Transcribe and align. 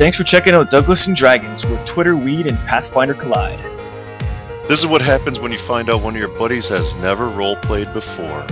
Thanks 0.00 0.16
for 0.16 0.24
checking 0.24 0.54
out 0.54 0.70
Douglas 0.70 1.08
and 1.08 1.14
Dragons, 1.14 1.66
where 1.66 1.84
Twitter, 1.84 2.16
weed, 2.16 2.46
and 2.46 2.56
Pathfinder 2.60 3.12
collide. 3.12 3.58
This 4.66 4.80
is 4.80 4.86
what 4.86 5.02
happens 5.02 5.38
when 5.38 5.52
you 5.52 5.58
find 5.58 5.90
out 5.90 6.00
one 6.00 6.14
of 6.14 6.18
your 6.18 6.30
buddies 6.30 6.70
has 6.70 6.96
never 6.96 7.28
role 7.28 7.56
played 7.56 7.92
before. 7.92 8.46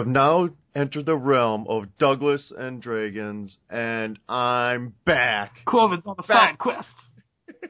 Have 0.00 0.06
now 0.06 0.48
entered 0.74 1.04
the 1.04 1.16
realm 1.16 1.66
of 1.68 1.84
Douglas 1.98 2.50
and 2.56 2.80
Dragons, 2.80 3.54
and 3.68 4.18
I'm 4.30 4.94
back. 5.04 5.56
Quoven's 5.66 6.04
on 6.06 6.14
the 6.16 6.22
Back. 6.22 6.52
side 6.52 6.58
quest. 6.58 6.88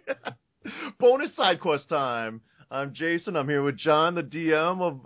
Bonus 1.01 1.35
side 1.35 1.61
quest 1.61 1.89
time. 1.89 2.41
I'm 2.71 2.95
Jason. 2.95 3.35
I'm 3.35 3.49
here 3.49 3.65
with 3.65 3.77
John, 3.77 4.15
the 4.15 4.23
DM 4.23 4.81
of 4.81 5.01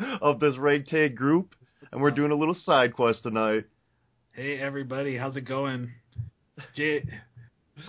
of 0.20 0.38
this 0.38 0.58
ragtag 0.58 1.16
group, 1.16 1.54
and 1.92 2.02
we're 2.02 2.10
doing 2.10 2.30
a 2.30 2.34
little 2.36 2.56
side 2.66 2.92
quest 2.94 3.22
tonight. 3.22 3.64
Hey 4.32 4.58
everybody, 4.58 5.16
how's 5.16 5.36
it 5.36 5.48
going? 5.48 5.92
J- 6.74 7.06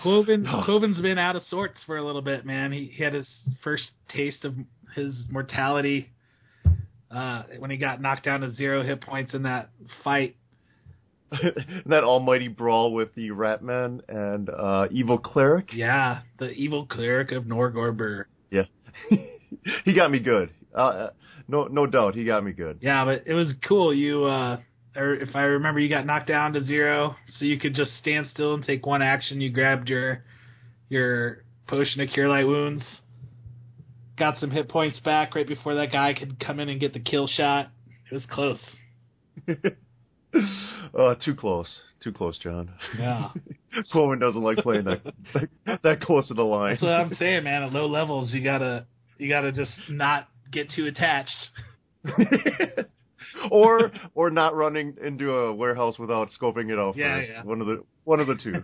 Quoven, 0.01 0.45
Quoven's 0.65 1.01
been 1.01 1.17
out 1.17 1.35
of 1.35 1.43
sorts 1.49 1.75
for 1.85 1.97
a 1.97 2.05
little 2.05 2.21
bit, 2.21 2.45
man. 2.45 2.71
He, 2.71 2.85
he 2.93 3.03
had 3.03 3.13
his 3.13 3.27
first 3.65 3.89
taste 4.09 4.45
of 4.45 4.53
his 4.95 5.13
mortality 5.29 6.09
uh, 7.11 7.43
when 7.59 7.71
he 7.71 7.77
got 7.77 8.01
knocked 8.01 8.25
down 8.25 8.41
to 8.41 8.53
zero 8.53 8.83
hit 8.83 9.01
points 9.01 9.33
in 9.33 9.43
that 9.43 9.69
fight. 10.03 10.35
that 11.85 12.03
almighty 12.05 12.47
brawl 12.47 12.93
with 12.93 13.13
the 13.15 13.29
Ratman 13.31 13.99
and 14.07 14.49
uh, 14.49 14.87
evil 14.91 15.17
cleric. 15.17 15.73
Yeah, 15.73 16.21
the 16.39 16.51
evil 16.51 16.85
cleric 16.85 17.31
of 17.33 17.43
Norgorber. 17.43 18.25
Yeah, 18.49 18.63
he 19.85 19.93
got 19.93 20.09
me 20.09 20.19
good. 20.19 20.51
Uh, 20.73 20.77
Uh, 20.79 21.09
no, 21.49 21.65
no 21.67 21.85
doubt, 21.85 22.15
he 22.15 22.23
got 22.25 22.43
me 22.43 22.51
good. 22.51 22.79
Yeah, 22.81 23.05
but 23.05 23.23
it 23.25 23.33
was 23.33 23.53
cool. 23.67 23.93
You, 23.93 24.25
uh, 24.25 24.59
or 24.95 25.15
if 25.15 25.35
I 25.35 25.41
remember, 25.43 25.79
you 25.79 25.89
got 25.89 26.05
knocked 26.05 26.27
down 26.27 26.53
to 26.53 26.63
zero, 26.63 27.15
so 27.37 27.45
you 27.45 27.57
could 27.59 27.73
just 27.73 27.91
stand 27.97 28.27
still 28.31 28.53
and 28.53 28.63
take 28.63 28.85
one 28.85 29.01
action. 29.01 29.39
You 29.41 29.49
grabbed 29.49 29.89
your 29.89 30.23
your 30.89 31.43
potion 31.67 32.01
of 32.01 32.09
cure 32.09 32.29
light 32.29 32.47
wounds, 32.47 32.83
got 34.17 34.39
some 34.39 34.51
hit 34.51 34.69
points 34.69 34.99
back 34.99 35.35
right 35.35 35.47
before 35.47 35.75
that 35.75 35.91
guy 35.91 36.13
could 36.13 36.39
come 36.39 36.59
in 36.59 36.69
and 36.69 36.79
get 36.79 36.93
the 36.93 36.99
kill 36.99 37.27
shot. 37.27 37.69
It 38.09 38.13
was 38.13 38.25
close. 38.29 38.59
uh, 40.97 41.15
too 41.23 41.35
close, 41.35 41.69
too 42.03 42.11
close, 42.11 42.37
John. 42.37 42.71
Yeah, 42.97 43.29
Coleman 43.93 44.19
doesn't 44.19 44.41
like 44.41 44.57
playing 44.59 44.85
that 44.85 45.01
that, 45.65 45.81
that 45.83 46.01
close 46.01 46.27
to 46.29 46.33
the 46.33 46.43
line. 46.43 46.71
that's 46.73 46.81
what 46.83 46.91
I'm 46.91 47.13
saying, 47.15 47.43
man. 47.43 47.63
At 47.63 47.71
low 47.73 47.87
levels, 47.87 48.33
you 48.33 48.43
gotta 48.43 48.85
you 49.17 49.29
gotta 49.29 49.51
just 49.51 49.71
not 49.89 50.27
get 50.51 50.69
too 50.75 50.85
attached. 50.85 51.31
or 53.51 53.91
or 54.15 54.29
not 54.29 54.55
running 54.55 54.95
into 55.03 55.31
a 55.33 55.53
warehouse 55.53 55.99
without 55.99 56.29
scoping 56.39 56.71
it 56.71 56.79
out 56.79 56.95
Yeah, 56.95 57.17
first. 57.19 57.31
yeah. 57.31 57.43
One 57.43 57.61
of 57.61 57.67
the 57.67 57.83
one 58.03 58.19
of 58.19 58.27
the 58.27 58.35
two. 58.35 58.63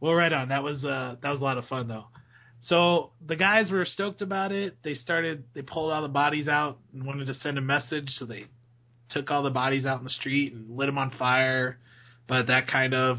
well, 0.00 0.14
right 0.14 0.32
on. 0.32 0.48
That 0.50 0.62
was 0.62 0.84
uh, 0.84 1.16
that 1.22 1.30
was 1.30 1.40
a 1.40 1.44
lot 1.44 1.58
of 1.58 1.64
fun 1.66 1.88
though. 1.88 2.06
So 2.68 3.10
the 3.26 3.36
guys 3.36 3.70
were 3.70 3.84
stoked 3.84 4.22
about 4.22 4.52
it. 4.52 4.76
They 4.82 4.94
started. 4.94 5.44
They 5.54 5.62
pulled 5.62 5.92
all 5.92 6.02
the 6.02 6.08
bodies 6.08 6.48
out 6.48 6.78
and 6.92 7.04
wanted 7.04 7.26
to 7.26 7.34
send 7.34 7.58
a 7.58 7.62
message. 7.62 8.10
So 8.18 8.26
they 8.26 8.44
took 9.10 9.30
all 9.30 9.42
the 9.42 9.50
bodies 9.50 9.86
out 9.86 9.98
in 9.98 10.04
the 10.04 10.10
street 10.10 10.52
and 10.52 10.76
lit 10.76 10.86
them 10.86 10.98
on 10.98 11.12
fire. 11.18 11.78
But 12.28 12.48
that 12.48 12.68
kind 12.68 12.94
of 12.94 13.18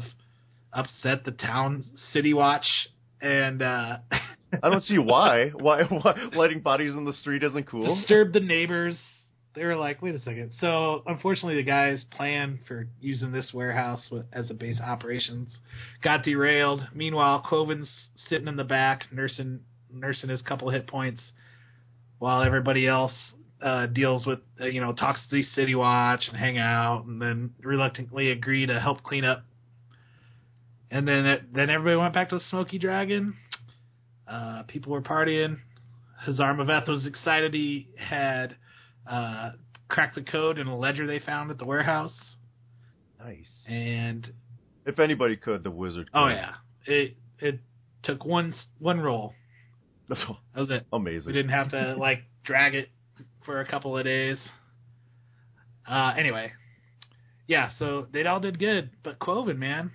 upset 0.72 1.24
the 1.24 1.32
town 1.32 1.84
city 2.12 2.32
watch 2.32 2.66
and 3.20 3.62
uh, 3.62 3.98
I 4.62 4.70
don't 4.70 4.82
see 4.82 4.98
why. 4.98 5.48
why. 5.54 5.82
Why 5.82 6.14
lighting 6.34 6.60
bodies 6.60 6.92
in 6.92 7.04
the 7.04 7.12
street 7.14 7.42
isn't 7.42 7.68
cool. 7.68 7.94
disturbed 7.96 8.34
the 8.34 8.40
neighbors. 8.40 8.98
They 9.60 9.66
were 9.66 9.76
like, 9.76 10.00
"Wait 10.00 10.14
a 10.14 10.18
second. 10.20 10.52
So, 10.58 11.02
unfortunately, 11.04 11.56
the 11.56 11.62
guys' 11.62 12.02
plan 12.04 12.60
for 12.66 12.88
using 12.98 13.30
this 13.30 13.52
warehouse 13.52 14.00
as 14.32 14.48
a 14.48 14.54
base 14.54 14.80
operations 14.80 15.54
got 16.02 16.22
derailed. 16.24 16.88
Meanwhile, 16.94 17.40
Quoven's 17.46 17.90
sitting 18.30 18.48
in 18.48 18.56
the 18.56 18.64
back, 18.64 19.12
nursing 19.12 19.60
nursing 19.92 20.30
his 20.30 20.40
couple 20.40 20.70
hit 20.70 20.86
points, 20.86 21.20
while 22.18 22.42
everybody 22.42 22.86
else 22.86 23.12
uh, 23.60 23.84
deals 23.84 24.24
with, 24.24 24.38
uh, 24.58 24.64
you 24.64 24.80
know, 24.80 24.94
talks 24.94 25.20
to 25.28 25.36
the 25.36 25.42
City 25.54 25.74
Watch 25.74 26.26
and 26.28 26.38
hang 26.38 26.56
out, 26.56 27.04
and 27.04 27.20
then 27.20 27.52
reluctantly 27.60 28.30
agree 28.30 28.64
to 28.64 28.80
help 28.80 29.02
clean 29.02 29.26
up. 29.26 29.44
And 30.90 31.06
then 31.06 31.26
it, 31.26 31.52
then 31.52 31.68
everybody 31.68 31.96
went 31.96 32.14
back 32.14 32.30
to 32.30 32.38
the 32.38 32.44
Smoky 32.48 32.78
Dragon. 32.78 33.36
Uh, 34.26 34.62
people 34.62 34.92
were 34.92 35.02
partying. 35.02 35.58
Hazarmaveth 36.26 36.88
was 36.88 37.04
excited 37.04 37.52
he 37.52 37.88
had 37.98 38.56
uh, 39.10 39.50
cracked 39.88 40.14
the 40.14 40.22
code 40.22 40.58
in 40.58 40.66
a 40.68 40.76
ledger 40.78 41.06
they 41.06 41.18
found 41.18 41.50
at 41.50 41.58
the 41.58 41.64
warehouse. 41.64 42.12
Nice. 43.18 43.50
And 43.68 44.30
If 44.86 44.98
anybody 44.98 45.36
could, 45.36 45.62
the 45.64 45.70
wizard. 45.70 46.08
oh 46.14 46.28
yeah, 46.28 46.54
it 46.86 47.16
it 47.38 47.60
took 48.02 48.24
one 48.24 48.54
one 48.78 49.00
roll. 49.00 49.34
That's 50.08 50.22
all 50.26 50.38
that 50.54 50.60
was 50.60 50.70
it. 50.70 50.86
Amazing. 50.92 51.26
We 51.26 51.32
didn't 51.34 51.52
have 51.52 51.70
to 51.72 51.96
like 51.96 52.22
drag 52.44 52.74
it 52.74 52.88
for 53.44 53.60
a 53.60 53.66
couple 53.68 53.96
of 53.98 54.04
days. 54.04 54.38
Uh, 55.88 56.14
anyway, 56.16 56.52
yeah. 57.46 57.70
So 57.78 58.06
they 58.12 58.24
all 58.24 58.40
did 58.40 58.58
good, 58.58 58.90
but 59.02 59.18
Quoven, 59.18 59.58
man, 59.58 59.90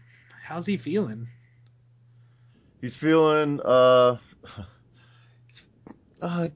how's 0.48 0.66
he 0.66 0.78
feeling? 0.78 1.28
He's 2.82 2.96
feeling 3.02 3.60
uh, 3.62 4.18
uh 6.22 6.48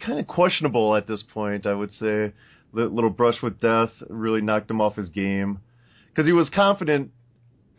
kind 0.00 0.18
of 0.20 0.26
questionable 0.26 0.94
at 0.96 1.06
this 1.06 1.22
point. 1.34 1.66
I 1.66 1.74
would 1.74 1.92
say. 1.92 2.32
The 2.74 2.84
little 2.84 3.10
brush 3.10 3.36
with 3.42 3.58
death 3.60 3.90
really 4.10 4.42
knocked 4.42 4.70
him 4.70 4.80
off 4.82 4.96
his 4.96 5.08
game 5.08 5.60
because 6.08 6.26
he 6.26 6.32
was 6.32 6.50
confident. 6.54 7.10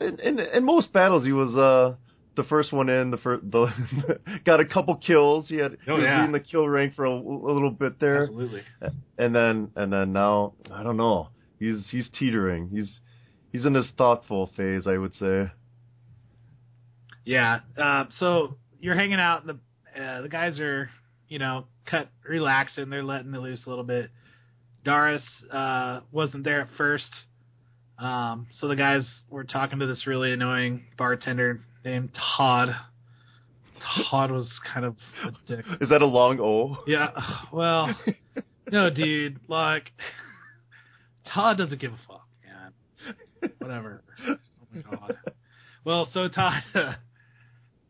In, 0.01 0.19
in 0.19 0.39
in 0.39 0.63
most 0.63 0.91
battles, 0.91 1.23
he 1.23 1.33
was 1.33 1.55
uh 1.55 1.95
the 2.35 2.43
first 2.45 2.71
one 2.73 2.89
in. 2.89 3.11
The 3.11 3.17
first 3.17 3.43
the 3.51 4.19
got 4.45 4.59
a 4.59 4.65
couple 4.65 4.95
kills. 4.95 5.49
He 5.49 5.57
had 5.57 5.73
Oh, 5.73 5.77
he 5.85 5.91
was 5.91 6.01
yeah. 6.03 6.19
leading 6.21 6.31
the 6.31 6.39
kill 6.39 6.67
rank 6.67 6.95
for 6.95 7.05
a, 7.05 7.11
a 7.11 7.53
little 7.53 7.69
bit 7.69 7.99
there. 7.99 8.23
Absolutely. 8.23 8.61
and 9.19 9.35
then 9.35 9.69
and 9.75 9.91
then 9.93 10.13
now 10.13 10.53
I 10.73 10.81
don't 10.81 10.97
know. 10.97 11.29
He's 11.59 11.85
he's 11.91 12.09
teetering. 12.17 12.69
He's 12.69 12.99
he's 13.51 13.65
in 13.65 13.73
his 13.75 13.89
thoughtful 13.97 14.49
phase, 14.55 14.87
I 14.87 14.97
would 14.97 15.13
say. 15.15 15.51
Yeah. 17.25 17.59
Uh, 17.77 18.05
so 18.19 18.57
you're 18.79 18.95
hanging 18.95 19.19
out, 19.19 19.43
and 19.45 19.59
the 19.95 20.01
uh, 20.01 20.21
the 20.21 20.29
guys 20.29 20.59
are, 20.59 20.89
you 21.29 21.39
know, 21.39 21.65
cut 21.85 22.09
relaxing. 22.27 22.89
They're 22.89 23.03
letting 23.03 23.33
it 23.33 23.39
loose 23.39 23.65
a 23.65 23.69
little 23.69 23.83
bit. 23.83 24.09
Doris 24.83 25.23
uh, 25.51 26.01
wasn't 26.11 26.43
there 26.43 26.61
at 26.61 26.69
first, 26.77 27.09
um, 27.99 28.47
so 28.59 28.67
the 28.67 28.75
guys 28.75 29.07
were 29.29 29.43
talking 29.43 29.79
to 29.79 29.87
this 29.87 30.05
really 30.05 30.31
annoying 30.31 30.83
bartender 30.97 31.61
named 31.83 32.11
Todd. 32.37 32.69
Todd 34.09 34.31
was 34.31 34.49
kind 34.73 34.85
of 34.85 34.95
a 35.25 35.31
dick. 35.47 35.65
Is 35.81 35.89
that 35.89 36.01
a 36.01 36.05
long 36.05 36.39
O? 36.39 36.77
Yeah. 36.87 37.09
Well, 37.51 37.95
no, 38.71 38.89
dude. 38.89 39.39
Like, 39.47 39.91
Todd 41.33 41.57
doesn't 41.57 41.79
give 41.79 41.93
a 41.93 41.99
fuck, 42.07 42.27
man. 42.45 43.51
Whatever. 43.59 44.03
Oh 44.27 44.35
my 44.73 44.81
god. 44.81 45.17
Well, 45.83 46.07
so 46.13 46.27
Todd. 46.27 46.63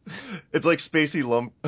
It's 0.53 0.65
like 0.65 0.79
Spacey 0.91 1.23
Lump, 1.23 1.53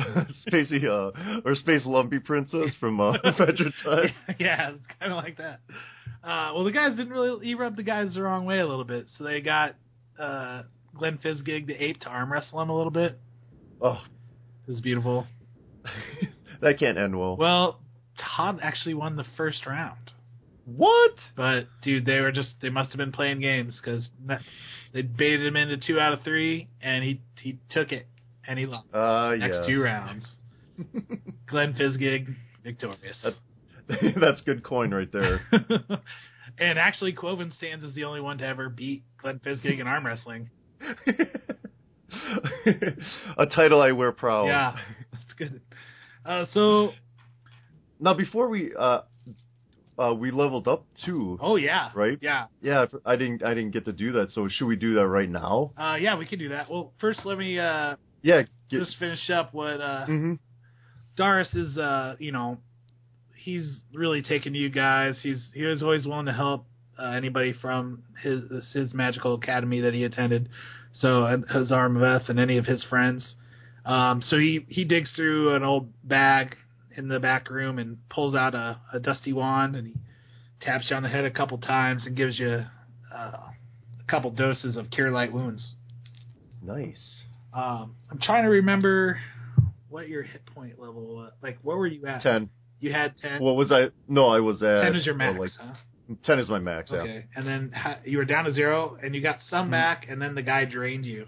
Spacey 0.48 0.84
uh, 0.84 1.40
or 1.44 1.54
Space 1.54 1.82
Lumpy 1.84 2.18
Princess 2.18 2.74
from 2.80 3.00
uh, 3.00 3.12
Adventure 3.24 3.70
Time. 3.84 4.10
yeah, 4.38 4.70
it's 4.70 4.86
kind 4.98 5.12
of 5.12 5.16
like 5.18 5.36
that. 5.38 5.60
Uh, 6.24 6.52
well, 6.54 6.64
the 6.64 6.72
guys 6.72 6.96
didn't 6.96 7.12
really. 7.12 7.46
He 7.46 7.54
rubbed 7.54 7.76
the 7.76 7.82
guys 7.82 8.14
the 8.14 8.22
wrong 8.22 8.44
way 8.46 8.58
a 8.58 8.66
little 8.66 8.84
bit, 8.84 9.06
so 9.16 9.24
they 9.24 9.40
got 9.40 9.74
uh, 10.18 10.62
Glenn 10.96 11.18
Fizgig 11.24 11.66
the 11.66 11.74
ape 11.74 12.00
to 12.00 12.08
arm 12.08 12.32
wrestle 12.32 12.60
him 12.60 12.70
a 12.70 12.76
little 12.76 12.90
bit. 12.90 13.18
Oh, 13.80 14.00
It 14.66 14.70
was 14.70 14.80
beautiful. 14.80 15.26
that 16.60 16.78
can't 16.78 16.98
end 16.98 17.18
well. 17.18 17.36
Well, 17.36 17.80
Todd 18.36 18.60
actually 18.62 18.94
won 18.94 19.16
the 19.16 19.24
first 19.36 19.64
round, 19.66 20.10
what? 20.66 21.12
but 21.36 21.66
dude, 21.82 22.04
they 22.04 22.20
were 22.20 22.32
just 22.32 22.50
they 22.60 22.68
must 22.70 22.90
have 22.90 22.98
been 22.98 23.12
playing 23.12 23.40
games 23.40 23.78
because 23.82 24.08
they 24.92 25.02
baited 25.02 25.46
him 25.46 25.56
into 25.56 25.76
two 25.78 25.98
out 25.98 26.12
of 26.12 26.22
three, 26.22 26.68
and 26.82 27.02
he 27.04 27.20
he 27.40 27.58
took 27.70 27.92
it 27.92 28.06
he 28.58 28.66
lost 28.66 28.86
Uh, 28.94 29.34
next 29.36 29.54
yes. 29.54 29.66
two 29.66 29.82
rounds. 29.82 30.26
Glenn 31.48 31.74
Fizgig 31.74 32.34
victorious. 32.64 33.16
That's 33.88 34.40
good 34.42 34.62
coin 34.62 34.92
right 34.94 35.10
there. 35.12 35.40
and 36.58 36.78
actually, 36.78 37.12
Quoven 37.12 37.52
stands 37.56 37.84
as 37.84 37.94
the 37.94 38.04
only 38.04 38.20
one 38.20 38.38
to 38.38 38.46
ever 38.46 38.68
beat 38.68 39.02
Glenn 39.20 39.40
Fizgig 39.44 39.80
in 39.80 39.86
arm 39.86 40.06
wrestling. 40.06 40.48
a 43.36 43.46
title 43.46 43.80
I 43.80 43.92
wear 43.92 44.12
proud. 44.12 44.46
Yeah, 44.46 44.76
that's 45.12 45.32
good. 45.36 45.60
Uh, 46.24 46.44
so 46.52 46.92
Now, 47.98 48.14
before 48.14 48.48
we, 48.48 48.72
uh, 48.78 49.00
uh, 49.98 50.14
we 50.14 50.30
leveled 50.30 50.66
up 50.68 50.86
too, 51.04 51.38
Oh 51.40 51.56
yeah. 51.56 51.90
right? 51.94 52.18
Yeah. 52.20 52.46
Yeah, 52.62 52.86
I 53.04 53.16
didn't 53.16 53.42
I 53.42 53.54
didn't 53.54 53.72
get 53.72 53.84
to 53.86 53.92
do 53.92 54.12
that. 54.12 54.30
So 54.30 54.48
should 54.48 54.66
we 54.66 54.76
do 54.76 54.94
that 54.94 55.06
right 55.06 55.28
now? 55.28 55.72
Uh, 55.76 55.96
yeah, 56.00 56.16
we 56.16 56.26
can 56.26 56.38
do 56.38 56.50
that. 56.50 56.70
Well, 56.70 56.92
first 57.00 57.20
let 57.24 57.36
me 57.38 57.58
uh, 57.58 57.96
Yeah. 58.22 58.42
Get, 58.70 58.80
just 58.80 58.96
finish 58.98 59.30
up 59.30 59.52
what 59.52 59.80
uh, 59.80 60.06
hmm 60.06 60.34
Doris 61.16 61.52
is. 61.54 61.76
Uh, 61.76 62.16
you 62.18 62.32
know, 62.32 62.58
he's 63.34 63.78
really 63.92 64.22
taken 64.22 64.52
to 64.52 64.58
you 64.58 64.70
guys. 64.70 65.16
He's 65.22 65.42
he 65.54 65.64
was 65.64 65.82
always 65.82 66.06
willing 66.06 66.26
to 66.26 66.32
help 66.32 66.66
uh, 66.98 67.10
anybody 67.10 67.52
from 67.52 68.04
his 68.22 68.42
his 68.72 68.94
magical 68.94 69.34
academy 69.34 69.80
that 69.80 69.94
he 69.94 70.04
attended. 70.04 70.48
So 70.94 71.22
Hazarmaveth 71.52 72.28
and 72.28 72.38
any 72.38 72.58
of 72.58 72.66
his 72.66 72.84
friends. 72.84 73.34
Um, 73.84 74.22
so 74.22 74.38
he 74.38 74.64
he 74.68 74.84
digs 74.84 75.10
through 75.16 75.54
an 75.54 75.62
old 75.62 75.92
bag 76.06 76.56
in 76.96 77.08
the 77.08 77.20
back 77.20 77.50
room 77.50 77.78
and 77.78 77.96
pulls 78.08 78.34
out 78.34 78.54
a, 78.54 78.80
a 78.92 79.00
dusty 79.00 79.32
wand 79.32 79.76
and 79.76 79.86
he 79.86 79.94
taps 80.60 80.90
you 80.90 80.96
on 80.96 81.02
the 81.02 81.08
head 81.08 81.24
a 81.24 81.30
couple 81.30 81.56
times 81.58 82.04
and 82.06 82.16
gives 82.16 82.38
you 82.38 82.64
uh, 83.14 83.16
a 83.16 83.54
couple 84.06 84.30
doses 84.30 84.76
of 84.76 84.90
cure 84.90 85.10
light 85.10 85.32
wounds. 85.32 85.74
Nice. 86.62 87.22
Um, 87.52 87.96
I'm 88.10 88.20
trying 88.20 88.44
to 88.44 88.50
remember 88.50 89.18
what 89.88 90.08
your 90.08 90.22
hit 90.22 90.46
point 90.46 90.78
level 90.78 91.16
was. 91.16 91.32
Like, 91.42 91.58
what 91.62 91.76
were 91.76 91.86
you 91.86 92.06
at? 92.06 92.22
Ten. 92.22 92.48
You 92.80 92.92
had 92.92 93.16
ten. 93.18 93.42
What 93.42 93.56
was 93.56 93.70
I? 93.72 93.88
No, 94.08 94.28
I 94.28 94.40
was 94.40 94.62
at. 94.62 94.82
ten 94.82 94.96
is 94.96 95.04
your 95.04 95.14
oh, 95.16 95.18
max, 95.18 95.38
like, 95.38 95.50
huh? 95.58 95.74
ten 96.24 96.38
is 96.38 96.48
my 96.48 96.58
max. 96.58 96.90
Okay, 96.92 97.26
and 97.36 97.46
then 97.46 97.72
you 98.04 98.18
were 98.18 98.24
down 98.24 98.44
to 98.44 98.52
zero, 98.52 98.96
and 99.02 99.14
you 99.14 99.20
got 99.20 99.38
some 99.48 99.68
Mhm. 99.68 99.72
back, 99.72 100.06
and 100.08 100.20
then 100.22 100.34
the 100.34 100.42
guy 100.42 100.64
drained 100.64 101.04
you. 101.04 101.26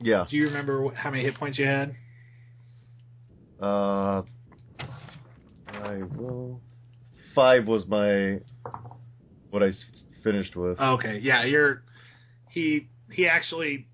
Yeah. 0.00 0.26
Do 0.30 0.36
you 0.36 0.46
remember 0.46 0.90
how 0.94 1.10
many 1.10 1.24
hit 1.24 1.34
points 1.34 1.58
you 1.58 1.66
had? 1.66 1.94
Uh, 3.60 4.22
I 5.72 6.02
will. 6.16 6.62
Five 7.34 7.66
was 7.66 7.84
my 7.86 8.38
what 9.50 9.62
I 9.62 9.72
finished 10.22 10.54
with. 10.54 10.78
Okay, 10.78 11.18
yeah, 11.18 11.44
you're. 11.44 11.82
He 12.50 12.88
he 13.10 13.26
actually, 13.28 13.87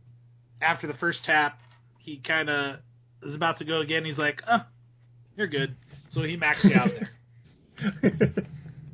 after 0.65 0.87
the 0.87 0.95
first 0.95 1.19
tap, 1.25 1.59
he 1.99 2.19
kind 2.27 2.49
of 2.51 2.77
is 3.23 3.35
about 3.35 3.59
to 3.59 3.65
go 3.65 3.81
again. 3.81 4.05
He's 4.05 4.19
like, 4.19 4.43
"Oh, 4.51 4.63
you're 5.37 5.47
good." 5.47 5.77
So 6.13 6.23
he 6.23 6.37
maxed 6.37 6.65
you 6.65 6.75
out 6.77 6.89
there. 6.99 7.11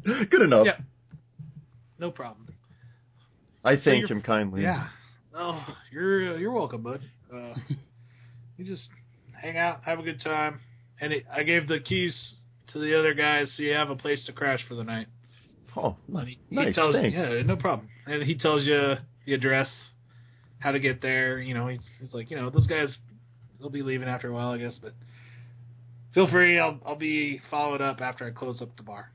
Good 0.31 0.43
enough. 0.43 0.67
Yeah. 0.67 0.79
No 1.99 2.11
problem. 2.11 2.47
I 3.63 3.77
So 3.77 3.83
thank 3.85 4.11
him 4.11 4.23
kindly. 4.23 4.63
Yeah. 4.63 4.89
Oh, 5.35 5.63
you're 5.93 6.39
you're 6.39 6.53
welcome, 6.53 6.83
bud. 6.83 7.03
Uh, 7.33 7.55
you 8.57 8.65
just 8.65 8.89
hang 9.41 9.59
out, 9.59 9.83
have 9.85 9.99
a 9.99 10.03
good 10.03 10.21
time, 10.23 10.61
and 11.01 11.13
it, 11.13 11.25
I 11.35 11.43
gave 11.43 11.69
the 11.69 11.79
keys 11.79 12.15
to 12.73 12.79
the 12.79 12.99
other 12.99 13.15
guys, 13.15 13.53
so 13.57 13.63
you 13.63 13.73
have 13.75 13.91
a 13.91 13.97
place 13.97 14.25
to 14.27 14.33
crash 14.33 14.61
for 14.69 14.75
the 14.75 14.85
night. 14.85 15.07
Oh, 15.77 15.97
And 16.15 16.27
he, 16.29 16.39
he 16.49 16.57
nice. 16.57 16.75
tells 16.75 16.95
thanks. 16.95 17.17
yeah, 17.17 17.43
no 17.45 17.57
problem. 17.57 17.89
And 18.07 18.23
he 18.23 18.37
tells 18.37 18.65
you 18.65 18.95
the 19.27 19.35
address, 19.35 19.69
how 20.61 20.71
to 20.71 20.79
get 20.79 21.03
there. 21.03 21.41
You 21.41 21.55
know, 21.55 21.67
he's, 21.67 21.81
he's 22.01 22.15
like, 22.15 22.31
you 22.31 22.37
know, 22.37 22.51
those 22.51 22.67
guys, 22.67 22.95
they'll 23.59 23.71
be 23.71 23.83
leaving 23.83 24.09
after 24.09 24.29
a 24.29 24.33
while, 24.33 24.51
I 24.51 24.59
guess, 24.59 24.79
but 24.81 24.93
feel 26.15 26.29
free. 26.31 26.59
I'll 26.59 26.79
I'll 26.87 26.97
be 26.97 27.41
followed 27.51 27.81
up 27.81 28.01
after 28.01 28.25
I 28.25 28.31
close 28.31 28.63
up 28.63 28.77
the 28.77 28.83
bar. 28.83 29.11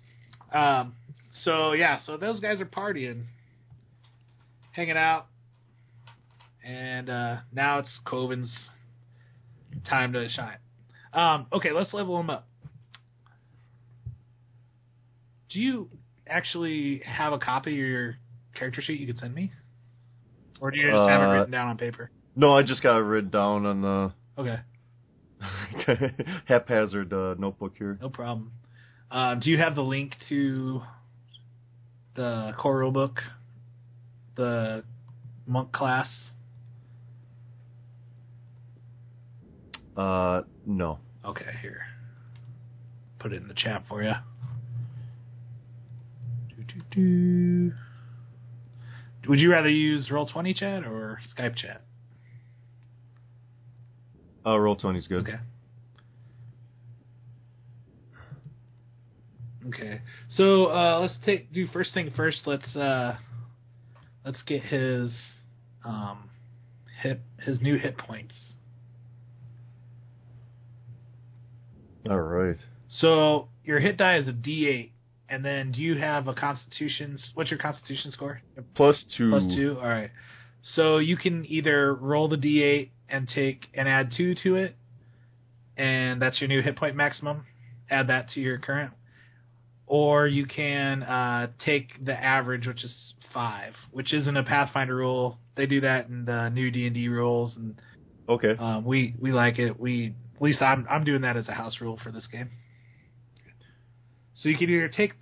Um. 0.53 0.95
So 1.44 1.74
yeah, 1.74 2.00
so 2.06 2.18
those 2.18 2.39
guys 2.39 2.62
are 2.62 2.65
partying, 2.65 3.24
hanging 4.71 4.97
out, 4.97 5.27
and 6.63 7.09
uh, 7.09 7.38
now 7.53 7.80
it's 7.80 8.00
Quoven's 8.06 8.51
time 9.88 10.13
to 10.13 10.27
shine. 10.30 10.57
Um. 11.13 11.48
Okay, 11.53 11.71
let's 11.71 11.94
level 11.94 12.19
him 12.19 12.30
up. 12.30 12.48
Do 15.50 15.59
you 15.59 15.89
actually 16.27 17.01
have 17.06 17.31
a 17.31 17.39
copy 17.39 17.71
of 17.71 17.77
your 17.77 18.15
character 18.56 18.81
sheet 18.81 19.00
you 19.00 19.07
could 19.07 19.19
send 19.19 19.33
me? 19.33 19.51
Or 20.61 20.71
do 20.71 20.77
you 20.77 20.87
just 20.89 21.09
have 21.09 21.21
it 21.21 21.25
Uh, 21.25 21.33
written 21.33 21.51
down 21.51 21.67
on 21.67 21.77
paper? 21.77 22.09
No, 22.35 22.53
I 22.55 22.63
just 22.63 22.81
got 22.83 22.97
it 22.97 23.01
written 23.03 23.29
down 23.29 23.65
on 23.65 23.81
the 23.81 24.13
Okay, 24.37 24.59
haphazard 26.45 27.13
uh, 27.13 27.35
notebook 27.37 27.73
here. 27.77 27.97
no 28.01 28.09
problem. 28.09 28.51
Um, 29.11 29.39
do 29.39 29.49
you 29.49 29.57
have 29.57 29.75
the 29.75 29.83
link 29.83 30.15
to 30.29 30.81
the 32.15 32.53
core 32.57 32.79
rulebook, 32.81 33.17
the 34.35 34.83
monk 35.45 35.71
class? 35.71 36.07
Uh, 39.95 40.41
no. 40.65 40.99
Okay, 41.23 41.51
here. 41.61 41.81
Put 43.19 43.31
it 43.31 43.41
in 43.41 43.47
the 43.47 43.53
chat 43.53 43.83
for 43.87 44.03
you. 44.03 44.11
Do-do-do. 46.57 47.71
Would 49.27 49.39
you 49.39 49.51
rather 49.51 49.69
use 49.69 50.10
Roll20 50.10 50.56
chat 50.56 50.86
or 50.86 51.19
Skype 51.36 51.56
chat? 51.56 51.81
Uh, 54.45 54.60
roll 54.60 54.75
twenty's 54.75 55.07
good. 55.07 55.22
Okay. 55.22 55.39
Okay. 59.68 60.01
So 60.30 60.68
uh, 60.68 61.00
let's 61.00 61.16
take 61.25 61.51
do 61.51 61.68
first 61.68 61.94
thing 61.94 62.12
first. 62.16 62.42
Let's 62.45 62.75
uh, 62.75 63.16
let's 64.24 64.42
get 64.44 64.62
his 64.62 65.10
um, 65.83 66.30
hit 67.01 67.22
his 67.39 67.60
new 67.60 67.77
hit 67.77 67.98
points. 67.98 68.36
All 72.07 72.22
right. 72.22 72.57
So 72.88 73.48
your 73.63 73.80
hit 73.80 73.98
die 73.98 74.18
is 74.18 74.27
a 74.27 74.31
D8, 74.31 74.92
and 75.30 75.44
then 75.44 75.72
do 75.72 75.81
you 75.81 75.98
have 75.98 76.27
a 76.27 76.33
Constitution? 76.33 77.18
What's 77.33 77.50
your 77.51 77.60
Constitution 77.60 78.12
score? 78.12 78.42
Plus 78.75 79.04
two. 79.18 79.30
Plus 79.30 79.44
two. 79.56 79.77
All 79.80 79.88
right. 79.88 80.12
So 80.75 80.98
you 80.98 81.18
can 81.18 81.45
either 81.48 81.94
roll 81.94 82.27
the 82.27 82.38
D8 82.38 82.89
and 83.10 83.27
take 83.27 83.66
and 83.74 83.88
add 83.88 84.12
two 84.16 84.36
to 84.44 84.56
it, 84.56 84.75
and 85.77 86.22
that's 86.22 86.39
your 86.42 86.48
new 86.48 86.62
hit 86.62 86.75
point 86.75 86.95
maximum. 86.95 87.45
Add 87.89 88.07
that 88.07 88.30
to 88.31 88.39
your 88.39 88.57
current, 88.57 88.92
or 89.86 90.27
you 90.27 90.45
can 90.48 91.04
uh, 91.04 91.48
take 91.63 92.04
the 92.04 92.13
average, 92.13 92.66
which 92.66 92.83
is 92.83 93.13
five, 93.33 93.74
which 93.92 94.13
isn't 94.13 94.36
a 94.38 94.44
Pathfinder 94.44 94.95
rule. 94.95 95.38
They 95.56 95.68
do 95.68 95.81
that 95.81 96.07
in 96.07 96.25
the 96.25 96.50
new 96.50 96.72
D 96.72 96.86
and 96.88 96.95
D 96.95 97.07
rules, 97.10 97.56
and 97.56 97.75
Okay. 98.27 98.56
um, 98.57 98.86
we 98.86 99.13
we 99.19 99.31
like 99.31 99.60
it. 99.60 99.80
We 99.80 100.16
at 100.36 100.42
least 100.42 100.62
I'm 100.62 100.88
I'm 100.89 101.04
doing 101.04 101.22
that 101.22 101.38
as 101.38 101.48
a 101.48 101.54
house 101.54 101.80
rule 101.80 102.00
for 102.04 102.12
this 102.12 102.25
game. 102.27 102.50
So 104.36 104.50
you 104.50 104.58
can 104.58 104.70
either 104.70 104.89
take 104.89 105.13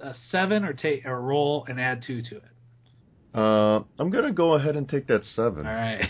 a 0.00 0.14
seven 0.30 0.64
or 0.64 0.72
take 0.72 1.04
or 1.06 1.20
roll 1.20 1.64
and 1.68 1.80
add 1.80 2.02
two 2.06 2.22
to 2.22 2.36
it. 2.36 2.42
Uh, 3.34 3.82
I'm 3.98 4.10
gonna 4.10 4.32
go 4.32 4.54
ahead 4.54 4.76
and 4.76 4.88
take 4.88 5.06
that 5.06 5.24
seven. 5.36 5.66
All 5.66 5.72
right. 5.72 6.04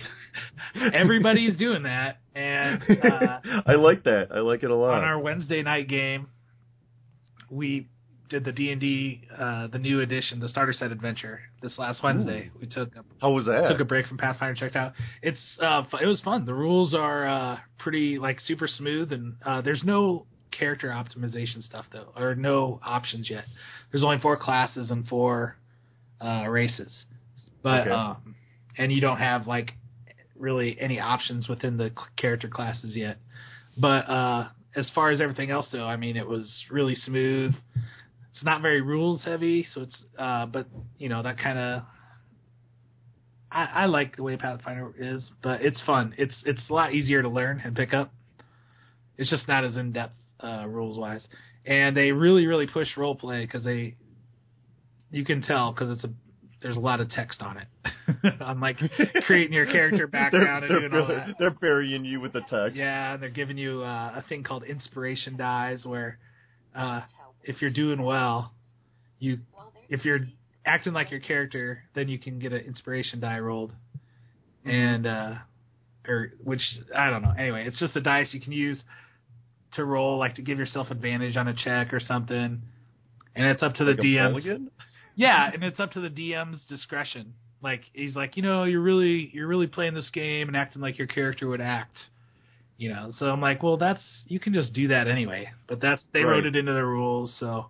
Everybody's 0.95 1.57
doing 1.59 1.83
that, 1.83 2.19
and 2.35 2.83
uh, 2.83 3.40
I 3.67 3.75
like 3.75 4.05
that. 4.05 4.29
I 4.35 4.38
like 4.40 4.62
it 4.62 4.71
a 4.71 4.75
lot. 4.75 4.95
on 4.99 5.05
our 5.05 5.19
Wednesday 5.19 5.62
night 5.62 5.88
game, 5.88 6.29
we 7.50 7.88
did 8.31 8.45
the 8.45 8.52
D 8.52 8.71
and 8.71 8.81
D, 8.81 9.23
uh, 9.37 9.67
the 9.67 9.79
new 9.79 10.00
edition, 10.00 10.38
the 10.40 10.49
starter 10.49 10.73
set 10.73 10.93
adventure. 10.93 11.40
This 11.61 11.76
last 11.79 12.02
Wednesday, 12.02 12.50
we 12.59 12.69
took 12.69 12.95
a, 12.97 13.05
How 13.21 13.33
was 13.33 13.45
that? 13.47 13.69
took 13.69 13.81
a 13.81 13.85
break 13.85 14.07
from 14.07 14.17
Pathfinder, 14.19 14.55
checked 14.55 14.76
out. 14.76 14.93
It's 15.21 15.38
uh, 15.61 15.83
it 16.00 16.07
was 16.07 16.21
fun. 16.23 16.47
The 16.47 16.55
rules 16.55 16.95
are 16.95 17.26
uh, 17.29 17.59
pretty 17.79 18.19
like 18.19 18.40
super 18.40 18.69
smooth, 18.69 19.12
and 19.12 19.35
uh, 19.45 19.61
there's 19.61 19.83
no 19.85 20.26
character 20.50 20.88
optimization 20.88 21.62
stuff 21.64 21.87
though, 21.92 22.12
or 22.16 22.35
no 22.35 22.80
options 22.85 23.28
yet. 23.30 23.45
There's 23.90 24.04
only 24.04 24.19
four 24.19 24.37
classes 24.37 24.90
and 24.90 25.07
four 25.07 25.57
uh, 26.21 26.47
races, 26.49 26.92
but 27.62 27.83
Okay. 27.83 27.90
um, 27.90 28.35
and 28.78 28.92
you 28.92 29.00
don't 29.00 29.19
have 29.19 29.47
like 29.47 29.73
really 30.37 30.78
any 30.80 31.00
options 31.00 31.49
within 31.49 31.76
the 31.76 31.92
character 32.16 32.49
classes 32.49 32.97
yet. 32.97 33.19
But 33.76 34.09
uh, 34.09 34.49
as 34.75 34.90
far 34.95 35.11
as 35.11 35.21
everything 35.21 35.50
else 35.50 35.69
though, 35.73 35.85
I 35.87 35.97
mean, 35.97 36.16
it 36.16 36.26
was 36.26 36.50
really 36.71 36.95
smooth. 36.95 37.54
It's 38.33 38.45
not 38.45 38.62
very 38.62 38.80
rules 38.80 39.23
heavy, 39.25 39.66
so 39.75 39.83
it's 39.83 39.97
uh, 40.19 40.47
but 40.47 40.66
you 40.99 41.09
know 41.09 41.23
that 41.23 41.38
kind 41.38 41.59
of 41.59 41.83
I, 43.50 43.64
I 43.64 43.87
like 43.87 44.16
the 44.16 44.23
way 44.23 44.37
Pathfinder 44.37 44.95
is, 44.99 45.28
but 45.42 45.62
it's 45.62 45.83
fun. 45.83 46.14
It's 46.16 46.35
it's 46.45 46.62
a 46.71 46.73
lot 46.73 46.95
easier 46.95 47.23
to 47.23 47.28
learn 47.28 47.61
and 47.64 47.75
pick 47.75 47.92
up. 47.92 48.12
It's 49.19 49.30
just 49.30 49.49
not 49.49 49.64
as 49.64 49.76
in 49.76 49.92
depth 49.92 50.14
uh, 50.42 50.66
rules 50.66 50.99
wise, 50.99 51.26
and 51.64 51.97
they 51.97 52.12
really 52.12 52.47
really 52.47 52.66
push 52.66 52.88
role 52.97 53.14
play 53.14 53.44
because 53.44 53.64
they 53.64 53.97
you 55.11 55.25
can 55.25 55.42
tell 55.42 55.73
because 55.73 55.90
it's 55.90 56.04
a 56.04 56.11
there's 56.62 56.76
a 56.76 56.80
lot 56.80 57.00
of 57.00 57.11
text 57.11 57.40
on 57.40 57.56
it. 57.59 57.66
on 58.40 58.61
like 58.61 58.76
creating 59.26 59.52
your 59.52 59.66
character 59.66 60.06
background 60.09 60.64
they're, 60.68 60.78
and 60.78 60.90
doing 60.90 61.02
all 61.02 61.09
they're, 61.09 61.16
that. 61.16 61.35
they're 61.38 61.50
burying 61.50 62.04
you 62.04 62.20
with 62.20 62.32
the 62.32 62.40
text. 62.40 62.76
Yeah, 62.76 63.14
and 63.14 63.23
they're 63.23 63.30
giving 63.30 63.56
you 63.56 63.82
uh, 63.82 64.12
a 64.16 64.25
thing 64.28 64.42
called 64.42 64.64
inspiration 64.64 65.37
dies, 65.37 65.85
where 65.85 66.18
uh, 66.75 67.02
if 67.44 67.61
you're 67.61 67.70
doing 67.70 68.02
well, 68.02 68.52
you 69.18 69.38
if 69.88 70.04
you're 70.04 70.20
acting 70.66 70.92
like 70.92 71.11
your 71.11 71.20
character, 71.20 71.82
then 71.94 72.09
you 72.09 72.18
can 72.18 72.38
get 72.38 72.52
an 72.52 72.61
inspiration 72.61 73.20
die 73.20 73.38
rolled, 73.38 73.73
and 74.64 75.06
uh, 75.06 75.35
or 76.06 76.32
which 76.42 76.62
I 76.94 77.11
don't 77.11 77.23
know. 77.23 77.32
Anyway, 77.37 77.66
it's 77.66 77.78
just 77.78 77.97
a 77.97 78.00
dice 78.00 78.28
you 78.32 78.40
can 78.40 78.52
use 78.52 78.80
to 79.74 79.84
roll, 79.84 80.18
like 80.18 80.34
to 80.36 80.42
give 80.42 80.58
yourself 80.58 80.90
advantage 80.90 81.36
on 81.36 81.48
a 81.48 81.54
check 81.54 81.92
or 81.92 82.00
something. 82.00 82.62
and 83.36 83.46
it's 83.46 83.62
up 83.62 83.74
to 83.74 83.84
the 83.84 83.92
Like 83.92 84.00
DMs. 84.44 84.68
Yeah, 85.16 85.50
and 85.52 85.62
it's 85.64 85.78
up 85.80 85.92
to 85.92 86.00
the 86.00 86.08
DM's 86.08 86.60
discretion. 86.68 87.34
Like 87.62 87.82
he's 87.92 88.16
like, 88.16 88.36
you 88.36 88.42
know, 88.42 88.64
you're 88.64 88.80
really 88.80 89.30
you're 89.34 89.46
really 89.46 89.66
playing 89.66 89.94
this 89.94 90.08
game 90.10 90.48
and 90.48 90.56
acting 90.56 90.80
like 90.82 90.98
your 90.98 91.06
character 91.06 91.46
would 91.48 91.60
act. 91.60 91.96
You 92.78 92.88
know, 92.88 93.12
so 93.18 93.26
I'm 93.26 93.42
like, 93.42 93.62
well, 93.62 93.76
that's 93.76 94.00
you 94.26 94.40
can 94.40 94.54
just 94.54 94.72
do 94.72 94.88
that 94.88 95.06
anyway. 95.06 95.50
But 95.68 95.80
that's 95.82 96.00
they 96.14 96.22
wrote 96.24 96.46
it 96.46 96.56
into 96.56 96.72
the 96.72 96.84
rules, 96.84 97.34
so 97.38 97.66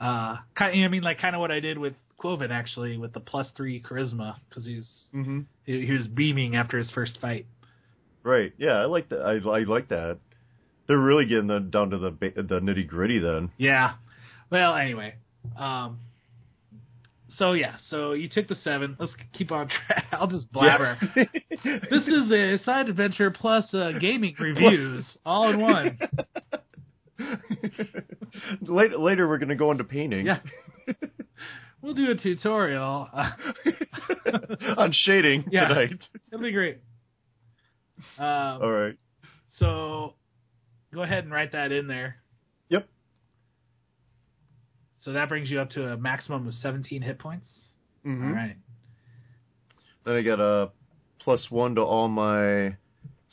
uh, 0.00 0.36
kind 0.56 0.84
I 0.84 0.88
mean, 0.88 1.02
like 1.02 1.20
kind 1.20 1.36
of 1.36 1.40
what 1.40 1.52
I 1.52 1.60
did 1.60 1.78
with 1.78 1.94
Quoven 2.18 2.50
actually 2.50 2.96
with 2.98 3.12
the 3.12 3.20
plus 3.20 3.46
three 3.56 3.80
charisma 3.80 4.36
because 4.48 4.64
he's 4.66 4.86
Mm-hmm. 5.14 5.40
he, 5.64 5.86
he 5.86 5.92
was 5.92 6.06
beaming 6.08 6.56
after 6.56 6.76
his 6.78 6.90
first 6.90 7.18
fight. 7.20 7.46
Right. 8.24 8.52
Yeah, 8.58 8.72
I 8.72 8.86
like 8.86 9.08
that. 9.10 9.20
I, 9.20 9.34
I 9.48 9.60
like 9.62 9.88
that. 9.90 10.18
They're 10.86 10.98
really 10.98 11.26
getting 11.26 11.46
the, 11.48 11.58
down 11.60 11.90
to 11.90 11.98
the 11.98 12.10
the 12.10 12.60
nitty 12.60 12.86
gritty 12.86 13.18
then. 13.18 13.50
Yeah. 13.58 13.94
Well, 14.50 14.74
anyway. 14.76 15.14
Um. 15.58 15.98
So 17.36 17.52
yeah, 17.52 17.76
so 17.90 18.12
you 18.12 18.28
took 18.30 18.48
the 18.48 18.54
seven. 18.56 18.96
Let's 18.98 19.12
keep 19.34 19.52
on 19.52 19.68
track. 19.68 20.06
I'll 20.12 20.26
just 20.26 20.50
blabber. 20.52 20.96
This 21.14 22.06
is 22.06 22.30
a 22.32 22.58
side 22.64 22.88
adventure 22.88 23.30
plus 23.30 23.72
uh, 23.74 23.92
gaming 24.00 24.34
reviews 24.40 25.04
all 25.24 25.50
in 25.50 25.60
one. 25.60 25.98
later, 28.62 28.96
later 28.98 29.28
we're 29.28 29.38
gonna 29.38 29.54
go 29.54 29.70
into 29.70 29.84
painting. 29.84 30.26
Yeah. 30.26 30.38
We'll 31.82 31.94
do 31.94 32.10
a 32.10 32.14
tutorial. 32.16 33.08
On 34.76 34.92
shading 34.92 35.44
Yeah. 35.50 35.68
tonight. 35.68 35.98
it'll 36.32 36.42
be 36.42 36.52
great. 36.52 36.78
Um, 38.18 38.24
All 38.62 38.72
right. 38.72 38.96
So 39.58 40.14
go 40.96 41.02
ahead 41.02 41.24
and 41.24 41.32
write 41.32 41.52
that 41.52 41.70
in 41.72 41.86
there. 41.86 42.16
Yep. 42.70 42.88
So 45.04 45.12
that 45.12 45.28
brings 45.28 45.50
you 45.50 45.60
up 45.60 45.70
to 45.70 45.92
a 45.92 45.96
maximum 45.96 46.48
of 46.48 46.54
17 46.54 47.02
hit 47.02 47.18
points. 47.18 47.46
Mhm. 48.04 48.26
All 48.28 48.32
right. 48.34 48.56
Then 50.04 50.16
I 50.16 50.22
got 50.22 50.40
a 50.40 50.70
plus 51.18 51.50
one 51.50 51.74
to 51.74 51.82
all 51.82 52.08
my 52.08 52.76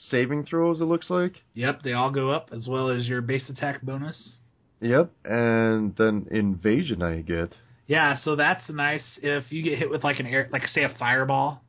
saving 0.10 0.43
throws. 0.46 0.82
It 0.82 0.86
looks 0.86 1.10
like. 1.10 1.41
Yep, 1.53 1.84
they 1.84 1.93
all 1.93 2.12
go 2.12 2.32
up 2.32 2.50
as 2.51 2.67
well 2.67 2.89
as 2.89 3.08
your 3.08 3.22
base 3.22 3.48
attack 3.50 3.82
bonus. 3.82 4.36
Yep. 4.82 5.12
And 5.24 5.96
then 5.96 6.27
evasion 6.32 7.01
I 7.01 7.22
get. 7.22 7.58
Yeah, 7.88 8.17
so 8.17 8.36
that's 8.36 8.67
nice 8.70 9.03
if 9.22 9.51
you 9.51 9.62
get 9.63 9.77
hit 9.79 9.89
with 9.89 10.03
like 10.03 10.20
an 10.20 10.25
air, 10.27 10.50
like 10.51 10.67
say 10.67 10.84
a 10.84 10.89
fireball, 10.89 11.63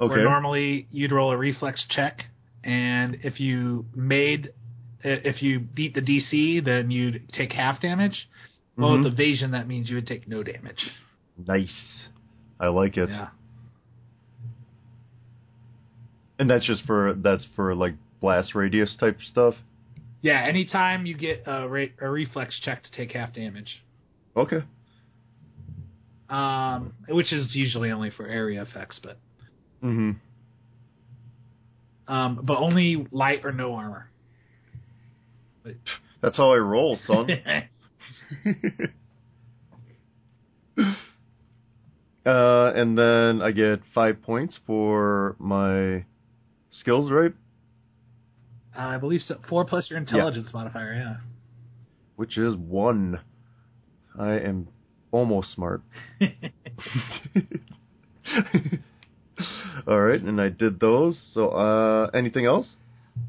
Okay. 0.00 0.14
where 0.14 0.24
normally 0.24 0.86
you'd 0.90 1.12
roll 1.12 1.30
a 1.32 1.36
reflex 1.36 1.84
check, 1.88 2.24
and 2.62 3.18
if 3.22 3.40
you 3.40 3.86
made, 3.94 4.52
if 5.06 5.42
you 5.42 5.60
beat 5.60 5.94
the 5.94 6.00
DC, 6.00 6.64
then 6.64 6.90
you'd 6.90 7.28
take 7.32 7.52
half 7.52 7.80
damage. 7.80 8.28
Well, 8.76 8.90
Mhm. 8.90 9.04
with 9.04 9.12
evasion, 9.14 9.52
that 9.52 9.66
means 9.68 9.88
you 9.88 9.96
would 9.96 10.06
take 10.06 10.26
no 10.28 10.42
damage. 10.42 10.90
Nice. 11.38 12.08
I 12.60 12.68
like 12.68 12.96
it. 12.96 13.08
Yeah. 13.08 13.28
And 16.38 16.50
that's 16.50 16.66
just 16.66 16.82
for 16.84 17.14
that's 17.14 17.44
for 17.56 17.74
like 17.74 17.94
blast 18.20 18.54
radius 18.54 18.94
type 18.96 19.18
stuff. 19.22 19.54
Yeah, 20.22 20.42
anytime 20.42 21.06
you 21.06 21.14
get 21.16 21.44
a, 21.46 21.68
ra- 21.68 21.84
a 22.00 22.10
reflex 22.10 22.58
check 22.60 22.82
to 22.82 22.90
take 22.92 23.12
half 23.12 23.32
damage, 23.32 23.82
Okay. 24.36 24.62
um, 26.28 26.92
which 27.08 27.32
is 27.32 27.54
usually 27.54 27.90
only 27.92 28.10
for 28.10 28.26
area 28.26 28.62
effects, 28.62 28.98
but 29.02 29.18
Mm-hmm. 29.82 30.12
um, 32.12 32.40
but 32.42 32.56
only 32.58 33.06
light 33.12 33.44
or 33.44 33.52
no 33.52 33.74
armor. 33.74 34.08
That's 36.22 36.36
how 36.36 36.52
I 36.52 36.56
roll, 36.56 36.98
son. 37.06 37.30
uh, 42.26 42.72
and 42.74 42.98
then 42.98 43.42
I 43.42 43.52
get 43.52 43.80
five 43.94 44.22
points 44.22 44.58
for 44.66 45.36
my 45.38 46.04
skills, 46.70 47.10
right? 47.10 47.32
I 48.76 48.98
believe 48.98 49.22
so. 49.22 49.38
Four 49.48 49.64
plus 49.64 49.88
your 49.88 49.98
intelligence 49.98 50.48
modifier. 50.52 50.94
Yeah. 50.94 51.16
Which 52.16 52.36
is 52.38 52.54
one. 52.54 53.20
I 54.18 54.38
am 54.38 54.68
almost 55.12 55.52
smart. 55.54 55.82
All 59.86 60.00
right, 60.00 60.20
and 60.20 60.40
I 60.40 60.48
did 60.48 60.80
those. 60.80 61.16
So, 61.32 61.50
uh, 61.50 62.10
anything 62.14 62.46
else? 62.46 62.66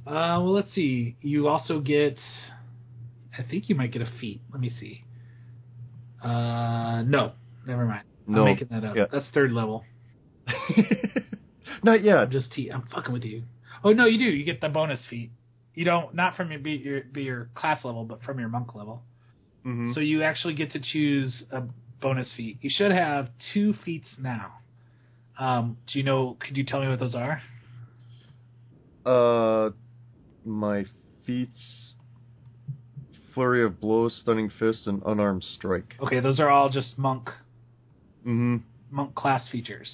Uh, 0.05 0.39
well, 0.41 0.53
let's 0.53 0.73
see. 0.73 1.15
You 1.21 1.47
also 1.47 1.79
get. 1.79 2.17
I 3.37 3.43
think 3.43 3.69
you 3.69 3.75
might 3.75 3.91
get 3.91 4.01
a 4.01 4.09
feat. 4.19 4.41
Let 4.51 4.59
me 4.61 4.69
see. 4.69 5.03
Uh, 6.23 7.03
no, 7.05 7.33
never 7.65 7.85
mind. 7.85 8.03
No. 8.25 8.39
I'm 8.39 8.45
making 8.45 8.67
that 8.71 8.83
up. 8.83 8.95
Yeah. 8.95 9.05
That's 9.11 9.25
third 9.33 9.51
level. 9.51 9.83
Not 11.83 12.03
yet. 12.03 12.17
I'm 12.17 12.31
just 12.31 12.51
te- 12.51 12.69
I'm 12.71 12.83
fucking 12.93 13.13
with 13.13 13.23
you. 13.23 13.43
Oh 13.83 13.93
no, 13.93 14.05
you 14.05 14.17
do. 14.17 14.25
You 14.25 14.43
get 14.43 14.61
the 14.61 14.69
bonus 14.69 14.99
feat. 15.09 15.31
You 15.75 15.85
don't 15.85 16.15
not 16.15 16.35
from 16.35 16.51
your 16.51 16.59
be 16.59 16.71
your 16.71 17.01
be 17.01 17.23
your 17.23 17.49
class 17.53 17.85
level, 17.85 18.03
but 18.05 18.23
from 18.23 18.39
your 18.39 18.49
monk 18.49 18.73
level. 18.73 19.03
Mhm. 19.65 19.93
So 19.93 19.99
you 19.99 20.23
actually 20.23 20.55
get 20.55 20.71
to 20.71 20.79
choose 20.79 21.43
a 21.51 21.63
bonus 22.01 22.33
feat. 22.35 22.57
You 22.61 22.69
should 22.73 22.91
have 22.91 23.29
two 23.53 23.73
feats 23.85 24.07
now. 24.19 24.53
Um, 25.37 25.77
do 25.91 25.99
you 25.99 26.05
know? 26.05 26.35
Could 26.39 26.57
you 26.57 26.63
tell 26.65 26.81
me 26.81 26.87
what 26.87 26.99
those 26.99 27.13
are? 27.13 27.41
Uh, 29.07 29.69
my 30.43 30.85
feats: 31.25 31.93
flurry 33.33 33.63
of 33.63 33.79
blows, 33.79 34.13
stunning 34.21 34.49
fist, 34.59 34.85
and 34.87 35.01
unarmed 35.05 35.43
strike. 35.55 35.95
Okay, 36.01 36.19
those 36.19 36.39
are 36.39 36.49
all 36.49 36.69
just 36.69 36.97
monk 36.97 37.29
Mm-hmm. 38.25 38.57
monk 38.91 39.15
class 39.15 39.47
features. 39.49 39.89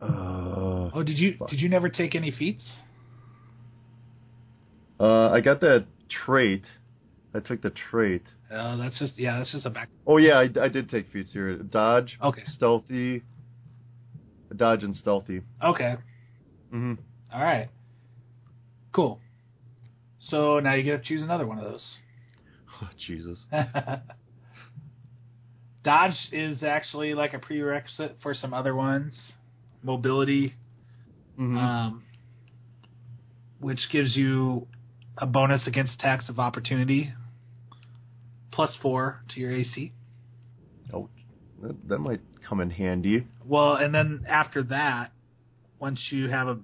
Uh, 0.00 0.90
Oh, 0.94 1.02
did 1.02 1.18
you 1.18 1.34
Fuck. 1.38 1.50
did 1.50 1.60
you 1.60 1.68
never 1.68 1.88
take 1.88 2.14
any 2.14 2.30
feats? 2.30 2.64
uh, 5.00 5.30
I 5.30 5.40
got 5.40 5.60
that 5.62 5.86
trait. 6.24 6.64
I 7.34 7.40
took 7.40 7.62
the 7.62 7.70
trait. 7.70 8.22
Uh, 8.52 8.76
that's 8.76 8.98
just 8.98 9.18
yeah, 9.18 9.38
that's 9.38 9.52
just 9.52 9.66
a 9.66 9.70
back. 9.70 9.88
Oh 10.06 10.16
yeah, 10.18 10.34
I, 10.38 10.48
I 10.60 10.68
did 10.68 10.90
take 10.90 11.10
feats 11.12 11.30
here. 11.32 11.56
Dodge, 11.56 12.18
Okay, 12.22 12.42
stealthy, 12.56 13.22
dodge 14.54 14.82
and 14.84 14.94
stealthy. 14.96 15.42
okay, 15.64 15.96
Mm-hmm. 16.74 16.94
all 17.32 17.42
right, 17.42 17.68
cool. 18.92 19.18
So 20.28 20.60
now 20.60 20.74
you 20.74 20.82
get 20.82 21.02
to 21.02 21.08
choose 21.08 21.22
another 21.22 21.46
one 21.46 21.58
of 21.58 21.64
those. 21.64 21.84
Oh, 22.82 22.88
Jesus. 23.06 23.38
Dodge 25.82 26.16
is 26.32 26.62
actually 26.62 27.14
like 27.14 27.32
a 27.32 27.38
prerequisite 27.38 28.16
for 28.22 28.34
some 28.34 28.52
other 28.52 28.74
ones. 28.74 29.14
Mobility, 29.82 30.54
Mm-hmm. 31.38 31.56
um, 31.56 32.02
which 33.60 33.78
gives 33.90 34.14
you 34.14 34.66
a 35.16 35.24
bonus 35.24 35.66
against 35.66 35.94
attacks 35.94 36.28
of 36.28 36.38
opportunity, 36.38 37.14
plus 38.52 38.76
four 38.82 39.22
to 39.32 39.40
your 39.40 39.50
AC. 39.50 39.90
oh, 40.92 41.08
that, 41.62 41.88
that 41.88 41.98
might 42.00 42.20
come 42.46 42.60
in 42.60 42.68
handy. 42.68 43.26
Well, 43.46 43.76
and 43.76 43.94
then 43.94 44.26
after 44.28 44.62
that, 44.64 45.12
once 45.78 45.98
you 46.10 46.28
have 46.28 46.48
a 46.48 46.58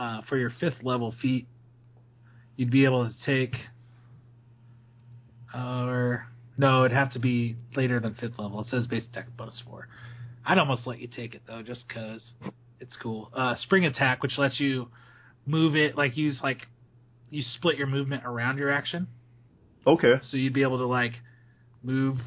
uh, 0.00 0.22
for 0.30 0.38
your 0.38 0.50
fifth 0.60 0.82
level 0.82 1.14
feat, 1.20 1.46
you'd 2.56 2.70
be 2.70 2.84
able 2.84 3.08
to 3.08 3.14
take. 3.24 3.54
Or 5.54 6.26
no, 6.56 6.84
it'd 6.84 6.96
have 6.96 7.12
to 7.12 7.18
be 7.18 7.56
later 7.76 8.00
than 8.00 8.14
fifth 8.14 8.38
level. 8.38 8.60
It 8.60 8.68
says 8.68 8.86
base 8.86 9.04
attack 9.10 9.26
bonus 9.36 9.60
four. 9.66 9.88
I'd 10.44 10.58
almost 10.58 10.86
let 10.86 10.98
you 11.00 11.08
take 11.08 11.34
it 11.34 11.42
though, 11.46 11.62
just 11.62 11.84
cause 11.88 12.32
it's 12.80 12.96
cool. 13.02 13.30
Uh, 13.34 13.54
spring 13.56 13.84
attack, 13.84 14.22
which 14.22 14.38
lets 14.38 14.58
you 14.58 14.88
move 15.46 15.76
it 15.76 15.96
like 15.96 16.16
use 16.16 16.40
like 16.42 16.66
you 17.30 17.42
split 17.56 17.76
your 17.76 17.86
movement 17.86 18.24
around 18.24 18.58
your 18.58 18.70
action, 18.70 19.06
Okay. 19.86 20.14
so 20.30 20.36
you'd 20.36 20.52
be 20.52 20.62
able 20.62 20.78
to 20.78 20.86
like 20.86 21.12
move 21.82 22.18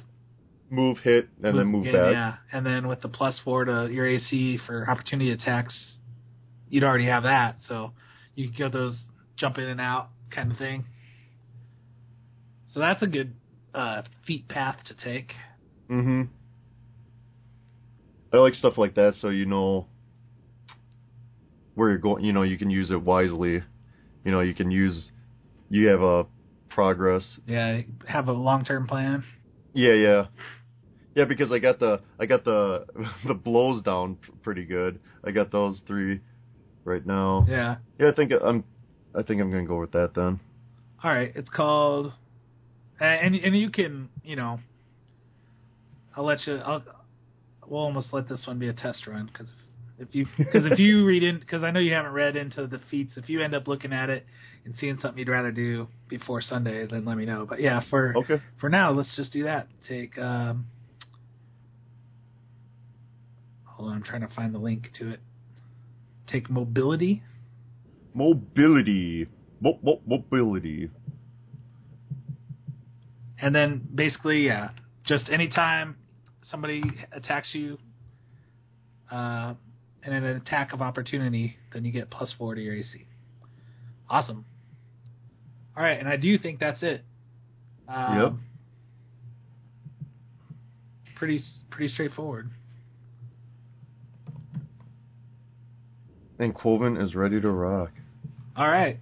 Move, 0.72 0.98
hit, 1.04 1.30
and 1.44 1.58
then 1.58 1.68
move 1.68 1.86
back. 1.86 1.94
Yeah, 2.12 2.36
and 2.52 2.66
then 2.66 2.88
with 2.88 3.02
the 3.02 3.08
plus 3.08 3.40
four 3.46 3.66
to 3.66 3.88
your 3.92 4.08
AC 4.08 4.60
for 4.66 4.90
opportunity 4.90 5.32
attacks, 5.32 5.76
you'd 6.70 6.84
already 6.84 7.06
have 7.06 7.22
that, 7.24 7.58
so 7.68 7.92
you 8.34 8.48
could 8.50 8.58
get 8.58 8.74
those 8.74 8.98
jump 9.38 9.60
in 9.60 9.66
and 9.66 9.80
out 9.80 10.10
kind 10.36 10.52
of 10.52 10.58
thing. 10.58 10.86
So 12.74 12.82
that's 12.82 13.02
a 13.02 13.08
good 13.08 13.34
uh, 13.74 14.02
feat 14.28 14.48
path 14.48 14.78
to 14.88 14.94
take. 14.94 15.32
Mm-hmm. 15.90 16.24
I 18.34 18.38
like 18.38 18.56
stuff 18.56 18.78
like 18.78 18.96
that, 18.96 19.14
so 19.22 19.30
you 19.30 19.46
know 19.46 19.88
where 21.76 21.90
you're 21.90 22.00
going. 22.00 22.26
You 22.26 22.34
know, 22.34 22.42
you 22.42 22.58
can 22.58 22.70
use 22.70 22.92
it 22.92 23.02
wisely. 23.02 23.62
You 24.26 24.32
know, 24.32 24.42
you 24.42 24.54
can 24.54 24.72
use. 24.72 25.10
You 25.70 25.88
have 25.88 26.02
a 26.02 26.26
progress. 26.70 27.24
Yeah, 27.48 27.82
have 28.08 28.28
a 28.28 28.34
long 28.34 28.66
term 28.66 28.88
plan. 28.88 29.24
Yeah, 29.74 29.94
yeah, 29.94 30.26
yeah. 31.16 31.26
Because 31.26 31.52
I 31.52 31.60
got 31.60 31.80
the 31.80 32.02
I 32.20 32.26
got 32.26 32.44
the 32.44 32.86
the 33.28 33.34
blows 33.34 33.84
down 33.84 34.18
pretty 34.44 34.66
good. 34.66 35.00
I 35.24 35.32
got 35.32 35.52
those 35.52 35.82
three 35.88 36.20
right 36.84 37.06
now. 37.06 37.46
Yeah. 37.48 37.78
Yeah, 38.00 38.10
I 38.10 38.14
think 38.14 38.32
I'm. 38.32 38.64
I 39.18 39.24
think 39.24 39.42
I'm 39.42 39.50
gonna 39.52 39.66
go 39.66 39.80
with 39.80 39.92
that 39.92 40.14
then. 40.14 40.40
All 41.04 41.12
right. 41.12 41.32
It's 41.36 41.50
called, 41.50 42.14
and 43.00 43.36
and 43.36 43.58
you 43.58 43.70
can 43.70 44.10
you 44.24 44.36
know, 44.36 44.60
I'll 46.16 46.26
let 46.26 46.46
you. 46.48 46.56
I'll. 46.58 46.84
We'll 47.68 47.82
almost 47.82 48.10
let 48.12 48.30
this 48.30 48.44
one 48.46 48.60
be 48.60 48.68
a 48.68 48.74
test 48.74 49.08
run 49.08 49.26
because 49.32 49.48
if 49.98 50.10
you 50.14 50.28
because 50.38 50.66
if 50.72 50.78
you 50.78 51.04
read 51.08 51.24
in 51.24 51.40
because 51.40 51.64
I 51.64 51.72
know 51.72 51.80
you 51.80 51.94
haven't 51.94 52.12
read 52.12 52.36
into 52.36 52.68
the 52.68 52.80
feats. 52.92 53.14
If 53.16 53.28
you 53.30 53.42
end 53.42 53.56
up 53.56 53.68
looking 53.68 53.92
at 53.92 54.10
it 54.10 54.26
and 54.66 54.76
seeing 54.80 54.98
something 55.02 55.18
you'd 55.18 55.30
rather 55.30 55.52
do 55.52 55.88
before 56.08 56.42
Sunday, 56.42 56.86
then 56.86 57.06
let 57.06 57.18
me 57.18 57.26
know. 57.26 57.46
But 57.50 57.62
yeah, 57.62 57.82
for 57.90 58.14
Okay. 58.16 58.42
for 58.60 58.70
now, 58.70 58.92
let's 58.92 59.16
just 59.16 59.34
do 59.34 59.44
that. 59.46 59.68
Take. 59.88 60.18
um 60.20 60.68
Hold 63.66 63.90
on, 63.90 63.96
I'm 63.98 64.04
trying 64.04 64.22
to 64.22 64.34
find 64.34 64.54
the 64.54 64.60
link 64.60 64.92
to 65.00 65.10
it. 65.10 65.20
Take 66.32 66.50
mobility. 66.50 67.24
Mobility. 68.16 69.28
Mo- 69.62 69.80
mo- 69.84 70.02
mobility. 70.08 70.90
And 73.40 73.54
then 73.54 73.88
basically, 73.94 74.46
yeah, 74.46 74.70
just 75.06 75.30
anytime 75.30 75.98
somebody 76.50 76.82
attacks 77.12 77.50
you 77.54 77.78
uh, 79.12 79.54
in 80.06 80.14
an 80.14 80.24
attack 80.24 80.72
of 80.74 80.82
opportunity, 80.82 81.58
then 81.74 81.84
you 81.86 81.92
get 81.92 82.10
plus 82.10 82.34
four 82.38 82.56
to 82.56 82.62
your 82.62 82.74
AC. 82.74 83.06
Awesome. 84.10 84.46
All 85.76 85.84
right, 85.84 86.00
and 86.00 86.08
I 86.08 86.16
do 86.16 86.38
think 86.40 86.60
that's 86.60 86.82
it. 86.82 87.04
Um, 87.88 88.18
Yep. 88.18 88.34
Pretty 91.18 91.42
pretty 91.70 91.94
straightforward. 91.94 92.50
And 96.40 96.54
Quoven 96.54 97.02
is 97.02 97.16
ready 97.16 97.40
to 97.40 97.50
rock. 97.50 97.92
All 98.56 98.70
right. 98.70 99.00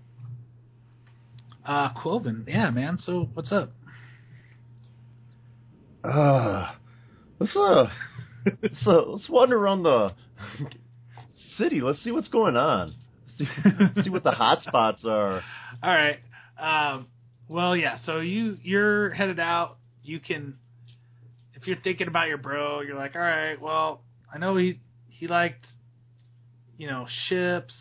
Uh, 1.66 1.94
Quoven, 1.94 2.46
yeah, 2.48 2.72
man. 2.72 2.98
So 3.04 3.30
what's 3.34 3.52
up? 3.52 3.72
Ah, 6.04 6.76
let's 7.40 7.56
uh, 7.56 7.86
let's, 8.62 8.88
uh, 8.88 9.02
let's 9.12 9.30
wander 9.30 9.58
around 9.58 9.84
the 9.84 10.14
city. 11.58 11.82
Let's 11.82 12.04
see 12.04 12.12
what's 12.12 12.28
going 12.28 12.58
on. 12.58 12.94
See, 13.38 13.46
see 14.04 14.10
what 14.10 14.24
the 14.24 14.32
hot 14.32 14.64
spots 14.64 15.04
are. 15.06 15.42
All 15.82 15.90
right. 15.94 16.20
Um, 16.60 17.08
well, 17.48 17.76
yeah. 17.76 18.00
So 18.06 18.20
you 18.20 18.58
you're 18.64 19.12
headed 19.12 19.40
out. 19.40 19.78
You 20.04 20.20
can, 20.20 20.58
if 21.54 21.68
you're 21.68 21.78
thinking 21.82 22.08
about 22.08 22.28
your 22.28 22.38
bro, 22.38 22.82
you're 22.82 22.98
like, 22.98 23.16
all 23.16 23.22
right. 23.22 23.62
Well, 23.62 24.02
I 24.34 24.40
know 24.40 24.58
he 24.58 24.80
he 25.08 25.28
liked, 25.28 25.66
you 26.78 26.88
know, 26.88 27.08
ships. 27.30 27.74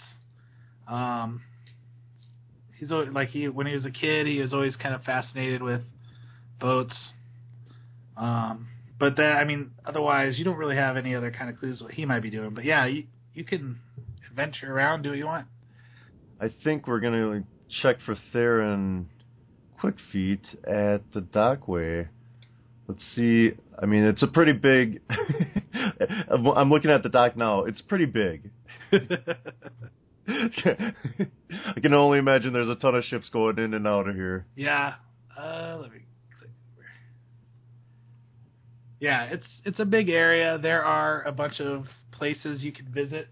Um, 0.86 1.40
he's 2.82 2.90
always 2.90 3.10
like 3.10 3.28
he 3.28 3.48
when 3.48 3.68
he 3.68 3.74
was 3.74 3.86
a 3.86 3.92
kid, 3.92 4.26
he 4.26 4.40
was 4.40 4.52
always 4.52 4.74
kind 4.74 4.92
of 4.92 5.04
fascinated 5.04 5.62
with 5.62 5.82
boats. 6.60 7.12
Um, 8.16 8.66
but 8.98 9.16
that 9.18 9.36
I 9.36 9.44
mean, 9.44 9.70
otherwise, 9.86 10.36
you 10.36 10.44
don't 10.44 10.56
really 10.56 10.74
have 10.74 10.96
any 10.96 11.14
other 11.14 11.30
kind 11.30 11.48
of 11.48 11.60
clues 11.60 11.80
what 11.80 11.92
he 11.92 12.04
might 12.04 12.24
be 12.24 12.30
doing. 12.30 12.54
But 12.54 12.64
yeah, 12.64 12.86
you 12.86 13.04
you 13.34 13.44
can 13.44 13.78
adventure 14.28 14.74
around, 14.74 15.02
do 15.02 15.10
what 15.10 15.18
you 15.18 15.26
want. 15.26 15.46
I 16.40 16.50
think 16.64 16.88
we're 16.88 16.98
gonna 16.98 17.44
check 17.82 17.98
for 18.04 18.16
Theron 18.32 19.08
Quickfeet 19.80 20.40
at 20.64 21.02
the 21.14 21.20
dockway. 21.20 22.08
Let's 22.88 23.02
see. 23.14 23.52
I 23.80 23.86
mean, 23.86 24.02
it's 24.02 24.24
a 24.24 24.26
pretty 24.26 24.54
big. 24.54 25.02
I'm 26.28 26.68
looking 26.68 26.90
at 26.90 27.04
the 27.04 27.10
dock 27.10 27.36
now. 27.36 27.64
It's 27.64 27.80
pretty 27.80 28.06
big. 28.06 28.50
I 30.28 31.80
can 31.80 31.94
only 31.94 32.18
imagine 32.18 32.52
there's 32.52 32.68
a 32.68 32.76
ton 32.76 32.94
of 32.94 33.04
ships 33.04 33.28
going 33.28 33.58
in 33.58 33.74
and 33.74 33.86
out 33.86 34.08
of 34.08 34.14
here. 34.14 34.46
Yeah. 34.54 34.94
Uh, 35.36 35.78
let 35.80 35.92
me 35.92 36.00
click 36.38 36.50
over. 36.76 36.86
Yeah, 39.00 39.24
it's 39.24 39.46
it's 39.64 39.80
a 39.80 39.84
big 39.84 40.08
area. 40.10 40.58
There 40.58 40.84
are 40.84 41.22
a 41.22 41.32
bunch 41.32 41.60
of 41.60 41.86
places 42.12 42.62
you 42.62 42.72
can 42.72 42.92
visit. 42.92 43.28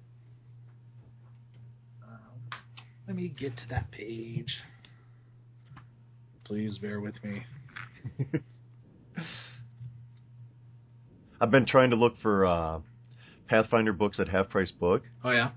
Um, 2.03 2.59
let 3.07 3.17
me 3.17 3.29
get 3.29 3.57
to 3.57 3.63
that 3.71 3.93
page. 3.93 4.53
Please 6.45 6.79
bear 6.79 7.01
with 7.01 7.15
me. 7.23 7.45
I've 11.41 11.53
been 11.53 11.67
trying 11.67 11.91
to 11.91 11.97
look 11.97 12.15
for 12.21 12.45
uh, 12.45 12.81
Pathfinder 13.49 13.93
books 13.93 14.19
at 14.19 14.29
half 14.29 14.49
price 14.49 14.73
book. 14.73 15.03
Oh 15.23 15.31
yeah. 15.31 15.51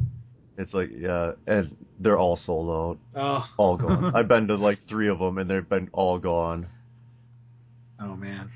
It's 0.58 0.74
like 0.74 0.90
yeah, 0.96 1.32
and 1.48 1.76
they're 2.00 2.18
all 2.18 2.36
sold 2.38 2.70
out, 2.70 3.20
Oh. 3.20 3.46
all 3.58 3.78
gone. 3.78 4.12
I've 4.16 4.28
been 4.28 4.48
to 4.50 4.56
like 4.56 4.80
three 4.88 5.08
of 5.10 5.20
them, 5.20 5.38
and 5.38 5.50
they've 5.50 5.68
been 5.68 5.90
all 5.94 6.20
gone. 6.20 6.68
oh 8.00 8.16
man. 8.16 8.52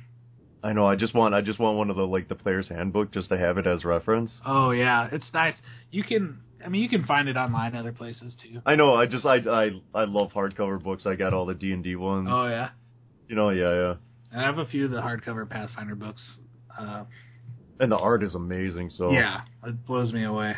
I 0.64 0.74
know. 0.74 0.86
I 0.88 0.96
just 0.96 1.14
want 1.14 1.34
I 1.34 1.42
just 1.42 1.60
want 1.60 1.78
one 1.78 1.90
of 1.90 1.96
the 1.96 2.06
like 2.06 2.28
the 2.28 2.36
player's 2.36 2.68
handbook 2.68 3.12
just 3.12 3.30
to 3.30 3.38
have 3.38 3.58
it 3.58 3.68
as 3.68 3.86
reference. 3.86 4.32
Oh 4.46 4.72
yeah, 4.72 5.08
it's 5.12 5.30
nice. 5.34 5.54
You 5.92 6.04
can. 6.04 6.40
I 6.66 6.70
mean, 6.70 6.82
you 6.82 6.90
can 6.90 7.06
find 7.06 7.30
it 7.30 7.38
online 7.38 7.76
other 7.76 7.92
places 7.92 8.34
too. 8.42 8.62
I 8.66 8.76
know. 8.76 8.96
I 8.96 9.06
just 9.06 9.26
I 9.26 9.36
I 9.38 9.70
I 9.94 10.04
love 10.06 10.32
hardcover 10.34 10.82
books. 10.82 11.06
I 11.06 11.16
got 11.16 11.34
all 11.34 11.46
the 11.46 11.54
D 11.54 11.72
and 11.72 11.84
D 11.84 11.96
ones. 11.96 12.28
Oh 12.32 12.48
yeah. 12.48 12.70
You 13.28 13.36
know, 13.36 13.50
yeah, 13.52 13.74
yeah. 13.74 13.94
I 14.40 14.42
have 14.44 14.58
a 14.58 14.66
few 14.66 14.86
of 14.86 14.92
the 14.92 14.98
hardcover 15.02 15.48
Pathfinder 15.50 15.96
books. 15.96 16.22
Uh, 16.78 17.04
And 17.80 17.92
the 17.92 17.98
art 17.98 18.24
is 18.24 18.36
amazing. 18.36 18.90
So 18.90 19.12
Yeah, 19.12 19.42
it 19.66 19.86
blows 19.86 20.12
me 20.12 20.24
away. 20.24 20.56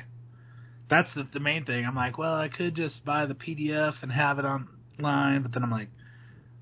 That's 0.89 1.10
the, 1.15 1.28
the 1.34 1.39
main 1.39 1.65
thing. 1.65 1.86
I'm 1.86 1.95
like, 1.95 2.17
well, 2.17 2.34
I 2.36 2.47
could 2.49 2.75
just 2.75 3.04
buy 3.06 3.25
the 3.25 3.36
PDF 3.36 3.93
and 4.02 4.12
have 4.12 4.39
it 4.39 4.45
online, 4.45 5.43
but 5.43 5.54
then 5.54 5.63
I'm 5.63 5.71
like, 5.71 5.89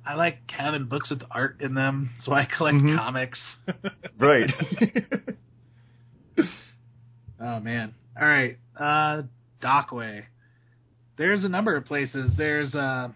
I 0.06 0.16
like 0.16 0.38
having 0.50 0.86
books 0.86 1.10
with 1.10 1.22
art 1.32 1.62
in 1.62 1.74
them, 1.74 2.12
so 2.24 2.34
I 2.34 2.46
collect 2.46 2.78
Mhm. 2.78 2.98
comics. 2.98 3.40
right. 4.20 4.50
oh 7.42 7.60
man. 7.60 7.94
All 8.20 8.28
right, 8.28 8.58
uh, 8.80 9.22
Dockway. 9.62 10.24
There's 11.18 11.44
a 11.44 11.50
number 11.50 11.76
of 11.76 11.86
places. 11.86 12.32
There's 12.38 12.74
uh, 12.76 13.10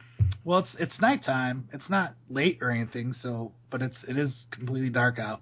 well, 0.44 0.60
it's 0.60 0.76
it's 0.80 1.00
nighttime. 1.02 1.68
It's 1.74 1.90
not 1.90 2.14
late 2.30 2.60
or 2.62 2.72
anything, 2.72 3.14
so 3.22 3.52
but 3.72 3.82
it's 3.82 3.98
it 4.08 4.18
is 4.18 4.32
completely 4.52 4.90
dark 4.90 5.18
out. 5.20 5.42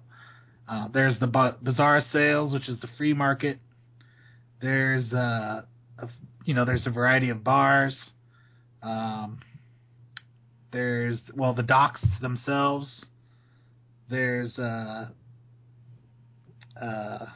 Uh, 0.68 0.88
there's 0.92 1.18
the 1.18 1.26
ba- 1.26 1.56
bazaar 1.62 2.00
sails, 2.12 2.52
which 2.52 2.68
is 2.68 2.80
the 2.80 2.88
free 2.96 3.12
market. 3.12 3.58
There's 4.60 5.12
uh, 5.12 5.62
a, 5.98 6.08
you 6.44 6.54
know, 6.54 6.64
there's 6.64 6.86
a 6.86 6.90
variety 6.90 7.30
of 7.30 7.42
bars. 7.44 7.96
Um, 8.82 9.40
there's 10.72 11.20
well, 11.34 11.54
the 11.54 11.62
docks 11.62 12.04
themselves. 12.20 13.04
There's 14.08 14.58
uh, 14.58 15.08
uh, 16.80 17.26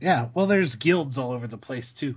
yeah, 0.00 0.28
well, 0.34 0.46
there's 0.46 0.74
guilds 0.76 1.16
all 1.18 1.32
over 1.32 1.46
the 1.46 1.56
place 1.56 1.86
too. 1.98 2.16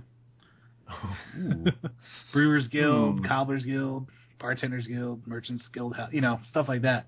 Brewers 2.32 2.68
Guild, 2.68 3.20
Hmm. 3.20 3.26
Cobblers 3.26 3.64
Guild, 3.64 4.06
Bartenders 4.40 4.86
Guild, 4.86 5.26
Merchants 5.26 5.64
Guild, 5.72 5.94
you 6.12 6.20
know, 6.20 6.40
stuff 6.50 6.68
like 6.68 6.82
that. 6.82 7.06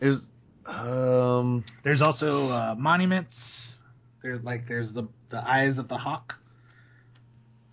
Is 0.00 0.18
um 0.66 1.64
There's 1.84 2.02
also 2.02 2.48
uh, 2.48 2.74
monuments. 2.78 3.32
There, 4.24 4.38
like, 4.38 4.66
there's 4.66 4.90
the 4.94 5.06
the 5.30 5.36
Eyes 5.36 5.76
of 5.76 5.88
the 5.88 5.98
Hawk. 5.98 6.32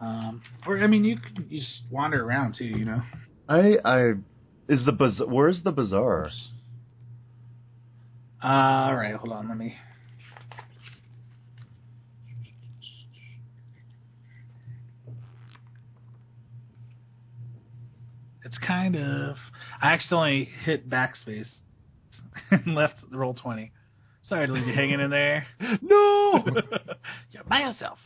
Um, 0.02 0.42
or 0.68 0.78
I 0.84 0.88
mean, 0.88 1.06
you 1.06 1.16
can 1.16 1.48
you 1.50 1.62
just 1.62 1.80
wander 1.90 2.22
around 2.22 2.56
too, 2.58 2.66
you 2.66 2.84
know. 2.84 3.02
I 3.48 3.78
I 3.86 4.12
is 4.68 4.84
the 4.86 4.92
bazaar 4.92 5.28
where's 5.28 5.64
the 5.64 5.72
bazaar? 5.72 6.30
Uh, 8.44 8.48
all 8.48 8.96
right, 8.98 9.16
hold 9.16 9.32
on, 9.32 9.48
let 9.48 9.58
me. 9.58 9.76
It's 18.44 18.58
kind 18.58 18.98
of. 18.98 19.38
I 19.82 19.94
accidentally 19.94 20.50
hit 20.66 20.90
backspace 20.90 21.48
and 22.52 22.76
left 22.76 22.96
the 23.10 23.18
roll 23.18 23.36
twenty. 23.36 23.72
Sorry 24.32 24.48
to 24.48 24.54
leave 24.54 24.66
you 24.66 24.74
hanging 24.74 25.02
in 25.02 25.10
there. 25.10 25.46
No. 25.82 26.46
You're 27.32 27.44
by 27.44 27.60
yourself. 27.60 27.98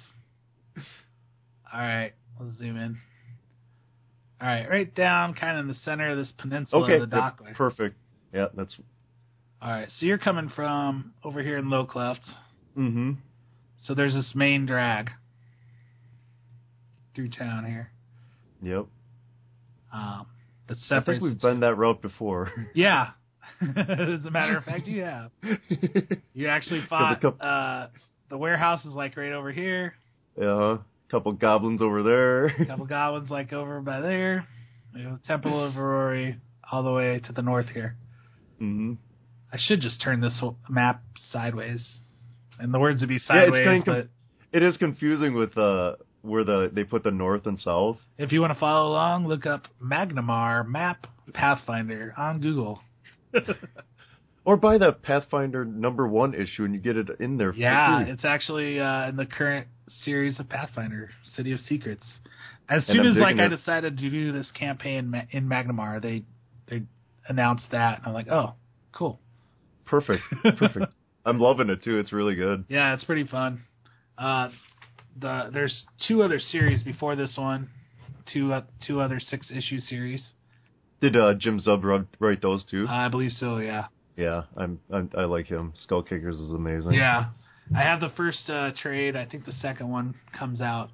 All 1.72 1.80
right, 1.80 2.14
let's 2.42 2.58
zoom 2.58 2.78
in. 2.78 2.98
All 4.42 4.48
right, 4.48 4.68
right 4.68 4.96
down, 4.96 5.36
kind 5.36 5.60
of 5.60 5.66
in 5.66 5.68
the 5.68 5.78
center 5.86 6.10
of 6.10 6.18
this 6.18 6.34
peninsula 6.40 6.84
okay. 6.84 6.96
of 6.96 7.08
the 7.08 7.16
dockway. 7.16 7.54
perfect. 7.54 7.96
Yeah, 8.34 8.48
that's 8.58 8.76
All 9.62 9.70
right, 9.70 9.88
so 10.00 10.08
you're 10.08 10.18
coming 10.18 10.50
from 10.56 11.14
over 11.24 11.44
here 11.44 11.60
in 11.60 11.70
Low 11.70 11.86
Cleft. 11.86 12.22
mm-hmm. 12.76 13.12
So 13.84 13.94
there's 13.94 14.16
this 14.16 14.32
main 14.34 14.66
drag 14.66 15.12
through 17.14 17.30
town 17.30 17.66
here. 17.66 17.92
Yep. 18.64 18.88
Um, 19.94 20.26
that 20.70 20.78
I 20.90 21.02
think 21.02 21.22
we've 21.22 21.40
been 21.40 21.60
that 21.60 21.76
route 21.76 22.02
before. 22.02 22.52
Yeah. 22.74 23.10
As 23.62 24.26
a 24.26 24.32
matter 24.32 24.58
of 24.58 24.64
fact, 24.66 24.88
you 24.88 25.04
have. 25.04 25.32
You 26.34 26.48
actually 26.50 26.82
fought. 26.90 27.22
couple- 27.22 27.46
Uh, 27.46 27.88
the 28.30 28.38
warehouse 28.38 28.84
is 28.86 28.94
like 28.94 29.16
right 29.18 29.32
over 29.32 29.52
here. 29.52 29.94
yeah, 30.40 30.78
couple 31.10 31.32
goblins 31.34 31.82
over 31.82 32.04
there. 32.04 32.48
A 32.48 32.66
couple 32.68 32.86
goblins 32.86 33.30
like 33.30 33.54
over 33.54 33.80
by 33.82 34.02
there. 34.02 34.46
You 34.96 35.04
know, 35.04 35.20
Temple 35.28 35.64
of 35.64 35.74
Aurori 35.76 36.38
all 36.72 36.84
the 36.84 36.92
way 36.92 37.20
to 37.28 37.32
the 37.34 37.42
north 37.42 37.68
here. 37.70 37.96
hmm 38.60 38.94
I 39.54 39.58
should 39.58 39.80
just 39.80 40.02
turn 40.02 40.20
this 40.20 40.42
map 40.70 41.02
sideways 41.32 41.86
and 42.60 42.74
the 42.74 42.80
words 42.80 43.00
would 43.02 43.08
be 43.10 43.16
Yeah, 43.16 43.20
it's 43.20 43.28
sideways. 43.28 43.84
kind 43.84 43.88
of 44.00 44.08
It 44.52 44.64
is 44.64 44.76
confusing 44.78 45.34
with 45.36 45.58
uh 45.58 45.96
where 46.22 46.44
the 46.44 46.70
they 46.74 46.84
put 46.84 47.04
the 47.04 47.12
north 47.12 47.46
and 47.46 47.58
south. 47.60 47.98
if 48.18 48.32
you 48.34 48.42
want 48.42 48.52
to 48.54 48.60
follow 48.60 48.90
along, 48.90 49.28
look 49.28 49.46
up 49.46 49.68
Magnimar 49.82 50.68
map 50.68 51.08
Pathfinder 51.34 52.14
on 52.18 52.42
Google. 52.42 52.82
Or 54.46 54.58
buy 54.58 54.78
the 54.78 54.92
Pathfinder 54.94 55.66
number 55.66 56.08
one 56.08 56.36
issue 56.36 56.66
and 56.66 56.76
you 56.76 56.80
get 56.80 56.98
it 56.98 57.08
in 57.20 57.38
there. 57.38 57.52
for 57.52 57.58
Yeah, 57.58 58.04
free. 58.04 58.12
it's 58.12 58.24
actually 58.24 58.80
uh, 58.80 59.10
in 59.10 59.16
the 59.16 59.26
current 59.26 59.68
series 60.04 60.40
of 60.40 60.48
Pathfinder, 60.48 61.10
City 61.36 61.52
of 61.52 61.60
Secrets. 61.62 62.04
As 62.70 62.86
soon 62.86 63.08
as 63.08 63.16
like 63.16 63.38
digging 63.38 63.52
I 63.52 63.56
decided 63.56 63.98
to 63.98 64.10
do 64.10 64.32
this 64.32 64.50
campaign 64.52 65.20
in 65.32 65.50
Magnimar, 65.50 66.00
they 66.00 66.26
they 66.70 66.84
announced 67.28 67.66
that, 67.72 67.98
and 68.00 68.08
I'm 68.08 68.14
like, 68.14 68.28
oh, 68.30 68.54
cool. 68.92 69.20
perfect, 69.86 70.22
perfect. 70.58 70.94
I'm 71.26 71.40
loving 71.40 71.70
it 71.72 71.84
too. 71.84 71.98
It's 71.98 72.14
really 72.14 72.36
good. 72.36 72.66
Yeah, 72.70 72.94
it's 72.94 73.04
pretty 73.04 73.26
fun. 73.26 73.64
Uh, 74.16 74.50
the 75.20 75.50
there's 75.52 75.86
two 76.08 76.22
other 76.22 76.38
series 76.38 76.84
before 76.84 77.16
this 77.16 77.34
one, 77.36 77.70
two 78.32 78.54
uh, 78.54 78.62
two 78.86 79.02
other 79.02 79.20
six 79.20 79.50
issue 79.50 79.80
series. 79.80 80.22
Did 81.02 81.16
uh, 81.16 81.34
Jim 81.36 81.60
Zub 81.60 82.06
write- 82.20 82.42
those 82.42 82.64
too? 82.66 82.86
I 82.90 83.08
believe 83.10 83.32
so. 83.32 83.58
Yeah. 83.58 83.88
yeah, 84.16 84.44
I'm, 84.56 84.80
I'm 84.92 85.10
I 85.18 85.26
like 85.26 85.46
him. 85.48 85.74
Skull 85.84 86.04
Kickers 86.04 86.38
is 86.38 86.52
amazing. 86.52 86.94
Yeah. 86.94 87.28
I 87.76 87.82
have 87.82 88.00
the 88.00 88.10
first 88.10 88.50
uh, 88.50 88.72
trade. 88.82 89.16
I 89.16 89.26
think 89.26 89.46
the 89.46 89.52
second 89.54 89.90
one 89.90 90.16
comes 90.38 90.62
out 90.62 90.90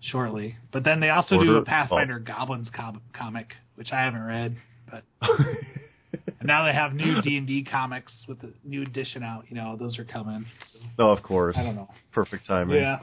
shortly. 0.00 0.56
But 0.72 0.84
then 0.84 1.00
they 1.00 1.10
also 1.10 1.38
do 1.38 1.56
a 1.56 1.64
Pathfinder 1.64 2.18
Goblins 2.18 2.68
com- 2.74 3.02
comic, 3.12 3.52
which 3.74 3.92
I 3.92 4.02
haven't 4.02 4.22
read. 4.22 4.56
But 4.90 5.04
and 5.20 6.44
now 6.44 6.64
they 6.64 6.72
have 6.72 6.94
new 6.94 7.20
D 7.20 7.36
and 7.36 7.46
D 7.46 7.62
comics 7.64 8.12
with 8.26 8.40
the 8.40 8.52
new 8.64 8.82
edition 8.82 9.22
out. 9.22 9.44
You 9.48 9.56
know, 9.56 9.76
those 9.76 9.98
are 9.98 10.04
coming. 10.04 10.46
So, 10.72 10.78
oh, 10.98 11.10
of 11.10 11.22
course. 11.22 11.56
I 11.58 11.62
don't 11.62 11.76
know. 11.76 11.88
Perfect 12.12 12.46
timing. 12.46 12.76
Yeah. 12.76 13.00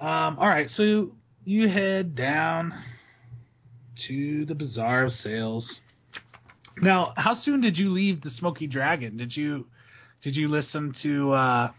Um. 0.00 0.38
All 0.38 0.48
right. 0.48 0.68
So 0.70 1.12
you 1.44 1.68
head 1.68 2.14
down 2.14 2.72
to 4.08 4.44
the 4.46 4.54
Bazaar 4.54 5.04
of 5.06 5.12
Sails. 5.12 5.66
Now, 6.80 7.12
how 7.16 7.34
soon 7.34 7.60
did 7.60 7.76
you 7.76 7.90
leave 7.90 8.22
the 8.22 8.30
Smoky 8.30 8.66
Dragon? 8.66 9.16
Did 9.16 9.36
you 9.36 9.66
did 10.22 10.36
you 10.36 10.48
listen 10.48 10.94
to? 11.02 11.32
uh 11.32 11.70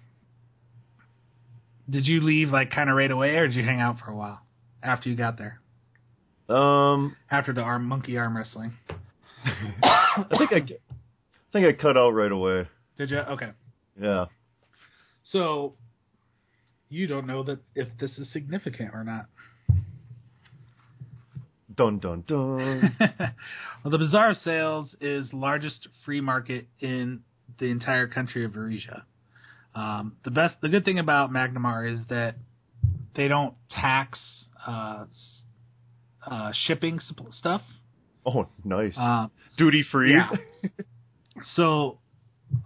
Did 1.89 2.05
you 2.05 2.21
leave 2.21 2.49
like 2.49 2.71
kind 2.71 2.89
of 2.89 2.95
right 2.95 3.09
away, 3.11 3.35
or 3.37 3.47
did 3.47 3.55
you 3.55 3.63
hang 3.63 3.81
out 3.81 3.99
for 3.99 4.11
a 4.11 4.15
while 4.15 4.41
after 4.81 5.09
you 5.09 5.15
got 5.15 5.37
there? 5.37 5.59
Um, 6.49 7.15
After 7.31 7.53
the 7.53 7.61
arm 7.61 7.85
monkey 7.85 8.17
arm 8.17 8.35
wrestling, 8.37 8.73
I 9.83 10.25
think 10.37 10.51
I, 10.51 10.57
I 10.57 11.53
think 11.53 11.65
I 11.65 11.73
cut 11.73 11.97
out 11.97 12.11
right 12.11 12.31
away. 12.31 12.67
did 12.97 13.09
you? 13.09 13.17
Okay. 13.19 13.51
Yeah. 13.99 14.25
So 15.23 15.73
you 16.89 17.07
don't 17.07 17.25
know 17.25 17.43
that 17.43 17.59
if 17.75 17.87
this 17.99 18.11
is 18.19 18.31
significant 18.33 18.91
or 18.93 19.03
not. 19.03 19.25
Dun 21.75 21.99
dun 21.99 22.23
dun. 22.27 22.95
well, 22.99 23.91
the 23.91 23.97
Bazaar 23.97 24.31
of 24.31 24.37
Sails 24.37 24.95
is 25.01 25.31
largest 25.33 25.87
free 26.05 26.21
market 26.21 26.67
in 26.79 27.21
the 27.59 27.65
entire 27.65 28.07
country 28.07 28.45
of 28.45 28.51
Varisia. 28.51 29.03
Um, 29.75 30.17
the 30.23 30.31
best, 30.31 30.55
the 30.61 30.69
good 30.69 30.85
thing 30.85 30.99
about 30.99 31.31
Magnimar 31.31 31.91
is 31.91 31.99
that 32.09 32.35
they 33.15 33.27
don't 33.27 33.55
tax 33.69 34.19
uh, 34.67 35.05
uh, 36.25 36.51
shipping 36.65 36.99
stuff. 37.31 37.61
oh, 38.25 38.47
nice. 38.63 38.93
Uh, 38.97 39.27
Duty 39.57 39.83
free. 39.91 40.13
yeah. 40.13 40.29
so 41.55 41.99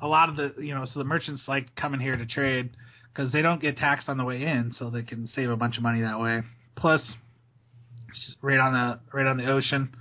a 0.01 0.07
lot 0.07 0.29
of 0.29 0.35
the 0.35 0.53
you 0.61 0.73
know 0.73 0.85
so 0.85 0.99
the 0.99 1.05
merchants 1.05 1.43
like 1.47 1.75
coming 1.75 1.99
here 1.99 2.17
to 2.17 2.25
trade 2.25 2.71
because 3.13 3.31
they 3.31 3.41
don't 3.41 3.61
get 3.61 3.77
taxed 3.77 4.09
on 4.09 4.17
the 4.17 4.23
way 4.23 4.43
in, 4.43 4.73
so 4.77 4.89
they 4.89 5.01
can 5.01 5.27
save 5.27 5.49
a 5.49 5.57
bunch 5.57 5.77
of 5.77 5.83
money 5.83 6.01
that 6.01 6.19
way. 6.19 6.43
Plus, 6.75 7.01
right 8.41 8.59
on 8.59 8.73
the 8.73 8.99
right 9.15 9.27
on 9.27 9.37
the 9.37 9.51
ocean. 9.51 9.95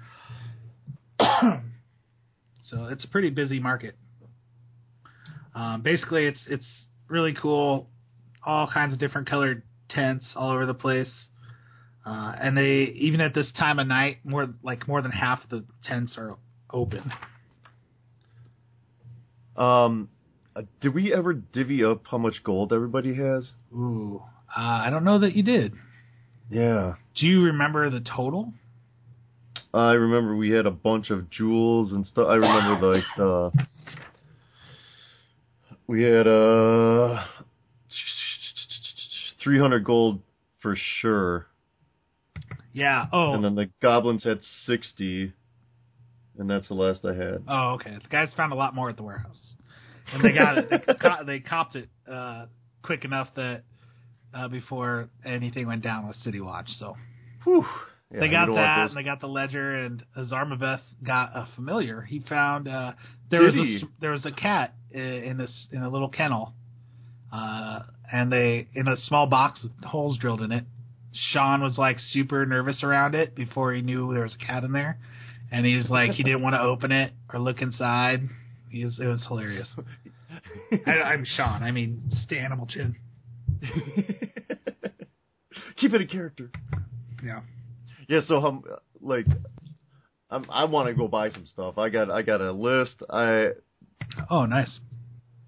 so 1.20 2.84
it's 2.86 3.04
a 3.04 3.08
pretty 3.08 3.30
busy 3.30 3.60
market. 3.60 3.96
Um, 5.54 5.82
basically, 5.82 6.26
it's 6.26 6.40
it's 6.48 6.66
really 7.08 7.34
cool. 7.34 7.88
All 8.44 8.68
kinds 8.72 8.92
of 8.92 8.98
different 8.98 9.28
colored 9.28 9.62
tents 9.88 10.26
all 10.36 10.50
over 10.52 10.66
the 10.66 10.74
place. 10.74 11.10
Uh, 12.04 12.32
and 12.40 12.56
they 12.56 12.92
even 12.98 13.20
at 13.20 13.34
this 13.34 13.50
time 13.58 13.78
of 13.78 13.88
night, 13.88 14.18
more 14.22 14.46
like 14.62 14.86
more 14.86 15.02
than 15.02 15.10
half 15.10 15.42
of 15.42 15.50
the 15.50 15.64
tents 15.82 16.14
are 16.16 16.36
open. 16.72 17.10
Um, 19.56 20.10
uh, 20.54 20.62
did 20.80 20.94
we 20.94 21.12
ever 21.12 21.32
divvy 21.32 21.82
up 21.84 22.02
how 22.10 22.18
much 22.18 22.44
gold 22.44 22.72
everybody 22.72 23.14
has? 23.14 23.50
Ooh, 23.72 24.22
uh, 24.56 24.60
I 24.60 24.90
don't 24.90 25.02
know 25.04 25.18
that 25.18 25.34
you 25.34 25.42
did. 25.42 25.72
Yeah. 26.50 26.94
Do 27.16 27.26
you 27.26 27.42
remember 27.42 27.90
the 27.90 28.00
total? 28.00 28.52
I 29.74 29.92
remember 29.92 30.36
we 30.36 30.50
had 30.50 30.66
a 30.66 30.70
bunch 30.70 31.10
of 31.10 31.30
jewels 31.30 31.92
and 31.92 32.06
stuff. 32.06 32.28
I 32.28 32.34
remember 32.34 32.94
like 32.94 33.18
uh 33.18 33.50
we 35.86 36.02
had 36.02 36.26
uh 36.26 37.24
300 39.42 39.84
gold 39.84 40.20
for 40.60 40.76
sure. 41.00 41.46
Yeah. 42.72 43.06
Oh. 43.12 43.34
And 43.34 43.44
then 43.44 43.54
the 43.54 43.70
goblins 43.80 44.24
had 44.24 44.40
60 44.66 45.32
and 46.38 46.50
that's 46.50 46.68
the 46.68 46.74
last 46.74 47.04
I 47.04 47.14
had. 47.14 47.42
oh, 47.48 47.74
okay. 47.74 47.96
The 48.02 48.08
guys 48.10 48.28
found 48.36 48.52
a 48.52 48.56
lot 48.56 48.74
more 48.74 48.90
at 48.90 48.96
the 48.96 49.02
warehouse, 49.02 49.38
and 50.12 50.22
they 50.22 50.32
got 50.32 50.58
it. 50.58 50.68
They, 50.70 50.94
co- 51.00 51.24
they 51.24 51.40
copped 51.40 51.76
it 51.76 51.88
uh, 52.10 52.46
quick 52.82 53.04
enough 53.04 53.28
that 53.36 53.62
uh, 54.36 54.48
before 54.48 55.08
anything 55.24 55.66
went 55.66 55.82
down 55.82 56.06
with 56.06 56.16
City 56.24 56.40
Watch. 56.40 56.68
So 56.78 56.96
Whew. 57.44 57.64
Yeah, 58.12 58.20
they 58.20 58.28
got 58.28 58.46
that, 58.54 58.88
and 58.88 58.96
they 58.96 59.02
got 59.02 59.20
the 59.20 59.26
ledger, 59.26 59.74
and 59.74 60.04
Hazarmaveth 60.16 60.80
got 61.04 61.30
a 61.34 61.48
familiar. 61.56 62.02
He 62.02 62.20
found 62.20 62.68
uh, 62.68 62.92
there 63.30 63.40
Did 63.40 63.46
was 63.46 63.54
a, 63.56 63.64
he? 63.64 63.76
s- 63.78 63.82
there 64.00 64.10
was 64.12 64.24
a 64.24 64.30
cat 64.30 64.74
in 64.92 65.36
this 65.38 65.50
in 65.72 65.82
a 65.82 65.88
little 65.88 66.08
kennel, 66.08 66.52
uh, 67.32 67.80
and 68.12 68.30
they 68.32 68.68
in 68.74 68.86
a 68.86 68.96
small 68.96 69.26
box 69.26 69.62
with 69.64 69.72
holes 69.84 70.18
drilled 70.18 70.40
in 70.42 70.52
it. 70.52 70.64
Sean 71.32 71.62
was 71.62 71.78
like 71.78 71.98
super 72.12 72.46
nervous 72.46 72.84
around 72.84 73.14
it 73.16 73.34
before 73.34 73.72
he 73.72 73.82
knew 73.82 74.12
there 74.12 74.22
was 74.22 74.36
a 74.40 74.44
cat 74.46 74.62
in 74.62 74.70
there, 74.70 74.98
and 75.50 75.66
he's 75.66 75.90
like 75.90 76.12
he 76.12 76.22
didn't 76.22 76.42
want 76.42 76.54
to 76.54 76.60
open 76.60 76.92
it 76.92 77.12
or 77.32 77.40
look 77.40 77.60
inside. 77.60 78.28
He's 78.68 79.00
it 79.00 79.06
was 79.06 79.24
hilarious. 79.26 79.68
I, 80.86 80.92
I'm 80.92 81.24
Sean. 81.24 81.64
I 81.64 81.72
mean 81.72 82.02
Stanimal 82.24 82.68
Chin. 82.68 82.94
Keep 85.76 85.94
it 85.94 86.00
a 86.00 86.06
character. 86.06 86.50
Yeah. 87.24 87.40
Yeah, 88.08 88.20
so 88.26 88.44
um, 88.44 88.62
like, 89.00 89.26
I'm, 90.30 90.46
I 90.50 90.64
want 90.64 90.88
to 90.88 90.94
go 90.94 91.08
buy 91.08 91.30
some 91.30 91.46
stuff. 91.46 91.78
I 91.78 91.88
got 91.88 92.10
I 92.10 92.22
got 92.22 92.40
a 92.40 92.52
list. 92.52 93.02
I 93.10 93.48
Oh, 94.30 94.46
nice. 94.46 94.78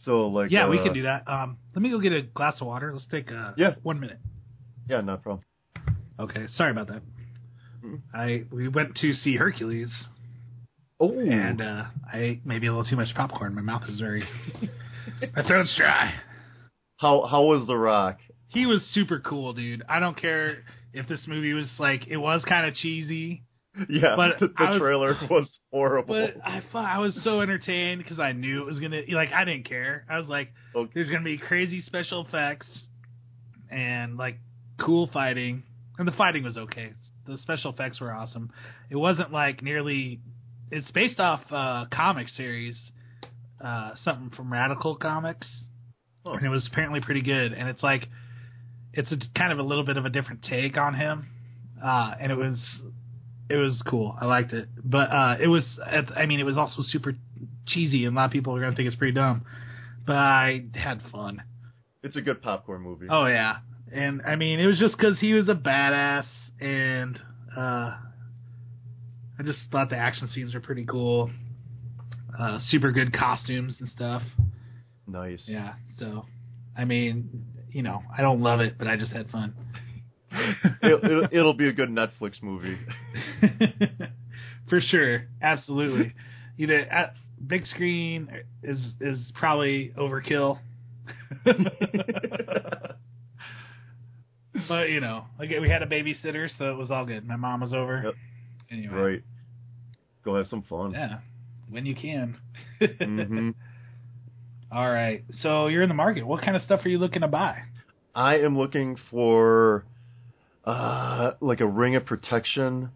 so 0.04 0.28
like 0.28 0.50
Yeah, 0.50 0.68
we 0.68 0.78
uh, 0.78 0.84
can 0.84 0.94
do 0.94 1.02
that. 1.02 1.26
Um, 1.28 1.58
let 1.74 1.82
me 1.82 1.90
go 1.90 2.00
get 2.00 2.12
a 2.12 2.22
glass 2.22 2.60
of 2.60 2.66
water. 2.66 2.92
Let's 2.92 3.06
take 3.10 3.30
uh, 3.32 3.52
Yeah. 3.56 3.74
one 3.82 4.00
minute. 4.00 4.18
Yeah, 4.88 5.00
no 5.02 5.16
problem. 5.16 5.44
Okay, 6.18 6.46
sorry 6.56 6.72
about 6.72 6.88
that. 6.88 7.02
Mhm. 7.84 8.00
I 8.12 8.44
we 8.50 8.68
went 8.68 8.96
to 8.96 9.12
see 9.14 9.36
Hercules, 9.36 9.90
Oh, 11.00 11.16
and 11.18 11.60
uh, 11.62 11.84
I 12.12 12.18
ate 12.18 12.46
maybe 12.46 12.66
a 12.66 12.72
little 12.72 12.84
too 12.88 12.96
much 12.96 13.14
popcorn. 13.14 13.54
My 13.54 13.62
mouth 13.62 13.84
is 13.88 14.00
very, 14.00 14.24
my 15.36 15.46
throat's 15.46 15.72
dry. 15.76 16.12
How 16.98 17.26
how 17.26 17.44
was 17.44 17.66
the 17.66 17.76
Rock? 17.76 18.18
He 18.48 18.66
was 18.66 18.82
super 18.92 19.18
cool, 19.20 19.52
dude. 19.54 19.82
I 19.88 19.98
don't 20.00 20.16
care 20.16 20.64
if 20.92 21.08
this 21.08 21.24
movie 21.26 21.52
was 21.54 21.68
like 21.78 22.06
it 22.08 22.16
was 22.18 22.42
kind 22.48 22.66
of 22.66 22.74
cheesy, 22.74 23.42
Yeah, 23.88 24.14
But 24.16 24.38
the, 24.40 24.48
the 24.48 24.54
was- 24.70 24.78
trailer 24.80 25.16
was 25.30 25.48
horrible. 25.72 26.14
but 26.14 26.36
I 26.44 26.62
I 26.74 26.98
was 26.98 27.18
so 27.24 27.40
entertained 27.40 28.02
because 28.02 28.18
I 28.18 28.32
knew 28.32 28.62
it 28.62 28.66
was 28.66 28.78
gonna 28.80 29.02
like 29.12 29.32
I 29.32 29.44
didn't 29.44 29.64
care. 29.68 30.04
I 30.10 30.18
was 30.18 30.28
like, 30.28 30.52
Okay. 30.74 30.90
there's 30.94 31.10
gonna 31.10 31.24
be 31.24 31.38
crazy 31.38 31.80
special 31.82 32.24
effects 32.26 32.66
and 33.70 34.16
like 34.16 34.38
cool 34.78 35.08
fighting, 35.12 35.62
and 35.98 36.06
the 36.08 36.12
fighting 36.12 36.44
was 36.44 36.56
okay. 36.56 36.92
The 37.26 37.38
special 37.38 37.72
effects 37.72 38.00
were 38.00 38.12
awesome. 38.12 38.50
It 38.90 38.96
wasn't 38.96 39.32
like 39.32 39.62
nearly. 39.62 40.20
It's 40.70 40.90
based 40.90 41.18
off 41.20 41.40
uh, 41.50 41.86
comic 41.92 42.28
series, 42.28 42.76
uh, 43.62 43.92
something 44.04 44.30
from 44.36 44.52
Radical 44.52 44.96
Comics, 44.96 45.46
Huh. 46.24 46.32
and 46.32 46.46
it 46.46 46.50
was 46.50 46.66
apparently 46.70 47.00
pretty 47.00 47.22
good. 47.22 47.52
And 47.52 47.68
it's 47.68 47.82
like, 47.82 48.08
it's 48.92 49.10
a 49.12 49.16
kind 49.36 49.52
of 49.52 49.58
a 49.58 49.62
little 49.62 49.84
bit 49.84 49.96
of 49.96 50.04
a 50.04 50.10
different 50.10 50.42
take 50.42 50.76
on 50.76 50.94
him, 50.94 51.28
uh, 51.82 52.14
and 52.20 52.32
it 52.32 52.34
was, 52.34 52.58
it 53.48 53.56
was 53.56 53.82
cool. 53.86 54.16
I 54.20 54.26
liked 54.26 54.52
it, 54.52 54.68
but 54.84 55.10
uh, 55.10 55.36
it 55.40 55.46
was. 55.46 55.64
I 56.16 56.26
mean, 56.26 56.40
it 56.40 56.44
was 56.44 56.58
also 56.58 56.82
super 56.82 57.14
cheesy, 57.66 58.04
and 58.04 58.14
a 58.14 58.20
lot 58.20 58.26
of 58.26 58.30
people 58.30 58.54
are 58.54 58.60
gonna 58.60 58.76
think 58.76 58.88
it's 58.88 58.96
pretty 58.96 59.14
dumb. 59.14 59.44
But 60.06 60.16
I 60.16 60.64
had 60.74 61.00
fun. 61.12 61.42
It's 62.02 62.16
a 62.16 62.20
good 62.20 62.42
popcorn 62.42 62.82
movie. 62.82 63.06
Oh 63.08 63.26
yeah, 63.26 63.58
and 63.92 64.22
I 64.22 64.36
mean 64.36 64.60
it 64.60 64.66
was 64.66 64.78
just 64.78 64.96
because 64.96 65.18
he 65.20 65.32
was 65.32 65.48
a 65.48 65.54
badass, 65.54 66.26
and 66.60 67.18
uh, 67.56 67.94
I 69.38 69.42
just 69.44 69.58
thought 69.70 69.90
the 69.90 69.96
action 69.96 70.28
scenes 70.28 70.54
were 70.54 70.60
pretty 70.60 70.84
cool. 70.84 71.30
Uh, 72.38 72.58
super 72.66 72.92
good 72.92 73.12
costumes 73.12 73.76
and 73.80 73.88
stuff. 73.88 74.22
Nice. 75.08 75.42
Yeah. 75.46 75.74
So, 75.98 76.26
I 76.76 76.84
mean, 76.84 77.44
you 77.70 77.82
know, 77.82 78.02
I 78.16 78.22
don't 78.22 78.40
love 78.40 78.60
it, 78.60 78.74
but 78.78 78.86
I 78.86 78.96
just 78.96 79.12
had 79.12 79.30
fun. 79.30 79.54
it'll, 80.82 81.04
it'll, 81.04 81.28
it'll 81.32 81.54
be 81.54 81.68
a 81.68 81.72
good 81.72 81.88
Netflix 81.88 82.42
movie. 82.42 82.78
For 84.68 84.80
sure, 84.80 85.24
absolutely. 85.40 86.14
You 86.56 86.66
know, 86.66 86.76
at, 86.90 87.14
big 87.46 87.66
screen 87.66 88.28
is 88.62 88.78
is 89.00 89.18
probably 89.34 89.94
overkill. 89.98 90.58
but 94.68 94.90
you 94.90 95.00
know, 95.00 95.24
like 95.38 95.50
we 95.60 95.68
had 95.68 95.82
a 95.82 95.86
babysitter, 95.86 96.48
so 96.58 96.70
it 96.70 96.76
was 96.76 96.90
all 96.90 97.06
good. 97.06 97.26
My 97.26 97.36
mom 97.36 97.60
was 97.60 97.72
over. 97.72 98.02
Yep. 98.04 98.14
Anyway, 98.70 98.94
Right. 98.94 99.22
Go 100.24 100.36
have 100.36 100.48
some 100.48 100.62
fun. 100.62 100.92
yeah, 100.92 101.18
when 101.70 101.86
you 101.86 101.94
can. 101.94 102.38
hmm 102.80 103.50
All 104.70 104.90
right, 104.90 105.24
so 105.40 105.68
you're 105.68 105.82
in 105.82 105.88
the 105.88 105.94
market. 105.94 106.26
What 106.26 106.42
kind 106.42 106.56
of 106.56 106.62
stuff 106.62 106.84
are 106.84 106.88
you 106.88 106.98
looking 106.98 107.22
to 107.22 107.28
buy? 107.28 107.62
I 108.14 108.38
am 108.38 108.58
looking 108.58 108.96
for 109.10 109.84
uh 110.64 111.32
like 111.40 111.60
a 111.60 111.66
ring 111.66 111.96
of 111.96 112.04
protection, 112.04 112.90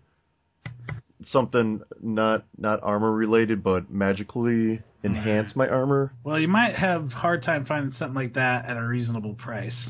something 1.30 1.80
not 2.02 2.44
not 2.58 2.80
armor 2.82 3.10
related, 3.10 3.62
but 3.62 3.90
magically 3.90 4.82
enhance 5.04 5.56
my 5.56 5.68
armor. 5.68 6.12
Well, 6.24 6.38
you 6.38 6.48
might 6.48 6.74
have 6.74 7.10
hard 7.10 7.42
time 7.42 7.64
finding 7.64 7.92
something 7.92 8.14
like 8.14 8.34
that 8.34 8.66
at 8.66 8.76
a 8.76 8.86
reasonable 8.86 9.34
price. 9.34 9.88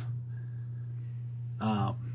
Um, 1.60 2.11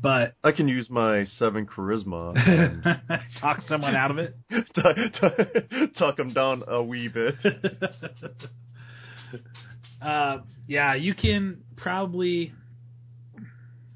but 0.00 0.34
I 0.44 0.52
can 0.52 0.68
use 0.68 0.88
my 0.88 1.24
seven 1.38 1.66
charisma 1.66 2.36
and 2.36 2.84
talk 3.40 3.60
someone 3.68 3.96
out 3.96 4.10
of 4.10 4.18
it. 4.18 4.36
Talk 5.98 6.16
them 6.16 6.32
down 6.32 6.62
a 6.66 6.82
wee 6.82 7.08
bit. 7.08 7.34
uh, 10.02 10.38
yeah, 10.66 10.94
you 10.94 11.14
can 11.14 11.62
probably 11.76 12.52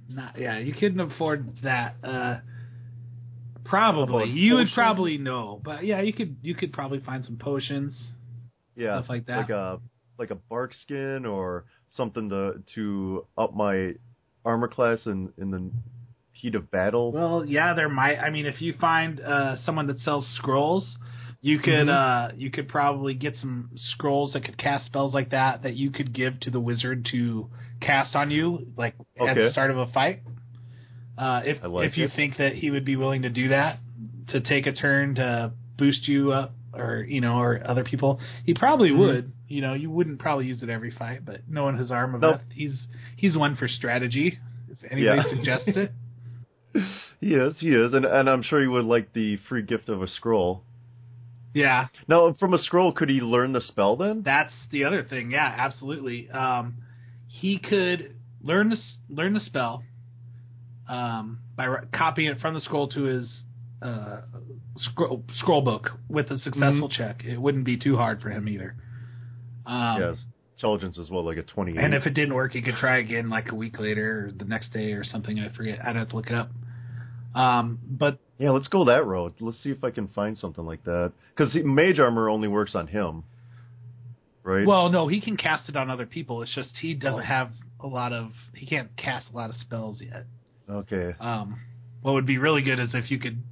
not. 0.09 0.39
Yeah, 0.39 0.59
you 0.59 0.75
couldn't 0.75 1.01
afford 1.01 1.49
that. 1.63 1.97
Uh, 2.03 2.39
probably 3.65 4.29
you 4.31 4.55
would 4.57 4.69
probably 4.75 5.19
know, 5.19 5.61
but 5.63 5.85
yeah, 5.85 6.01
you 6.01 6.13
could 6.13 6.37
you 6.43 6.55
could 6.55 6.73
probably 6.73 7.01
find 7.01 7.25
some 7.25 7.37
potions. 7.37 7.95
Yeah, 8.75 8.99
Stuff 8.99 9.09
like 9.09 9.27
that. 9.27 9.37
Like 9.37 9.51
a 9.51 9.81
like 10.19 10.31
a 10.31 10.37
bark 10.37 10.75
skin 10.83 11.27
or 11.27 11.65
something 11.91 12.29
to 12.31 12.63
to 12.75 13.27
up 13.39 13.55
my 13.55 13.95
armor 14.45 14.69
class 14.69 15.07
in 15.07 15.33
in 15.39 15.51
the 15.51 15.71
heat 16.33 16.55
of 16.55 16.71
battle. 16.71 17.13
Well, 17.13 17.45
yeah, 17.47 17.75
there 17.75 17.89
might. 17.89 18.19
I 18.19 18.31
mean, 18.31 18.47
if 18.47 18.61
you 18.61 18.75
find 18.75 19.21
uh, 19.21 19.57
someone 19.65 19.87
that 19.87 20.01
sells 20.01 20.27
scrolls, 20.37 20.97
you 21.41 21.59
could 21.59 21.89
Mhm. 21.89 22.31
uh, 22.31 22.33
you 22.37 22.51
could 22.51 22.69
probably 22.69 23.15
get 23.15 23.37
some 23.37 23.71
scrolls 23.75 24.33
that 24.33 24.45
could 24.45 24.57
cast 24.59 24.87
spells 24.87 25.13
like 25.15 25.31
that 25.31 25.63
that 25.63 25.75
you 25.75 25.91
could 25.91 26.13
give 26.13 26.39
to 26.41 26.51
the 26.51 26.61
wizard 26.61 27.05
to 27.13 27.49
cast 27.81 28.15
on 28.17 28.31
you, 28.31 28.67
like 28.77 28.95
at 29.21 29.35
the 29.35 29.51
start 29.51 29.71
of 29.71 29.79
a 29.79 29.87
fight. 29.89 30.21
Uh, 31.19 31.43
if 31.45 31.63
like 31.63 31.89
if 31.89 31.99
you 31.99 32.09
think 32.09 32.37
that 32.39 32.55
he 32.55 32.71
would 32.71 32.85
be 32.85 32.97
willing 32.97 33.23
to 33.23 33.31
do 33.31 33.49
that 33.49 33.79
to 34.29 34.41
take 34.41 34.67
a 34.67 34.73
turn 34.73 35.15
to 35.17 35.53
boost 35.77 36.09
you 36.09 36.33
up, 36.33 36.53
or 36.75 37.05
you 37.09 37.21
know, 37.21 37.37
or 37.39 37.61
other 37.65 37.85
people, 37.85 38.21
he 38.45 38.55
probably 38.55 38.91
Mhm. 38.91 38.99
would. 38.99 39.33
You 39.49 39.61
know, 39.61 39.75
you 39.75 39.91
wouldn't 39.91 40.19
probably 40.19 40.47
use 40.47 40.63
it 40.63 40.71
every 40.71 40.91
fight, 40.91 41.25
but 41.25 41.43
knowing 41.49 41.77
his 41.77 41.91
arm 41.91 42.15
of 42.15 42.21
Nope. 42.23 42.41
he's 42.53 42.87
he's 43.17 43.37
one 43.37 43.57
for 43.57 43.69
strategy. 43.69 44.39
If 44.71 44.79
anybody 44.91 45.23
Yeah. 45.23 45.37
suggests 45.37 45.69
it. 45.69 45.93
He 47.21 47.35
is, 47.35 47.55
he 47.61 47.69
is, 47.69 47.93
and 47.93 48.05
and 48.05 48.29
I'm 48.29 48.43
sure 48.43 48.61
he 48.61 48.67
would 48.67 48.85
like 48.87 49.13
the 49.13 49.37
free 49.49 49.63
gift 49.63 49.89
of 49.89 50.03
a 50.03 50.09
scroll. 50.09 50.65
Yeah, 51.55 51.89
Now, 52.09 52.33
from 52.33 52.55
a 52.55 52.59
scroll, 52.59 52.93
could 52.93 53.11
he 53.11 53.21
learn 53.21 53.53
the 53.53 53.61
spell 53.61 53.95
then? 53.97 54.23
that's 54.23 54.55
the 54.71 54.85
other 54.85 55.03
thing. 55.05 55.31
Yeah, 55.33 55.55
absolutely. 55.59 56.31
Um, 56.31 56.79
he 57.29 57.59
could 57.59 58.17
learn 58.43 58.71
the 58.71 58.79
learn 59.11 59.35
the 59.35 59.41
spell 59.41 59.85
um, 60.89 61.39
by 61.55 61.65
ri- 61.67 61.87
copying 61.93 62.29
it 62.31 62.41
from 62.41 62.55
the 62.55 62.61
scroll 62.61 62.89
to 62.89 63.03
his 63.03 63.43
uh, 63.83 64.21
scroll 64.77 65.25
scroll 65.35 65.63
book 65.63 65.91
with 66.09 66.31
a 66.31 66.39
successful 66.39 66.89
check. 66.89 67.25
It 67.25 67.39
wouldn't 67.41 67.65
be 67.65 67.77
too 67.79 67.97
hard 67.97 68.21
for 68.21 68.31
him 68.31 68.49
either. 68.49 68.75
Um, 69.67 70.01
yes, 70.01 70.17
intelligence 70.57 70.99
as 70.99 71.11
well, 71.11 71.25
like 71.25 71.39
a 71.39 71.43
twenty. 71.43 71.77
And 71.77 71.95
if 71.95 72.07
it 72.07 72.15
didn't 72.15 72.35
work, 72.35 72.53
he 72.53 72.63
could 72.63 72.77
try 72.77 72.99
again 72.99 73.29
like 73.29 73.51
a 73.51 73.55
week 73.55 73.79
later 73.79 74.29
or 74.29 74.33
the 74.33 74.45
next 74.45 74.73
day 74.73 74.93
or 74.93 75.05
something. 75.05 75.39
I 75.39 75.55
forget. 75.55 75.79
I'd 75.85 75.97
have 75.97 76.09
to 76.11 76.17
look 76.17 76.29
it 76.29 76.35
up. 76.35 76.51
Um, 77.35 77.79
but 77.89 78.19
yeah, 78.39 78.51
let's 78.51 78.69
go 78.69 78.85
that 78.87 79.07
road. 79.07 79.35
Let's 79.41 79.63
see 79.63 79.71
if 79.71 79.83
I 79.85 79.91
can 79.91 80.09
find 80.09 80.37
something 80.37 80.65
like 80.65 80.85
that. 80.85 81.13
Because 81.35 81.55
mage 81.65 81.99
armor 81.99 82.29
only 82.29 82.49
works 82.49 82.75
on 82.75 82.87
him, 82.89 83.25
right? 84.43 84.67
Well, 84.67 84.91
no, 84.91 85.09
he 85.09 85.21
can 85.21 85.37
cast 85.37 85.69
it 85.69 85.77
on 85.77 85.91
other 85.91 86.07
people. 86.07 86.43
It's 86.43 86.55
just 86.55 86.71
he 86.81 86.95
doesn't 86.95 87.21
Oh. 87.21 87.25
have 87.25 87.51
a 87.81 87.87
lot 87.87 88.13
of 88.13 88.33
he 88.55 88.67
can't 88.67 88.95
cast 88.97 89.27
a 89.33 89.37
lot 89.37 89.51
of 89.51 89.57
spells 89.57 90.01
yet. 90.01 90.25
okay. 90.69 91.15
Um, 91.21 91.61
what 92.03 92.13
would 92.15 92.27
be 92.27 92.39
really 92.39 92.63
good 92.63 92.79
is 92.81 92.91
if 92.95 93.11
you 93.11 93.19
could 93.19 93.43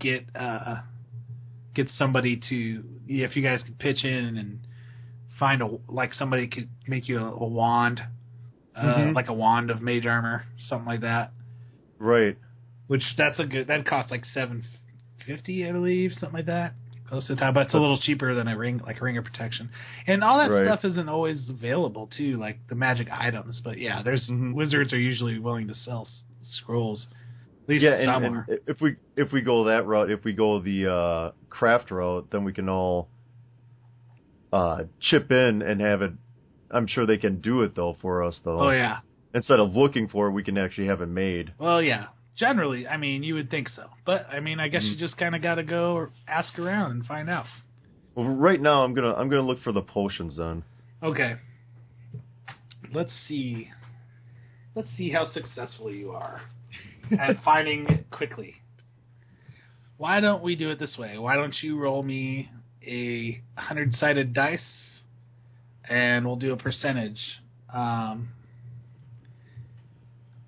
get 0.00 0.24
uh 0.34 0.80
get 1.74 1.88
somebody 1.98 2.40
to 2.48 2.82
if 3.06 3.36
you 3.36 3.42
guys 3.42 3.60
could 3.62 3.78
pitch 3.78 4.04
in 4.04 4.36
and 4.36 4.58
find 5.38 5.62
a 5.62 5.68
like 5.88 6.12
somebody 6.14 6.48
could 6.48 6.68
make 6.86 7.08
you 7.08 7.18
a, 7.18 7.32
a 7.32 7.46
wand, 7.46 8.02
uh, 8.76 8.82
Mhm. 8.96 9.14
like 9.14 9.28
a 9.28 9.32
wand 9.32 9.70
of 9.70 9.80
mage 9.80 10.06
armor, 10.06 10.44
something 10.68 10.86
like 10.86 11.00
that. 11.00 11.32
Right. 11.98 12.36
Which 12.88 13.02
that's 13.16 13.38
a 13.38 13.46
good 13.46 13.66
that 13.68 13.86
costs 13.86 14.10
like 14.10 14.24
seven 14.26 14.64
fifty, 15.26 15.66
I 15.68 15.72
believe, 15.72 16.12
something 16.14 16.32
like 16.38 16.46
that. 16.46 16.74
Close 17.08 17.26
to 17.26 17.34
the 17.34 17.40
time, 17.40 17.54
but 17.54 17.66
it's 17.66 17.74
a 17.74 17.78
little 17.78 17.98
cheaper 17.98 18.34
than 18.34 18.46
a 18.46 18.56
ring, 18.56 18.80
like 18.86 19.00
a 19.00 19.04
ring 19.04 19.18
of 19.18 19.24
protection, 19.24 19.68
and 20.06 20.22
all 20.22 20.38
that 20.38 20.50
Right. 20.50 20.64
stuff 20.66 20.84
isn't 20.84 21.08
always 21.08 21.48
available 21.48 22.06
too, 22.16 22.36
like 22.38 22.58
the 22.68 22.76
magic 22.76 23.08
items. 23.10 23.60
But 23.60 23.78
yeah, 23.78 24.02
there's 24.02 24.28
Mhm. 24.28 24.54
wizards 24.54 24.92
are 24.92 24.98
usually 24.98 25.38
willing 25.40 25.66
to 25.68 25.74
sell 25.74 26.02
s- 26.02 26.22
scrolls. 26.42 27.08
Least 27.70 27.84
Yeah, 27.84 27.92
and, 27.92 28.24
and 28.24 28.60
if 28.66 28.80
we 28.80 28.96
if 29.16 29.30
we 29.30 29.42
go 29.42 29.66
that 29.66 29.86
route, 29.86 30.10
if 30.10 30.24
we 30.24 30.32
go 30.32 30.58
the 30.58 30.92
uh, 30.92 31.30
craft 31.48 31.92
route, 31.92 32.26
then 32.32 32.42
we 32.42 32.52
can 32.52 32.68
all 32.68 33.08
uh, 34.52 34.82
chip 35.00 35.30
in 35.30 35.62
and 35.62 35.80
have 35.80 36.02
it. 36.02 36.10
I'm 36.72 36.88
sure 36.88 37.06
they 37.06 37.16
can 37.16 37.40
do 37.40 37.62
it 37.62 37.76
though 37.76 37.96
for 38.02 38.24
us 38.24 38.36
though. 38.44 38.58
Oh 38.58 38.70
yeah. 38.70 38.98
Instead 39.34 39.60
of 39.60 39.76
looking 39.76 40.08
for 40.08 40.26
it, 40.26 40.32
we 40.32 40.42
can 40.42 40.58
actually 40.58 40.88
have 40.88 41.00
it 41.00 41.06
made. 41.06 41.52
Well, 41.60 41.80
yeah. 41.80 42.06
Generally, 42.36 42.88
I 42.88 42.96
mean, 42.96 43.22
you 43.22 43.34
would 43.34 43.50
think 43.50 43.68
so, 43.68 43.84
but 44.04 44.26
I 44.28 44.40
mean, 44.40 44.58
I 44.58 44.66
guess 44.66 44.82
Mm-hmm. 44.82 44.94
you 44.94 44.98
just 44.98 45.16
kind 45.16 45.36
of 45.36 45.42
got 45.42 45.54
to 45.56 45.62
go 45.62 46.08
ask 46.26 46.58
around 46.58 46.90
and 46.90 47.06
find 47.06 47.30
out. 47.30 47.46
Well, 48.16 48.30
right 48.34 48.60
now 48.60 48.82
I'm 48.82 48.94
gonna 48.94 49.14
I'm 49.14 49.28
gonna 49.28 49.42
look 49.42 49.60
for 49.60 49.70
the 49.70 49.82
potions 49.82 50.36
then. 50.38 50.64
Okay. 51.04 51.36
Let's 52.92 53.12
see. 53.28 53.68
Let's 54.74 54.88
see 54.96 55.10
how 55.10 55.30
successful 55.32 55.92
you 55.92 56.10
are 56.10 56.40
at 57.18 57.42
finding 57.44 57.86
it 57.88 58.10
quickly. 58.10 58.54
Why 59.96 60.20
don't 60.20 60.42
we 60.42 60.56
do 60.56 60.70
it 60.70 60.78
this 60.78 60.96
way? 60.98 61.18
Why 61.18 61.36
don't 61.36 61.54
you 61.62 61.78
roll 61.78 62.02
me 62.02 62.50
a 62.86 63.42
hundred 63.56 63.94
sided 63.94 64.32
dice, 64.32 64.60
and 65.88 66.24
we'll 66.24 66.36
do 66.36 66.52
a 66.52 66.56
percentage. 66.56 67.20
Um, 67.72 68.30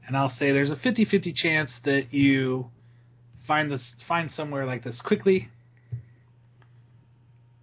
and 0.06 0.16
I'll 0.16 0.32
say 0.38 0.52
there's 0.52 0.70
a 0.70 0.76
50-50 0.76 1.34
chance 1.34 1.70
that 1.84 2.12
you 2.12 2.70
find 3.46 3.70
this 3.70 3.92
find 4.08 4.30
somewhere 4.30 4.66
like 4.66 4.84
this 4.84 5.00
quickly. 5.04 5.48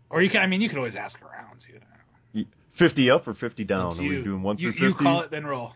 Or 0.10 0.22
you 0.22 0.30
can, 0.30 0.42
I 0.42 0.48
mean, 0.48 0.62
you 0.62 0.70
can 0.70 0.78
always 0.78 0.96
ask 0.96 1.18
around. 1.22 1.64
You 1.68 1.80
know. 1.80 2.48
Fifty 2.78 3.12
up 3.12 3.28
or 3.28 3.34
fifty 3.36 3.64
down? 3.64 3.92
It's 3.92 4.00
Are 4.00 4.04
you. 4.04 4.18
we 4.20 4.24
doing 4.24 4.42
one 4.42 4.58
you, 4.58 4.72
through 4.72 4.88
You 4.90 4.96
call 4.96 5.22
it, 5.22 5.32
then 5.32 5.46
roll. 5.46 5.74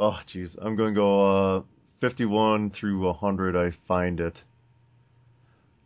Oh, 0.00 0.16
jeez. 0.32 0.56
I'm 0.60 0.76
going 0.76 0.94
to 0.94 0.98
go 0.98 1.56
uh, 1.56 1.62
51 2.00 2.72
through 2.78 3.00
100. 3.06 3.56
I 3.56 3.76
find 3.86 4.20
it. 4.20 4.38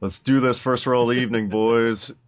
Let's 0.00 0.18
do 0.24 0.40
this 0.40 0.58
first 0.64 0.86
roll 0.86 1.10
of 1.10 1.16
the 1.16 1.22
evening, 1.22 1.48
boys. 1.48 1.98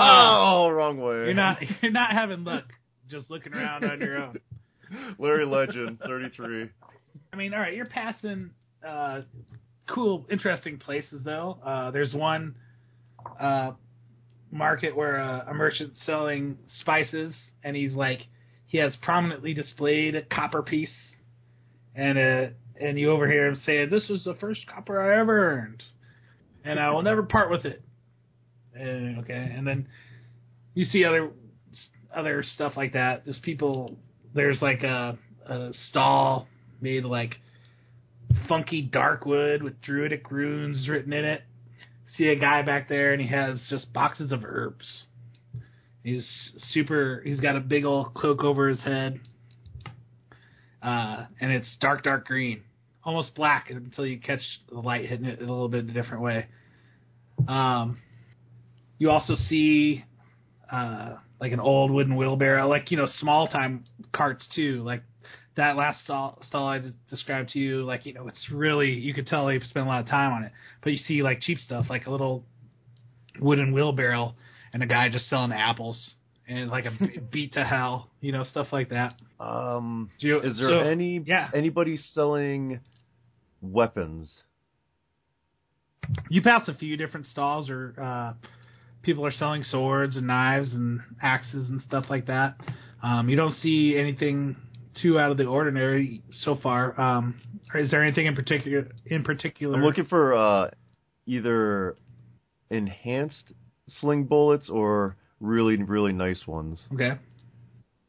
Oh, 0.00 0.68
wrong 0.70 1.00
way. 1.00 1.24
You're 1.24 1.34
not 1.34 1.58
you're 1.82 1.90
not 1.90 2.12
having 2.12 2.44
luck 2.44 2.64
just 3.10 3.28
looking 3.30 3.52
around 3.52 3.84
on 3.84 3.98
your 3.98 4.18
own. 4.18 4.38
Larry 5.18 5.44
Legend, 5.44 5.98
33. 6.06 6.68
I 7.32 7.36
mean, 7.36 7.52
all 7.52 7.58
right, 7.58 7.74
you're 7.74 7.86
passing 7.86 8.50
uh, 8.86 9.22
cool, 9.88 10.26
interesting 10.30 10.78
places 10.78 11.22
though. 11.24 11.58
Uh, 11.64 11.90
there's 11.90 12.14
one 12.14 12.54
uh, 13.40 13.72
market 14.50 14.96
where 14.96 15.20
uh, 15.20 15.46
a 15.48 15.54
merchant's 15.54 15.98
selling 16.06 16.58
spices, 16.80 17.34
and 17.64 17.74
he's 17.76 17.92
like, 17.92 18.20
he 18.66 18.78
has 18.78 18.94
prominently 19.02 19.54
displayed 19.54 20.14
a 20.14 20.22
copper 20.22 20.62
piece, 20.62 20.92
and 21.98 22.16
uh, 22.16 22.46
and 22.80 22.98
you 22.98 23.10
overhear 23.10 23.48
him 23.48 23.60
say, 23.66 23.84
"This 23.86 24.08
is 24.08 24.22
the 24.24 24.34
first 24.34 24.60
copper 24.72 25.00
I 25.00 25.20
ever 25.20 25.52
earned, 25.52 25.82
and 26.64 26.78
I 26.78 26.90
will 26.90 27.02
never 27.02 27.24
part 27.24 27.50
with 27.50 27.64
it." 27.64 27.82
And, 28.72 29.18
okay, 29.18 29.52
and 29.54 29.66
then 29.66 29.88
you 30.74 30.84
see 30.84 31.04
other 31.04 31.30
other 32.14 32.44
stuff 32.54 32.74
like 32.76 32.92
that. 32.92 33.24
Just 33.24 33.42
people. 33.42 33.96
There's 34.32 34.62
like 34.62 34.84
a, 34.84 35.18
a 35.46 35.70
stall 35.88 36.46
made 36.80 37.04
like 37.04 37.34
funky 38.46 38.82
dark 38.82 39.26
wood 39.26 39.62
with 39.62 39.80
druidic 39.82 40.30
runes 40.30 40.88
written 40.88 41.12
in 41.12 41.24
it. 41.24 41.42
See 42.16 42.28
a 42.28 42.36
guy 42.36 42.62
back 42.62 42.88
there, 42.88 43.12
and 43.12 43.20
he 43.20 43.28
has 43.28 43.60
just 43.68 43.92
boxes 43.92 44.30
of 44.30 44.44
herbs. 44.44 44.86
He's 46.04 46.24
super. 46.72 47.22
He's 47.24 47.40
got 47.40 47.56
a 47.56 47.60
big 47.60 47.84
old 47.84 48.14
cloak 48.14 48.44
over 48.44 48.68
his 48.68 48.80
head, 48.80 49.18
uh, 50.88 51.26
and 51.38 51.52
it's 51.52 51.68
dark, 51.80 52.02
dark 52.02 52.26
green, 52.26 52.62
almost 53.04 53.34
black 53.34 53.68
until 53.68 54.06
you 54.06 54.18
catch 54.18 54.40
the 54.72 54.78
light 54.78 55.04
hitting 55.04 55.26
it 55.26 55.38
a 55.38 55.42
little 55.42 55.68
bit 55.68 55.84
a 55.84 55.92
different 55.92 56.22
way. 56.22 56.46
Um, 57.46 57.98
you 58.96 59.10
also 59.10 59.34
see 59.34 60.02
uh, 60.72 61.16
like 61.40 61.52
an 61.52 61.60
old 61.60 61.90
wooden 61.90 62.16
wheelbarrow, 62.16 62.66
like 62.68 62.90
you 62.90 62.96
know 62.96 63.06
small 63.18 63.48
time 63.48 63.84
carts 64.14 64.46
too, 64.54 64.82
like 64.82 65.02
that 65.56 65.76
last 65.76 66.02
stall, 66.04 66.42
stall 66.48 66.68
I 66.68 66.80
described 67.10 67.50
to 67.50 67.58
you. 67.58 67.84
Like 67.84 68.06
you 68.06 68.14
know 68.14 68.26
it's 68.26 68.46
really 68.50 68.92
you 68.92 69.12
could 69.12 69.26
tell 69.26 69.46
they've 69.46 69.62
spent 69.64 69.84
a 69.84 69.88
lot 69.88 70.00
of 70.00 70.08
time 70.08 70.32
on 70.32 70.44
it, 70.44 70.52
but 70.82 70.90
you 70.90 70.98
see 70.98 71.22
like 71.22 71.42
cheap 71.42 71.58
stuff 71.58 71.86
like 71.90 72.06
a 72.06 72.10
little 72.10 72.44
wooden 73.38 73.74
wheelbarrow 73.74 74.34
and 74.72 74.82
a 74.82 74.86
guy 74.86 75.10
just 75.10 75.28
selling 75.28 75.52
apples 75.52 76.14
and 76.48 76.70
like 76.70 76.86
a 76.86 76.92
beat 77.32 77.52
to 77.52 77.64
hell, 77.64 78.10
you 78.20 78.32
know 78.32 78.44
stuff 78.44 78.68
like 78.72 78.90
that. 78.90 79.14
Um, 79.38 80.10
Do 80.20 80.26
you- 80.26 80.40
is 80.40 80.58
there 80.58 80.68
so, 80.70 80.78
any 80.80 81.22
yeah. 81.24 81.50
anybody 81.54 81.98
selling 82.14 82.80
weapons? 83.60 84.30
You 86.30 86.40
pass 86.42 86.66
a 86.68 86.74
few 86.74 86.96
different 86.96 87.26
stalls 87.26 87.68
or 87.68 87.94
uh, 88.00 88.32
people 89.02 89.26
are 89.26 89.32
selling 89.32 89.62
swords 89.62 90.16
and 90.16 90.26
knives 90.26 90.72
and 90.72 91.00
axes 91.22 91.68
and 91.68 91.82
stuff 91.82 92.06
like 92.08 92.26
that. 92.26 92.56
Um, 93.02 93.28
you 93.28 93.36
don't 93.36 93.54
see 93.56 93.96
anything 93.96 94.56
too 95.02 95.18
out 95.18 95.30
of 95.30 95.36
the 95.36 95.44
ordinary 95.44 96.22
so 96.40 96.56
far. 96.56 96.98
Um, 96.98 97.40
is 97.74 97.90
there 97.90 98.02
anything 98.02 98.26
in 98.26 98.34
particular? 98.34 98.88
In 99.06 99.22
particular, 99.22 99.76
I'm 99.76 99.84
looking 99.84 100.06
for 100.06 100.34
uh, 100.34 100.70
either 101.26 101.94
enhanced 102.70 103.44
sling 104.00 104.24
bullets 104.24 104.68
or 104.70 105.16
really 105.40 105.76
really 105.82 106.12
nice 106.12 106.46
ones 106.46 106.82
Okay. 106.92 107.12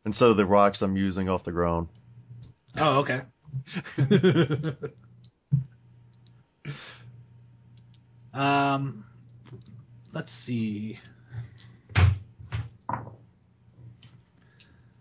instead 0.06 0.30
of 0.30 0.38
the 0.38 0.46
rocks 0.46 0.82
I'm 0.82 0.96
using 0.98 1.30
off 1.30 1.44
the 1.44 1.52
ground. 1.52 1.88
Oh, 2.78 3.04
okay. 3.06 3.22
um, 8.34 9.06
let's 10.14 10.30
see. 10.46 10.98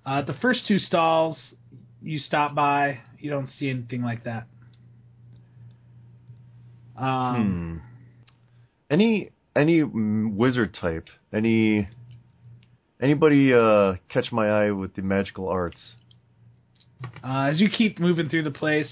Uh, 0.06 0.22
the 0.22 0.34
first 0.40 0.66
two 0.66 0.78
stalls 0.78 1.36
you 2.00 2.18
stop 2.18 2.54
by, 2.54 3.00
you 3.18 3.30
don't 3.30 3.48
see 3.58 3.68
anything 3.68 4.02
like 4.02 4.24
that. 4.24 4.46
Um, 6.96 7.82
Hmm. 7.82 7.84
Any 8.90 9.30
any 9.54 9.82
wizard 9.82 10.74
type? 10.80 11.08
Any 11.32 11.88
anybody 13.00 13.52
uh, 13.52 13.94
catch 14.08 14.30
my 14.32 14.48
eye 14.48 14.70
with 14.70 14.94
the 14.94 15.02
magical 15.02 15.48
arts? 15.48 15.78
Uh, 17.22 17.48
as 17.50 17.60
you 17.60 17.68
keep 17.68 17.98
moving 18.00 18.28
through 18.28 18.42
the 18.42 18.50
place, 18.50 18.88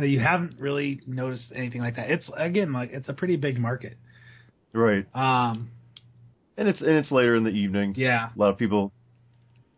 you 0.00 0.20
haven't 0.20 0.58
really 0.60 1.00
noticed 1.06 1.44
anything 1.54 1.80
like 1.80 1.96
that. 1.96 2.10
It's 2.10 2.28
again 2.36 2.72
like 2.72 2.90
it's 2.92 3.08
a 3.08 3.12
pretty 3.12 3.36
big 3.36 3.58
market. 3.58 3.96
Right, 4.72 5.06
Um, 5.14 5.70
and 6.56 6.66
it's 6.68 6.80
and 6.80 6.90
it's 6.90 7.10
later 7.12 7.36
in 7.36 7.44
the 7.44 7.50
evening. 7.50 7.94
yeah. 7.96 8.30
A 8.34 8.38
lot 8.38 8.48
of 8.50 8.58
people 8.58 8.92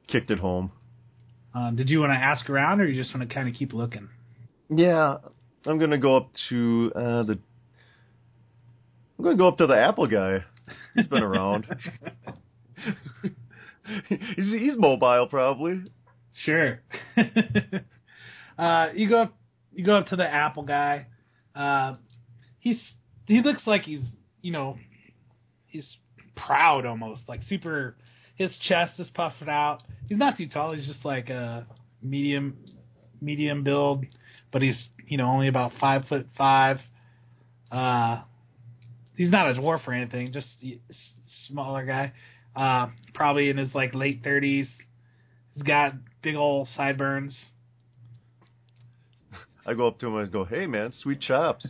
kicked 0.08 0.30
it 0.30 0.38
home. 0.38 0.72
Um, 1.54 1.76
did 1.76 1.88
you 1.90 2.00
want 2.00 2.12
to 2.12 2.16
ask 2.18 2.48
around, 2.50 2.80
or 2.80 2.86
you 2.86 3.00
just 3.02 3.14
want 3.14 3.28
to 3.28 3.34
kind 3.34 3.48
of 3.48 3.54
keep 3.54 3.72
looking? 3.74 4.08
Yeah, 4.70 5.18
I'm 5.66 5.78
gonna 5.78 5.98
go 5.98 6.16
up 6.16 6.30
to 6.48 6.92
uh, 6.94 7.22
the. 7.24 7.38
I'm 9.18 9.24
gonna 9.24 9.36
go 9.36 9.48
up 9.48 9.58
to 9.58 9.66
the 9.66 9.76
Apple 9.78 10.06
guy. 10.06 10.44
He's 10.96 11.06
been 11.06 11.22
around. 11.22 11.66
he's 14.08 14.52
he's 14.52 14.76
mobile 14.76 15.26
probably. 15.28 15.82
Sure. 16.44 16.80
uh, 18.58 18.88
you 18.94 19.08
go 19.08 19.22
up, 19.22 19.36
you 19.72 19.84
go 19.84 19.96
up 19.96 20.06
to 20.06 20.16
the 20.16 20.26
Apple 20.26 20.64
guy. 20.64 21.06
Uh, 21.54 21.94
he's 22.58 22.80
he 23.26 23.42
looks 23.42 23.66
like 23.66 23.82
he's 23.82 24.02
you 24.42 24.52
know 24.52 24.78
he's 25.66 25.96
proud 26.34 26.86
almost 26.86 27.22
like 27.28 27.42
super. 27.48 27.96
His 28.36 28.50
chest 28.68 29.00
is 29.00 29.08
puffed 29.14 29.48
out. 29.48 29.82
He's 30.08 30.18
not 30.18 30.36
too 30.36 30.46
tall. 30.46 30.74
He's 30.74 30.86
just 30.86 31.04
like 31.06 31.30
a 31.30 31.66
medium 32.02 32.58
medium 33.20 33.64
build, 33.64 34.04
but 34.52 34.62
he's 34.62 34.76
you 35.06 35.16
know 35.16 35.26
only 35.26 35.48
about 35.48 35.72
five 35.80 36.04
foot 36.06 36.26
five. 36.36 36.78
Uh, 37.70 38.20
he's 39.16 39.30
not 39.30 39.50
a 39.50 39.54
dwarf 39.54 39.86
or 39.86 39.92
anything. 39.92 40.32
Just 40.32 40.48
smaller 41.48 41.84
guy. 41.84 42.12
Uh, 42.54 42.88
probably 43.14 43.50
in 43.50 43.56
his 43.56 43.74
like 43.74 43.94
late 43.94 44.20
thirties. 44.22 44.68
He's 45.54 45.62
got 45.62 45.94
big 46.22 46.36
old 46.36 46.68
sideburns. 46.76 47.36
I 49.66 49.74
go 49.74 49.88
up 49.88 49.98
to 50.00 50.06
him 50.06 50.16
and 50.16 50.28
I 50.28 50.30
go, 50.30 50.44
"Hey 50.44 50.66
man, 50.66 50.92
sweet 50.92 51.20
chops." 51.20 51.66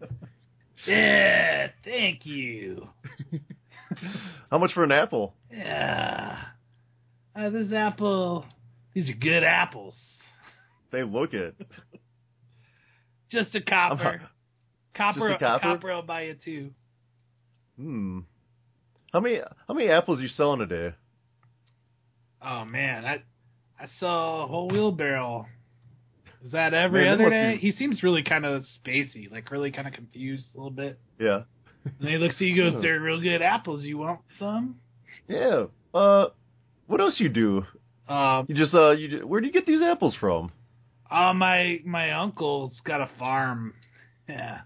yeah, 0.86 1.68
thank 1.84 2.24
you. 2.24 2.88
How 4.50 4.58
much 4.58 4.72
for 4.72 4.84
an 4.84 4.92
apple? 4.92 5.34
Yeah. 5.50 6.38
Uh, 7.34 7.50
this 7.50 7.72
apple, 7.72 8.44
these 8.94 9.08
are 9.08 9.14
good 9.14 9.44
apples. 9.44 9.94
They 10.90 11.02
look 11.02 11.34
it. 11.34 11.54
Just 13.30 13.54
a 13.54 13.60
copper. 13.60 14.22
Copper, 14.98 15.28
Just 15.30 15.40
copper? 15.40 15.62
copper 15.62 15.94
will 15.94 16.02
buy 16.02 16.22
you 16.22 16.36
two. 16.44 16.70
Hmm. 17.76 18.20
How 19.12 19.20
many 19.20 19.40
how 19.66 19.72
many 19.74 19.88
apples 19.88 20.20
you 20.20 20.28
selling 20.28 20.60
a 20.60 20.66
day? 20.66 20.92
Oh 22.42 22.64
man, 22.64 23.04
I 23.04 23.22
I 23.80 23.86
saw 24.00 24.44
a 24.44 24.46
whole 24.46 24.68
wheelbarrow. 24.68 25.46
Is 26.44 26.52
that 26.52 26.74
every 26.74 27.04
Man, 27.04 27.14
other 27.14 27.30
day? 27.30 27.54
be- 27.54 27.60
He 27.60 27.72
seems 27.72 28.02
really 28.02 28.22
kind 28.22 28.44
of 28.44 28.64
spacey, 28.84 29.30
like 29.30 29.50
really 29.50 29.70
kind 29.72 29.88
of 29.88 29.94
confused 29.94 30.44
a 30.54 30.56
little 30.58 30.70
bit. 30.70 30.98
Yeah. 31.18 31.42
And 31.84 32.08
he 32.08 32.16
looks 32.18 32.34
at 32.36 32.40
you, 32.42 32.62
and 32.62 32.70
Hmm. 32.70 32.74
goes, 32.76 32.82
"They're 32.82 33.00
real 33.00 33.20
good 33.20 33.40
apples. 33.42 33.84
You 33.84 33.98
want 33.98 34.20
some?" 34.38 34.76
Yeah. 35.28 35.66
Uh, 35.94 36.26
what 36.86 37.00
else 37.00 37.18
you 37.18 37.28
do? 37.28 37.64
Um, 38.08 38.46
You 38.48 38.54
just 38.54 38.74
uh, 38.74 38.90
you 38.90 39.08
ju- 39.08 39.26
where 39.26 39.40
do 39.40 39.46
you 39.46 39.52
get 39.52 39.64
these 39.66 39.80
apples 39.82 40.14
from? 40.16 40.50
uh, 41.10 41.32
my 41.32 41.80
my 41.84 42.10
uncle's 42.12 42.78
got 42.84 43.00
a 43.00 43.06
farm. 43.18 43.74
Yeah. 44.28 44.60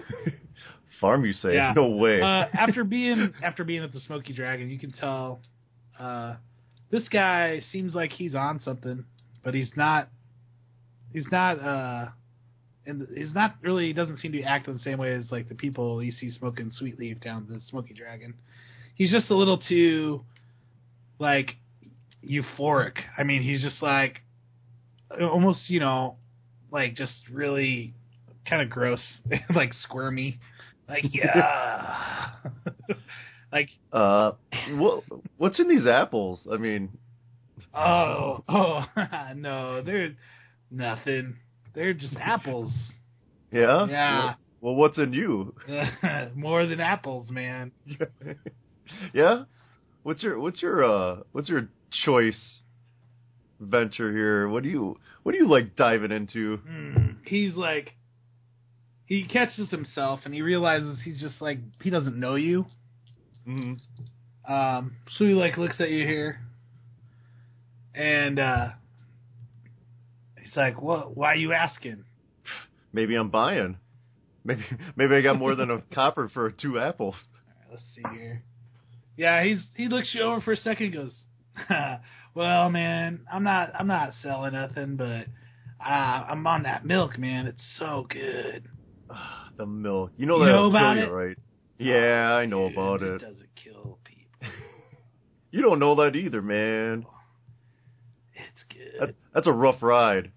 Farm, 1.00 1.24
you 1.24 1.32
say? 1.32 1.54
Yeah. 1.54 1.72
No 1.74 1.88
way. 1.88 2.20
uh, 2.20 2.46
after 2.52 2.84
being 2.84 3.32
after 3.42 3.64
being 3.64 3.82
at 3.82 3.92
the 3.92 4.00
Smoky 4.00 4.32
Dragon, 4.32 4.70
you 4.70 4.78
can 4.78 4.92
tell 4.92 5.40
uh, 5.98 6.34
this 6.90 7.08
guy 7.08 7.60
seems 7.72 7.94
like 7.94 8.12
he's 8.12 8.34
on 8.34 8.60
something, 8.60 9.04
but 9.42 9.54
he's 9.54 9.70
not. 9.76 10.08
He's 11.12 11.26
not. 11.30 11.54
Uh, 11.60 12.08
and 12.86 13.06
he's 13.16 13.34
not 13.34 13.56
really. 13.62 13.86
He 13.86 13.92
doesn't 13.92 14.18
seem 14.18 14.32
to 14.32 14.42
act 14.42 14.68
in 14.68 14.74
the 14.74 14.80
same 14.80 14.98
way 14.98 15.12
as 15.12 15.30
like 15.30 15.48
the 15.48 15.54
people 15.54 16.02
you 16.02 16.12
see 16.12 16.30
smoking 16.30 16.70
sweet 16.72 16.98
leaf 16.98 17.20
down 17.20 17.46
the 17.48 17.60
Smoky 17.68 17.94
Dragon. 17.94 18.34
He's 18.94 19.10
just 19.10 19.30
a 19.30 19.34
little 19.34 19.58
too, 19.58 20.22
like, 21.18 21.56
euphoric. 22.24 22.98
I 23.16 23.22
mean, 23.22 23.42
he's 23.42 23.62
just 23.62 23.82
like, 23.82 24.20
almost 25.20 25.70
you 25.70 25.80
know, 25.80 26.16
like 26.70 26.94
just 26.94 27.14
really 27.30 27.94
kind 28.48 28.62
of 28.62 28.70
gross, 28.70 29.02
like 29.54 29.72
squirmy. 29.74 30.38
Like 30.88 31.04
yeah, 31.10 32.30
like 33.52 33.68
uh, 33.92 34.32
what 34.70 35.04
what's 35.36 35.58
in 35.60 35.68
these 35.68 35.86
apples? 35.86 36.46
I 36.52 36.56
mean, 36.56 36.90
oh 37.74 38.42
oh 38.48 38.84
no, 39.36 39.82
they're 39.82 40.14
nothing. 40.70 41.36
They're 41.74 41.94
just 41.94 42.16
apples. 42.16 42.72
yeah. 43.50 43.86
Yeah. 43.86 44.34
Well, 44.60 44.76
what's 44.76 44.96
in 44.96 45.12
you? 45.12 45.54
More 46.36 46.66
than 46.66 46.78
apples, 46.78 47.30
man. 47.30 47.72
yeah. 49.12 49.44
What's 50.04 50.22
your 50.22 50.38
what's 50.38 50.62
your 50.62 50.84
uh 50.84 51.22
what's 51.32 51.48
your 51.48 51.68
choice 52.04 52.62
venture 53.60 54.12
here? 54.12 54.48
What 54.48 54.62
do 54.62 54.68
you 54.68 54.98
what 55.22 55.32
do 55.32 55.38
you 55.38 55.48
like 55.48 55.76
diving 55.76 56.10
into? 56.12 56.58
Hmm. 56.58 57.06
He's 57.24 57.54
like, 57.54 57.94
he 59.12 59.24
catches 59.24 59.70
himself 59.70 60.20
and 60.24 60.32
he 60.32 60.40
realizes 60.40 60.98
he's 61.04 61.20
just 61.20 61.34
like 61.42 61.58
he 61.82 61.90
doesn't 61.90 62.18
know 62.18 62.34
you. 62.34 62.64
Mm-hmm. 63.46 64.52
Um, 64.52 64.96
so 65.18 65.26
he 65.26 65.34
like 65.34 65.58
looks 65.58 65.80
at 65.80 65.90
you 65.90 66.06
here, 66.06 66.40
and 67.94 68.38
uh, 68.38 68.68
he's 70.40 70.56
like, 70.56 70.80
"What? 70.80 71.14
Why 71.14 71.32
are 71.32 71.36
you 71.36 71.52
asking?" 71.52 72.04
Maybe 72.94 73.14
I'm 73.14 73.28
buying. 73.28 73.76
Maybe 74.44 74.64
maybe 74.96 75.14
I 75.14 75.20
got 75.20 75.38
more 75.38 75.54
than 75.54 75.70
a 75.70 75.82
copper 75.94 76.30
for 76.32 76.50
two 76.50 76.78
apples. 76.78 77.16
Let's 77.70 77.82
see 77.94 78.02
here. 78.14 78.42
Yeah, 79.18 79.44
he's 79.44 79.58
he 79.76 79.88
looks 79.88 80.14
you 80.14 80.22
over 80.22 80.40
for 80.40 80.52
a 80.52 80.56
second 80.56 80.86
and 80.86 80.94
goes, 80.94 81.14
"Well, 82.34 82.70
man, 82.70 83.26
I'm 83.30 83.44
not 83.44 83.72
I'm 83.78 83.88
not 83.88 84.14
selling 84.22 84.54
nothing, 84.54 84.96
but 84.96 85.26
uh, 85.84 86.24
I'm 86.30 86.46
on 86.46 86.62
that 86.62 86.86
milk, 86.86 87.18
man. 87.18 87.46
It's 87.46 87.62
so 87.78 88.06
good." 88.08 88.68
The 89.56 89.66
milk. 89.66 90.12
You 90.16 90.24
know 90.26 90.38
You 90.38 90.46
that'll 90.46 90.70
know 90.70 90.76
about 90.76 90.96
it? 90.96 91.06
you, 91.08 91.12
right? 91.14 91.36
Yeah, 91.78 92.32
I 92.34 92.46
know 92.46 92.68
Dude, 92.68 92.78
about 92.78 93.02
it. 93.02 93.08
it. 93.14 93.18
doesn't 93.20 93.48
kill 93.62 93.98
people. 94.04 94.22
You 95.50 95.60
don't 95.60 95.78
know 95.78 95.94
that 95.96 96.16
either, 96.16 96.40
man. 96.40 97.04
It's 98.34 98.64
good. 98.70 99.00
That, 99.08 99.14
that's 99.34 99.46
a 99.46 99.52
rough 99.52 99.82
ride. 99.82 100.32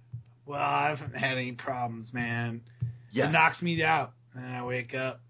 Well, 0.45 0.59
I 0.59 0.89
haven't 0.89 1.15
had 1.15 1.37
any 1.37 1.53
problems, 1.53 2.11
man. 2.13 2.59
Yeah. 3.11 3.29
It 3.29 3.31
knocks 3.31 3.61
me 3.61 3.81
out, 3.81 4.11
and 4.35 4.45
I 4.45 4.63
wake 4.65 4.93
up 4.93 5.21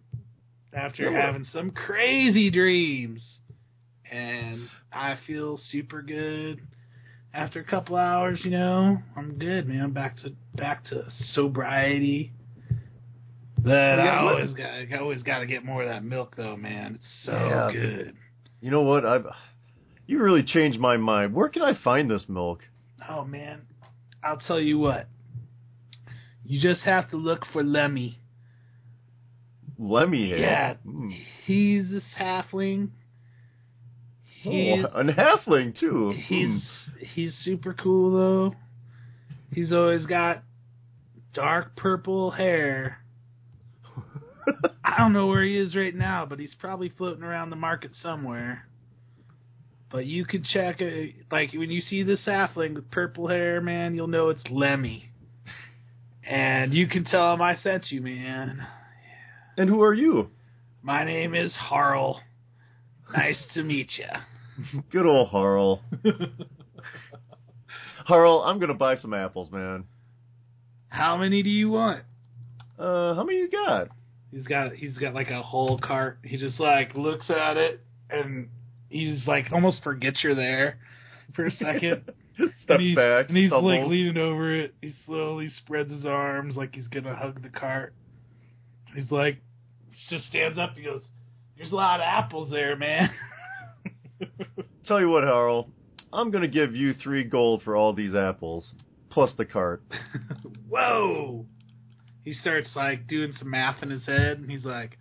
after 0.74 1.04
Yeah, 1.12 1.22
having 1.22 1.46
some 1.54 1.70
crazy 1.70 2.50
dreams, 2.50 3.22
and 4.12 4.68
I 4.92 5.18
feel 5.28 5.60
super 5.70 6.02
good. 6.02 6.62
After 7.32 7.60
a 7.60 7.64
couple 7.64 7.96
hours, 7.98 8.42
you 8.44 8.50
know, 8.50 8.98
I'm 9.16 9.38
good, 9.38 9.68
man. 9.68 9.82
I'm 9.82 9.92
back 9.94 10.18
to 10.24 10.32
back 10.56 10.84
to 10.86 11.06
sobriety. 11.34 12.32
But 13.66 13.72
Yeah, 13.98 14.12
I 14.12 14.18
always 14.20 14.54
got 14.54 14.66
I 14.70 14.98
always 15.00 15.24
got 15.24 15.40
to 15.40 15.46
get 15.48 15.66
more 15.66 15.82
of 15.84 15.90
that 15.90 16.04
milk, 16.04 16.36
though, 16.38 16.56
man. 16.56 16.96
It's 16.96 17.26
so 17.26 17.32
Yeah. 17.34 17.72
good. 17.72 18.16
You 18.62 18.70
know 18.72 18.82
what? 18.84 19.06
I've 19.06 19.26
you 20.08 20.22
really 20.22 20.44
changed 20.44 20.80
my 20.80 20.98
mind. 20.98 21.34
Where 21.34 21.50
can 21.50 21.64
I 21.64 21.74
find 21.84 22.10
this 22.10 22.26
milk? 22.30 22.62
Oh 23.10 23.26
man, 23.26 23.64
I'll 24.24 24.38
tell 24.38 24.60
you 24.60 24.78
what. 24.78 25.08
You 26.46 26.62
just 26.62 26.82
have 26.82 27.10
to 27.10 27.18
look 27.18 27.44
for 27.52 27.64
Lemmy. 27.64 28.20
Lemmy. 29.80 30.30
Yeah. 30.30 30.76
Mm. 30.86 31.12
He's 31.46 31.86
a 31.92 32.02
halfling. 32.20 32.90
He's 34.44 34.86
Oh, 34.94 35.00
a 35.00 35.04
halfling 35.06 35.78
too. 35.78 36.12
he's 36.28 36.62
he's 37.00 37.36
super 37.42 37.74
cool 37.74 38.12
though. 38.12 38.56
He's 39.54 39.72
always 39.74 40.06
got 40.06 40.44
dark 41.34 41.76
purple 41.76 42.30
hair. 42.32 43.00
I 44.84 44.98
don't 44.98 45.14
know 45.14 45.28
where 45.28 45.44
he 45.44 45.58
is 45.58 45.76
right 45.76 45.96
now, 45.96 46.26
but 46.26 46.40
he's 46.40 46.56
probably 46.60 46.90
floating 46.90 47.24
around 47.24 47.50
the 47.50 47.56
market 47.56 47.92
somewhere. 48.02 48.68
But 49.92 50.06
you 50.06 50.26
can 50.26 50.44
check 50.44 50.82
it. 50.82 51.16
Like 51.32 51.54
when 51.54 51.72
you 51.72 51.82
see 51.82 52.04
this 52.04 52.22
halfling 52.26 52.76
with 52.76 52.90
purple 52.92 53.28
hair, 53.28 53.62
man, 53.62 53.96
you'll 53.96 54.08
know 54.08 54.30
it's 54.30 54.44
Lemmy. 54.50 55.10
And 56.28 56.74
you 56.74 56.88
can 56.88 57.06
tell 57.06 57.34
him 57.34 57.42
I 57.42 57.56
sent 57.58 57.92
you, 57.92 58.02
man. 58.02 58.66
and 59.58 59.70
who 59.70 59.82
are 59.84 59.94
you? 59.94 60.30
My 60.82 61.04
name 61.04 61.36
is 61.36 61.54
Harl. 61.54 62.20
Nice 63.16 63.38
to 63.54 63.64
meet 63.64 63.92
you. 63.98 64.82
Good 64.92 65.06
old 65.06 65.30
Harl. 65.30 65.82
Harl, 68.06 68.44
I'm 68.46 68.60
gonna 68.60 68.74
buy 68.74 68.98
some 68.98 69.14
apples, 69.14 69.52
man. 69.52 69.86
How 70.90 71.18
many 71.18 71.44
do 71.44 71.50
you 71.50 71.70
want? 71.70 72.04
Uh, 72.78 73.16
how 73.16 73.24
many 73.24 73.40
you 73.40 73.50
got? 73.50 73.90
He's 74.36 74.48
got 74.48 74.74
he's 74.74 74.98
got 74.98 75.14
like 75.14 75.30
a 75.30 75.42
whole 75.42 75.80
cart. 75.80 76.20
He 76.22 76.36
just 76.36 76.60
like 76.60 76.94
looks 76.94 77.30
at 77.30 77.56
it 77.56 77.80
and 78.10 78.50
he's 78.90 79.26
like 79.26 79.46
almost 79.54 79.82
forgets 79.82 80.22
you're 80.26 80.36
there 80.36 80.78
for 81.36 81.46
a 81.46 81.52
second. 81.52 82.12
Steps 82.36 82.52
and 82.68 82.82
he's, 82.82 82.96
back. 82.98 83.30
and 83.30 83.38
he's 83.38 83.50
like 83.50 83.88
leaning 83.88 84.18
over 84.18 84.54
it. 84.54 84.76
He 84.82 84.94
slowly 85.06 85.48
spreads 85.48 85.90
his 85.90 86.06
arms 86.06 86.58
like 86.58 86.76
he's 86.76 86.90
gonna 86.90 87.16
hug 87.16 87.44
the 87.44 87.50
cart. 87.50 87.94
He's 88.94 89.10
like 89.10 89.38
just 90.10 90.26
stands 90.26 90.60
up. 90.60 90.76
He 90.76 90.84
goes, 90.84 91.04
"There's 91.56 91.72
a 91.72 91.76
lot 91.76 92.02
of 92.02 92.04
apples 92.04 92.52
there, 92.52 92.76
man." 92.76 93.12
Tell 94.86 95.00
you 95.00 95.08
what, 95.08 95.24
Harold, 95.24 95.72
I'm 96.12 96.30
gonna 96.30 96.50
give 96.50 96.76
you 96.76 96.94
three 96.94 97.24
gold 97.24 97.62
for 97.64 97.78
all 97.78 97.94
these 97.94 98.14
apples, 98.14 98.70
plus 99.10 99.32
the 99.38 99.46
cart. 99.46 99.82
Whoa! 100.68 101.46
He 102.26 102.34
starts 102.34 102.68
like 102.76 103.08
doing 103.08 103.32
some 103.40 103.50
math 103.52 103.82
in 103.84 103.90
his 103.90 104.06
head, 104.06 104.40
and 104.40 104.50
he's 104.52 104.66
like, 104.66 104.98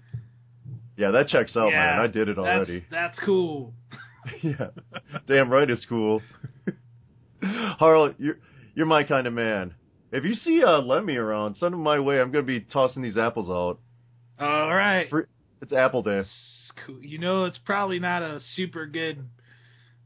Yeah, 0.96 1.10
that 1.10 1.26
checks 1.28 1.56
out, 1.56 1.70
Yeah, 1.70 1.78
man. 1.96 2.00
I 2.00 2.06
did 2.06 2.28
it 2.28 2.38
already. 2.38 2.84
that's 2.90 3.18
cool." 3.24 3.74
yeah, 4.42 4.68
damn 5.26 5.50
right, 5.50 5.68
it's 5.68 5.84
cool. 5.86 6.22
Harl, 7.42 8.14
you're 8.18 8.36
you're 8.74 8.86
my 8.86 9.04
kind 9.04 9.26
of 9.26 9.32
man. 9.32 9.74
If 10.12 10.24
you 10.24 10.34
see 10.34 10.62
uh, 10.62 10.78
Lemmy 10.80 11.16
around, 11.16 11.56
send 11.56 11.74
him 11.74 11.82
my 11.82 11.98
way. 11.98 12.20
I'm 12.20 12.30
gonna 12.30 12.44
be 12.44 12.60
tossing 12.60 13.02
these 13.02 13.16
apples 13.16 13.48
out. 13.50 13.80
All 14.38 14.68
right. 14.74 15.08
Free- 15.10 15.24
It's 15.60 15.72
apple 15.72 16.02
day. 16.02 16.18
It's 16.18 16.72
cool. 16.86 17.02
You 17.02 17.18
know, 17.18 17.44
it's 17.44 17.58
probably 17.58 17.98
not 17.98 18.22
a 18.22 18.40
super 18.54 18.86
good 18.86 19.24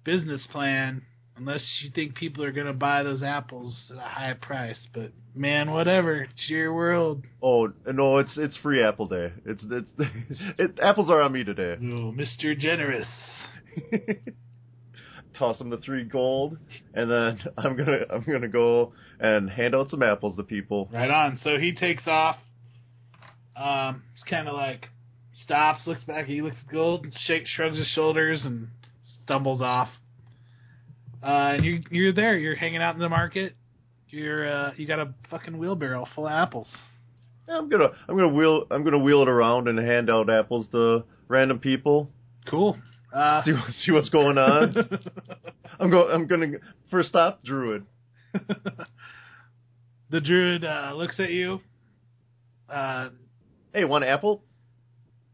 business 0.04 0.46
plan 0.50 1.02
unless 1.39 1.64
you 1.82 1.91
think 1.91 2.14
people 2.14 2.45
are 2.45 2.53
going 2.53 2.66
to 2.66 2.72
buy 2.72 3.03
those 3.03 3.22
apples 3.22 3.76
at 3.91 3.97
a 3.97 4.01
high 4.01 4.34
price. 4.34 4.78
But 4.93 5.12
man, 5.34 5.70
whatever. 5.70 6.22
It's 6.22 6.49
your 6.49 6.74
world. 6.74 7.24
Oh 7.43 7.72
no, 7.86 8.18
it's 8.18 8.36
it's 8.36 8.57
free 8.59 8.82
apple 8.82 9.07
day. 9.07 9.32
It's 9.47 9.64
it's 9.70 9.91
it, 10.59 10.78
apples 10.82 11.09
are 11.11 11.22
on 11.22 11.32
me 11.32 11.45
today. 11.45 11.76
Oh, 11.80 12.12
Mr. 12.12 12.59
Generous. 12.59 13.07
Toss 15.39 15.61
him 15.61 15.70
the 15.70 15.76
three 15.76 16.05
gold, 16.05 16.59
and 16.95 17.11
then 17.11 17.41
I'm 17.59 17.76
gonna 17.76 18.01
I'm 18.11 18.24
gonna 18.24 18.49
go 18.49 18.93
and 19.20 19.49
hand 19.49 19.74
out 19.74 19.91
some 19.91 20.03
apples 20.03 20.36
to 20.36 20.43
people. 20.43 20.89
Right 20.93 21.11
on. 21.11 21.39
So 21.43 21.59
he 21.59 21.74
takes 21.74 22.07
off. 22.07 22.36
Um, 23.57 24.03
it's 24.14 24.22
kind 24.22 24.49
of 24.49 24.55
like 24.55 24.86
stops, 25.45 25.86
looks 25.86 26.05
back. 26.05 26.26
He 26.26 26.43
looks 26.43 26.57
at 26.64 26.72
gold, 26.72 27.07
shakes, 27.26 27.51
shrugs 27.51 27.78
his 27.78 27.89
shoulders, 27.89 28.45
and 28.45 28.68
stumbles 29.24 29.61
off. 29.61 29.89
Uh, 31.22 31.26
and 31.56 31.64
you 31.64 31.82
you're 31.90 32.12
there. 32.12 32.36
You're 32.36 32.54
hanging 32.54 32.82
out 32.82 32.94
in 32.94 33.00
the 33.00 33.08
market. 33.08 33.54
You're 34.08 34.48
uh, 34.48 34.72
you 34.76 34.86
got 34.86 34.98
a 35.00 35.14
fucking 35.30 35.58
wheelbarrow 35.58 36.06
full 36.14 36.26
of 36.26 36.32
apples. 36.32 36.68
Yeah, 37.48 37.58
I'm 37.58 37.68
gonna 37.68 37.90
I'm 38.08 38.16
gonna 38.16 38.28
wheel 38.28 38.64
I'm 38.70 38.84
gonna 38.84 38.98
wheel 38.98 39.22
it 39.22 39.28
around 39.28 39.68
and 39.68 39.78
hand 39.78 40.10
out 40.10 40.30
apples 40.30 40.66
to 40.72 41.04
random 41.28 41.58
people. 41.58 42.10
Cool. 42.46 42.78
Uh, 43.12 43.42
See 43.44 43.54
see 43.80 43.92
what's 43.92 44.10
going 44.10 44.38
on. 44.38 44.76
I'm 45.80 45.90
going 45.90 46.14
I'm 46.14 46.26
gonna 46.26 46.58
first 46.90 47.08
stop 47.08 47.42
Druid. 47.44 47.84
the 50.10 50.20
druid 50.20 50.64
uh, 50.64 50.92
looks 50.94 51.18
at 51.18 51.30
you 51.30 51.60
uh, 52.68 53.08
Hey, 53.72 53.84
one 53.84 54.02
apple? 54.02 54.42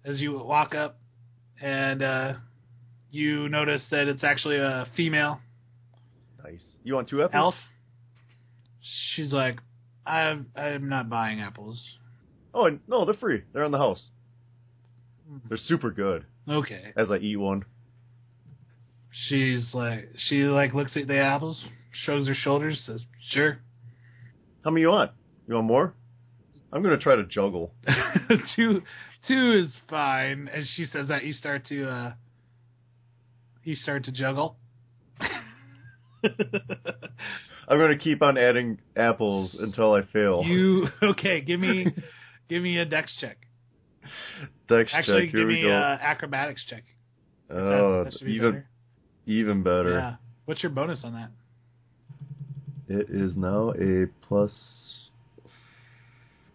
as 0.04 0.20
you 0.20 0.32
walk 0.38 0.74
up, 0.74 0.98
and 1.62 2.02
uh, 2.02 2.32
you 3.10 3.48
notice 3.48 3.80
that 3.90 4.06
it's 4.06 4.22
actually 4.22 4.56
a 4.56 4.86
female 4.96 5.40
Nice. 6.44 6.62
You 6.82 6.94
want 6.94 7.08
two 7.08 7.22
apples? 7.22 7.34
elf. 7.34 7.54
She's 9.14 9.32
like, 9.32 9.60
"I'm 10.06 10.46
I'm 10.54 10.88
not 10.88 11.08
buying 11.08 11.40
apples." 11.40 11.82
Oh 12.52 12.78
no, 12.86 13.04
they're 13.04 13.14
free. 13.14 13.42
They're 13.52 13.64
on 13.64 13.70
the 13.70 13.78
house. 13.78 14.02
They're 15.48 15.58
super 15.58 15.90
good. 15.90 16.26
Okay. 16.48 16.92
As 16.96 17.10
I 17.10 17.16
eat 17.16 17.36
one. 17.36 17.64
She's 19.28 19.66
like, 19.72 20.10
she 20.28 20.42
like 20.42 20.74
looks 20.74 20.96
at 20.96 21.06
the 21.06 21.18
apples, 21.18 21.64
shrugs 22.04 22.26
her 22.28 22.34
shoulders, 22.34 22.82
says, 22.84 23.02
"Sure." 23.30 23.58
How 24.64 24.70
many 24.70 24.82
you 24.82 24.88
want? 24.88 25.12
You 25.46 25.54
want 25.54 25.66
more? 25.66 25.94
I'm 26.72 26.82
gonna 26.82 26.98
try 26.98 27.16
to 27.16 27.24
juggle. 27.24 27.72
two 28.56 28.82
two 29.28 29.62
is 29.64 29.72
fine. 29.88 30.48
As 30.48 30.66
she 30.74 30.86
says 30.86 31.08
that, 31.08 31.24
you 31.24 31.32
start 31.32 31.66
to 31.68 31.88
uh, 31.88 32.12
you 33.62 33.76
start 33.76 34.04
to 34.04 34.12
juggle. 34.12 34.56
I'm 37.68 37.78
gonna 37.78 37.98
keep 37.98 38.22
on 38.22 38.36
adding 38.36 38.78
apples 38.96 39.56
until 39.58 39.92
I 39.94 40.02
fail. 40.12 40.42
You 40.44 40.88
okay? 41.02 41.40
Give 41.40 41.60
me, 41.60 41.86
give 42.48 42.62
me 42.62 42.78
a 42.78 42.84
dex 42.84 43.14
check. 43.20 43.38
Dex 44.68 44.90
Actually, 44.94 45.26
check. 45.26 45.30
Here 45.30 45.40
give 45.40 45.48
we 45.48 45.54
me 45.54 45.62
go. 45.62 45.70
a 45.70 45.98
acrobatics 46.00 46.64
check. 46.68 46.84
oh, 47.50 48.04
that, 48.04 48.12
that 48.12 48.26
even 48.26 48.50
better. 48.52 48.68
even 49.26 49.62
better. 49.62 49.92
Yeah. 49.92 50.14
What's 50.44 50.62
your 50.62 50.70
bonus 50.70 51.00
on 51.04 51.14
that? 51.14 51.30
It 52.88 53.08
is 53.10 53.36
now 53.36 53.72
a 53.72 54.06
plus. 54.26 54.52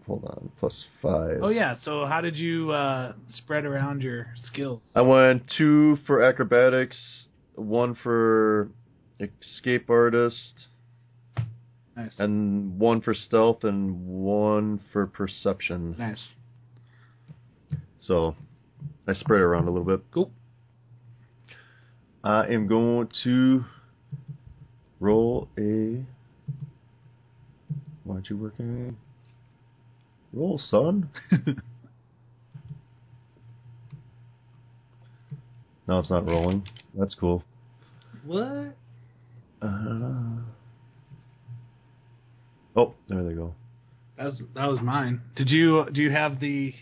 Hold 0.05 0.25
on, 0.25 0.51
plus 0.59 0.85
five. 1.01 1.39
Oh 1.41 1.49
yeah. 1.49 1.75
So 1.83 2.05
how 2.05 2.21
did 2.21 2.35
you 2.35 2.71
uh, 2.71 3.13
spread 3.37 3.65
around 3.65 4.01
your 4.01 4.27
skills? 4.45 4.81
I 4.95 5.01
went 5.01 5.43
two 5.55 5.97
for 6.07 6.23
acrobatics, 6.23 6.97
one 7.55 7.95
for 7.95 8.69
escape 9.19 9.89
artist, 9.89 10.67
Nice. 11.95 12.15
and 12.19 12.79
one 12.79 13.01
for 13.01 13.13
stealth, 13.13 13.63
and 13.63 14.05
one 14.07 14.79
for 14.93 15.05
perception. 15.07 15.95
nice. 15.97 16.29
So 17.97 18.35
I 19.07 19.13
spread 19.13 19.41
it 19.41 19.43
around 19.43 19.67
a 19.67 19.71
little 19.71 19.85
bit. 19.85 20.03
Cool. 20.11 20.31
I 22.23 22.47
am 22.47 22.67
going 22.67 23.09
to 23.23 23.65
roll 24.99 25.47
a. 25.57 26.03
Why'd 28.05 28.25
you 28.29 28.37
work 28.37 28.53
in? 28.59 28.97
Roll, 30.33 30.57
son. 30.59 31.09
No, 35.87 35.97
it's 35.97 36.09
not 36.11 36.27
rolling. 36.27 36.67
That's 36.93 37.15
cool. 37.15 37.43
what? 38.23 38.75
Uh, 39.61 40.41
oh, 42.75 42.93
there 43.07 43.23
they 43.23 43.33
go. 43.33 43.55
That 44.17 44.25
was 44.25 44.41
that 44.55 44.65
was 44.69 44.79
mine. 44.81 45.21
Did 45.35 45.49
you 45.49 45.85
do 45.93 46.01
you 46.01 46.11
have 46.11 46.39
the? 46.39 46.73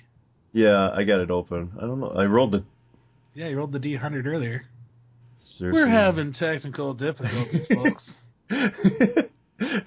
Yeah, 0.53 0.89
I 0.93 1.03
got 1.03 1.19
it 1.19 1.29
open. 1.31 1.71
I 1.77 1.81
don't 1.81 1.99
know. 1.99 2.09
I 2.09 2.25
rolled 2.25 2.51
the. 2.51 2.63
Yeah, 3.35 3.47
you 3.49 3.57
rolled 3.57 3.71
the 3.71 3.79
D100 3.79 4.25
earlier. 4.25 4.65
seriously. 5.57 5.79
We're 5.79 5.89
having 5.89 6.33
technical 6.33 6.95
difficulties, 6.95 7.67
folks. 7.73 8.03
it 8.49 9.29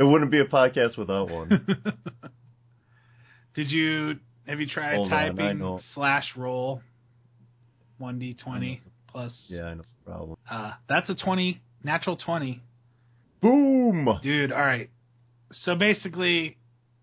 wouldn't 0.00 0.30
be 0.30 0.38
a 0.38 0.44
podcast 0.44 0.96
without 0.96 1.28
one. 1.30 1.66
Did 3.56 3.70
you 3.70 4.18
have 4.46 4.60
you 4.60 4.66
tried 4.68 4.94
Hold 4.94 5.10
typing 5.10 5.58
know. 5.58 5.80
slash 5.94 6.26
roll 6.36 6.82
one 7.98 8.18
d 8.20 8.34
twenty 8.34 8.80
plus? 9.08 9.32
yeah, 9.48 9.64
I 9.64 9.74
know. 9.74 9.82
Problem. 10.06 10.36
Uh, 10.48 10.72
that's 10.88 11.10
a 11.10 11.14
twenty, 11.16 11.60
natural 11.82 12.16
twenty, 12.16 12.62
Boom. 13.40 14.08
dude. 14.22 14.52
All 14.52 14.60
right. 14.60 14.90
So 15.64 15.74
basically, 15.74 16.56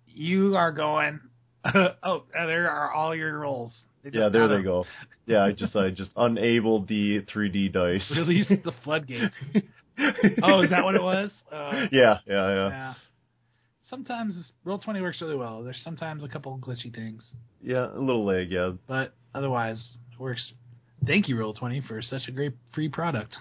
you 0.07 0.55
are 0.55 0.71
going. 0.71 1.19
oh, 1.65 2.23
uh, 2.37 2.45
there 2.45 2.69
are 2.69 2.91
all 2.93 3.15
your 3.15 3.39
rolls. 3.39 3.71
Yeah, 4.09 4.29
there 4.29 4.47
they 4.47 4.63
go. 4.63 4.85
Yeah, 5.25 5.43
I 5.43 5.51
just 5.51 5.75
I 5.75 5.89
just 5.89 6.11
unabled 6.15 6.87
the 6.87 7.21
3D 7.23 7.73
dice. 7.73 8.09
Release 8.15 8.47
the 8.47 8.71
floodgates. 8.83 9.33
Oh, 10.43 10.61
is 10.61 10.69
that 10.69 10.83
what 10.83 10.93
it 10.93 11.01
was? 11.01 11.31
Uh, 11.51 11.87
Yeah, 11.91 12.19
yeah, 12.27 12.47
yeah. 12.49 12.69
yeah. 12.69 12.93
Sometimes 13.89 14.35
Roll20 14.63 15.01
works 15.01 15.19
really 15.21 15.35
well. 15.35 15.63
There's 15.63 15.81
sometimes 15.83 16.23
a 16.23 16.27
couple 16.27 16.55
glitchy 16.59 16.93
things, 16.93 17.23
Yeah, 17.63 17.87
a 17.91 17.97
little 17.99 18.23
lag, 18.23 18.51
yeah. 18.51 18.73
but 18.87 19.15
otherwise 19.33 19.83
it 20.13 20.19
works. 20.19 20.53
Thank 21.05 21.27
you, 21.29 21.35
Roll20, 21.35 21.85
for 21.87 22.01
such 22.01 22.23
a 22.27 22.31
great 22.31 22.53
free 22.73 22.89
product. 22.89 23.35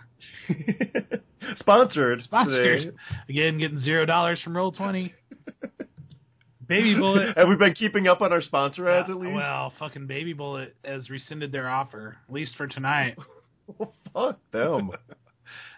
Sponsored. 1.57 2.23
Sponsored. 2.23 2.81
today. 2.83 2.97
Again, 3.29 3.59
getting 3.59 3.79
zero 3.81 4.05
dollars 4.07 4.41
from 4.43 4.55
Roll20. 4.55 5.13
Baby 6.69 6.97
Bullet. 6.99 7.37
Have 7.37 7.49
we 7.49 7.57
been 7.57 7.75
keeping 7.75 8.09
up 8.09 8.21
on 8.21 8.33
our 8.33 8.43
sponsor 8.43 8.89
ads 8.89 9.09
at 9.09 9.15
Uh, 9.15 9.19
least? 9.21 9.35
well, 9.35 9.73
fucking 9.79 10.07
Baby 10.09 10.33
Bullet 10.33 10.75
has 10.85 11.09
rescinded 11.09 11.53
their 11.53 11.69
offer, 11.69 12.17
at 12.29 12.35
least 12.35 12.57
for 12.57 12.67
tonight. 12.67 13.17
well, 13.79 13.95
Fuck 14.13 14.39
them. 14.53 14.91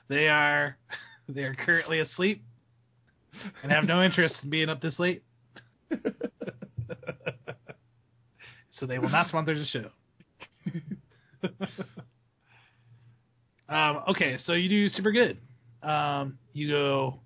They 0.08 0.28
are 0.28 0.76
they 1.28 1.42
are 1.42 1.54
currently 1.54 2.00
asleep 2.00 2.42
and 3.62 3.70
have 3.70 3.84
no 3.84 4.02
interest 4.02 4.34
in 4.42 4.48
being 4.50 4.70
up 4.70 4.80
this 4.80 4.98
late. 4.98 5.22
so 8.78 8.86
they 8.86 8.98
will 8.98 9.10
not 9.10 9.28
sponsor 9.28 9.54
the 9.58 9.66
show. 9.66 9.90
um, 13.68 14.02
okay, 14.10 14.38
so 14.44 14.52
you 14.54 14.68
do 14.68 14.88
super 14.88 15.12
good. 15.12 15.38
Um, 15.82 16.38
you 16.52 16.68
go 16.68 17.20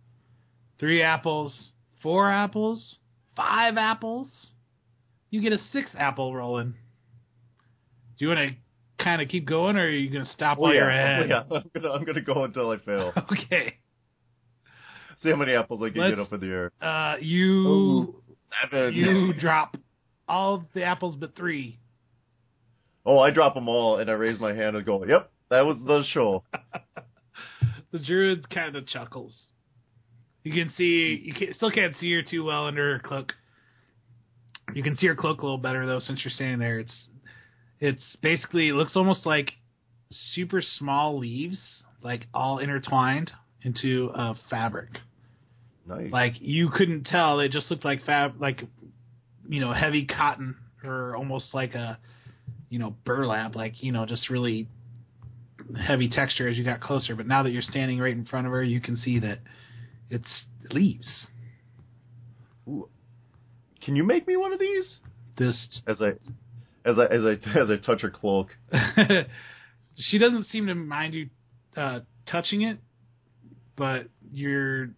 three 0.79 1.03
apples, 1.03 1.55
four 2.03 2.31
apples, 2.31 2.97
five 3.37 3.77
apples. 3.77 4.29
You 5.31 5.41
get 5.41 5.53
a 5.53 5.59
six 5.73 5.91
apple 5.97 6.35
rolling. 6.35 6.75
Do 8.19 8.25
you 8.25 8.29
want 8.29 8.51
to 8.51 8.57
kind 9.05 9.23
of 9.23 9.29
keep 9.29 9.47
going, 9.47 9.77
or 9.77 9.85
are 9.87 9.91
you 9.91 10.11
going 10.11 10.25
to 10.27 10.31
stop 10.33 10.59
Oh, 10.59 10.63
while 10.63 10.75
yeah. 10.75 10.81
you're 10.81 10.91
ahead? 10.91 11.29
Yeah. 11.31 11.43
I'm 11.51 11.71
gonna 11.75 11.91
I'm 11.95 12.05
gonna 12.05 12.21
go 12.21 12.45
until 12.45 12.71
I 12.71 12.79
fail. 12.79 13.13
Okay. 13.33 13.77
See 15.23 15.31
how 15.31 15.37
many 15.37 15.53
apples 15.55 15.81
I 15.83 15.91
can 15.91 16.01
Let's- 16.01 16.17
get 16.17 16.19
up 16.23 16.33
in 16.33 16.41
the 16.41 16.47
air. 16.49 16.73
Uh, 16.81 17.17
you 17.21 18.17
Seven. 18.71 18.93
you 18.95 19.33
drop 19.35 19.77
all 20.29 20.65
the 20.75 20.83
apples 20.83 21.15
but 21.17 21.37
three. 21.37 21.79
Oh, 23.05 23.19
I 23.19 23.31
drop 23.31 23.55
them 23.55 23.69
all 23.69 23.99
and 23.99 24.11
I 24.11 24.15
raise 24.15 24.39
my 24.39 24.53
hand 24.53 24.77
and 24.77 24.87
go, 24.87 25.05
"Yep, 25.05 25.31
that 25.51 25.67
was 25.67 25.79
the 25.87 26.05
show." 26.13 26.45
The 27.93 27.99
druid 27.99 28.49
kind 28.49 28.75
of 28.75 28.87
chuckles. 28.87 29.37
You 30.45 30.53
can 30.53 30.73
see 30.77 31.23
you 31.25 31.35
can, 31.35 31.53
still 31.55 31.71
can't 31.71 31.95
see 32.01 32.11
her 32.15 32.23
too 32.23 32.43
well 32.43 32.67
under 32.67 32.95
her 32.95 33.07
cloak. 33.07 33.35
You 34.75 34.83
can 34.83 34.97
see 34.97 35.07
her 35.09 35.15
cloak 35.15 35.43
a 35.43 35.45
little 35.45 35.59
better 35.59 35.87
though 35.87 36.01
since 36.01 36.25
you're 36.25 36.33
standing 36.33 36.59
there. 36.59 36.81
It's 36.81 37.09
it's 37.81 38.03
basically 38.23 38.69
it 38.71 38.75
looks 38.75 38.97
almost 38.97 39.27
like 39.27 39.53
super 40.33 40.63
small 40.79 41.19
leaves, 41.19 41.59
like 42.03 42.27
all 42.33 42.59
intertwined 42.59 43.31
into 43.63 44.11
a 44.15 44.37
fabric. 44.49 44.99
Nice. 45.87 46.11
Like 46.11 46.35
you 46.41 46.71
couldn't 46.71 47.05
tell; 47.05 47.41
it 47.41 47.51
just 47.51 47.71
looked 47.71 47.85
like 47.85 48.07
fab, 48.07 48.41
like 48.41 48.63
you 49.49 49.61
know, 49.61 49.73
heavy 49.73 50.07
cotton 50.07 50.57
or 50.83 51.15
almost 51.15 51.53
like 51.53 51.75
a 51.75 51.99
you 52.73 52.79
know 52.79 52.97
burlap, 53.05 53.55
like 53.55 53.83
you 53.83 53.93
know, 53.93 54.07
just 54.07 54.31
really 54.31 54.67
heavy 55.79 56.09
texture 56.09 56.49
as 56.49 56.57
you 56.57 56.65
got 56.65 56.81
closer. 56.81 57.15
But 57.15 57.27
now 57.27 57.43
that 57.43 57.51
you're 57.51 57.61
standing 57.61 57.99
right 57.99 58.15
in 58.15 58.25
front 58.25 58.47
of 58.47 58.53
her, 58.53 58.63
you 58.63 58.81
can 58.81 58.97
see 58.97 59.19
that 59.19 59.41
it's 60.09 60.45
leaves. 60.71 61.07
Can 62.67 63.95
you 63.95 64.05
make 64.05 64.27
me 64.27 64.39
one 64.39 64.55
of 64.55 64.59
these? 64.59 64.95
This 65.37 65.83
As 65.87 66.01
I 66.01 66.13
as 66.89 66.99
I 66.99 67.05
as 67.15 67.25
I 67.27 67.59
as 67.61 67.71
I 67.71 67.77
touch 67.77 68.01
her 68.01 68.11
cloak. 68.11 68.49
she 69.97 70.17
doesn't 70.17 70.47
seem 70.47 70.67
to 70.69 70.75
mind 70.75 71.13
you 71.13 71.29
uh, 71.77 72.01
touching 72.27 72.63
it, 72.63 72.79
but 73.77 74.07
you're, 74.33 74.89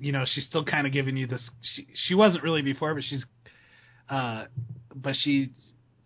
you 0.00 0.10
know, 0.10 0.24
she's 0.26 0.44
still 0.46 0.64
kind 0.64 0.88
of 0.88 0.92
giving 0.92 1.16
you 1.16 1.28
this. 1.28 1.48
She 1.76 1.86
she 2.08 2.14
wasn't 2.16 2.42
really 2.42 2.62
before, 2.62 2.96
but 2.96 3.04
she's, 3.04 3.24
uh, 4.10 4.46
but 4.96 5.14
she 5.20 5.52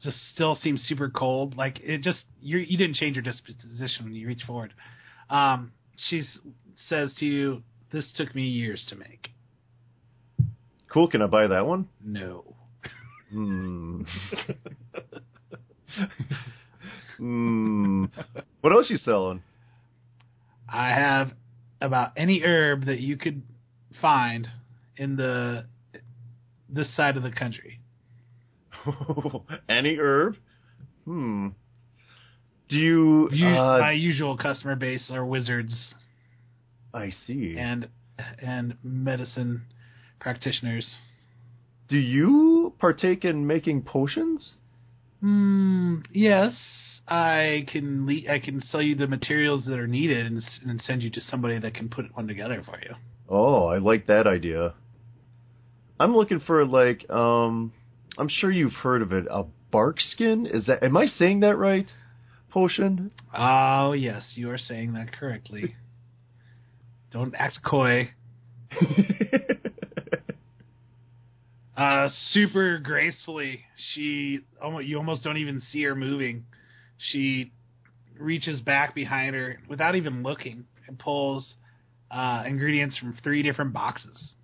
just 0.02 0.16
still 0.34 0.56
seems 0.56 0.82
super 0.82 1.08
cold. 1.08 1.56
Like 1.56 1.80
it 1.80 2.02
just 2.02 2.24
you 2.40 2.58
you 2.58 2.76
didn't 2.76 2.96
change 2.96 3.16
your 3.16 3.22
disposition 3.22 4.04
when 4.04 4.14
you 4.14 4.26
reach 4.26 4.42
forward. 4.46 4.74
Um, 5.30 5.72
she 5.96 6.22
says 6.88 7.12
to 7.18 7.24
you, 7.24 7.62
"This 7.92 8.10
took 8.16 8.34
me 8.34 8.42
years 8.42 8.84
to 8.88 8.96
make." 8.96 9.30
Cool. 10.88 11.08
Can 11.08 11.22
I 11.22 11.26
buy 11.26 11.46
that 11.46 11.66
one? 11.66 11.88
No. 12.04 12.54
Hmm. 13.30 14.02
Hmm. 17.18 18.06
What 18.62 18.72
else 18.72 18.90
you 18.90 18.96
selling? 18.96 19.42
I 20.68 20.88
have 20.88 21.32
about 21.80 22.12
any 22.16 22.40
herb 22.40 22.86
that 22.86 22.98
you 22.98 23.16
could 23.16 23.42
find 24.00 24.48
in 24.96 25.14
the 25.14 25.66
this 26.68 26.94
side 26.96 27.16
of 27.16 27.22
the 27.22 27.30
country. 27.30 27.81
Any 29.68 29.96
herb? 29.96 30.36
Hmm. 31.04 31.48
Do 32.68 32.78
you? 32.78 33.28
Uh, 33.30 33.78
my 33.80 33.92
usual 33.92 34.36
customer 34.36 34.76
base 34.76 35.10
are 35.10 35.24
wizards 35.24 35.94
I 36.94 37.10
see. 37.26 37.56
and 37.58 37.88
and 38.40 38.76
medicine 38.82 39.62
practitioners. 40.20 40.88
Do 41.88 41.96
you 41.96 42.72
partake 42.78 43.24
in 43.24 43.46
making 43.46 43.82
potions? 43.82 44.52
Hmm. 45.20 45.98
Yes, 46.12 46.54
I 47.06 47.66
can. 47.70 48.06
Le- 48.06 48.32
I 48.32 48.38
can 48.38 48.62
sell 48.70 48.82
you 48.82 48.94
the 48.94 49.06
materials 49.06 49.64
that 49.66 49.78
are 49.78 49.86
needed 49.86 50.26
and, 50.26 50.42
and 50.66 50.82
send 50.82 51.02
you 51.02 51.10
to 51.10 51.20
somebody 51.20 51.58
that 51.58 51.74
can 51.74 51.88
put 51.88 52.14
one 52.16 52.26
together 52.26 52.62
for 52.64 52.78
you. 52.78 52.94
Oh, 53.28 53.66
I 53.66 53.78
like 53.78 54.06
that 54.06 54.26
idea. 54.26 54.74
I'm 56.00 56.16
looking 56.16 56.40
for 56.40 56.64
like 56.64 57.08
um 57.10 57.72
I'm 58.18 58.28
sure 58.28 58.50
you've 58.50 58.72
heard 58.72 59.02
of 59.02 59.12
it, 59.12 59.26
a 59.30 59.44
bark 59.70 59.98
skin? 60.00 60.46
Is 60.46 60.66
that 60.66 60.82
am 60.82 60.96
I 60.96 61.06
saying 61.06 61.40
that 61.40 61.56
right? 61.56 61.90
Potion? 62.50 63.10
Oh 63.36 63.92
yes, 63.92 64.22
you 64.34 64.50
are 64.50 64.58
saying 64.58 64.92
that 64.94 65.12
correctly. 65.12 65.74
Don't 67.12 67.34
act 67.36 67.58
coy. 67.64 68.10
Uh, 71.76 72.10
super 72.32 72.78
gracefully, 72.78 73.60
she 73.92 74.40
almost 74.62 74.86
you 74.86 74.98
almost 74.98 75.24
don't 75.24 75.38
even 75.38 75.62
see 75.72 75.82
her 75.82 75.94
moving. 75.94 76.44
She 77.10 77.50
reaches 78.18 78.60
back 78.60 78.94
behind 78.94 79.34
her 79.34 79.58
without 79.68 79.96
even 79.96 80.22
looking 80.22 80.64
and 80.86 80.98
pulls 80.98 81.54
uh, 82.10 82.44
ingredients 82.46 82.98
from 82.98 83.16
three 83.24 83.42
different 83.42 83.72
boxes, 83.72 84.34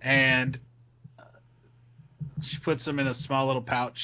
and 0.00 0.58
she 2.44 2.58
puts 2.64 2.84
them 2.84 2.98
in 2.98 3.06
a 3.06 3.14
small 3.14 3.46
little 3.46 3.62
pouch, 3.62 3.98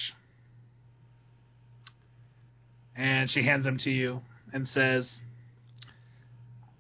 and 2.97 3.31
she 3.31 3.43
hands 3.45 3.65
them 3.65 3.79
to 3.85 3.91
you 3.91 4.21
and 4.53 4.67
says, 4.69 5.07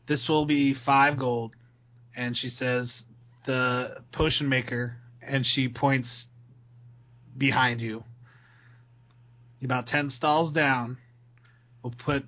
"This 0.09 0.26
will 0.28 0.46
be 0.46 0.74
five 0.74 1.18
gold." 1.18 1.52
And 2.16 2.36
she 2.36 2.48
says, 2.48 2.90
the 3.44 3.98
potion 4.12 4.48
maker 4.48 4.96
and 5.22 5.44
she 5.46 5.68
points 5.68 6.09
behind 7.36 7.80
you. 7.80 8.02
About 9.62 9.86
ten 9.86 10.11
stalls 10.11 10.52
down. 10.52 10.98
We'll 11.82 11.94
put 12.04 12.24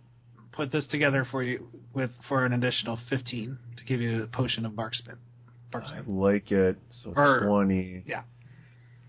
put 0.53 0.71
this 0.73 0.87
together 0.89 1.27
for 1.31 1.43
you 1.43 1.69
with 1.95 2.11
for 2.29 2.45
an 2.45 2.53
additional 2.53 2.99
fifteen 3.09 3.59
to 3.77 3.85
give 3.85 4.01
you 4.01 4.25
a 4.25 4.27
potion 4.27 4.67
of 4.67 4.77
barkskin. 4.77 5.17
I 5.75 6.01
like 6.07 6.51
it. 6.51 6.79
So 7.03 7.13
Or- 7.15 7.41
20. 7.47 8.05
yeah. 8.07 8.23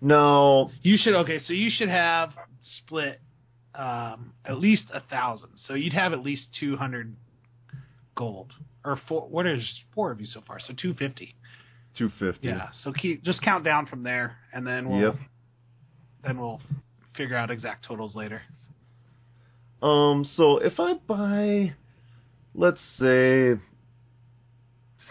No. 0.01 0.71
You 0.81 0.97
should 0.97 1.15
okay, 1.15 1.39
so 1.45 1.53
you 1.53 1.69
should 1.69 1.89
have 1.89 2.31
split 2.83 3.19
um, 3.75 4.33
at 4.45 4.57
least 4.59 4.83
a 4.93 5.01
thousand. 5.01 5.49
So 5.67 5.73
you'd 5.73 5.93
have 5.93 6.13
at 6.13 6.21
least 6.23 6.43
two 6.59 6.77
hundred 6.77 7.15
gold. 8.15 8.51
Or 8.85 8.99
four 9.07 9.27
what 9.27 9.45
is 9.45 9.61
four 9.93 10.11
of 10.11 10.19
you 10.21 10.25
so 10.27 10.41
far? 10.45 10.59
So 10.59 10.73
two 10.79 10.93
fifty. 10.93 11.35
250. 11.97 12.47
Yeah. 12.47 12.69
So 12.83 12.93
keep 12.93 13.23
just 13.23 13.41
count 13.41 13.63
down 13.65 13.87
from 13.87 14.03
there 14.03 14.37
and 14.53 14.65
then 14.65 14.87
we'll 14.89 15.01
Yep. 15.01 15.15
then 16.23 16.39
we'll 16.39 16.61
figure 17.17 17.35
out 17.35 17.49
exact 17.49 17.83
totals 17.85 18.15
later. 18.15 18.41
Um, 19.81 20.23
so 20.35 20.57
if 20.57 20.79
I 20.79 20.93
buy, 21.07 21.73
let's 22.53 22.79
say, 22.99 23.55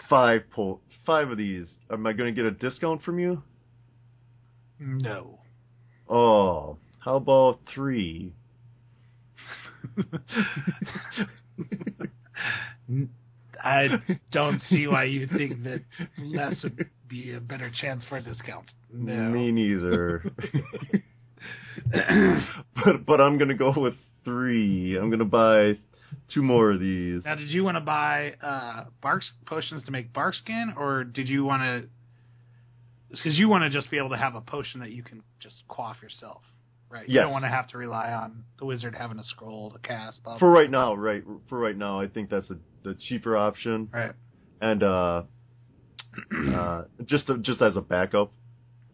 five 0.09 0.43
po- 0.51 0.79
five 1.05 1.29
of 1.29 1.37
these, 1.37 1.67
am 1.91 2.07
I 2.07 2.13
going 2.13 2.33
to 2.33 2.41
get 2.41 2.45
a 2.45 2.51
discount 2.51 3.03
from 3.03 3.19
you? 3.19 3.43
No. 4.79 5.39
Oh, 6.07 6.77
how 6.99 7.15
about 7.17 7.59
three? 7.73 8.33
I 13.63 13.89
don't 14.31 14.61
see 14.69 14.87
why 14.87 15.03
you 15.05 15.27
think 15.27 15.63
that 15.63 15.81
less 16.17 16.63
would 16.63 16.89
be 17.07 17.33
a 17.33 17.39
better 17.39 17.71
chance 17.81 18.03
for 18.07 18.17
a 18.17 18.21
discount. 18.21 18.65
No. 18.93 19.29
Me 19.29 19.51
neither. 19.51 20.23
but 22.83 23.05
but 23.05 23.21
I'm 23.21 23.37
gonna 23.37 23.55
go 23.55 23.73
with 23.75 23.95
three. 24.23 24.97
I'm 24.97 25.09
gonna 25.09 25.25
buy 25.25 25.77
two 26.33 26.41
more 26.41 26.71
of 26.71 26.79
these. 26.79 27.23
Now, 27.25 27.35
did 27.35 27.49
you 27.49 27.63
want 27.63 27.77
to 27.77 27.81
buy 27.81 28.33
uh, 28.41 28.85
bark 29.01 29.23
potions 29.45 29.83
to 29.83 29.91
make 29.91 30.13
bark 30.13 30.35
skin, 30.35 30.73
or 30.77 31.03
did 31.03 31.27
you 31.27 31.43
want 31.43 31.63
to? 31.63 31.89
Because 33.09 33.37
you 33.37 33.49
want 33.49 33.63
to 33.63 33.69
just 33.69 33.89
be 33.89 33.97
able 33.97 34.09
to 34.09 34.17
have 34.17 34.35
a 34.35 34.41
potion 34.41 34.81
that 34.81 34.91
you 34.91 35.03
can 35.03 35.23
just 35.39 35.55
quaff 35.67 35.97
yourself, 36.01 36.41
right? 36.89 37.07
You 37.07 37.15
Yes. 37.15 37.23
don't 37.23 37.31
want 37.31 37.43
to 37.45 37.49
have 37.49 37.67
to 37.69 37.77
rely 37.77 38.11
on 38.11 38.43
the 38.59 38.65
wizard 38.65 38.95
having 38.95 39.17
a 39.19 39.23
scroll 39.23 39.71
to 39.71 39.79
cast. 39.79 40.23
Blah, 40.23 40.33
blah. 40.33 40.39
For 40.39 40.51
right 40.51 40.69
now, 40.69 40.93
right? 40.95 41.23
For 41.47 41.57
right 41.57 41.75
now, 41.75 41.99
I 41.99 42.07
think 42.07 42.29
that's 42.29 42.49
a, 42.51 42.57
the 42.83 42.95
cheaper 43.07 43.35
option, 43.35 43.89
Right, 43.91 44.11
and 44.61 44.83
uh, 44.83 45.23
uh, 46.53 46.83
just 47.05 47.27
to, 47.27 47.37
just 47.39 47.61
as 47.61 47.75
a 47.75 47.81
backup, 47.81 48.31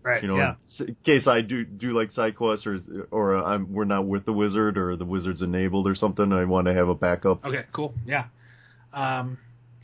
right, 0.02 0.22
you 0.22 0.28
know, 0.30 0.38
yeah, 0.38 0.56
in 0.80 0.96
case 1.06 1.28
I 1.28 1.42
do 1.42 1.66
do 1.66 1.92
like 1.98 2.12
side 2.12 2.36
quests 2.36 2.66
or 2.66 2.80
or 3.12 3.36
I'm 3.36 3.74
we're 3.74 3.86
not 3.86 4.06
with 4.06 4.26
the 4.26 4.34
wizard 4.34 4.78
or 4.78 4.96
the 4.96 5.06
wizard's 5.06 5.42
enabled 5.42 5.88
or 5.88 5.96
something. 5.96 6.32
I 6.32 6.46
want 6.46 6.68
to 6.68 6.74
have 6.74 6.88
a 6.88 6.96
backup. 6.96 7.44
Okay, 7.46 7.66
cool. 7.74 7.94
Yeah. 8.06 8.26
Um, 8.94 9.38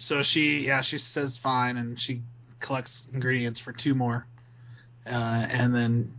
so 0.08 0.24
she, 0.24 0.64
yeah, 0.66 0.82
she 0.82 0.98
says 1.14 1.38
fine, 1.44 1.78
and 1.78 1.98
she 2.00 2.22
collects 2.62 2.92
ingredients 3.14 3.60
for 3.64 3.74
two 3.74 3.94
more, 3.96 4.26
uh, 5.06 5.10
and 5.10 5.74
then 5.74 6.14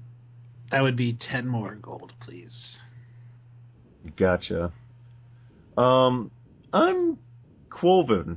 that 0.70 0.80
would 0.82 0.96
be 0.96 1.16
ten 1.30 1.46
more 1.46 1.74
gold, 1.76 2.12
please. 2.20 2.52
Gotcha. 4.16 4.72
Um, 5.76 6.30
I'm 6.72 7.18
Quoven, 7.70 8.36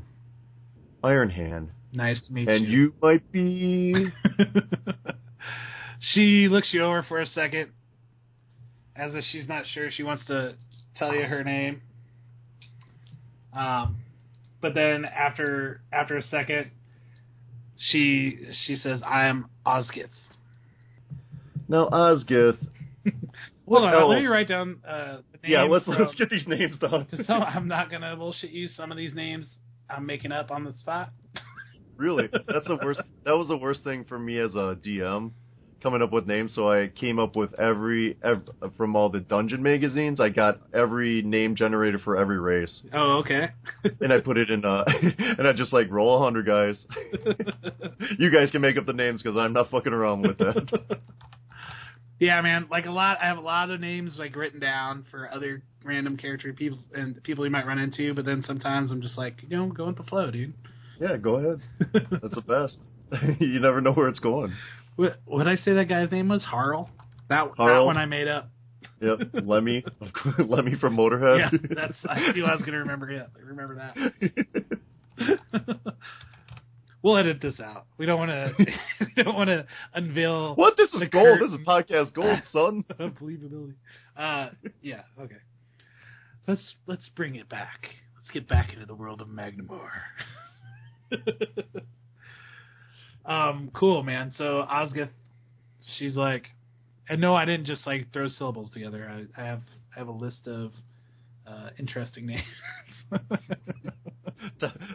Iron 1.03 1.30
Hand, 1.30 1.70
Nice 1.93 2.26
to 2.28 2.34
meet 2.34 2.47
you. 2.47 2.53
and 2.53 2.66
you 2.68 2.93
might 3.01 3.32
be. 3.32 4.08
she 6.14 6.47
looks 6.49 6.70
you 6.72 6.82
over 6.84 7.03
for 7.03 7.20
a 7.20 7.28
second, 7.28 7.72
as 8.95 9.14
if 9.16 9.24
she's 9.32 9.47
not 9.47 9.66
sure 9.74 9.89
she 9.91 10.03
wants 10.03 10.26
to 10.28 10.56
tell 10.97 11.14
you 11.16 11.24
her 11.24 11.43
name. 11.43 11.82
Um, 13.53 13.97
but 14.62 14.74
then 14.74 15.06
after 15.06 15.82
after 15.91 16.18
a 16.18 16.24
second, 16.24 16.72
she 17.78 18.39
she 18.65 18.76
says, 18.76 19.01
"I 19.05 19.26
am 19.26 19.49
Osgith." 19.65 20.09
Now, 21.67 21.89
Osgith. 21.89 22.57
Hold 23.67 23.84
on, 23.86 23.93
else? 23.93 24.09
let 24.09 24.19
me 24.19 24.28
write 24.28 24.47
down 24.47 24.78
uh, 24.88 25.17
the 25.32 25.38
names. 25.41 25.47
Yeah, 25.47 25.63
let's 25.63 25.86
from- 25.86 25.95
let's 25.95 26.15
get 26.15 26.30
these 26.30 26.47
names 26.47 26.78
down. 26.78 27.07
So 27.28 27.34
I'm 27.34 27.67
not 27.67 27.89
gonna 27.89 28.15
bullshit 28.15 28.51
you. 28.51 28.67
Some 28.67 28.91
of 28.91 28.97
these 28.97 29.13
names 29.13 29.47
I'm 29.89 30.05
making 30.05 30.32
up 30.32 30.51
on 30.51 30.63
the 30.63 30.73
spot. 30.80 31.09
really, 31.97 32.30
that's 32.47 32.67
the 32.67 32.78
worst. 32.84 33.01
That 33.26 33.36
was 33.36 33.47
the 33.47 33.57
worst 33.57 33.84
thing 33.84 34.05
for 34.05 34.19
me 34.19 34.38
as 34.38 34.53
a 34.53 34.78
DM, 34.86 35.32
coming 35.86 36.01
up 36.01 36.11
with 36.11 36.25
names. 36.25 36.51
So 36.55 36.71
I 36.71 36.88
came 36.88 37.19
up 37.19 37.36
with 37.36 37.53
every, 37.59 38.17
ev 38.23 38.41
from 38.75 38.95
all 38.95 39.09
the 39.09 39.19
dungeon 39.19 39.61
magazines. 39.61 40.19
I 40.19 40.29
got 40.29 40.59
every 40.73 41.21
name 41.21 41.55
generated 41.55 42.01
for 42.01 42.17
every 42.17 42.39
race, 42.39 42.81
Oh, 42.91 43.19
okay. 43.19 43.49
and 44.01 44.11
I 44.11 44.19
put 44.19 44.38
it 44.38 44.49
in. 44.49 44.65
Uh, 44.65 44.83
and 45.38 45.47
I 45.47 45.53
just 45.53 45.71
like 45.73 45.91
roll 45.91 46.17
a 46.17 46.23
hundred 46.23 46.47
guys. 46.47 46.83
you 48.17 48.31
guys 48.31 48.49
can 48.49 48.61
make 48.61 48.77
up 48.77 48.88
the 48.88 48.93
names 48.93 49.21
because 49.21 49.38
I'm 49.38 49.53
not 49.53 49.69
fucking 49.69 49.93
around 49.93 50.23
with 50.23 50.39
that. 50.39 50.97
Yeah, 52.19 52.41
man. 52.41 52.65
Like 52.71 52.88
a 52.88 52.91
lot, 52.91 53.19
I 53.21 53.27
have 53.27 53.38
a 53.38 53.41
lot 53.41 53.69
of 53.69 53.79
names 53.79 54.15
like 54.17 54.36
written 54.36 54.59
down 54.59 55.05
for 55.11 55.31
other 55.31 55.61
random 55.83 56.17
character 56.17 56.51
people 56.51 56.79
and 56.95 57.21
people 57.21 57.45
you 57.45 57.51
might 57.51 57.67
run 57.67 57.77
into. 57.77 58.15
But 58.15 58.25
then 58.25 58.43
sometimes 58.47 58.89
I'm 58.89 59.03
just 59.03 59.19
like, 59.19 59.36
you 59.47 59.55
know, 59.55 59.67
go 59.67 59.86
with 59.86 59.97
the 59.97 60.03
flow, 60.03 60.31
dude. 60.31 60.55
yeah, 60.99 61.17
go 61.17 61.36
ahead. 61.36 61.61
That's 61.93 62.33
the 62.33 62.41
best. 62.41 62.79
you 63.39 63.59
never 63.59 63.81
know 63.81 63.91
where 63.93 64.07
it's 64.07 64.19
going. 64.19 64.51
What 64.96 65.20
what 65.26 65.48
I 65.48 65.56
say 65.58 65.74
that 65.74 65.89
guy's 65.89 66.12
name 66.12 66.30
was? 66.30 66.43
Harl. 66.43 66.89
That 67.30 67.52
that 67.58 67.80
one 67.82 67.98
I 67.98 68.06
made 68.06 68.28
up. 68.28 68.50
Yep, 69.02 69.20
Lemmy, 69.43 69.84
Lemmy 70.39 70.76
from 70.80 70.96
Motorhead. 70.96 71.52
Yeah, 71.52 71.60
that's 71.76 71.98
I 72.08 72.32
knew 72.32 72.46
I 72.46 72.54
was 72.56 72.62
gonna 72.62 72.80
remember 72.80 73.10
it. 73.12 73.28
Remember 73.43 73.76
that. 73.76 73.96
we'll 77.02 77.18
edit 77.18 77.41
this 77.41 77.60
out. 77.60 77.88
We 77.98 78.06
don't 78.06 78.20
want 78.20 78.32
to. 78.32 78.54
we 79.16 79.24
don't 79.24 79.36
want 79.36 79.50
to 79.50 79.66
unveil 79.93 80.56
what? 80.56 80.78
This 80.78 80.89
is 80.93 81.04
gold. 81.12 81.39
curtain. 81.39 81.52
This 81.52 81.60
is 81.60 81.68
podcast 81.68 82.14
gold, 82.14 82.39
son. 82.52 82.86
believability. 83.00 83.74
Uh, 84.18 84.50
yeah. 84.82 85.02
Okay. 85.20 85.36
Let's 86.48 86.76
let's 86.88 87.10
bring 87.16 87.36
it 87.36 87.50
back. 87.50 87.89
Let's 88.16 88.32
get 88.32 88.48
back 88.48 88.72
into 88.74 88.86
the 88.86 88.96
world 88.96 89.20
of 89.22 89.28
Magnimar. 89.28 89.89
Um, 93.26 93.71
cool, 93.73 94.03
man. 94.03 94.34
So 94.38 94.65
Osgith, 94.69 95.09
she's 95.97 96.15
like, 96.15 96.45
and 97.09 97.19
no, 97.21 97.36
I 97.36 97.45
didn't 97.45 97.65
just 97.65 97.86
like 97.86 98.11
throw 98.13 98.28
syllables 98.28 98.71
together. 98.71 99.07
I, 99.09 99.41
I 99.41 99.45
have 99.45 99.61
I 99.95 99.99
have 99.99 100.07
a 100.07 100.11
list 100.11 100.47
of 100.47 100.71
uh, 101.47 101.69
interesting 101.80 102.26
names. 102.28 102.43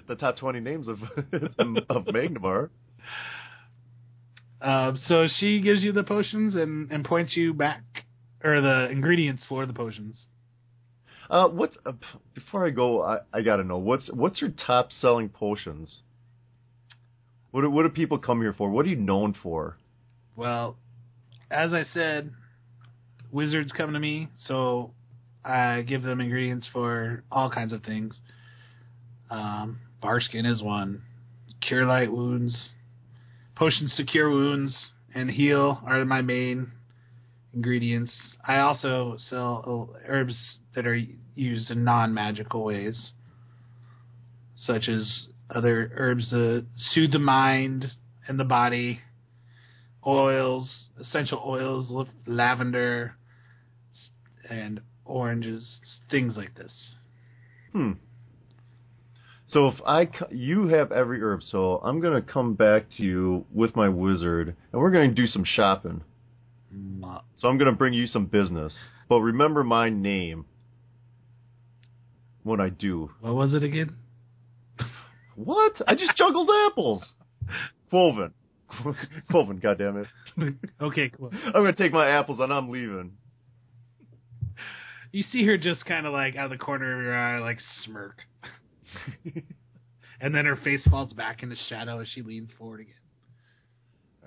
The 0.06 0.16
top 0.16 0.36
20 0.36 0.60
names 0.60 0.88
of 0.88 0.98
of 1.88 2.04
Magnimar. 2.06 2.70
um, 4.60 4.98
so 5.06 5.26
she 5.38 5.60
gives 5.60 5.82
you 5.82 5.92
the 5.92 6.04
potions 6.04 6.54
and 6.54 6.90
and 6.90 7.04
points 7.04 7.36
you 7.36 7.52
back, 7.54 7.82
or 8.44 8.60
the 8.60 8.88
ingredients 8.90 9.44
for 9.48 9.66
the 9.66 9.72
potions. 9.72 10.26
Uh, 11.28 11.48
what's 11.48 11.76
uh, 11.86 11.92
before 12.34 12.66
I 12.66 12.70
go? 12.70 13.02
I, 13.02 13.18
I 13.32 13.42
gotta 13.42 13.64
know 13.64 13.78
what's 13.78 14.10
what's 14.12 14.40
your 14.40 14.50
top 14.50 14.90
selling 14.92 15.28
potions. 15.28 15.98
What 17.50 17.62
do, 17.62 17.70
what 17.70 17.82
do 17.82 17.88
people 17.88 18.18
come 18.18 18.40
here 18.40 18.52
for? 18.52 18.70
What 18.70 18.86
are 18.86 18.88
you 18.88 18.96
known 18.96 19.34
for? 19.42 19.76
Well, 20.36 20.76
as 21.50 21.72
I 21.72 21.84
said, 21.92 22.30
wizards 23.32 23.72
come 23.76 23.92
to 23.92 23.98
me, 23.98 24.28
so 24.46 24.92
I 25.44 25.82
give 25.82 26.02
them 26.02 26.20
ingredients 26.20 26.68
for 26.72 27.24
all 27.30 27.50
kinds 27.50 27.72
of 27.72 27.82
things. 27.82 28.18
Um, 29.30 29.80
Barkskin 30.00 30.46
is 30.46 30.62
one. 30.62 31.02
Cure 31.60 31.84
light 31.84 32.10
wounds, 32.10 32.70
potions 33.54 33.94
to 33.96 34.04
cure 34.04 34.30
wounds 34.30 34.76
and 35.14 35.30
heal 35.30 35.80
are 35.84 36.04
my 36.04 36.22
main 36.22 36.72
ingredients. 37.52 38.12
I 38.46 38.60
also 38.60 39.16
sell 39.28 39.90
uh, 39.94 39.98
herbs 40.08 40.38
that 40.74 40.86
are 40.86 40.98
used 41.34 41.70
in 41.70 41.84
non-magical 41.84 42.64
ways, 42.64 43.10
such 44.56 44.88
as 44.88 45.26
other 45.54 45.92
herbs 45.96 46.30
that 46.30 46.66
soothe 46.92 47.12
the 47.12 47.18
mind 47.18 47.90
and 48.26 48.38
the 48.38 48.44
body 48.44 49.00
oils, 50.06 50.70
essential 50.98 51.42
oils, 51.44 51.92
lavender, 52.26 53.14
and 54.48 54.80
oranges, 55.04 55.78
things 56.10 56.36
like 56.36 56.54
this. 56.54 56.72
Hmm. 57.72 57.92
So 59.46 59.66
if 59.66 59.74
I 59.84 60.08
you 60.30 60.68
have 60.68 60.92
every 60.92 61.20
herb, 61.20 61.42
so 61.42 61.80
I'm 61.82 62.00
gonna 62.00 62.22
come 62.22 62.54
back 62.54 62.84
to 62.96 63.02
you 63.02 63.46
with 63.52 63.74
my 63.74 63.88
wizard, 63.88 64.56
and 64.72 64.80
we're 64.80 64.92
gonna 64.92 65.12
do 65.12 65.26
some 65.26 65.44
shopping. 65.44 66.02
So 67.36 67.48
I'm 67.48 67.58
gonna 67.58 67.72
bring 67.72 67.92
you 67.92 68.06
some 68.06 68.26
business, 68.26 68.72
but 69.08 69.20
remember 69.20 69.64
my 69.64 69.90
name 69.90 70.46
when 72.44 72.60
I 72.60 72.68
do. 72.68 73.10
What 73.20 73.34
was 73.34 73.52
it 73.52 73.64
again? 73.64 73.96
What? 75.44 75.80
I 75.86 75.94
just 75.94 76.16
juggled 76.16 76.50
apples. 76.66 77.04
Quoven. 77.90 78.32
Quoven, 79.30 79.60
goddammit. 79.64 80.06
okay, 80.80 81.08
cool. 81.08 81.30
I'm 81.32 81.52
gonna 81.52 81.72
take 81.72 81.92
my 81.92 82.08
apples 82.08 82.38
and 82.40 82.52
I'm 82.52 82.68
leaving. 82.68 83.12
You 85.12 85.24
see 85.32 85.44
her 85.46 85.56
just 85.56 85.84
kind 85.86 86.06
of 86.06 86.12
like 86.12 86.36
out 86.36 86.52
of 86.52 86.58
the 86.58 86.64
corner 86.64 86.96
of 86.96 87.02
your 87.02 87.16
eye, 87.16 87.40
like 87.40 87.58
smirk, 87.82 88.18
and 90.20 90.34
then 90.34 90.44
her 90.44 90.56
face 90.56 90.82
falls 90.88 91.12
back 91.12 91.42
into 91.42 91.56
shadow 91.68 92.00
as 92.00 92.08
she 92.08 92.22
leans 92.22 92.50
forward 92.56 92.80
again. 92.80 92.94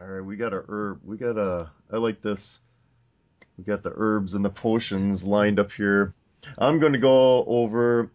All 0.02 0.08
right, 0.08 0.26
we 0.26 0.36
got 0.36 0.52
a 0.52 0.64
herb. 0.68 1.00
We 1.06 1.18
got 1.18 1.38
a. 1.38 1.72
I 1.92 1.98
like 1.98 2.22
this. 2.22 2.40
We 3.58 3.64
got 3.64 3.84
the 3.84 3.94
herbs 3.96 4.34
and 4.34 4.44
the 4.44 4.50
potions 4.50 5.22
lined 5.24 5.60
up 5.60 5.70
here. 5.78 6.16
I'm 6.58 6.80
going 6.80 6.94
to 6.94 7.00
go 7.00 7.46
over 7.46 8.10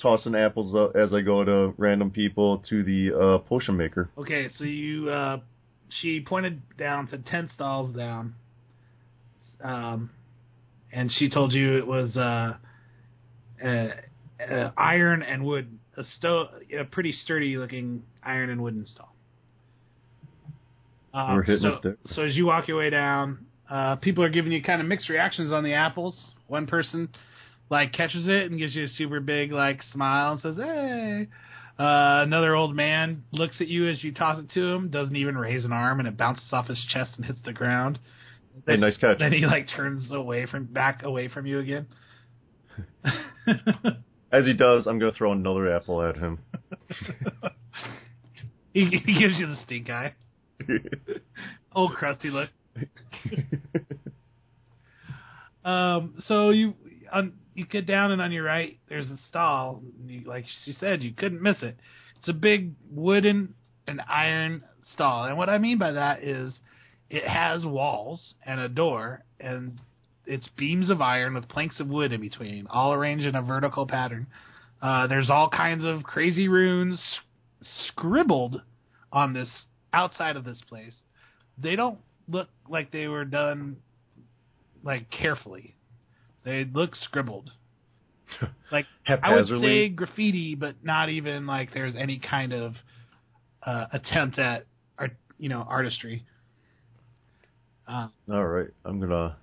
tossing 0.00 0.34
apples 0.34 0.74
uh, 0.74 0.98
as 0.98 1.12
I 1.12 1.20
go 1.20 1.44
to 1.44 1.74
random 1.76 2.10
people 2.10 2.62
to 2.68 2.82
the 2.82 3.12
uh, 3.14 3.38
potion 3.38 3.76
maker. 3.76 4.10
Okay, 4.18 4.48
so 4.56 4.64
you, 4.64 5.08
uh, 5.10 5.38
she 6.00 6.20
pointed 6.20 6.60
down 6.76 7.08
to 7.08 7.18
ten 7.18 7.50
stalls 7.54 7.94
down, 7.94 8.34
um, 9.62 10.10
and 10.92 11.10
she 11.12 11.28
told 11.28 11.52
you 11.52 11.76
it 11.76 11.86
was 11.86 12.16
uh, 12.16 12.56
uh, 13.64 13.88
uh, 14.50 14.70
iron 14.76 15.22
and 15.22 15.44
wood, 15.44 15.78
a 15.96 16.04
sto- 16.18 16.48
a 16.78 16.84
pretty 16.84 17.12
sturdy 17.12 17.56
looking 17.56 18.02
iron 18.22 18.50
and 18.50 18.62
wooden 18.62 18.86
stall. 18.86 19.14
Um, 21.12 21.36
We're 21.36 21.42
hitting 21.42 21.62
so, 21.62 21.74
a 21.74 21.78
stick. 21.78 21.96
so 22.06 22.22
as 22.22 22.36
you 22.36 22.46
walk 22.46 22.68
your 22.68 22.78
way 22.78 22.90
down, 22.90 23.46
uh, 23.68 23.96
people 23.96 24.22
are 24.24 24.28
giving 24.28 24.52
you 24.52 24.62
kind 24.62 24.80
of 24.80 24.86
mixed 24.86 25.08
reactions 25.08 25.52
on 25.52 25.64
the 25.64 25.74
apples. 25.74 26.32
One 26.46 26.66
person 26.66 27.08
like 27.70 27.92
catches 27.92 28.26
it 28.26 28.50
and 28.50 28.58
gives 28.58 28.74
you 28.74 28.84
a 28.84 28.88
super 28.88 29.20
big 29.20 29.52
like 29.52 29.82
smile 29.92 30.32
and 30.32 30.40
says, 30.40 30.56
"Hey." 30.56 31.28
Uh, 31.78 32.24
another 32.24 32.54
old 32.54 32.76
man 32.76 33.24
looks 33.32 33.58
at 33.62 33.66
you 33.66 33.88
as 33.88 34.04
you 34.04 34.12
toss 34.12 34.38
it 34.38 34.50
to 34.50 34.62
him, 34.62 34.90
doesn't 34.90 35.16
even 35.16 35.38
raise 35.38 35.64
an 35.64 35.72
arm, 35.72 35.98
and 35.98 36.06
it 36.06 36.14
bounces 36.14 36.52
off 36.52 36.66
his 36.66 36.84
chest 36.92 37.12
and 37.16 37.24
hits 37.24 37.38
the 37.46 37.54
ground. 37.54 37.98
Hey, 38.66 38.76
nice 38.76 38.98
catch. 38.98 39.18
Then 39.18 39.32
he 39.32 39.46
like 39.46 39.66
turns 39.74 40.10
away 40.10 40.44
from 40.44 40.66
back 40.66 41.04
away 41.04 41.28
from 41.28 41.46
you 41.46 41.58
again. 41.58 41.86
As 44.32 44.44
he 44.44 44.52
does, 44.52 44.86
I'm 44.86 44.98
gonna 44.98 45.12
throw 45.12 45.32
another 45.32 45.74
apple 45.74 46.02
at 46.02 46.16
him. 46.16 46.40
he, 48.74 48.84
he 48.84 49.18
gives 49.18 49.38
you 49.38 49.46
the 49.46 49.56
stink 49.64 49.88
eye, 49.88 50.14
old 51.74 51.94
crusty 51.94 52.28
look. 52.28 52.50
Um, 55.64 56.22
so 56.26 56.50
you 56.50 56.74
on 57.12 57.32
you 57.60 57.66
get 57.66 57.86
down 57.86 58.10
and 58.10 58.20
on 58.20 58.32
your 58.32 58.44
right 58.44 58.78
there's 58.88 59.08
a 59.08 59.18
stall. 59.28 59.82
You, 60.06 60.22
like 60.22 60.46
she 60.64 60.74
said, 60.80 61.02
you 61.02 61.12
couldn't 61.12 61.42
miss 61.42 61.62
it. 61.62 61.76
It's 62.18 62.28
a 62.28 62.34
big 62.34 62.72
wooden 62.90 63.54
and 63.86 64.00
iron 64.08 64.62
stall, 64.94 65.24
and 65.24 65.38
what 65.38 65.48
I 65.48 65.58
mean 65.58 65.78
by 65.78 65.92
that 65.92 66.24
is 66.24 66.52
it 67.08 67.24
has 67.24 67.64
walls 67.64 68.34
and 68.44 68.60
a 68.60 68.68
door, 68.68 69.24
and 69.38 69.78
it's 70.26 70.48
beams 70.56 70.90
of 70.90 71.00
iron 71.00 71.34
with 71.34 71.48
planks 71.48 71.80
of 71.80 71.88
wood 71.88 72.12
in 72.12 72.20
between, 72.20 72.66
all 72.68 72.92
arranged 72.92 73.26
in 73.26 73.34
a 73.34 73.42
vertical 73.42 73.86
pattern. 73.86 74.26
Uh, 74.80 75.06
there's 75.06 75.28
all 75.28 75.48
kinds 75.48 75.84
of 75.84 76.02
crazy 76.02 76.48
runes 76.48 77.00
scribbled 77.88 78.62
on 79.12 79.34
this 79.34 79.48
outside 79.92 80.36
of 80.36 80.44
this 80.44 80.60
place. 80.68 80.94
They 81.58 81.76
don't 81.76 81.98
look 82.28 82.48
like 82.68 82.90
they 82.90 83.08
were 83.08 83.24
done 83.24 83.76
like 84.82 85.10
carefully. 85.10 85.74
They 86.44 86.64
look 86.64 86.94
scribbled. 86.96 87.50
Like 88.72 88.86
I 89.08 89.34
would 89.34 89.48
say 89.48 89.88
graffiti, 89.88 90.54
but 90.54 90.76
not 90.84 91.08
even 91.08 91.44
like 91.44 91.74
there's 91.74 91.96
any 91.96 92.20
kind 92.20 92.52
of 92.52 92.74
uh, 93.64 93.86
attempt 93.92 94.38
at 94.38 94.64
art, 94.96 95.10
you 95.40 95.48
know, 95.48 95.66
artistry. 95.68 96.24
Uh, 97.88 98.06
All 98.30 98.46
right, 98.46 98.68
I'm 98.84 99.00
gonna. 99.00 99.36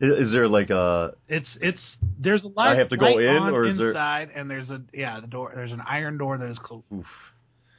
Is, 0.00 0.28
is 0.28 0.32
there 0.32 0.48
like 0.48 0.70
a? 0.70 1.12
it's 1.28 1.58
it's 1.60 1.80
there's 2.18 2.44
a 2.44 2.48
light. 2.48 2.74
I 2.74 2.76
have 2.76 2.88
to 2.88 2.96
go 2.96 3.18
in, 3.18 3.36
or 3.36 3.66
is 3.66 3.76
there- 3.76 3.92
and 4.34 4.50
there's 4.50 4.70
a 4.70 4.80
yeah 4.94 5.20
the 5.20 5.26
door. 5.26 5.52
There's 5.54 5.72
an 5.72 5.82
iron 5.86 6.16
door 6.16 6.38
that 6.38 6.48
is 6.50 6.58
closed. 6.58 6.84
Oof. 6.92 7.04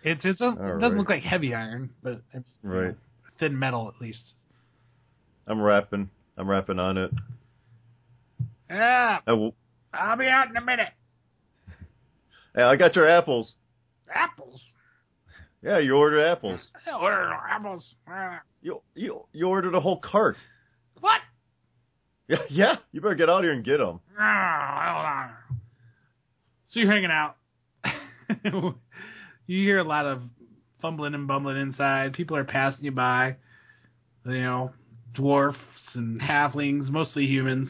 It's 0.04 0.22
it's 0.24 0.42
a, 0.42 0.50
it 0.50 0.56
doesn't 0.56 0.82
right. 0.82 0.94
look 0.94 1.10
like 1.10 1.24
heavy 1.24 1.56
iron, 1.56 1.90
but 2.04 2.22
it's 2.32 2.48
you 2.64 2.70
know, 2.70 2.76
Right. 2.76 2.96
thin 3.40 3.58
metal 3.58 3.92
at 3.94 4.00
least. 4.00 4.22
I'm 5.48 5.60
rapping. 5.60 6.12
I'm 6.38 6.48
rapping 6.48 6.78
on 6.78 7.00
it. 7.00 7.12
Yeah, 8.70 9.20
I, 9.28 9.34
will, 9.34 9.56
I'll 9.94 10.18
be 10.18 10.28
out 10.28 10.50
in 10.50 10.58
a 10.58 10.62
minute. 10.62 10.90
hey, 12.56 12.64
I 12.64 12.76
got 12.76 12.96
your 12.96 13.08
apples. 13.10 13.54
Apples. 14.14 14.62
Yeah, 15.62 15.80
you 15.80 15.96
ordered 15.96 16.24
apples. 16.24 16.60
What 16.86 17.12
are 17.12 17.34
apples? 17.50 17.84
Uh, 18.08 18.38
You 18.62 18.82
you 18.94 19.26
you 19.34 19.48
ordered 19.48 19.74
a 19.74 19.80
whole 19.80 20.00
cart. 20.00 20.38
What? 21.00 21.20
Yeah, 22.28 22.38
yeah. 22.50 22.76
You 22.92 23.02
better 23.02 23.16
get 23.16 23.30
out 23.30 23.44
here 23.44 23.52
and 23.54 23.64
get 23.66 23.78
them. 23.78 24.00
Ah, 24.20 24.94
hold 24.94 25.06
on. 25.06 25.60
So 26.68 26.80
you're 26.80 26.92
hanging 26.92 27.10
out. 27.12 27.36
you 29.48 29.64
hear 29.64 29.80
a 29.80 29.84
lot 29.84 30.06
of 30.06 30.22
fumbling 30.82 31.16
and 31.16 31.28
bumbling 31.28 31.58
inside. 31.58 32.14
People 32.14 32.38
are 32.38 32.44
passing 32.44 32.86
you 32.86 32.92
by. 32.92 33.38
You 34.26 34.42
know, 34.42 34.72
dwarfs 35.14 35.58
and 35.96 36.22
halflings, 36.22 36.90
mostly 36.90 37.26
humans. 37.26 37.70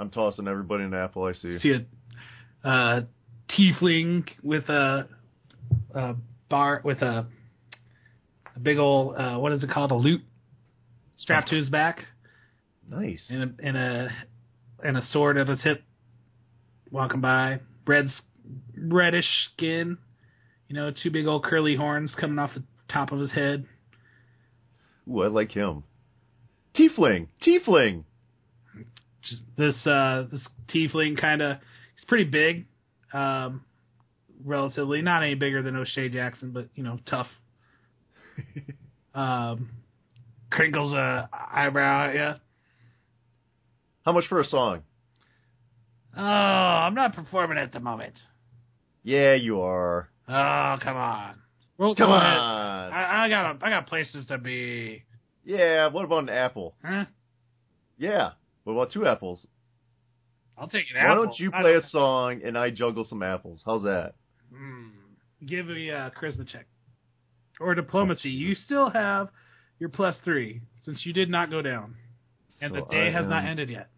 I'm 0.00 0.10
tossing 0.10 0.48
everybody 0.48 0.84
an 0.84 0.94
apple 0.94 1.24
I 1.24 1.34
see. 1.34 1.58
See 1.58 1.72
a 2.64 2.68
uh, 2.68 3.02
tiefling 3.50 4.28
with 4.42 4.68
a, 4.68 5.06
a 5.94 6.14
bar 6.48 6.80
with 6.84 7.02
a, 7.02 7.26
a 8.56 8.58
big 8.58 8.78
old 8.78 9.16
uh, 9.16 9.36
what 9.36 9.52
is 9.52 9.62
it 9.62 9.70
called? 9.70 9.90
A 9.90 9.94
lute 9.94 10.22
strapped 11.18 11.48
to 11.50 11.56
his 11.56 11.68
back 11.68 12.06
Nice. 12.88 13.22
and 13.28 13.42
a 13.42 13.66
and 13.66 13.76
a 13.76 14.08
and 14.82 14.96
a 14.96 15.06
sword 15.08 15.36
at 15.36 15.48
his 15.48 15.62
hip, 15.62 15.82
walking 16.90 17.20
by. 17.20 17.60
Red, 17.86 18.06
reddish 18.78 19.26
skin, 19.52 19.98
you 20.68 20.76
know, 20.76 20.92
two 20.92 21.10
big 21.10 21.26
old 21.26 21.42
curly 21.42 21.74
horns 21.74 22.14
coming 22.18 22.38
off 22.38 22.50
the 22.54 22.62
top 22.92 23.10
of 23.10 23.18
his 23.18 23.32
head. 23.32 23.66
Ooh, 25.08 25.22
I 25.22 25.26
like 25.26 25.50
him. 25.50 25.82
Tiefling. 26.76 27.28
Tiefling. 27.44 28.04
Just 29.22 29.42
this 29.56 29.86
uh 29.86 30.26
this 30.30 30.42
tiefling 30.74 31.20
kind 31.20 31.42
of 31.42 31.58
he's 31.96 32.04
pretty 32.06 32.24
big, 32.24 32.66
um, 33.12 33.64
relatively 34.44 35.02
not 35.02 35.22
any 35.22 35.34
bigger 35.34 35.62
than 35.62 35.76
O'Shea 35.76 36.08
Jackson, 36.08 36.52
but 36.52 36.68
you 36.74 36.82
know 36.82 36.98
tough. 37.06 37.28
um, 39.14 39.70
crinkles 40.50 40.92
a 40.92 41.28
eyebrow 41.52 42.08
at 42.08 42.14
you. 42.14 42.40
How 44.04 44.12
much 44.12 44.24
for 44.28 44.40
a 44.40 44.44
song? 44.44 44.82
Oh, 46.16 46.20
I'm 46.22 46.94
not 46.94 47.14
performing 47.14 47.58
at 47.58 47.72
the 47.72 47.80
moment. 47.80 48.14
Yeah, 49.02 49.34
you 49.34 49.60
are. 49.60 50.08
Oh, 50.28 50.78
come 50.82 50.96
on. 50.96 51.36
Well, 51.78 51.94
Come 51.94 52.08
go 52.08 52.14
ahead. 52.14 52.36
on. 52.38 52.92
I, 52.92 53.24
I 53.24 53.28
got 53.28 53.56
a, 53.56 53.64
I 53.64 53.70
got 53.70 53.86
places 53.86 54.26
to 54.26 54.38
be. 54.38 55.02
Yeah, 55.44 55.88
what 55.88 56.04
about 56.04 56.24
an 56.24 56.28
apple? 56.28 56.74
Huh? 56.84 57.06
Yeah. 57.96 58.32
What 58.74 58.82
about 58.82 58.92
two 58.92 59.06
apples? 59.06 59.46
I'll 60.58 60.68
take 60.68 60.84
an 60.94 61.02
Why 61.02 61.12
apple. 61.12 61.24
don't 61.24 61.38
you 61.38 61.50
play 61.50 61.74
a 61.74 61.88
song 61.88 62.42
and 62.44 62.56
I 62.56 62.70
juggle 62.70 63.04
some 63.08 63.22
apples? 63.22 63.62
How's 63.64 63.82
that? 63.82 64.14
Hmm. 64.54 64.88
Give 65.46 65.66
me 65.66 65.88
a 65.88 66.12
charisma 66.20 66.46
check 66.46 66.66
or 67.60 67.74
diplomacy. 67.74 68.30
You 68.30 68.54
still 68.54 68.90
have 68.90 69.28
your 69.78 69.88
plus 69.88 70.16
three 70.24 70.60
since 70.84 71.04
you 71.06 71.12
did 71.12 71.30
not 71.30 71.50
go 71.50 71.62
down, 71.62 71.94
and 72.60 72.72
So 72.72 72.80
the 72.80 72.86
day 72.90 73.08
I 73.08 73.12
has 73.12 73.26
not 73.26 73.44
ended 73.44 73.70
yet. 73.70 73.88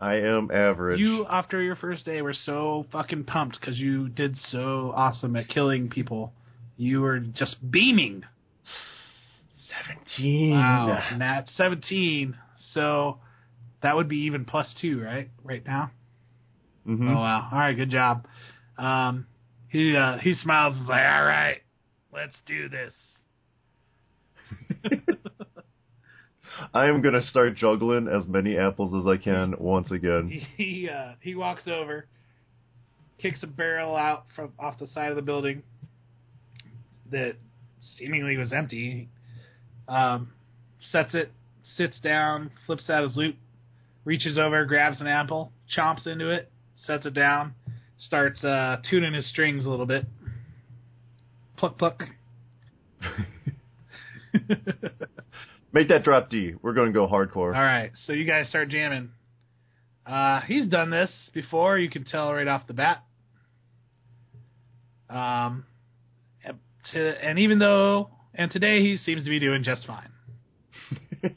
I 0.00 0.16
am 0.16 0.50
average. 0.52 1.00
You, 1.00 1.24
after 1.28 1.62
your 1.62 1.76
first 1.76 2.04
day, 2.04 2.20
were 2.20 2.34
so 2.34 2.86
fucking 2.92 3.24
pumped 3.24 3.58
because 3.60 3.78
you 3.78 4.08
did 4.08 4.36
so 4.50 4.92
awesome 4.94 5.34
at 5.36 5.48
killing 5.48 5.88
people. 5.88 6.32
You 6.76 7.00
were 7.00 7.20
just 7.20 7.56
beaming. 7.70 8.24
17. 9.88 10.50
Wow, 10.52 11.02
and 11.10 11.20
that's 11.20 11.50
seventeen. 11.56 12.36
So 12.72 13.18
that 13.84 13.94
would 13.96 14.08
be 14.08 14.24
even 14.24 14.46
plus 14.46 14.74
two, 14.80 14.98
right? 15.00 15.28
Right 15.44 15.64
now. 15.64 15.90
hmm 16.86 17.06
Oh 17.06 17.16
wow! 17.16 17.48
All 17.52 17.58
right, 17.58 17.76
good 17.76 17.90
job. 17.90 18.26
Um, 18.78 19.26
he 19.68 19.94
uh, 19.94 20.16
he 20.18 20.34
smiles 20.34 20.74
and 20.74 20.84
is 20.84 20.88
like, 20.88 21.02
"All 21.06 21.24
right, 21.24 21.58
let's 22.12 22.34
do 22.46 22.70
this." 22.70 22.94
I 26.72 26.86
am 26.86 27.02
gonna 27.02 27.22
start 27.22 27.56
juggling 27.56 28.08
as 28.08 28.26
many 28.26 28.56
apples 28.56 28.94
as 28.98 29.06
I 29.06 29.22
can 29.22 29.54
once 29.58 29.90
again. 29.90 30.30
He 30.30 30.38
he, 30.64 30.88
uh, 30.88 31.12
he 31.20 31.34
walks 31.34 31.68
over, 31.68 32.06
kicks 33.18 33.42
a 33.42 33.46
barrel 33.46 33.96
out 33.96 34.24
from 34.34 34.52
off 34.58 34.78
the 34.78 34.86
side 34.86 35.10
of 35.10 35.16
the 35.16 35.22
building 35.22 35.62
that 37.10 37.34
seemingly 37.98 38.38
was 38.38 38.50
empty. 38.50 39.10
Um, 39.88 40.32
sets 40.90 41.14
it, 41.14 41.30
sits 41.76 42.00
down, 42.00 42.50
flips 42.64 42.88
out 42.88 43.02
his 43.02 43.14
lute, 43.14 43.36
reaches 44.04 44.38
over, 44.38 44.64
grabs 44.64 45.00
an 45.00 45.06
apple, 45.06 45.52
chomps 45.76 46.06
into 46.06 46.30
it, 46.30 46.50
sets 46.86 47.06
it 47.06 47.14
down, 47.14 47.54
starts 47.98 48.42
uh, 48.44 48.76
tuning 48.90 49.14
his 49.14 49.28
strings 49.28 49.64
a 49.64 49.70
little 49.70 49.86
bit. 49.86 50.04
Pluck 51.56 51.78
pluck. 51.78 52.02
Make 55.72 55.88
that 55.88 56.04
drop 56.04 56.30
D. 56.30 56.54
We're 56.60 56.74
gonna 56.74 56.92
go 56.92 57.08
hardcore. 57.08 57.54
All 57.54 57.62
right, 57.62 57.90
so 58.06 58.12
you 58.12 58.24
guys 58.24 58.48
start 58.48 58.68
jamming. 58.68 59.10
Uh, 60.06 60.40
he's 60.42 60.68
done 60.68 60.90
this 60.90 61.10
before. 61.32 61.78
You 61.78 61.88
can 61.88 62.04
tell 62.04 62.32
right 62.32 62.46
off 62.46 62.66
the 62.66 62.74
bat. 62.74 63.02
Um, 65.08 65.64
to, 66.92 67.24
and 67.24 67.38
even 67.38 67.58
though, 67.58 68.10
and 68.34 68.50
today 68.50 68.80
he 68.80 68.98
seems 68.98 69.24
to 69.24 69.30
be 69.30 69.38
doing 69.38 69.62
just 69.62 69.86
fine. 69.86 70.10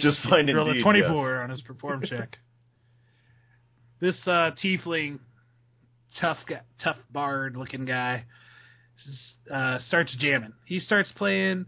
Just 0.00 0.18
He 0.20 0.30
fine 0.30 0.54
rolled 0.54 0.68
indeed. 0.68 0.80
a 0.80 0.84
24 0.84 1.42
on 1.42 1.50
his 1.50 1.62
perform 1.62 2.02
check. 2.08 2.36
This 4.00 4.16
uh, 4.26 4.50
tiefling, 4.62 5.20
tough 6.20 6.38
guy, 6.48 6.60
tough 6.82 6.96
bard 7.10 7.56
looking 7.56 7.84
guy, 7.84 8.24
uh, 9.52 9.78
starts 9.86 10.14
jamming. 10.18 10.52
He 10.66 10.80
starts 10.80 11.10
playing 11.16 11.66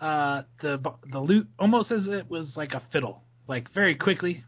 uh, 0.00 0.42
the 0.60 0.82
the 1.10 1.20
lute 1.20 1.48
almost 1.58 1.90
as 1.92 2.06
it 2.06 2.28
was 2.28 2.48
like 2.56 2.72
a 2.72 2.82
fiddle, 2.92 3.22
like 3.48 3.72
very 3.72 3.94
quickly, 3.94 4.44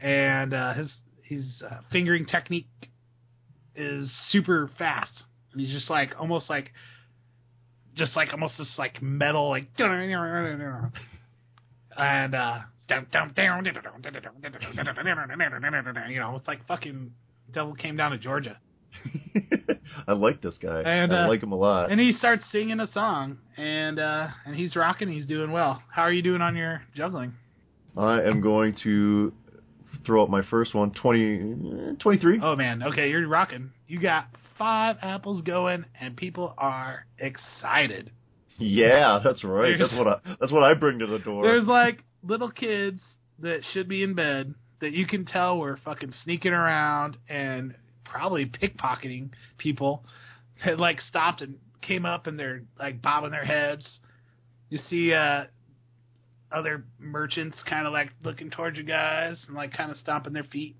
and 0.00 0.54
uh, 0.54 0.74
his 0.74 0.90
his 1.22 1.44
uh, 1.62 1.76
fingering 1.92 2.26
technique 2.26 2.68
is 3.76 4.10
super 4.30 4.70
fast. 4.78 5.12
And 5.52 5.60
he's 5.60 5.72
just 5.72 5.90
like 5.90 6.14
almost 6.18 6.48
like 6.48 6.72
just 7.94 8.16
like 8.16 8.32
almost 8.32 8.54
this 8.58 8.72
like 8.78 9.02
metal 9.02 9.50
like 9.50 9.76
and 11.96 12.34
uh 12.34 12.58
you 16.08 16.20
know 16.20 16.36
it's 16.36 16.48
like 16.48 16.66
fucking 16.66 17.12
devil 17.52 17.74
came 17.74 17.96
down 17.96 18.10
to 18.12 18.18
Georgia. 18.18 18.58
I 20.08 20.12
like 20.12 20.40
this 20.40 20.56
guy. 20.60 20.82
And, 20.84 21.12
I 21.12 21.24
uh, 21.24 21.28
like 21.28 21.42
him 21.42 21.52
a 21.52 21.56
lot. 21.56 21.90
And 21.90 22.00
he 22.00 22.12
starts 22.12 22.42
singing 22.50 22.80
a 22.80 22.90
song 22.92 23.38
and 23.56 23.98
uh 23.98 24.28
and 24.46 24.54
he's 24.56 24.74
rocking, 24.76 25.08
he's 25.08 25.26
doing 25.26 25.52
well. 25.52 25.82
How 25.90 26.02
are 26.02 26.12
you 26.12 26.22
doing 26.22 26.42
on 26.42 26.56
your 26.56 26.82
juggling? 26.94 27.34
I 27.96 28.22
am 28.22 28.40
going 28.40 28.76
to 28.84 29.32
throw 30.06 30.22
out 30.22 30.30
my 30.30 30.42
first 30.48 30.74
one, 30.74 30.92
20, 30.92 31.96
23. 32.00 32.40
Oh 32.42 32.56
man, 32.56 32.82
okay, 32.84 33.10
you're 33.10 33.26
rocking. 33.26 33.70
You 33.88 34.00
got 34.00 34.26
five 34.58 34.96
apples 35.02 35.42
going 35.42 35.84
and 36.00 36.16
people 36.16 36.54
are 36.56 37.06
excited. 37.18 38.10
Yeah, 38.58 39.20
that's 39.22 39.42
right. 39.44 39.76
There's- 39.78 39.90
That's 39.90 39.94
what 39.94 40.06
I 40.06 40.36
that's 40.40 40.52
what 40.52 40.62
I 40.62 40.74
bring 40.74 40.98
to 41.00 41.06
the 41.06 41.18
door. 41.18 41.42
There's 41.42 41.64
like 41.66 42.02
little 42.22 42.50
kids 42.50 43.00
that 43.40 43.60
should 43.72 43.88
be 43.88 44.02
in 44.02 44.14
bed 44.14 44.54
that 44.80 44.92
you 44.92 45.06
can 45.06 45.24
tell 45.24 45.58
were 45.58 45.78
fucking 45.84 46.12
sneaking 46.24 46.52
around 46.52 47.16
and 47.28 47.74
probably 48.04 48.44
pickpocketing 48.46 49.30
people 49.58 50.04
that 50.64 50.78
like 50.78 51.00
stopped 51.02 51.40
and 51.42 51.56
came 51.80 52.04
up 52.04 52.26
and 52.26 52.38
they're 52.38 52.62
like 52.78 53.00
bobbing 53.00 53.30
their 53.30 53.44
heads. 53.44 53.86
You 54.68 54.78
see 54.90 55.12
uh 55.14 55.44
other 56.52 56.84
merchants 56.98 57.56
kind 57.68 57.86
of 57.86 57.92
like 57.92 58.10
looking 58.24 58.50
towards 58.50 58.76
you 58.76 58.82
guys 58.84 59.36
and 59.46 59.56
like 59.56 59.72
kind 59.72 59.90
of 59.90 59.96
stomping 59.98 60.32
their 60.32 60.44
feet. 60.44 60.76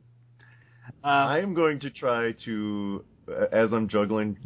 Uh, 1.04 1.06
I 1.06 1.38
am 1.38 1.54
going 1.54 1.78
to 1.80 1.90
try 1.90 2.32
to, 2.44 3.04
uh, 3.30 3.44
as 3.52 3.72
I'm 3.72 3.86
juggling, 3.88 4.36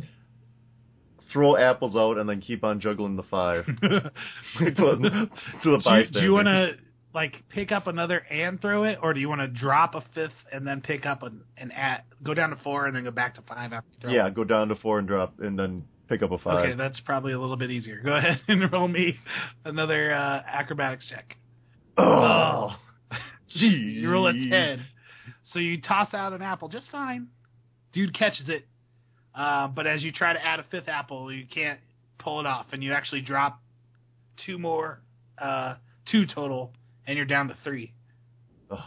throw 1.35 1.55
apples 1.59 1.95
out 1.97 2.17
and 2.17 2.27
then 2.27 2.41
keep 2.41 2.65
on 2.65 2.81
juggling 2.81 3.17
the 3.17 3.23
five 3.25 3.67
to 3.67 4.11
the 4.59 6.09
do 6.13 6.19
you, 6.21 6.25
you 6.27 6.33
want 6.33 6.47
to 6.49 6.77
like 7.15 7.43
pick 7.49 7.71
up 7.73 7.87
another 7.87 8.19
and 8.19 8.61
throw 8.61 8.85
it, 8.85 8.99
or 9.03 9.13
do 9.15 9.21
you 9.21 9.29
want 9.29 9.41
to 9.41 9.47
drop 9.49 9.95
a 9.95 10.03
fifth 10.15 10.33
and 10.53 10.67
then 10.67 10.81
pick 10.81 11.07
up 11.07 11.23
an, 11.23 11.43
an 11.59 11.71
at 11.71 12.05
go 12.23 12.35
down 12.35 12.51
to 12.51 12.57
four 12.57 12.87
and 12.87 12.97
then 12.97 13.05
go 13.05 13.11
back 13.13 13.35
to 13.37 13.43
five 13.43 13.73
after 13.73 13.89
you 13.93 14.01
throw 14.01 14.11
Yeah, 14.13 14.27
it? 14.29 14.35
go 14.35 14.43
down 14.45 14.69
to 14.69 14.77
four 14.77 14.99
and 14.99 15.07
drop, 15.07 15.35
and 15.41 15.57
then 15.59 15.85
pick 16.09 16.23
up 16.23 16.33
a 16.33 16.39
five. 16.39 16.65
Okay, 16.67 16.75
that's 16.77 16.99
probably 17.01 17.33
a 17.33 17.39
little 17.41 17.57
bit 17.57 17.71
easier. 17.71 18.01
Go 18.05 18.13
ahead 18.17 18.41
and 18.49 18.73
roll 18.73 18.89
me 18.89 19.15
another 19.65 20.13
uh, 20.13 20.43
acrobatics 20.47 21.07
check. 21.09 21.37
oh, 21.99 22.71
geez. 23.49 23.99
You 24.03 24.11
roll 24.11 24.27
a 24.27 24.33
ten, 24.33 24.85
so 25.53 25.59
you 25.61 25.81
toss 25.81 26.13
out 26.15 26.33
an 26.33 26.43
apple 26.43 26.69
just 26.69 26.91
fine. 26.91 27.29
Dude 27.93 28.13
catches 28.13 28.49
it, 28.49 28.67
uh, 29.35 29.69
but 29.69 29.87
as 29.87 30.03
you 30.03 30.13
try 30.13 30.33
to 30.33 30.45
add 30.45 30.61
a 30.61 30.65
fifth 30.71 30.89
apple, 30.89 31.33
you 31.33 31.47
can't 31.47 31.81
pull 32.19 32.41
it 32.41 32.47
off, 32.47 32.67
and 32.73 32.83
you 32.83 32.93
actually 32.93 33.21
drop 33.23 33.61
two 34.47 34.59
more, 34.59 35.01
uh, 35.39 35.75
two 36.11 36.27
total, 36.27 36.73
and 37.07 37.17
you're 37.17 37.27
down 37.27 37.49
to 37.49 37.57
three. 37.65 37.93
Ugh. 38.71 38.79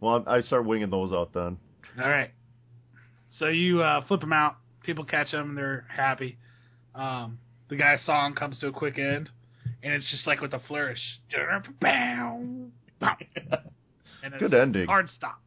Well, 0.00 0.24
I 0.26 0.40
start 0.40 0.64
winging 0.66 0.90
those 0.90 1.12
out 1.12 1.32
then. 1.32 1.58
All 2.02 2.08
right. 2.08 2.30
So 3.38 3.46
you 3.48 3.82
uh, 3.82 4.04
flip 4.06 4.20
them 4.20 4.32
out. 4.32 4.56
People 4.82 5.04
catch 5.04 5.30
them. 5.30 5.50
And 5.50 5.58
they're 5.58 5.84
happy. 5.94 6.38
Um, 6.94 7.38
the 7.68 7.76
guy's 7.76 8.04
song 8.04 8.34
comes 8.34 8.58
to 8.60 8.68
a 8.68 8.72
quick 8.72 8.98
end, 8.98 9.28
and 9.82 9.92
it's 9.92 10.10
just 10.10 10.26
like 10.26 10.40
with 10.40 10.52
a 10.54 10.60
flourish. 10.66 11.00
Bow, 11.80 12.42
bow. 13.00 13.16
And 14.22 14.34
it's 14.34 14.40
Good 14.42 14.54
ending. 14.54 14.86
hard 14.86 15.08
stop. 15.16 15.40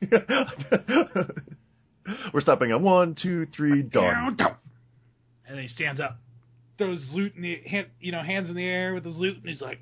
We're 2.32 2.40
stopping 2.40 2.70
at 2.70 2.80
one, 2.80 3.14
two, 3.20 3.46
three, 3.56 3.82
done. 3.82 4.36
And 5.46 5.56
then 5.56 5.62
he 5.62 5.68
stands 5.68 6.00
up, 6.00 6.18
throws 6.78 7.00
his 7.00 7.12
lute 7.12 7.34
in 7.36 7.42
the 7.42 7.60
hand, 7.66 7.88
you 8.00 8.12
know, 8.12 8.22
hands 8.22 8.48
in 8.48 8.56
the 8.56 8.64
air 8.64 8.94
with 8.94 9.04
his 9.04 9.16
lute, 9.16 9.36
and 9.36 9.48
he's 9.48 9.60
like, 9.60 9.78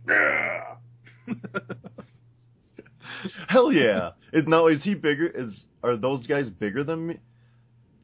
Hell 3.49 3.73
yeah! 3.73 4.11
Is 4.33 4.47
now 4.47 4.67
is 4.69 4.83
he 4.83 4.95
bigger? 4.95 5.27
Is 5.27 5.53
are 5.83 5.97
those 5.97 6.27
guys 6.27 6.49
bigger 6.49 6.83
than 6.85 7.07
me? 7.09 7.19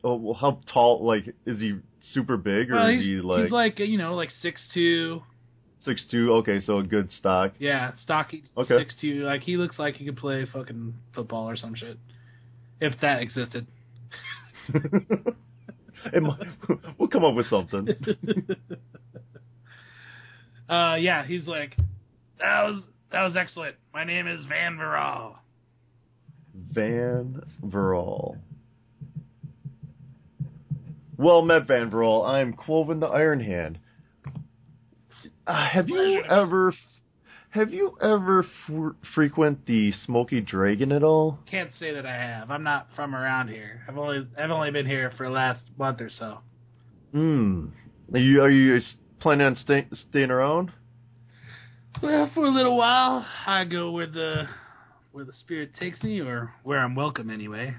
Oh, 0.05 0.17
well, 0.17 0.35
how 0.35 0.61
tall? 0.73 1.05
Like, 1.05 1.35
is 1.47 1.59
he 1.59 1.79
super 2.13 2.37
big 2.37 2.71
or 2.71 2.77
well, 2.77 2.89
is 2.89 3.01
he 3.01 3.17
like 3.17 3.45
he's 3.45 3.53
like 3.53 3.79
you 3.79 3.99
know 3.99 4.15
like 4.15 4.31
six 4.43 4.61
two. 4.75 5.23
six 5.85 6.05
two? 6.11 6.33
Okay, 6.35 6.61
so 6.61 6.79
a 6.79 6.83
good 6.85 7.11
stock. 7.13 7.53
Yeah, 7.59 7.93
stocky 8.03 8.45
Okay. 8.57 8.77
six 8.79 8.95
two. 9.01 9.25
Like 9.25 9.43
he 9.43 9.57
looks 9.57 9.79
like 9.79 9.97
he 9.97 10.05
could 10.05 10.17
play 10.19 10.45
fucking 10.53 10.95
football 11.15 11.49
or 11.49 11.57
some 11.57 11.75
shit, 11.75 11.99
if 12.81 13.01
that 13.01 13.23
existed. 13.23 13.67
Might- 16.21 16.47
we'll 16.99 17.09
come 17.09 17.25
up 17.25 17.35
with 17.35 17.47
something. 17.47 17.89
uh, 20.69 20.95
yeah, 20.97 21.25
he's 21.27 21.47
like, 21.47 21.77
that 22.39 22.63
was 22.65 22.83
that 23.11 23.23
was 23.25 23.37
excellent. 23.37 23.77
My 23.93 24.05
name 24.05 24.27
is 24.27 24.45
Van 24.47 24.77
Veral. 24.77 25.37
Van 26.73 27.43
Verall. 27.65 28.37
Well 31.17 31.43
met, 31.43 31.67
Van 31.67 31.91
Verall. 31.91 32.29
I'm 32.29 32.53
Quoven 32.53 33.01
the 33.01 33.07
Iron 33.07 33.41
Hand. 33.41 33.79
Uh, 35.47 35.67
have 35.67 35.89
you 35.89 36.23
ever, 36.23 36.75
have 37.51 37.73
you 37.73 37.97
ever 38.01 38.45
f- 38.45 38.95
frequent 39.15 39.67
the 39.67 39.93
Smoky 39.93 40.41
Dragon 40.41 40.93
at 40.93 41.03
all? 41.03 41.39
Can't 41.51 41.71
say 41.79 41.95
that 41.95 42.05
I 42.05 42.15
have. 42.15 42.51
I'm 42.51 42.63
not 42.63 42.89
from 42.95 43.15
around 43.15 43.49
here. 43.49 43.83
I've 43.89 43.97
only 43.97 44.27
I've 44.39 44.51
only 44.51 44.71
been 44.71 44.87
here 44.87 45.13
for 45.17 45.27
the 45.27 45.33
last 45.33 45.61
month 45.79 46.01
or 46.01 46.11
so. 46.11 46.39
Hmm. 47.13 47.67
Are 48.13 48.19
you 48.19 48.43
are 48.43 48.51
you 48.51 48.81
planning 49.21 49.47
on 49.47 49.57
stay, 49.57 49.87
staying 50.11 50.31
around? 50.31 50.73
Well, 52.03 52.31
for 52.35 52.45
a 52.45 52.51
little 52.51 52.77
while, 52.77 53.27
I 53.47 53.65
go 53.65 53.91
where 53.91 54.07
the 54.07 54.45
where 55.13 55.25
the 55.25 55.33
spirit 55.33 55.75
takes 55.75 56.03
me, 56.03 56.21
or 56.21 56.53
where 56.63 56.79
I'm 56.79 56.95
welcome 56.95 57.31
anyway. 57.31 57.75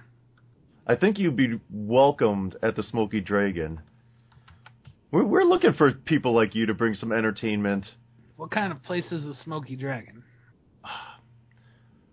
I 0.88 0.96
think 0.96 1.20
you'd 1.20 1.36
be 1.36 1.60
welcomed 1.72 2.58
at 2.64 2.76
the 2.76 2.82
Smoky 2.82 3.22
Dragon. 3.22 3.82
We're, 5.12 5.24
we're 5.24 5.44
looking 5.44 5.74
for 5.74 5.92
people 5.92 6.34
like 6.34 6.56
you 6.56 6.66
to 6.66 6.74
bring 6.74 6.96
some 6.96 7.12
entertainment. 7.12 7.86
What 8.40 8.52
kind 8.52 8.72
of 8.72 8.82
place 8.84 9.04
is 9.12 9.22
the 9.26 9.36
Smoky 9.44 9.76
Dragon? 9.76 10.24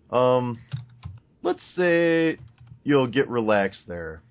Um, 0.09 0.59
let's 1.43 1.59
say 1.77 2.37
you'll 2.85 3.07
get 3.07 3.27
relaxed 3.27 3.81
there. 3.89 4.21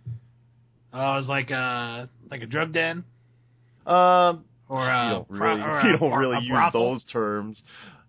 Oh, 0.90 1.18
it's 1.18 1.28
like 1.28 1.50
a 1.50 2.08
like 2.30 2.40
a 2.40 2.46
drug 2.46 2.72
den, 2.72 3.04
Um, 3.86 4.46
or 4.70 4.86
you 4.86 5.10
don't 5.10 5.26
really, 5.28 5.60
or 5.60 5.80
you 5.84 5.98
don't 5.98 6.18
really 6.18 6.36
a 6.38 6.40
use 6.40 6.50
brothel? 6.50 6.92
those 6.94 7.04
terms. 7.12 7.62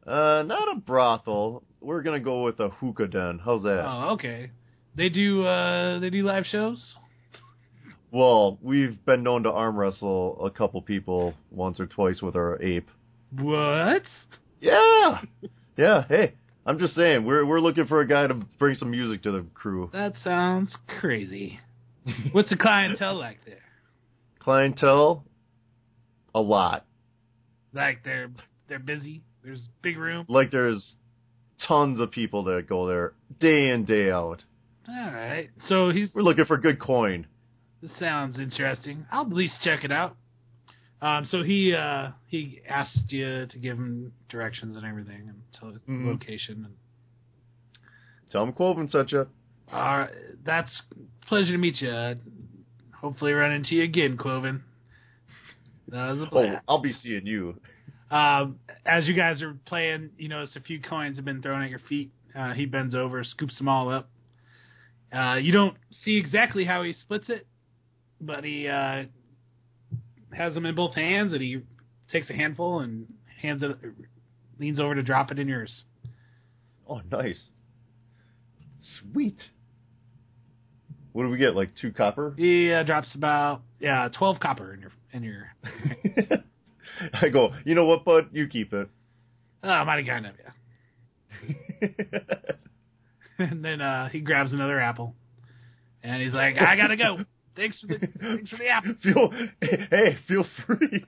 Uh, 0.06 0.44
not 0.46 0.78
a 0.78 0.80
brothel. 0.80 1.62
We're 1.82 2.04
gonna 2.04 2.22
go 2.22 2.44
with 2.44 2.58
a 2.62 2.70
hookah 2.70 3.08
den. 3.08 3.42
How's 3.44 3.64
that? 3.64 3.84
Oh, 3.86 4.12
okay. 4.14 4.50
They 4.96 5.10
do 5.10 5.46
uh 5.46 6.00
they 6.00 6.10
do 6.10 6.24
live 6.24 6.46
shows. 6.46 6.82
Well, 8.12 8.60
we've 8.62 9.04
been 9.06 9.24
known 9.24 9.44
to 9.44 9.52
arm 9.52 9.78
wrestle 9.78 10.42
a 10.46 10.50
couple 10.52 10.82
people 10.82 11.34
once 11.52 11.82
or 11.82 11.86
twice 11.86 12.22
with 12.22 12.38
our 12.38 12.62
ape. 12.62 12.90
What? 13.32 14.04
Yeah, 14.60 15.22
yeah. 15.78 16.06
Hey, 16.08 16.34
I'm 16.66 16.80
just 16.80 16.96
saying 16.96 17.26
we're 17.26 17.46
we're 17.46 17.60
looking 17.60 17.86
for 17.88 18.02
a 18.02 18.08
guy 18.08 18.28
to 18.28 18.34
bring 18.60 18.76
some 18.76 18.92
music 18.92 19.24
to 19.24 19.32
the 19.32 19.46
crew. 19.54 19.90
That 19.94 20.14
sounds 20.24 20.76
crazy. 21.00 21.60
What's 22.32 22.50
the 22.50 22.58
clientele 22.58 23.16
like 23.18 23.40
there? 23.46 23.58
Clientele, 24.40 25.24
a 26.34 26.40
lot. 26.40 26.86
Like 27.74 28.04
they're 28.04 28.32
they're 28.70 28.80
busy. 28.80 29.22
There's 29.44 29.62
big 29.82 29.98
room. 29.98 30.26
Like 30.30 30.52
there's 30.52 30.96
tons 31.68 32.00
of 32.00 32.12
people 32.12 32.44
that 32.46 32.68
go 32.68 32.88
there 32.88 33.14
day 33.40 33.70
in 33.70 33.86
day 33.86 34.10
out. 34.10 34.44
All 34.88 35.12
right. 35.12 35.50
So 35.68 35.90
he's 35.92 36.10
We're 36.14 36.22
looking 36.22 36.46
for 36.46 36.58
good 36.58 36.80
coin. 36.80 37.28
this 37.82 37.92
sounds 38.00 38.40
interesting. 38.40 39.06
I'll 39.12 39.24
at 39.26 39.34
least 39.34 39.56
check 39.64 39.84
it 39.84 39.92
out. 39.92 40.16
Um, 41.02 41.26
so 41.26 41.44
he 41.44 41.74
uh, 41.76 42.10
he 42.28 42.62
asked 42.68 43.12
you 43.12 43.46
to 43.48 43.60
give 43.60 43.78
him 43.78 44.12
directions 44.30 44.76
and 44.76 44.86
everything 44.86 45.28
and 45.30 45.42
tell 45.60 45.72
the 45.72 45.80
Mhm. 45.92 46.06
location. 46.08 46.66
And, 46.66 46.74
Tell 48.32 48.44
him 48.44 48.52
Quoven 48.54 48.90
such 48.90 49.14
a. 49.14 49.28
uh, 49.72 50.08
that's 50.44 50.82
pleasure 51.28 51.52
to 51.54 51.58
meet 51.58 51.82
you. 51.82 52.16
Hopefully, 52.96 53.32
run 53.34 53.52
into 53.52 53.76
you 53.76 53.84
again, 53.84 54.18
Quoven. 54.18 54.62
That 55.90 56.12
was 56.12 56.22
a 56.22 56.30
Oh. 56.36 56.60
I'll 56.68 56.80
be 56.82 56.92
seeing 56.94 57.26
you. 57.26 57.60
Um, 58.12 58.60
as 58.86 59.08
you 59.08 59.14
guys 59.14 59.42
are 59.42 59.54
playing, 59.66 60.10
you 60.18 60.30
notice 60.30 60.56
a 60.56 60.62
few 60.62 60.82
coins 60.82 61.18
have 61.18 61.26
been 61.26 61.42
thrown 61.42 61.62
at 61.62 61.70
your 61.70 61.80
feet. 61.80 62.12
Uh, 62.36 62.54
he 62.54 62.66
bends 62.66 62.96
over, 62.96 63.24
scoops 63.24 63.58
them 63.58 63.68
all 63.70 63.90
up. 63.90 64.10
Uh, 65.12 65.36
you 65.42 65.52
don't 65.54 65.78
see 66.04 66.18
exactly 66.18 66.66
how 66.66 66.84
he 66.84 66.94
splits 66.94 67.30
it, 67.30 67.48
but 68.20 68.44
he 68.44 68.68
uh, 68.68 69.06
has 70.34 70.54
them 70.54 70.66
in 70.66 70.76
both 70.76 70.96
hands 70.96 71.34
and 71.34 71.42
he 71.42 71.62
takes 72.12 72.30
a 72.30 72.34
handful 72.34 72.80
and 72.80 73.08
hands 73.42 73.64
it, 73.64 73.72
leans 74.60 74.80
over 74.80 74.96
to 74.96 75.04
drop 75.04 75.32
it 75.32 75.40
in 75.40 75.48
yours. 75.48 75.84
Oh, 76.90 77.02
nice. 77.12 77.42
Sweet. 79.00 79.38
What 81.12 81.24
do 81.24 81.30
we 81.30 81.38
get? 81.38 81.56
Like 81.56 81.72
two 81.82 81.92
copper? 81.92 82.34
He 82.38 82.72
uh, 82.72 82.84
drops 82.84 83.14
about 83.16 83.62
yeah 83.80 84.08
twelve 84.16 84.40
copper 84.40 84.74
in 84.74 84.82
your 84.82 84.92
in 85.12 85.24
your. 85.24 85.48
I 87.14 87.30
go. 87.30 87.54
You 87.66 87.76
know 87.76 87.86
what, 87.86 88.06
bud? 88.06 88.30
You 88.32 88.48
keep 88.48 88.72
it. 88.72 88.88
Oh, 89.64 89.68
have 89.68 89.88
kind 90.06 90.28
of 90.28 90.34
Yeah. 91.50 91.88
and 93.40 93.64
then 93.64 93.82
uh, 93.82 94.10
he 94.10 94.20
grabs 94.20 94.52
another 94.52 94.80
apple, 94.80 95.16
and 96.04 96.22
he's 96.22 96.34
like, 96.34 96.56
"I 96.60 96.76
gotta 96.76 96.98
go. 96.98 97.20
Thanks 97.58 97.80
for 97.82 97.88
the 97.88 98.00
thanks 98.22 98.50
for 98.50 98.58
the 98.58 98.68
apple." 98.70 98.94
feel 99.04 99.32
hey, 99.90 100.18
feel 100.28 100.46
free. 100.66 101.06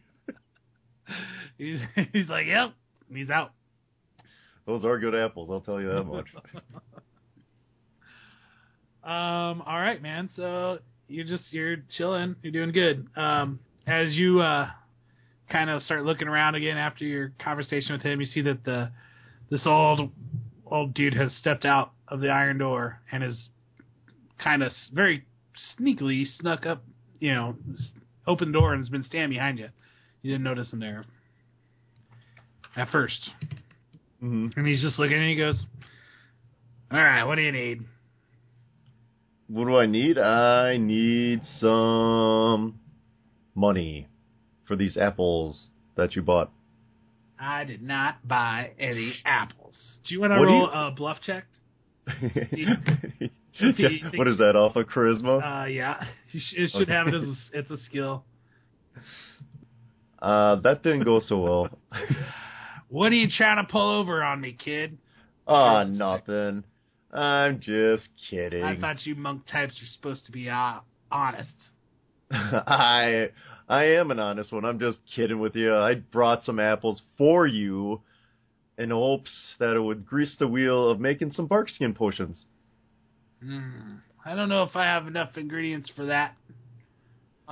He's 1.58 1.80
he's 2.12 2.28
like, 2.28 2.48
"Yep." 2.48 2.74
He's 3.14 3.30
out. 3.30 3.54
Those 4.66 4.86
are 4.86 5.00
good 5.00 5.16
apples. 5.16 5.50
I'll 5.52 5.62
tell 5.62 5.82
you 5.82 5.92
that 5.92 6.04
much. 6.04 6.28
Um, 9.02 9.64
all 9.66 9.80
right, 9.80 10.00
man. 10.02 10.30
So 10.36 10.80
you're 11.08 11.26
just 11.26 11.44
you're 11.52 11.78
chilling. 11.98 12.36
You're 12.44 12.52
doing 12.52 12.74
good. 12.74 13.08
Um, 13.16 13.60
as 13.88 14.12
you 14.12 14.42
uh, 14.42 14.70
kind 15.50 15.70
of 15.70 15.82
start 15.84 16.04
looking 16.04 16.28
around 16.28 16.56
again 16.56 16.78
after 16.78 17.06
your 17.06 17.32
conversation 17.44 17.94
with 17.94 18.02
him, 18.02 18.20
you 18.20 18.28
see 18.28 18.42
that 18.42 18.66
the 18.66 18.92
this 19.50 19.62
old 19.66 20.12
old 20.66 20.94
dude 20.94 21.14
has 21.14 21.32
stepped 21.40 21.66
out 21.66 21.94
of 22.10 22.20
the 22.20 22.28
iron 22.28 22.58
door 22.58 23.00
and 23.12 23.24
is 23.24 23.50
kind 24.38 24.62
of 24.62 24.74
very 24.94 25.26
sneakily 25.80 26.26
snuck 26.40 26.66
up, 26.66 26.84
you 27.20 27.34
know, 27.34 27.56
the 28.28 28.46
door 28.52 28.74
and 28.74 28.82
has 28.82 28.90
been 28.90 29.04
standing 29.04 29.38
behind 29.38 29.58
you. 29.60 29.70
You 30.22 30.32
didn't 30.32 30.44
notice 30.44 30.72
him 30.72 30.80
there 30.80 31.06
at 32.76 32.90
first, 32.90 33.30
hmm 34.20 34.48
and 34.56 34.68
he's 34.68 34.82
just 34.82 35.00
looking 35.00 35.18
and 35.18 35.30
he 35.30 35.36
goes, 35.36 35.56
"All 36.92 37.00
right, 37.00 37.24
what 37.24 37.36
do 37.36 37.42
you 37.42 37.52
need?" 37.52 37.84
What 39.48 39.66
do 39.66 39.78
I 39.78 39.88
need? 39.88 40.20
I 40.20 40.78
need 40.78 41.42
some 41.60 42.80
money 43.56 44.08
for 44.68 44.76
these 44.76 44.96
apples 44.96 45.70
that 45.96 46.16
you 46.16 46.22
bought. 46.22 46.52
I 47.40 47.64
did 47.64 47.82
not 47.82 48.28
buy 48.28 48.72
any 48.78 49.14
apples. 49.26 49.76
Do 50.08 50.14
you 50.14 50.20
want 50.22 50.34
to 50.34 50.40
What 50.40 50.46
roll 50.46 50.68
you- 50.68 50.72
a 50.72 50.92
bluff 50.92 51.18
check? 51.26 51.46
Yeah, 53.62 53.90
what 54.16 54.28
is 54.28 54.38
that 54.38 54.56
off 54.56 54.76
of 54.76 54.88
charisma? 54.88 55.64
Uh, 55.64 55.66
yeah, 55.66 56.04
it 56.34 56.72
should 56.72 56.90
have 56.90 57.08
it 57.08 57.16
as 57.16 57.24
a, 57.24 57.36
it's 57.54 57.72
a 57.72 57.78
skill. 57.86 58.24
Uh, 60.22 60.56
that 60.58 60.84
didn't 60.84 61.04
go 61.04 61.20
so 61.20 61.38
well. 61.40 61.70
What 62.90 63.12
are 63.12 63.16
you 63.16 63.28
trying 63.30 63.64
to 63.64 63.72
pull 63.72 63.88
over 63.88 64.24
on 64.24 64.42
me, 64.42 64.54
kid? 64.54 64.98
Ah, 65.48 65.84
nothing. 65.84 66.64
I'm 67.14 67.60
just 67.60 68.08
kidding. 68.30 68.64
I 68.64 68.80
thought 68.80 69.06
you 69.06 69.16
monk 69.16 69.44
types 69.46 69.74
were 69.80 69.88
supposed 69.94 70.26
to 70.26 70.32
be 70.32 70.50
uh, 70.50 70.80
honest. 71.12 71.54
I 72.32 73.30
I 73.68 73.84
am 73.84 74.10
an 74.10 74.20
honest 74.20 74.52
one. 74.52 74.66
I'm 74.66 74.80
just 74.80 74.98
kidding 75.16 75.40
with 75.40 75.56
you. 75.56 75.76
I 75.76 75.96
brought 75.96 76.46
some 76.46 76.60
apples 76.60 77.02
for 77.18 77.46
you 77.46 78.02
in 78.78 78.90
hopes 78.90 79.32
that 79.60 79.76
it 79.76 79.82
would 79.82 80.06
grease 80.06 80.36
the 80.40 80.48
wheel 80.48 80.90
of 80.90 81.00
making 81.00 81.34
some 81.34 81.46
barkskin 81.46 81.94
potions. 81.94 82.46
Hmm. 83.44 83.96
I 84.26 84.36
don't 84.36 84.50
know 84.50 84.64
if 84.64 84.76
I 84.76 84.86
have 84.86 85.08
enough 85.08 85.38
ingredients 85.38 85.90
for 85.96 86.06
that. 86.08 86.36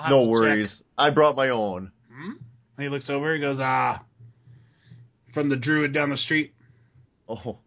No 0.10 0.20
to 0.20 0.26
check. 0.26 0.30
worries. 0.30 0.82
I 0.98 1.10
brought 1.10 1.36
my 1.36 1.50
own. 1.50 1.92
Hmm? 2.14 2.34
He 2.82 2.90
looks 2.90 3.10
over. 3.10 3.34
He 3.34 3.42
goes, 3.42 3.58
"Ah, 3.60 4.04
from 5.34 5.50
the 5.50 5.56
druid 5.56 5.94
down 5.94 6.10
the 6.10 6.18
street." 6.18 6.54
Oh, 7.28 7.58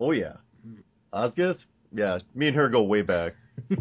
oh 0.00 0.10
yeah. 0.10 0.34
Osgith? 1.12 1.58
Yeah, 1.92 2.18
me 2.34 2.48
and 2.48 2.56
her 2.56 2.68
go 2.68 2.82
way 2.82 3.02
back. 3.02 3.34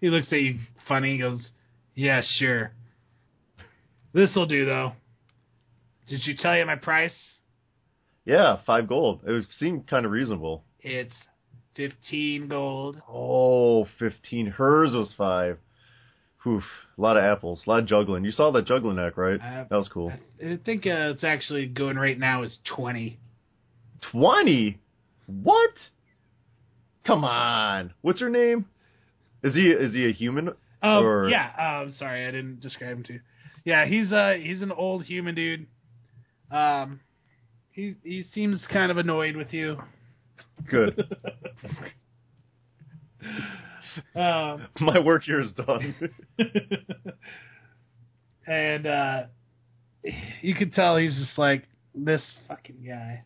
He 0.00 0.08
looks 0.10 0.26
at 0.32 0.40
you 0.40 0.58
funny. 0.88 1.12
He 1.12 1.18
goes, 1.18 1.52
"Yeah, 1.94 2.22
sure. 2.38 2.72
This'll 4.12 4.46
do, 4.46 4.66
though. 4.66 4.94
Did 6.08 6.26
you 6.26 6.34
tell 6.36 6.56
you 6.58 6.66
my 6.66 6.74
price? 6.74 7.14
Yeah, 8.24 8.58
five 8.66 8.88
gold. 8.88 9.20
It 9.24 9.30
was, 9.30 9.46
seemed 9.60 9.86
kind 9.86 10.04
of 10.04 10.10
reasonable. 10.10 10.64
It's 10.80 11.14
fifteen 11.74 12.48
gold. 12.48 13.00
Oh, 13.08 13.86
15. 13.98 14.46
Hers 14.46 14.92
was 14.92 15.12
five. 15.16 15.58
Whew, 16.42 16.62
a 16.98 17.00
lot 17.00 17.16
of 17.16 17.22
apples, 17.22 17.62
a 17.66 17.70
lot 17.70 17.78
of 17.80 17.86
juggling. 17.86 18.24
You 18.24 18.32
saw 18.32 18.50
that 18.52 18.66
juggling 18.66 18.98
act, 18.98 19.16
right? 19.16 19.40
I- 19.40 19.66
That 19.70 19.76
was 19.76 19.88
cool. 19.88 20.12
I 20.44 20.58
think 20.64 20.86
uh, 20.86 21.12
it's 21.14 21.24
actually 21.24 21.66
going 21.66 21.96
right 21.96 22.18
now 22.18 22.42
is 22.42 22.58
twenty. 22.64 23.18
20? 24.10 24.78
What? 25.26 25.70
Come 27.06 27.24
on. 27.24 27.92
What's 28.02 28.20
her 28.20 28.28
name? 28.30 28.66
Is 29.44 29.54
he 29.54 29.68
is 29.70 29.92
he 29.94 30.06
a 30.08 30.12
human? 30.12 30.48
Um, 30.48 30.54
Or- 31.04 31.28
yeah. 31.28 31.80
Um, 31.84 31.94
sorry, 31.98 32.26
I 32.26 32.30
didn't 32.32 32.60
describe 32.60 32.96
him 32.98 33.02
to 33.04 33.12
you. 33.14 33.20
Yeah, 33.64 33.86
he's 33.86 34.10
uh 34.12 34.34
he's 34.40 34.60
an 34.62 34.72
old 34.72 35.04
human 35.04 35.34
dude. 35.36 35.66
Um, 36.50 37.00
he 37.70 37.94
he 38.02 38.24
seems 38.34 38.60
kind 38.72 38.90
of 38.90 38.98
annoyed 38.98 39.36
with 39.36 39.52
you. 39.52 39.78
Good. 40.68 40.98
um, 44.14 44.66
My 44.80 44.98
work 45.04 45.24
here 45.24 45.40
is 45.40 45.52
done. 45.52 45.94
and 48.46 48.86
uh, 48.86 49.22
you 50.40 50.54
can 50.54 50.70
tell 50.70 50.96
he's 50.96 51.14
just 51.16 51.38
like 51.38 51.64
this 51.94 52.22
fucking 52.48 52.84
guy. 52.86 53.24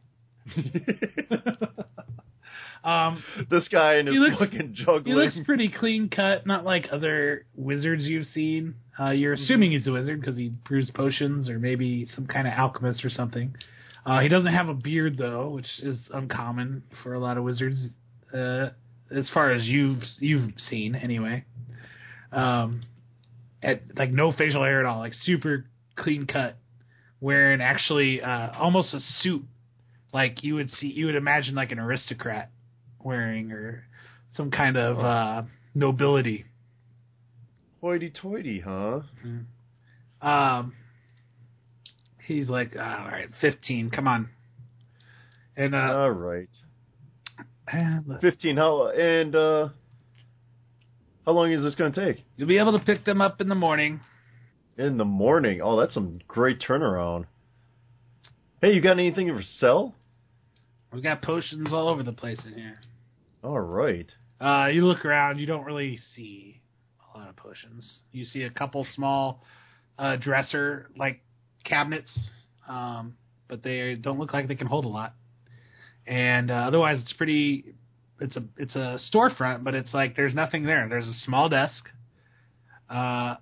um, 3.08 3.22
this 3.50 3.68
guy 3.68 3.94
and 3.94 4.08
his 4.08 4.16
looks- 4.18 4.38
fucking 4.38 4.74
juggling. 4.74 5.04
he 5.04 5.14
looks 5.14 5.36
pretty 5.44 5.70
clean 5.70 6.08
cut, 6.08 6.46
not 6.46 6.64
like 6.64 6.88
other 6.92 7.46
wizards 7.54 8.04
you've 8.04 8.26
seen. 8.34 8.74
Uh, 8.98 9.10
you're 9.10 9.34
assuming 9.34 9.72
he's 9.72 9.86
a 9.86 9.92
wizard 9.92 10.20
because 10.20 10.36
he 10.38 10.48
brews 10.66 10.90
potions, 10.94 11.50
or 11.50 11.58
maybe 11.58 12.08
some 12.14 12.26
kind 12.26 12.46
of 12.46 12.54
alchemist 12.54 13.04
or 13.04 13.10
something. 13.10 13.54
Uh, 14.06 14.20
he 14.20 14.28
doesn't 14.28 14.52
have 14.52 14.68
a 14.68 14.74
beard 14.74 15.18
though, 15.18 15.50
which 15.50 15.66
is 15.82 15.98
uncommon 16.14 16.84
for 17.02 17.14
a 17.14 17.18
lot 17.18 17.36
of 17.36 17.42
wizards, 17.42 17.88
uh, 18.32 18.68
as 19.10 19.28
far 19.34 19.50
as 19.50 19.64
you've 19.64 20.02
you've 20.20 20.52
seen 20.70 20.94
anyway. 20.94 21.44
Um, 22.30 22.82
at 23.62 23.82
like 23.96 24.12
no 24.12 24.30
facial 24.30 24.62
hair 24.62 24.78
at 24.78 24.86
all, 24.86 25.00
like 25.00 25.12
super 25.24 25.66
clean 25.96 26.26
cut, 26.26 26.56
wearing 27.20 27.60
actually 27.60 28.22
uh, 28.22 28.50
almost 28.56 28.94
a 28.94 29.00
suit, 29.22 29.42
like 30.12 30.44
you 30.44 30.54
would 30.54 30.70
see 30.70 30.86
you 30.86 31.06
would 31.06 31.16
imagine 31.16 31.56
like 31.56 31.72
an 31.72 31.80
aristocrat 31.80 32.50
wearing, 33.02 33.50
or 33.50 33.84
some 34.36 34.52
kind 34.52 34.76
of 34.76 34.98
uh, 35.00 35.42
nobility. 35.74 36.44
Hoity-toity, 37.80 38.60
huh? 38.60 39.00
Um, 40.22 40.74
he's 42.26 42.48
like, 42.48 42.74
"Ah, 42.78 43.04
all 43.04 43.10
right, 43.10 43.28
fifteen, 43.40 43.90
come 43.90 44.06
on. 44.08 44.28
And 45.56 45.74
uh, 45.74 45.78
All 45.78 46.10
right. 46.10 46.48
eh, 47.72 47.98
15 48.20 48.56
how 48.58 48.88
and 48.88 49.34
uh 49.34 49.68
how 51.24 51.32
long 51.32 51.50
is 51.50 51.62
this 51.62 51.74
going 51.74 51.92
to 51.92 52.04
take? 52.06 52.24
you'll 52.36 52.46
be 52.48 52.58
able 52.58 52.78
to 52.78 52.84
pick 52.84 53.04
them 53.04 53.20
up 53.20 53.40
in 53.40 53.48
the 53.48 53.54
morning. 53.54 54.00
In 54.78 54.96
the 54.98 55.04
morning. 55.06 55.60
Oh, 55.62 55.80
that's 55.80 55.94
some 55.94 56.20
great 56.28 56.60
turnaround. 56.60 57.24
Hey, 58.60 58.72
you 58.74 58.80
got 58.82 58.92
anything 58.98 59.28
for 59.28 59.42
sell? 59.58 59.94
We 60.92 61.00
got 61.00 61.22
potions 61.22 61.68
all 61.72 61.88
over 61.88 62.02
the 62.02 62.12
place 62.12 62.38
in 62.46 62.52
here. 62.52 62.78
All 63.42 63.58
right. 63.60 64.06
Uh, 64.40 64.68
you 64.72 64.84
look 64.86 65.04
around, 65.04 65.38
you 65.40 65.46
don't 65.46 65.64
really 65.64 65.98
see 66.14 66.60
a 67.14 67.18
lot 67.18 67.28
of 67.28 67.36
potions. 67.36 68.00
You 68.12 68.24
see 68.26 68.42
a 68.42 68.50
couple 68.50 68.86
small 68.94 69.42
uh, 69.98 70.16
dresser 70.16 70.90
like 70.96 71.20
cabinets, 71.66 72.10
um, 72.68 73.16
but 73.48 73.62
they 73.62 73.94
don't 73.94 74.18
look 74.18 74.32
like 74.32 74.48
they 74.48 74.54
can 74.54 74.66
hold 74.66 74.84
a 74.84 74.88
lot. 74.88 75.14
And 76.06 76.50
uh, 76.50 76.54
otherwise, 76.54 77.00
it's 77.02 77.12
pretty. 77.12 77.74
It's 78.20 78.36
a 78.36 78.44
it's 78.56 78.74
a 78.74 78.98
storefront, 79.12 79.64
but 79.64 79.74
it's 79.74 79.92
like 79.92 80.16
there's 80.16 80.34
nothing 80.34 80.64
there. 80.64 80.88
There's 80.88 81.06
a 81.06 81.14
small 81.24 81.48
desk, 81.48 81.90
uh, 82.88 83.36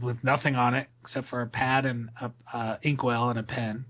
with 0.00 0.16
nothing 0.22 0.54
on 0.54 0.74
it 0.74 0.88
except 1.02 1.28
for 1.28 1.42
a 1.42 1.46
pad 1.46 1.84
and 1.84 2.10
a 2.20 2.32
uh, 2.52 2.76
inkwell 2.82 3.30
and 3.30 3.38
a 3.38 3.42
pen. 3.42 3.84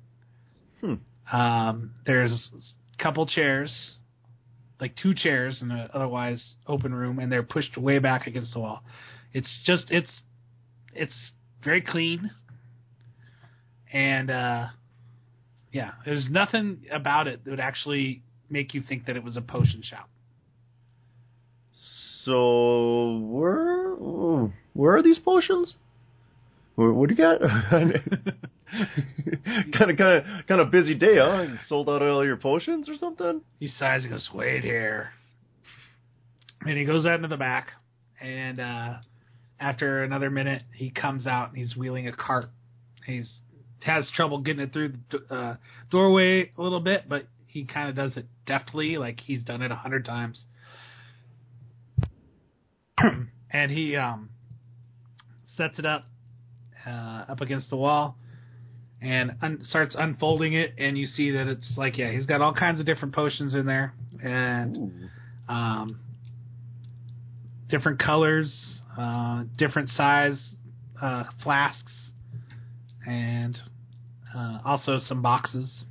Hmm. 0.81 0.95
Um, 1.33 1.93
there's 2.07 2.33
a 2.33 3.03
couple 3.03 3.27
chairs, 3.27 3.73
like 4.81 4.97
two 4.97 5.15
chairs 5.15 5.59
in 5.63 5.71
an 5.71 5.89
otherwise 5.93 6.43
open 6.67 6.95
room, 6.95 7.19
and 7.19 7.31
they're 7.31 7.43
pushed 7.43 7.77
way 7.77 7.99
back 7.99 8.27
against 8.27 8.55
the 8.55 8.61
wall. 8.61 8.83
It's 9.33 9.51
just 9.65 9.85
it's 9.91 10.11
it's 10.95 11.15
very 11.63 11.83
clean, 11.83 12.31
and 13.93 14.31
uh, 14.31 14.67
yeah, 15.73 15.93
there's 16.05 16.27
nothing 16.31 16.87
about 16.91 17.27
it 17.27 17.45
that 17.45 17.51
would 17.51 17.61
actually 17.61 18.23
make 18.49 18.75
you 18.75 18.83
think 18.83 19.07
that 19.07 19.17
it 19.17 19.25
was 19.25 19.37
a 19.37 19.41
potion 19.41 19.83
shop. 19.83 20.09
So, 22.25 23.19
where 23.23 23.95
where 24.75 24.97
are 24.97 25.03
these 25.03 25.19
potions? 25.19 25.75
Where, 26.75 26.93
what 26.93 27.09
do 27.09 27.15
you 27.15 27.23
got? 27.23 27.41
kind 27.71 27.93
of, 29.91 29.97
kind 29.97 30.01
of, 30.01 30.47
kind 30.47 30.61
of 30.61 30.71
busy 30.71 30.95
day, 30.95 31.17
huh? 31.19 31.43
You 31.43 31.57
sold 31.67 31.89
out 31.89 32.03
all 32.03 32.25
your 32.25 32.37
potions 32.37 32.89
or 32.89 32.97
something? 32.97 33.41
He 33.59 33.69
sighs 33.69 34.03
and 34.03 34.13
goes, 34.13 34.29
"Wait 34.33 34.63
here." 34.63 35.11
And 36.63 36.77
he 36.77 36.85
goes 36.85 37.07
out 37.07 37.15
into 37.15 37.29
the 37.29 37.39
back, 37.39 37.73
and 38.21 38.61
uh, 38.61 38.95
after 39.59 40.03
another 40.03 40.31
minute, 40.31 40.63
he 40.75 40.91
comes 40.91 41.27
out 41.27 41.49
and 41.49 41.59
he's 41.59 41.77
wheeling 41.77 42.07
a 42.07 42.13
cart. 42.13 42.47
He's 43.07 43.31
has 43.85 44.09
trouble 44.15 44.39
getting 44.39 44.63
it 44.63 44.73
through 44.73 44.95
the 45.11 45.35
uh, 45.35 45.57
doorway 45.91 46.51
a 46.57 46.63
little 46.63 46.81
bit, 46.81 47.09
but 47.09 47.27
he 47.47 47.65
kind 47.65 47.89
of 47.89 47.97
does 47.97 48.17
it 48.17 48.27
deftly, 48.47 48.99
like 48.99 49.21
he's 49.21 49.43
done 49.43 49.63
it 49.63 49.71
a 49.71 49.77
hundred 49.77 50.05
times. 50.05 50.41
and 53.51 53.71
he 53.71 53.97
um, 53.97 54.31
sets 55.57 55.79
it 55.79 55.87
up 55.87 56.05
uh, 56.87 57.25
up 57.29 57.41
against 57.41 57.71
the 57.71 57.77
wall 57.77 58.17
and 59.03 59.33
un- 59.43 59.61
starts 59.63 59.95
unfolding 59.99 60.55
it, 60.55 60.75
and 60.79 60.97
you 60.99 61.07
see 61.07 61.31
that 61.31 61.49
it's 61.49 61.73
like 61.77 61.97
yeah, 61.97 62.13
he's 62.13 62.27
got 62.27 62.41
all 62.41 62.55
kinds 62.55 62.81
of 62.81 62.87
different 62.87 63.15
potions 63.15 63.55
in 63.55 63.67
there, 63.67 63.95
and 64.23 65.11
um, 65.49 66.01
different 67.69 67.99
colors, 67.99 68.55
uh, 68.99 69.45
different 69.57 69.89
size 69.91 70.39
uh, 71.01 71.25
flasks, 71.43 71.93
and 73.07 73.57
uh, 74.35 74.59
also 74.65 74.99
some 74.99 75.23
boxes. 75.23 75.85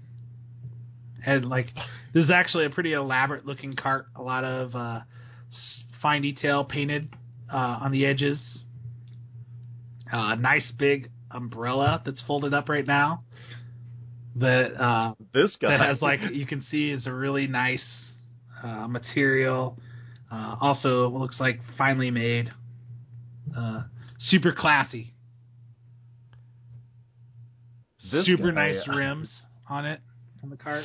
And 1.26 1.46
like 1.46 1.68
this 2.14 2.26
is 2.26 2.32
actually 2.32 2.66
a 2.66 2.70
pretty 2.70 2.94
elaborate 2.94 3.46
looking 3.46 3.76
cart. 3.76 4.08
A 4.16 4.22
lot 4.22 4.44
of 4.44 4.76
uh, 4.76 5.02
fine 6.02 6.22
detail 6.22 6.64
painted 6.64 7.10
uh, 7.52 7.80
on 7.82 7.92
the 7.92 8.06
edges. 8.06 8.40
A 10.12 10.36
nice 10.36 10.72
big 10.78 11.12
umbrella 11.30 12.02
that's 12.06 12.22
folded 12.26 12.54
up 12.54 12.70
right 12.70 12.88
now. 12.88 13.24
That 14.36 14.82
uh, 14.82 15.14
This 15.34 15.56
guy 15.62 15.78
that 15.78 15.86
has 15.86 16.02
like 16.02 16.20
you 16.34 16.46
can 16.46 16.64
see 16.72 16.90
is 16.90 17.06
a 17.06 17.14
really 17.14 17.48
nice 17.48 17.84
uh, 18.64 18.88
material. 18.88 19.78
Uh, 20.32 20.56
also, 20.62 21.10
looks 21.10 21.40
like 21.40 21.60
finely 21.78 22.12
made, 22.12 22.52
uh, 23.58 23.82
super 24.20 24.54
classy. 24.54 25.14
This 28.12 28.26
super 28.26 28.52
guy, 28.52 28.72
nice 28.72 28.88
rims 28.88 29.30
on 29.70 29.86
it 29.86 30.00
on 30.44 30.50
the 30.50 30.58
cart. 30.58 30.84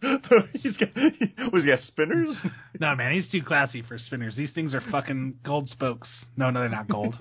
he's 0.52 0.76
got, 0.76 0.88
was 1.52 1.64
he 1.64 1.70
got 1.70 1.80
spinners? 1.86 2.36
no 2.80 2.94
man, 2.94 3.12
he's 3.12 3.30
too 3.30 3.42
classy 3.42 3.82
for 3.82 3.98
spinners. 3.98 4.36
These 4.36 4.52
things 4.52 4.74
are 4.74 4.82
fucking 4.90 5.38
gold 5.44 5.68
spokes. 5.68 6.08
No, 6.36 6.50
no, 6.50 6.60
they're 6.60 6.68
not 6.68 6.88
gold. 6.88 7.14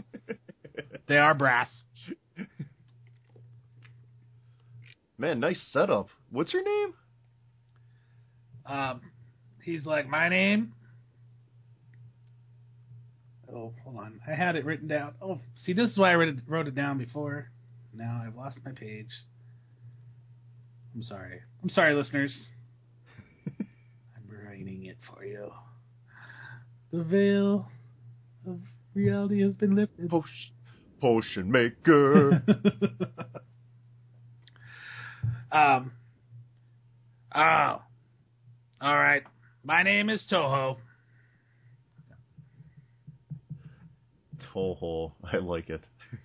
they 1.08 1.18
are 1.18 1.34
brass. 1.34 1.70
Man, 5.18 5.39
nice 5.39 5.62
setup. 5.74 6.08
What's 6.32 6.54
your 6.54 6.64
name? 6.64 6.93
Um, 8.66 9.02
he's 9.64 9.86
like, 9.86 10.08
my 10.08 10.30
name. 10.30 10.74
Oh, 13.54 13.74
hold 13.84 13.97
on. 13.97 14.22
I 14.28 14.36
had 14.36 14.56
it 14.56 14.64
written 14.64 14.88
down. 14.88 15.16
Oh, 15.22 15.39
see, 15.66 15.74
this 15.74 15.91
is 15.91 15.97
why 15.97 16.12
I 16.12 16.16
wrote 16.16 16.30
it, 16.30 16.36
wrote 16.47 16.68
it 16.68 16.76
down 16.76 16.97
before. 16.97 17.50
Now 17.93 18.22
I've 18.26 18.36
lost 18.36 18.58
my 18.64 18.72
page. 18.72 19.10
I'm 20.95 21.03
sorry. 21.03 21.39
I'm 21.63 21.69
sorry, 21.69 21.95
listeners. 21.95 22.35
I'm 23.59 24.45
writing 24.45 24.85
it 24.85 24.97
for 25.07 25.23
you. 25.23 25.51
The 26.91 27.03
veil 27.03 27.67
of 28.47 28.59
reality 28.95 29.41
has 29.43 29.55
been 29.55 29.75
lifted. 29.75 30.09
Potion, 30.09 30.31
potion 30.99 31.51
maker. 31.51 32.41
um. 35.51 35.91
Oh. 37.35 37.81
All 38.81 38.97
right. 38.97 39.23
My 39.63 39.83
name 39.83 40.09
is 40.09 40.21
Toho. 40.31 40.77
Toho. 44.53 45.11
I 45.31 45.37
like 45.37 45.69
it. 45.69 45.85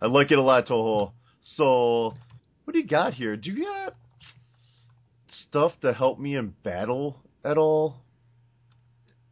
I 0.00 0.06
like 0.06 0.30
it 0.30 0.38
a 0.38 0.42
lot, 0.42 0.66
Toho. 0.66 1.12
So, 1.56 2.14
what 2.68 2.74
do 2.74 2.80
you 2.80 2.86
got 2.86 3.14
here? 3.14 3.34
Do 3.34 3.50
you 3.50 3.64
got 3.64 3.94
stuff 5.48 5.72
to 5.80 5.94
help 5.94 6.18
me 6.18 6.36
in 6.36 6.52
battle 6.62 7.16
at 7.42 7.56
all? 7.56 7.96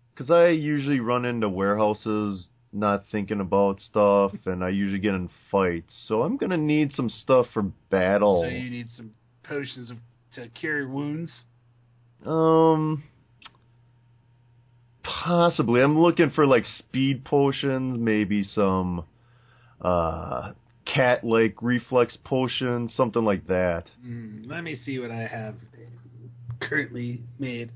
Because 0.09 0.31
I 0.31 0.49
usually 0.49 1.01
run 1.01 1.27
into 1.27 1.47
warehouses 1.47 2.47
not 2.73 3.05
thinking 3.13 3.43
about 3.43 3.81
stuff, 3.81 4.33
and 4.47 4.65
I 4.65 4.71
usually 4.71 5.01
get 5.01 5.13
in 5.13 5.29
fights. 5.51 5.95
So 6.09 6.23
I'm 6.23 6.39
gonna 6.39 6.57
need 6.57 6.93
some 6.95 7.11
stuff 7.11 7.45
for 7.53 7.65
battle. 7.91 8.41
So 8.41 8.49
you 8.49 8.71
need 8.71 8.89
some 8.97 9.11
potions 9.43 9.91
of, 9.91 9.99
to 10.37 10.49
cure 10.49 10.89
wounds. 10.89 11.31
Um, 12.25 13.05
possibly. 15.03 15.83
I'm 15.83 16.01
looking 16.01 16.31
for 16.31 16.47
like 16.47 16.65
speed 16.65 17.23
potions, 17.27 17.99
maybe 17.99 18.45
some 18.45 19.05
uh 19.83 20.53
cat-like 20.97 21.63
reflex 21.63 22.17
potion, 22.25 22.89
something 22.97 23.25
like 23.25 23.47
that. 23.47 23.85
Mm, 24.05 24.49
let 24.49 24.63
me 24.63 24.79
see 24.85 24.99
what 24.99 25.11
I 25.11 25.27
have 25.27 25.55
currently 26.61 27.23
made. 27.39 27.71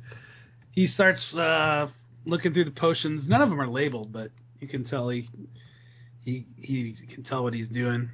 He 0.73 0.87
starts 0.87 1.23
uh, 1.35 1.89
looking 2.25 2.55
through 2.55 2.65
the 2.65 2.71
potions. 2.71 3.29
None 3.29 3.43
of 3.43 3.51
them 3.51 3.61
are 3.61 3.69
labeled, 3.69 4.13
but 4.13 4.31
you 4.61 4.69
can 4.69 4.85
tell 4.85 5.09
he 5.09 5.29
he 6.25 6.47
he 6.57 6.97
can 7.13 7.25
tell 7.25 7.43
what 7.43 7.55
he's 7.55 7.69
doing. 7.69 8.11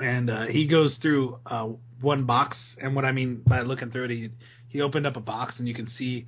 And 0.00 0.30
uh, 0.30 0.46
he 0.46 0.66
goes 0.66 0.96
through 1.02 1.38
uh, 1.46 1.68
one 2.00 2.24
box, 2.24 2.56
and 2.80 2.96
what 2.96 3.04
I 3.04 3.12
mean 3.12 3.42
by 3.46 3.60
looking 3.60 3.90
through 3.90 4.06
it, 4.06 4.10
he 4.10 4.30
he 4.68 4.80
opened 4.80 5.06
up 5.06 5.16
a 5.16 5.20
box, 5.20 5.54
and 5.58 5.68
you 5.68 5.74
can 5.74 5.88
see 5.98 6.26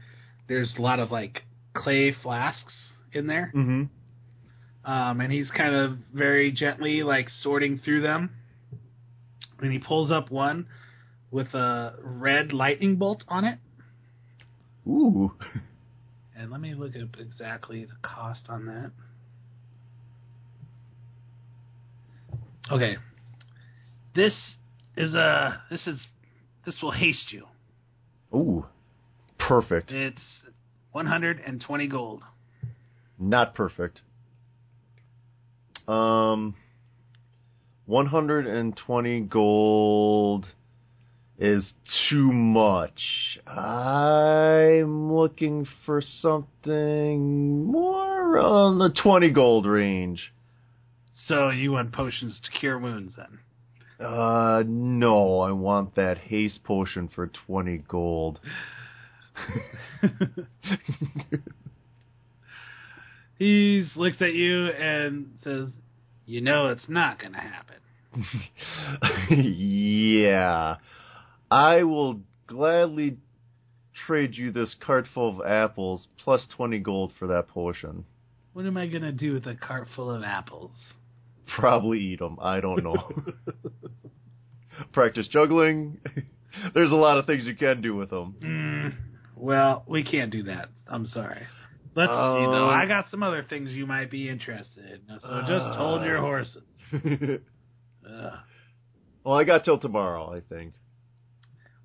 there's 0.49 0.75
a 0.79 0.83
lot 0.83 1.01
of 1.01 1.11
like 1.11 1.43
clay 1.75 2.15
flasks 2.23 2.75
in 3.13 3.27
there. 3.27 3.53
Mm-hmm. 3.55 3.85
Um, 4.85 5.21
and 5.21 5.33
he's 5.33 5.51
kind 5.51 5.75
of 5.75 5.99
very 6.13 6.53
gently 6.53 7.03
like 7.03 7.29
sorting 7.41 7.79
through 7.79 8.03
them. 8.03 8.31
And 9.61 9.73
he 9.73 9.79
pulls 9.79 10.11
up 10.11 10.31
one 10.31 10.67
with 11.31 11.49
a 11.55 11.95
red 12.03 12.53
lightning 12.53 12.97
bolt 12.97 13.25
on 13.29 13.45
it. 13.45 13.59
Ooh. 14.87 15.33
And 16.37 16.51
let 16.51 16.61
me 16.61 16.75
look 16.75 16.93
up 16.97 17.19
exactly 17.19 17.85
the 17.85 17.97
cost 18.03 18.43
on 18.49 18.67
that. 18.67 18.91
Okay, 22.71 22.97
this 24.15 24.33
is 24.97 25.15
a 25.15 25.63
this 25.71 25.87
is 25.87 26.07
this 26.67 26.77
will 26.83 26.91
haste 26.91 27.33
you. 27.33 27.47
Ooh. 28.35 28.67
Perfect. 29.39 29.93
It's 29.93 30.21
120 30.93 31.89
gold. 31.89 32.23
Not 33.19 33.55
perfect. 33.55 34.01
Um, 35.89 36.55
120 37.87 39.21
gold 39.23 40.47
is 41.39 41.73
too 42.09 42.33
much. 42.33 43.39
I'm 43.47 45.13
looking 45.13 45.67
for 45.85 46.01
something 46.01 47.67
more 47.67 48.39
on 48.39 48.79
the 48.79 48.89
20 48.89 49.31
gold 49.31 49.67
range. 49.67 50.33
So 51.27 51.51
you 51.51 51.73
want 51.73 51.93
potions 51.93 52.41
to 52.45 52.51
cure 52.59 52.79
wounds 52.79 53.15
then? 53.17 53.39
Uh, 54.01 54.63
no, 54.67 55.41
I 55.41 55.53
want 55.53 55.95
that 55.97 56.19
haste 56.19 56.65
potion 56.65 57.09
for 57.15 57.31
20 57.47 57.79
gold. 57.89 58.41
He 63.39 63.87
looks 63.97 64.21
at 64.21 64.33
you 64.33 64.67
and 64.67 65.39
says, 65.43 65.69
"You 66.27 66.41
know 66.41 66.69
it's 66.69 66.89
not 66.89 67.19
going 67.19 67.33
to 67.33 67.39
happen." 67.39 67.77
yeah. 69.31 70.77
I 71.51 71.83
will 71.83 72.21
gladly 72.47 73.19
trade 74.07 74.35
you 74.35 74.51
this 74.51 74.75
cart 74.81 75.07
full 75.13 75.41
of 75.41 75.47
apples 75.47 76.07
plus 76.19 76.47
20 76.57 76.79
gold 76.81 77.13
for 77.19 77.29
that 77.29 77.49
potion. 77.49 78.05
What 78.53 78.67
am 78.67 78.77
I 78.77 78.87
going 78.87 79.03
to 79.03 79.13
do 79.13 79.35
with 79.35 79.47
a 79.47 79.55
cart 79.55 79.89
full 79.95 80.11
of 80.11 80.23
apples? 80.23 80.73
Probably 81.59 81.99
eat 81.99 82.21
them. 82.21 82.39
I 82.41 82.61
don't 82.61 82.83
know. 82.83 83.25
Practice 84.93 85.29
juggling. 85.29 85.99
There's 86.75 86.91
a 86.91 86.97
lot 86.97 87.19
of 87.19 87.27
things 87.27 87.45
you 87.47 87.55
can 87.55 87.83
do 87.83 87.95
with 87.97 88.11
them. 88.11 88.37
Mm, 88.41 88.95
well, 89.37 89.85
we 89.87 90.05
can't 90.05 90.31
do 90.31 90.45
that. 90.45 90.69
I'm 90.87 91.07
sorry. 91.07 91.43
Let's 91.97 92.11
see 92.11 92.45
though. 92.47 92.69
Um, 92.69 92.75
I 92.75 92.87
got 92.87 93.11
some 93.11 93.23
other 93.23 93.43
things 93.49 93.71
you 93.73 93.87
might 93.87 94.11
be 94.11 94.29
interested 94.29 94.85
in. 94.85 95.01
So 95.21 95.41
just 95.47 95.67
hold 95.79 96.03
your 96.05 96.19
Uh. 96.19 96.21
horses. 96.21 96.63
Well, 99.25 99.35
I 99.37 99.45
got 99.45 99.65
till 99.65 99.79
tomorrow, 99.79 100.31
I 100.35 100.41
think. 100.41 100.75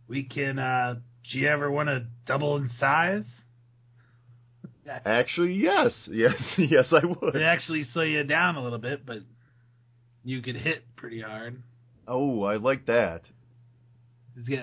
We 0.10 0.23
can. 0.23 0.60
uh 0.60 0.95
Do 1.31 1.40
you 1.40 1.48
ever 1.48 1.72
want 1.72 1.88
to 1.88 2.06
double 2.27 2.57
in 2.57 2.69
size? 2.80 3.23
Actually, 5.06 5.53
yes. 5.53 5.91
Yes, 6.11 6.34
yes, 6.57 6.91
I 6.91 7.06
would. 7.06 7.36
It 7.36 7.44
actually 7.44 7.86
slow 7.94 8.02
you 8.03 8.23
down 8.23 8.56
a 8.56 8.61
little 8.64 8.80
bit, 8.80 9.06
but 9.06 9.19
you 10.26 10.41
could 10.41 10.56
hit 10.57 10.84
pretty 10.98 11.22
hard. 11.22 11.61
Oh, 12.07 12.44
I 12.44 12.57
like 12.57 12.88
that. 12.88 13.22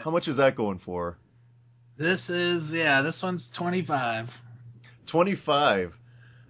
How 0.05 0.11
much 0.11 0.27
is 0.29 0.37
that 0.39 0.57
going 0.57 0.81
for? 0.85 1.19
this 1.99 2.21
is 2.29 2.65
yeah, 2.73 3.01
this 3.01 3.19
one's 3.23 3.47
twenty 3.57 3.83
five. 3.87 4.27
25. 5.09 5.93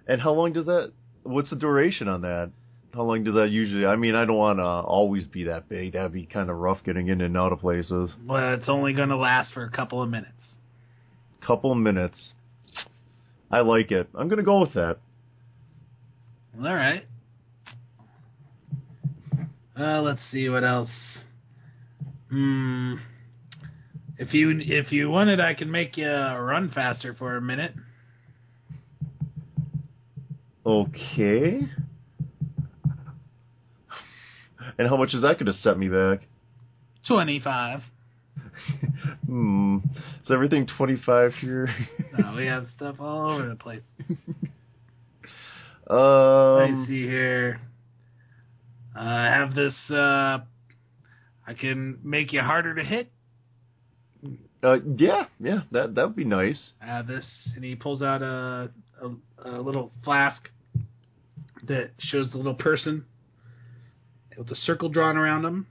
And 0.08 0.20
how 0.20 0.32
long 0.32 0.52
does 0.52 0.66
that 0.66 0.92
what's 1.22 1.50
the 1.50 1.56
duration 1.56 2.08
on 2.08 2.22
that? 2.22 2.50
How 2.94 3.02
long 3.02 3.24
does 3.24 3.34
that 3.34 3.50
usually 3.50 3.86
I 3.86 3.96
mean, 3.96 4.14
I 4.14 4.24
don't 4.24 4.36
want 4.36 4.58
to 4.58 4.64
always 4.64 5.26
be 5.26 5.44
that 5.44 5.68
big. 5.68 5.92
That'd 5.92 6.12
be 6.12 6.26
kind 6.26 6.50
of 6.50 6.56
rough 6.56 6.78
getting 6.84 7.08
in 7.08 7.20
and 7.20 7.36
out 7.36 7.52
of 7.52 7.60
places. 7.60 8.12
Well, 8.26 8.54
it's 8.54 8.68
only 8.68 8.92
going 8.92 9.10
to 9.10 9.16
last 9.16 9.52
for 9.52 9.64
a 9.64 9.70
couple 9.70 10.02
of 10.02 10.08
minutes. 10.08 10.32
Couple 11.46 11.74
minutes. 11.74 12.32
I 13.50 13.60
like 13.60 13.92
it. 13.92 14.08
I'm 14.14 14.28
going 14.28 14.38
to 14.38 14.44
go 14.44 14.60
with 14.60 14.74
that. 14.74 14.98
All 16.58 16.74
right. 16.74 17.04
Uh, 19.78 20.00
let's 20.00 20.20
see 20.32 20.48
what 20.48 20.64
else. 20.64 20.88
Hmm. 22.30 22.94
If 24.18 24.32
you 24.32 24.58
if 24.58 24.90
you 24.90 25.10
wanted, 25.10 25.38
I 25.38 25.52
can 25.52 25.70
make 25.70 25.98
you 25.98 26.10
run 26.10 26.70
faster 26.74 27.14
for 27.14 27.36
a 27.36 27.42
minute. 27.42 27.74
Okay. 30.66 31.60
And 34.78 34.88
how 34.88 34.96
much 34.96 35.14
is 35.14 35.22
that 35.22 35.34
going 35.34 35.46
to 35.46 35.52
set 35.52 35.78
me 35.78 35.88
back? 35.88 36.26
Twenty 37.06 37.38
five. 37.38 37.82
hmm. 39.26 39.78
Is 40.24 40.30
everything 40.30 40.66
25 40.76 41.32
here? 41.34 41.68
No, 42.18 42.34
we 42.34 42.46
have 42.46 42.66
stuff 42.74 42.96
all 42.98 43.32
over 43.32 43.46
the 43.46 43.56
place. 43.56 43.82
um, 45.90 45.98
I 45.98 46.84
see 46.86 47.02
here. 47.02 47.60
Uh, 48.96 49.00
I 49.00 49.26
have 49.26 49.54
this. 49.54 49.74
Uh, 49.90 50.38
I 51.46 51.52
can 51.60 51.98
make 52.02 52.32
you 52.32 52.40
harder 52.40 52.74
to 52.74 52.82
hit. 52.82 53.12
uh, 54.62 54.78
yeah, 54.96 55.26
yeah, 55.38 55.60
that 55.72 55.94
that 55.94 56.06
would 56.06 56.16
be 56.16 56.24
nice. 56.24 56.70
I 56.80 56.86
have 56.86 57.06
this, 57.06 57.26
and 57.54 57.62
he 57.62 57.74
pulls 57.76 58.00
out 58.00 58.22
a, 58.22 58.70
a 59.02 59.10
a 59.44 59.60
little 59.60 59.92
flask 60.02 60.48
that 61.68 61.90
shows 61.98 62.30
the 62.30 62.36
little 62.36 62.54
person 62.54 63.04
with 64.36 64.50
a 64.50 64.56
circle 64.56 64.88
drawn 64.88 65.16
around 65.16 65.44
him 65.44 65.66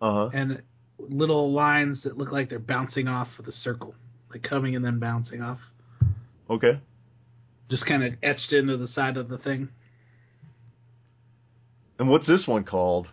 Uh 0.00 0.12
huh. 0.12 0.30
and 0.32 0.62
little 0.98 1.52
lines 1.52 2.02
that 2.04 2.16
look 2.18 2.30
like 2.32 2.48
they're 2.50 2.58
bouncing 2.58 3.08
off 3.08 3.28
of 3.38 3.44
the 3.46 3.52
circle, 3.52 3.94
like 4.30 4.42
coming 4.42 4.76
and 4.76 4.84
then 4.84 4.98
bouncing 4.98 5.40
off, 5.42 5.58
Okay. 6.48 6.80
just 7.70 7.86
kind 7.86 8.02
of 8.04 8.14
etched 8.22 8.52
into 8.52 8.76
the 8.76 8.88
side 8.88 9.16
of 9.16 9.28
the 9.28 9.38
thing. 9.38 9.68
And 11.98 12.08
what's 12.08 12.26
this 12.26 12.44
one 12.46 12.64
called? 12.64 13.08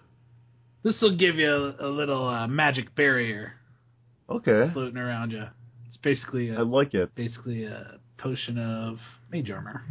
This 0.84 0.96
will 1.02 1.18
give 1.18 1.36
you 1.36 1.50
a, 1.50 1.88
a 1.88 1.90
little 1.90 2.28
uh, 2.28 2.48
magic 2.48 2.96
barrier 2.96 3.54
Okay. 4.30 4.72
floating 4.74 4.98
around 4.98 5.32
you. 5.32 5.44
It's 5.88 5.98
basically 5.98 6.52
I 6.52 6.56
a, 6.62 6.64
like 6.64 6.94
it. 6.94 7.14
basically 7.16 7.66
a 7.66 8.00
potion 8.18 8.58
of 8.58 8.98
mage 9.32 9.50
armor. 9.50 9.82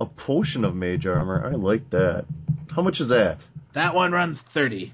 A 0.00 0.06
potion 0.06 0.64
of 0.64 0.74
mage 0.74 1.06
armor. 1.06 1.44
I 1.44 1.56
like 1.56 1.90
that. 1.90 2.26
How 2.74 2.82
much 2.82 3.00
is 3.00 3.08
that? 3.08 3.38
That 3.74 3.94
one 3.94 4.12
runs 4.12 4.38
30. 4.52 4.92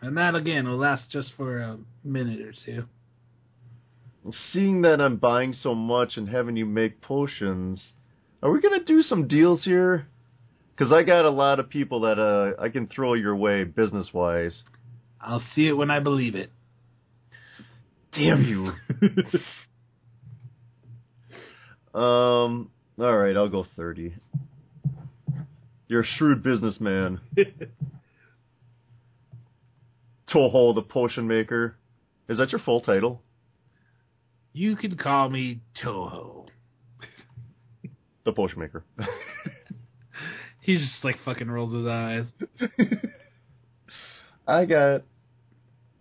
And 0.00 0.16
that 0.16 0.34
again 0.34 0.68
will 0.68 0.78
last 0.78 1.10
just 1.10 1.32
for 1.36 1.58
a 1.58 1.78
minute 2.04 2.40
or 2.40 2.52
two. 2.64 2.84
Seeing 4.52 4.82
that 4.82 5.00
I'm 5.00 5.16
buying 5.16 5.52
so 5.52 5.74
much 5.74 6.16
and 6.16 6.28
having 6.28 6.56
you 6.56 6.66
make 6.66 7.00
potions, 7.00 7.92
are 8.42 8.50
we 8.50 8.60
gonna 8.60 8.84
do 8.84 9.02
some 9.02 9.26
deals 9.26 9.64
here? 9.64 10.06
Cause 10.76 10.92
I 10.92 11.02
got 11.02 11.24
a 11.24 11.30
lot 11.30 11.58
of 11.58 11.68
people 11.68 12.02
that 12.02 12.20
uh 12.20 12.60
I 12.62 12.68
can 12.68 12.86
throw 12.86 13.14
your 13.14 13.34
way 13.34 13.64
business 13.64 14.10
wise. 14.12 14.62
I'll 15.20 15.42
see 15.54 15.66
it 15.66 15.72
when 15.72 15.90
I 15.90 15.98
believe 15.98 16.36
it. 16.36 16.52
Damn 18.12 18.44
you. 18.44 18.72
um. 22.00 22.70
All 22.98 23.16
right, 23.16 23.36
I'll 23.36 23.48
go 23.48 23.64
thirty. 23.76 24.14
You're 25.86 26.00
a 26.02 26.06
shrewd 26.06 26.42
businessman. 26.42 27.20
Toho, 30.32 30.74
the 30.74 30.82
potion 30.82 31.26
maker. 31.26 31.76
Is 32.28 32.38
that 32.38 32.52
your 32.52 32.60
full 32.60 32.80
title? 32.80 33.22
you 34.52 34.74
can 34.76 34.96
call 34.96 35.28
me 35.30 35.60
Toho. 35.82 36.46
The 38.24 38.32
potion 38.32 38.58
maker. 38.60 38.84
He's 40.60 40.80
just 40.80 41.02
like 41.04 41.16
fucking 41.24 41.48
rolls 41.50 41.72
his 41.72 41.86
eyes. 41.86 42.26
I 44.46 44.66
got. 44.66 45.04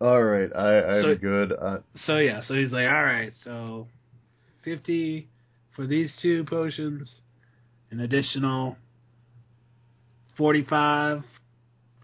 All 0.01 0.21
right, 0.21 0.49
I 0.53 0.81
I'm 0.97 1.03
So- 1.03 1.15
good. 1.15 1.53
Uh, 1.53 1.77
So 2.05 2.17
yeah, 2.17 2.41
so 2.45 2.53
he's 2.55 2.71
like, 2.71 2.87
all 2.87 3.03
right, 3.03 3.31
so 3.45 3.87
50 4.63 5.29
for 5.77 5.87
these 5.87 6.11
two 6.21 6.43
potions, 6.43 7.09
an 7.91 8.01
additional 8.01 8.75
45 10.37 11.23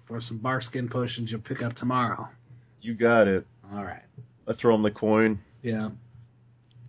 for 0.07 0.21
some 0.21 0.37
barkskin 0.37 0.87
potions 0.89 1.29
you'll 1.31 1.41
pick 1.41 1.61
up 1.61 1.75
tomorrow. 1.75 2.29
you 2.81 2.93
got 2.93 3.27
it. 3.27 3.45
All 3.73 3.83
right. 3.83 4.03
I 4.47 4.53
throw 4.53 4.75
him 4.75 4.83
the 4.83 4.91
coin, 4.91 5.39
Yeah. 5.61 5.89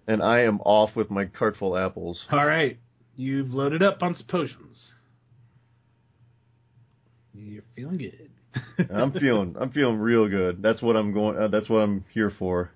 and 0.06 0.22
I 0.22 0.40
am 0.42 0.60
off 0.60 0.94
with 0.94 1.10
my 1.10 1.24
cart 1.26 1.56
full 1.58 1.76
apples. 1.76 2.20
All 2.30 2.44
right. 2.46 2.78
You've 3.16 3.50
loaded 3.54 3.82
up 3.82 4.02
on 4.02 4.14
some 4.14 4.26
potions. 4.26 4.76
You're 7.32 7.62
feeling 7.76 7.96
good. 7.98 8.30
I'm 8.92 9.12
feeling 9.20 9.56
I'm 9.58 9.70
feeling 9.70 9.98
real 9.98 10.28
good. 10.28 10.62
That's 10.62 10.82
what 10.82 10.96
I'm 10.96 11.12
going. 11.12 11.36
Uh, 11.38 11.48
that's 11.48 11.68
what 11.68 11.78
I'm 11.78 12.04
here 12.12 12.32
for. 12.38 12.70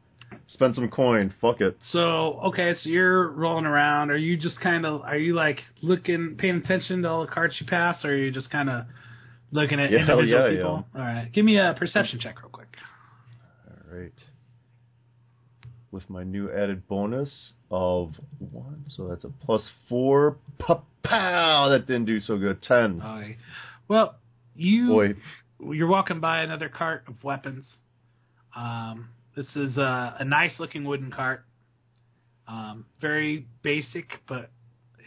Spend 0.48 0.74
some 0.74 0.88
coin. 0.88 1.34
Fuck 1.42 1.60
it. 1.60 1.76
So 1.92 2.40
okay, 2.46 2.74
so 2.80 2.88
you're 2.88 3.30
rolling 3.32 3.66
around. 3.66 4.10
Are 4.10 4.16
you 4.16 4.36
just 4.36 4.58
kind 4.60 4.86
of 4.86 5.02
are 5.02 5.18
you 5.18 5.34
like 5.34 5.60
looking, 5.82 6.36
paying 6.38 6.56
attention 6.56 7.02
to 7.02 7.08
all 7.08 7.20
the 7.26 7.30
carts 7.30 7.56
you 7.60 7.66
pass, 7.66 8.02
or 8.02 8.10
are 8.10 8.16
you 8.16 8.30
just 8.30 8.50
kind 8.50 8.70
of 8.70 8.86
looking 9.52 9.78
at 9.78 9.90
Yeah, 9.90 10.00
individual 10.00 10.50
yeah, 10.50 10.56
people? 10.56 10.86
All 10.94 11.00
right, 11.00 11.30
give 11.32 11.44
me 11.44 11.58
a 11.58 11.74
perception 11.78 12.18
check 12.18 12.40
real 12.42 12.50
quick. 12.50 12.68
All 13.68 13.98
right. 13.98 14.12
With 15.90 16.08
my 16.08 16.24
new 16.24 16.50
added 16.50 16.88
bonus 16.88 17.30
of 17.70 18.14
one, 18.38 18.84
so 18.88 19.08
that's 19.08 19.24
a 19.24 19.30
plus 19.44 19.62
four. 19.88 20.38
Pow! 20.58 21.68
That 21.68 21.86
didn't 21.86 22.06
do 22.06 22.20
so 22.20 22.38
good. 22.38 22.62
Ten. 22.62 23.02
Okay. 23.02 23.36
Well, 23.86 24.16
you 24.54 24.88
Boy, 24.88 25.14
you're 25.72 25.88
walking 25.88 26.20
by 26.20 26.40
another 26.42 26.68
cart 26.70 27.04
of 27.06 27.22
weapons. 27.22 27.66
Um, 28.56 29.10
this 29.38 29.46
is 29.54 29.76
a, 29.76 30.16
a 30.18 30.24
nice 30.24 30.50
looking 30.58 30.82
wooden 30.82 31.12
cart. 31.12 31.44
Um, 32.48 32.86
very 33.00 33.46
basic, 33.62 34.06
but 34.26 34.50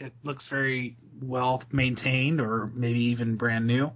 it 0.00 0.14
looks 0.24 0.48
very 0.48 0.96
well 1.20 1.62
maintained, 1.70 2.40
or 2.40 2.70
maybe 2.74 2.98
even 2.98 3.36
brand 3.36 3.66
new. 3.66 3.90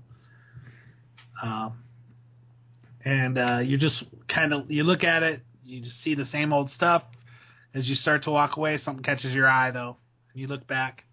Um, 1.42 1.78
and 3.02 3.38
uh, 3.38 3.58
you 3.60 3.78
just 3.78 4.04
kind 4.28 4.52
of 4.52 4.70
you 4.70 4.84
look 4.84 5.04
at 5.04 5.22
it, 5.22 5.40
you 5.64 5.80
just 5.80 6.02
see 6.04 6.14
the 6.14 6.26
same 6.26 6.52
old 6.52 6.70
stuff. 6.72 7.02
As 7.74 7.88
you 7.88 7.94
start 7.94 8.24
to 8.24 8.30
walk 8.30 8.58
away, 8.58 8.78
something 8.84 9.02
catches 9.02 9.32
your 9.32 9.48
eye 9.48 9.70
though. 9.70 9.96
And 10.34 10.40
You 10.42 10.48
look 10.48 10.66
back, 10.66 11.04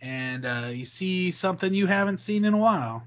and 0.00 0.46
uh, 0.46 0.68
you 0.68 0.86
see 0.96 1.32
something 1.40 1.74
you 1.74 1.88
haven't 1.88 2.20
seen 2.24 2.44
in 2.44 2.54
a 2.54 2.58
while. 2.58 3.02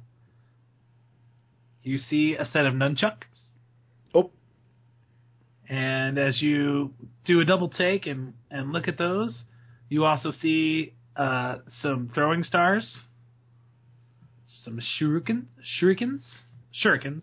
You 1.84 2.00
see 2.00 2.36
a 2.36 2.44
set 2.44 2.66
of 2.66 2.74
nunchucks. 2.74 3.24
And 5.70 6.18
as 6.18 6.42
you 6.42 6.94
do 7.26 7.40
a 7.40 7.46
double 7.46 7.70
take 7.70 8.06
and, 8.06 8.34
and 8.52 8.72
look 8.72 8.88
at 8.88 8.98
those, 8.98 9.44
you 9.90 10.06
also 10.06 10.32
see 10.32 10.94
uh, 11.16 11.58
some 11.82 12.12
throwing 12.14 12.44
stars, 12.44 12.98
some 14.64 14.80
shuriken, 15.00 15.46
shurikens, 15.82 16.22
shurikens. 16.84 17.22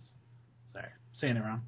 Sorry, 0.72 0.88
saying 1.12 1.36
it 1.36 1.40
wrong. 1.40 1.62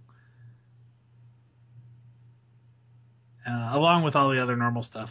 Uh, 3.47 3.77
along 3.77 4.05
with 4.05 4.15
all 4.15 4.31
the 4.31 4.41
other 4.41 4.57
normal 4.57 4.83
stuff, 4.83 5.11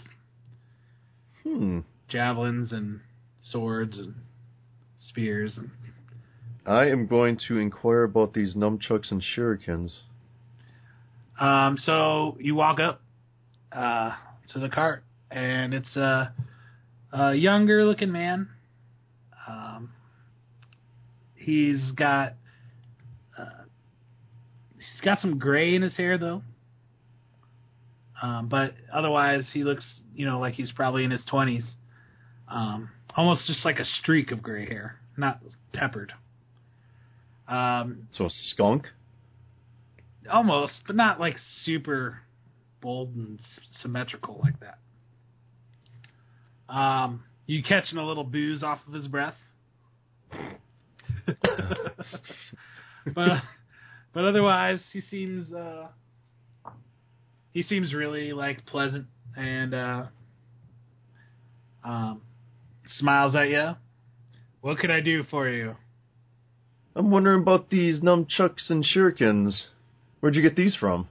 hmm. 1.44 1.80
javelins 2.08 2.72
and 2.72 3.02
swords 3.42 3.98
and 3.98 4.16
spears 4.98 5.58
and 5.58 5.70
I 6.66 6.90
am 6.90 7.08
going 7.08 7.40
to 7.48 7.58
inquire 7.58 8.04
about 8.04 8.34
these 8.34 8.54
nunchucks 8.54 9.12
and 9.12 9.22
shurikens. 9.22 9.94
Um, 11.42 11.78
so 11.80 12.38
you 12.40 12.54
walk 12.54 12.80
up 12.80 13.02
uh, 13.72 14.12
to 14.54 14.60
the 14.60 14.70
cart, 14.70 15.04
and 15.32 15.74
it's 15.74 15.96
a, 15.96 16.32
a 17.12 17.34
younger 17.34 17.84
looking 17.84 18.12
man. 18.12 18.48
Um, 19.48 19.90
he's 21.34 21.92
got 21.94 22.36
uh, 23.36 23.64
he's 24.76 25.02
got 25.04 25.20
some 25.20 25.40
gray 25.40 25.74
in 25.74 25.82
his 25.82 25.96
hair 25.96 26.20
though, 26.20 26.44
um, 28.22 28.48
but 28.48 28.76
otherwise 28.94 29.46
he 29.52 29.64
looks 29.64 29.84
you 30.16 30.28
know 30.28 30.40
like 30.40 30.54
he's 30.54 30.72
probably 30.72 31.04
in 31.04 31.10
his 31.10 31.26
twenties. 31.28 31.66
Um, 32.48 32.90
almost 33.18 33.48
just 33.48 33.66
like 33.66 33.80
a 33.80 33.86
streak 33.86 34.32
of 34.32 34.44
gray 34.44 34.68
hair, 34.68 35.00
not 35.18 35.40
peppered. 35.74 36.14
Um, 37.48 38.08
So 38.12 38.30
skunk. 38.30 38.88
Almost, 40.30 40.74
but 40.88 40.96
not 40.96 41.20
like 41.20 41.36
super 41.64 42.20
bold 42.82 43.16
and 43.16 43.40
s- 43.40 43.46
symmetrical 43.82 44.40
like 44.44 44.56
that. 44.60 44.78
Um, 46.74 47.24
you 47.48 47.64
catching 47.64 47.98
a 47.98 48.06
little 48.06 48.24
booze 48.24 48.64
off 48.64 48.80
of 48.88 48.94
his 48.94 49.08
breath, 49.08 49.36
but 53.14 53.42
but 54.14 54.26
otherwise 54.26 54.80
he 54.94 55.02
seems 55.02 55.52
uh, 55.54 55.88
he 57.52 57.64
seems 57.64 57.94
really 57.94 58.34
like 58.34 58.66
pleasant 58.66 59.08
and 59.36 59.74
uh, 59.74 60.04
um, 61.84 62.22
smiles 62.98 63.36
at 63.36 63.50
you. 63.50 63.72
What 64.62 64.78
can 64.78 64.92
I 64.92 65.02
do 65.02 65.24
for 65.24 65.50
you? 65.50 65.76
I'm 66.96 67.10
wondering 67.10 67.42
about 67.42 67.70
these 67.70 68.02
nunchucks 68.02 68.70
and 68.70 68.86
shurikens. 68.86 69.64
Where'd 70.22 70.36
you 70.36 70.42
get 70.44 70.56
these 70.56 70.76
from? 70.76 71.08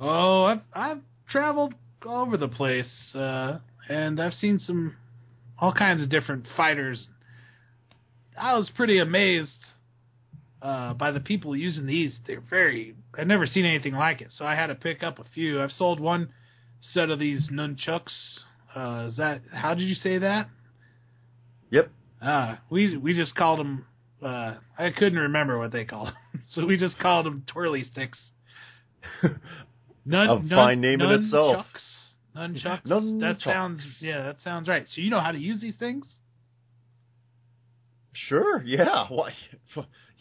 Oh, 0.00 0.44
I've 0.44 0.60
I've 0.72 1.00
traveled 1.28 1.74
all 2.06 2.22
over 2.22 2.36
the 2.36 2.48
place, 2.48 2.90
uh, 3.14 3.58
and 3.88 4.20
I've 4.20 4.34
seen 4.34 4.60
some 4.60 4.96
all 5.58 5.72
kinds 5.72 6.02
of 6.02 6.08
different 6.08 6.46
fighters. 6.56 7.06
I 8.40 8.56
was 8.56 8.70
pretty 8.74 8.98
amazed 8.98 9.50
uh, 10.62 10.94
by 10.94 11.10
the 11.10 11.20
people 11.20 11.56
using 11.56 11.86
these. 11.86 12.14
They're 12.26 12.40
very. 12.40 12.94
I've 13.18 13.26
never 13.26 13.46
seen 13.46 13.64
anything 13.64 13.94
like 13.94 14.20
it, 14.20 14.28
so 14.36 14.44
I 14.44 14.54
had 14.54 14.68
to 14.68 14.76
pick 14.76 15.02
up 15.02 15.18
a 15.18 15.24
few. 15.34 15.60
I've 15.60 15.72
sold 15.72 15.98
one 15.98 16.30
set 16.92 17.10
of 17.10 17.18
these 17.18 17.48
nunchucks. 17.50 18.12
Uh, 18.74 19.08
is 19.08 19.16
that 19.16 19.42
how 19.52 19.74
did 19.74 19.84
you 19.84 19.94
say 19.96 20.18
that? 20.18 20.48
Yep. 21.70 21.90
Uh, 22.22 22.56
we 22.70 22.96
we 22.96 23.14
just 23.14 23.34
called 23.34 23.58
them. 23.58 23.86
Uh, 24.22 24.54
I 24.78 24.90
couldn't 24.90 25.18
remember 25.18 25.58
what 25.58 25.72
they 25.72 25.84
called 25.84 26.08
them, 26.08 26.42
so 26.50 26.64
we 26.64 26.76
just 26.76 26.98
called 27.00 27.26
them 27.26 27.44
twirly 27.48 27.82
sticks. 27.84 28.18
Nun, 30.06 30.28
A 30.28 30.48
fine 30.54 30.80
name 30.80 31.00
in 31.00 31.10
itself. 31.10 31.66
Nunchucks. 32.36 32.86
Nunchucks. 32.86 33.20
That 33.20 33.36
sounds 33.40 33.80
yeah, 34.00 34.22
that 34.24 34.36
sounds 34.42 34.68
right. 34.68 34.86
So 34.94 35.00
you 35.00 35.10
know 35.10 35.20
how 35.20 35.32
to 35.32 35.38
use 35.38 35.60
these 35.60 35.76
things? 35.78 36.04
Sure. 38.12 38.62
Yeah. 38.62 39.06
Why? 39.08 39.32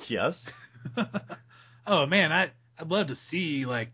Yes. 0.07 0.35
oh 1.87 2.05
man, 2.05 2.31
I 2.31 2.51
I'd 2.77 2.87
love 2.87 3.07
to 3.07 3.17
see 3.29 3.65
like 3.65 3.89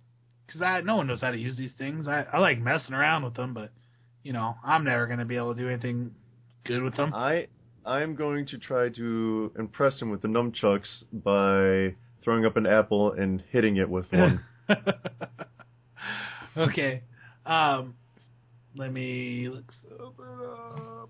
because 0.45 0.61
I 0.61 0.81
no 0.81 0.97
one 0.97 1.07
knows 1.07 1.21
how 1.21 1.31
to 1.31 1.37
use 1.37 1.57
these 1.57 1.73
things. 1.77 2.07
I 2.07 2.25
I 2.31 2.39
like 2.39 2.59
messing 2.59 2.93
around 2.93 3.23
with 3.23 3.35
them, 3.35 3.53
but 3.53 3.71
you 4.23 4.33
know 4.33 4.55
I'm 4.63 4.83
never 4.83 5.07
gonna 5.07 5.25
be 5.25 5.37
able 5.37 5.55
to 5.55 5.61
do 5.61 5.69
anything 5.69 6.11
good 6.65 6.83
with 6.83 6.95
them. 6.95 7.13
I 7.13 7.47
I'm 7.85 8.15
going 8.15 8.45
to 8.47 8.57
try 8.57 8.89
to 8.89 9.51
impress 9.57 10.01
him 10.01 10.09
with 10.09 10.21
the 10.21 10.27
nunchucks 10.27 11.03
by 11.11 11.95
throwing 12.23 12.45
up 12.45 12.57
an 12.57 12.67
apple 12.67 13.13
and 13.13 13.43
hitting 13.49 13.77
it 13.77 13.89
with 13.89 14.11
one. 14.11 14.43
okay. 16.57 17.03
Um, 17.45 17.95
let 18.75 18.91
me 18.91 19.49
look 19.49 19.71
up. 19.91 21.09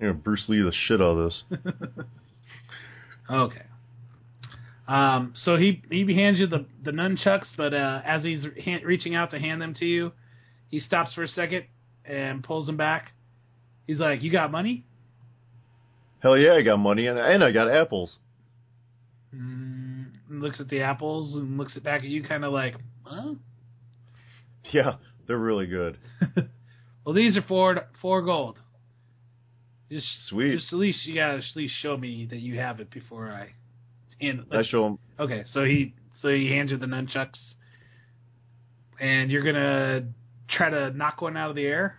know, 0.00 0.12
Bruce 0.12 0.44
Lee 0.48 0.62
the 0.62 0.72
shit 0.86 1.00
out 1.00 1.18
of 1.18 1.30
this. 1.30 1.60
Okay. 3.28 3.62
Um, 4.88 5.34
so 5.44 5.56
he 5.56 5.82
he 5.90 6.14
hands 6.14 6.38
you 6.38 6.46
the 6.46 6.64
the 6.84 6.92
nunchucks, 6.92 7.46
but 7.56 7.74
uh, 7.74 8.02
as 8.04 8.22
he's 8.22 8.44
hand, 8.64 8.84
reaching 8.84 9.16
out 9.16 9.32
to 9.32 9.38
hand 9.38 9.60
them 9.60 9.74
to 9.80 9.84
you, 9.84 10.12
he 10.68 10.78
stops 10.78 11.12
for 11.14 11.24
a 11.24 11.28
second 11.28 11.64
and 12.04 12.44
pulls 12.44 12.66
them 12.66 12.76
back. 12.76 13.10
He's 13.86 13.98
like, 13.98 14.22
"You 14.22 14.30
got 14.30 14.52
money?" 14.52 14.84
Hell 16.20 16.38
yeah, 16.38 16.52
I 16.52 16.62
got 16.62 16.78
money 16.78 17.08
and 17.08 17.18
and 17.18 17.42
I 17.42 17.50
got 17.50 17.68
apples. 17.68 18.16
Mm, 19.34 19.85
and 20.36 20.42
looks 20.42 20.60
at 20.60 20.68
the 20.68 20.82
apples 20.82 21.34
and 21.34 21.56
looks 21.56 21.76
it 21.76 21.82
back 21.82 22.02
at 22.02 22.08
you, 22.08 22.22
kind 22.22 22.44
of 22.44 22.52
like, 22.52 22.76
"Huh?" 23.02 23.34
Yeah, 24.72 24.96
they're 25.26 25.38
really 25.38 25.66
good. 25.66 25.96
well, 27.04 27.14
these 27.14 27.36
are 27.36 27.42
four 27.42 27.86
four 28.02 28.22
gold. 28.22 28.58
Just 29.90 30.06
Sweet. 30.28 30.56
Just 30.56 30.72
at 30.72 30.78
least 30.78 31.06
you 31.06 31.14
gotta 31.14 31.38
at 31.38 31.44
least 31.54 31.74
show 31.80 31.96
me 31.96 32.26
that 32.30 32.40
you 32.40 32.58
have 32.58 32.80
it 32.80 32.90
before 32.90 33.30
I. 33.30 33.52
And 34.20 34.44
I 34.50 34.64
show 34.64 34.86
him. 34.86 34.98
Okay, 35.20 35.44
so 35.52 35.64
he 35.64 35.94
so 36.20 36.28
he 36.28 36.48
hands 36.50 36.72
you 36.72 36.78
the 36.78 36.86
nunchucks, 36.86 37.38
and 39.00 39.30
you're 39.30 39.44
gonna 39.44 40.08
try 40.48 40.68
to 40.68 40.90
knock 40.90 41.22
one 41.22 41.36
out 41.36 41.50
of 41.50 41.56
the 41.56 41.64
air. 41.64 41.98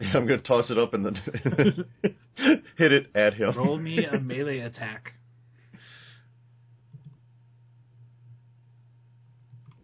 Yeah, 0.00 0.12
I'm 0.14 0.26
gonna 0.26 0.42
toss 0.42 0.70
it 0.70 0.78
up 0.78 0.92
and 0.92 1.06
then 1.06 1.84
hit 2.76 2.92
it 2.92 3.06
at 3.14 3.34
him. 3.34 3.56
Roll 3.56 3.78
me 3.78 4.04
a 4.04 4.18
melee 4.18 4.58
attack. 4.58 5.12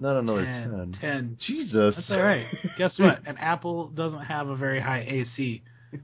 Not 0.02 0.16
another 0.18 0.44
Ten. 0.44 0.70
ten. 0.72 0.96
Ten. 1.00 1.38
Jesus. 1.46 1.94
That's 1.94 2.10
all 2.10 2.20
right. 2.20 2.46
Guess 2.78 2.98
what? 2.98 3.24
An 3.24 3.36
apple 3.38 3.86
doesn't 3.88 4.22
have 4.24 4.48
a 4.48 4.56
very 4.56 4.80
high 4.80 5.04
AC. 5.08 5.62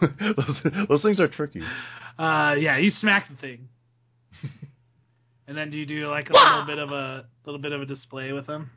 those, 0.00 0.86
those 0.88 1.02
things 1.02 1.18
are 1.18 1.28
tricky. 1.28 1.62
Uh, 2.18 2.56
yeah, 2.58 2.76
you 2.76 2.90
smack 2.90 3.28
the 3.30 3.36
thing, 3.36 3.68
and 5.46 5.56
then 5.56 5.70
do 5.70 5.78
you 5.78 5.86
do 5.86 6.08
like 6.08 6.28
a 6.28 6.32
little 6.34 6.64
bit 6.66 6.78
of 6.78 6.90
a 6.90 7.24
little 7.46 7.60
bit 7.60 7.72
of 7.72 7.80
a 7.80 7.86
display 7.86 8.32
with 8.32 8.46
them? 8.46 8.70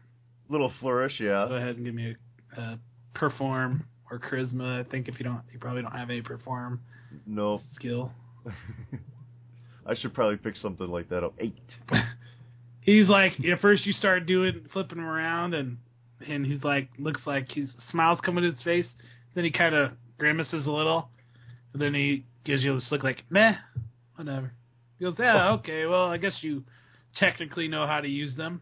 Little 0.48 0.72
flourish, 0.80 1.20
yeah. 1.20 1.48
Go 1.50 1.56
ahead 1.56 1.76
and 1.76 1.84
give 1.86 1.94
me 1.96 2.16
a, 2.56 2.62
a 2.62 2.80
perform 3.14 3.86
or 4.10 4.20
charisma. 4.20 4.86
I 4.86 4.90
think 4.90 5.10
if 5.10 5.20
you 5.20 5.26
don't, 5.26 5.42
you 5.52 5.60
probably 5.60 5.82
don't 5.82 5.92
have 5.92 6.10
any 6.10 6.22
perform 6.22 6.80
No, 7.26 7.60
skill. 7.76 8.14
I 9.86 9.96
should 9.96 10.14
probably 10.14 10.38
pick 10.38 10.56
something 10.58 10.88
like 10.88 11.10
that 11.10 11.24
up. 11.26 11.34
Eight. 11.40 11.56
He's 12.82 13.08
like 13.08 13.34
at 13.52 13.62
first 13.62 13.86
you 13.86 13.94
start 13.94 14.26
doing 14.26 14.66
flipping 14.74 14.98
him 14.98 15.06
around 15.06 15.54
and 15.54 15.78
and 16.28 16.46
he's 16.46 16.64
like 16.64 16.90
looks 17.00 17.22
like 17.26 17.52
his 17.52 17.70
smiles 17.90 18.20
coming 18.24 18.44
to 18.44 18.52
his 18.52 18.64
face. 18.64 18.88
Then 19.34 19.44
he 19.44 19.52
kind 19.52 19.74
of 19.74 19.92
grimaces 20.18 20.66
a 20.66 20.72
little. 20.72 21.10
And 21.74 21.82
then 21.82 21.94
he 21.94 22.26
gives 22.44 22.64
you 22.64 22.76
this 22.76 22.88
look 22.92 23.04
like 23.04 23.24
meh 23.30 23.56
whatever. 24.16 24.52
He 25.00 25.06
goes 25.06 25.16
yeah 25.18 25.50
oh. 25.50 25.54
okay 25.56 25.86
well 25.86 26.08
i 26.08 26.18
guess 26.18 26.38
you 26.42 26.64
technically 27.16 27.68
know 27.68 27.88
how 27.88 28.02
to 28.02 28.08
use 28.08 28.36
them. 28.36 28.62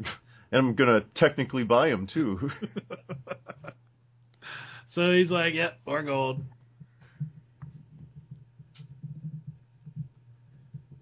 And 0.50 0.60
I'm 0.60 0.74
gonna 0.76 1.04
technically 1.14 1.64
buy 1.64 1.90
them 1.90 2.06
too. 2.06 2.50
so 4.94 5.12
he's 5.12 5.28
like 5.28 5.52
yep 5.52 5.78
four 5.84 6.02
gold 6.02 6.40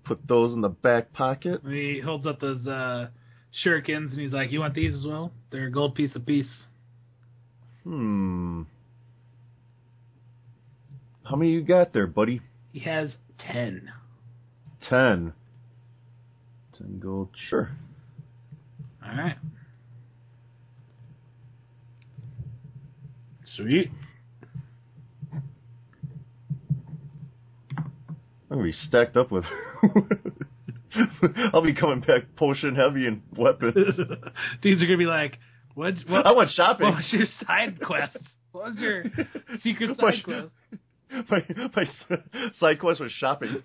Put 0.07 0.27
those 0.29 0.53
in 0.53 0.61
the 0.61 0.69
back 0.69 1.13
pocket. 1.13 1.63
he 1.67 2.01
holds 2.01 2.27
up 2.27 2.39
those 2.41 2.67
uh 2.67 3.09
shurikens 3.65 4.11
and 4.13 4.21
he's 4.21 4.33
like 4.33 4.53
you 4.53 4.61
want 4.61 4.75
these 4.75 4.95
as 4.95 5.05
well 5.05 5.33
they're 5.51 5.67
a 5.67 5.71
gold 5.71 5.95
piece 5.95 6.15
a 6.15 6.21
piece 6.21 6.65
Hmm. 7.85 8.63
How 11.25 11.37
many 11.37 11.51
you 11.53 11.63
got 11.63 11.93
there, 11.93 12.07
buddy? 12.07 12.41
he 12.73 12.81
has 12.81 13.11
ten. 13.39 13.91
Ten. 14.89 14.89
Ten. 14.89 15.33
Ten 16.79 16.99
gold. 17.01 17.31
Sure. 17.49 17.71
all 19.05 19.17
right 19.17 19.37
sweet 23.57 23.91
I'm 28.57 28.63
gonna 28.63 28.73
be 28.73 28.79
stacked 28.89 29.19
up 29.19 29.31
with. 29.31 29.45
I'll 31.53 31.63
be 31.63 31.75
coming 31.75 32.01
back 32.01 32.23
potion 32.37 32.75
heavy 32.75 33.07
and 33.07 33.21
weapons. 33.37 33.75
Dudes 34.63 34.83
are 34.83 34.87
gonna 34.87 34.97
be 34.97 35.05
like, 35.05 35.37
"What? 35.75 35.93
What, 36.09 36.25
I 36.25 36.33
went 36.33 36.49
shopping. 36.53 36.87
what 36.87 36.97
was 36.97 37.13
your 37.13 37.27
side 37.47 37.79
quest? 37.83 38.17
What 38.53 38.71
was 38.71 38.79
your 38.79 39.05
secret 39.63 39.91
My- 40.01 40.13
side 40.13 40.25
quest?" 40.25 40.49
My, 41.31 41.45
my 41.77 41.85
side 42.59 42.81
quest 42.81 43.01
was 43.01 43.13
shopping. 43.13 43.63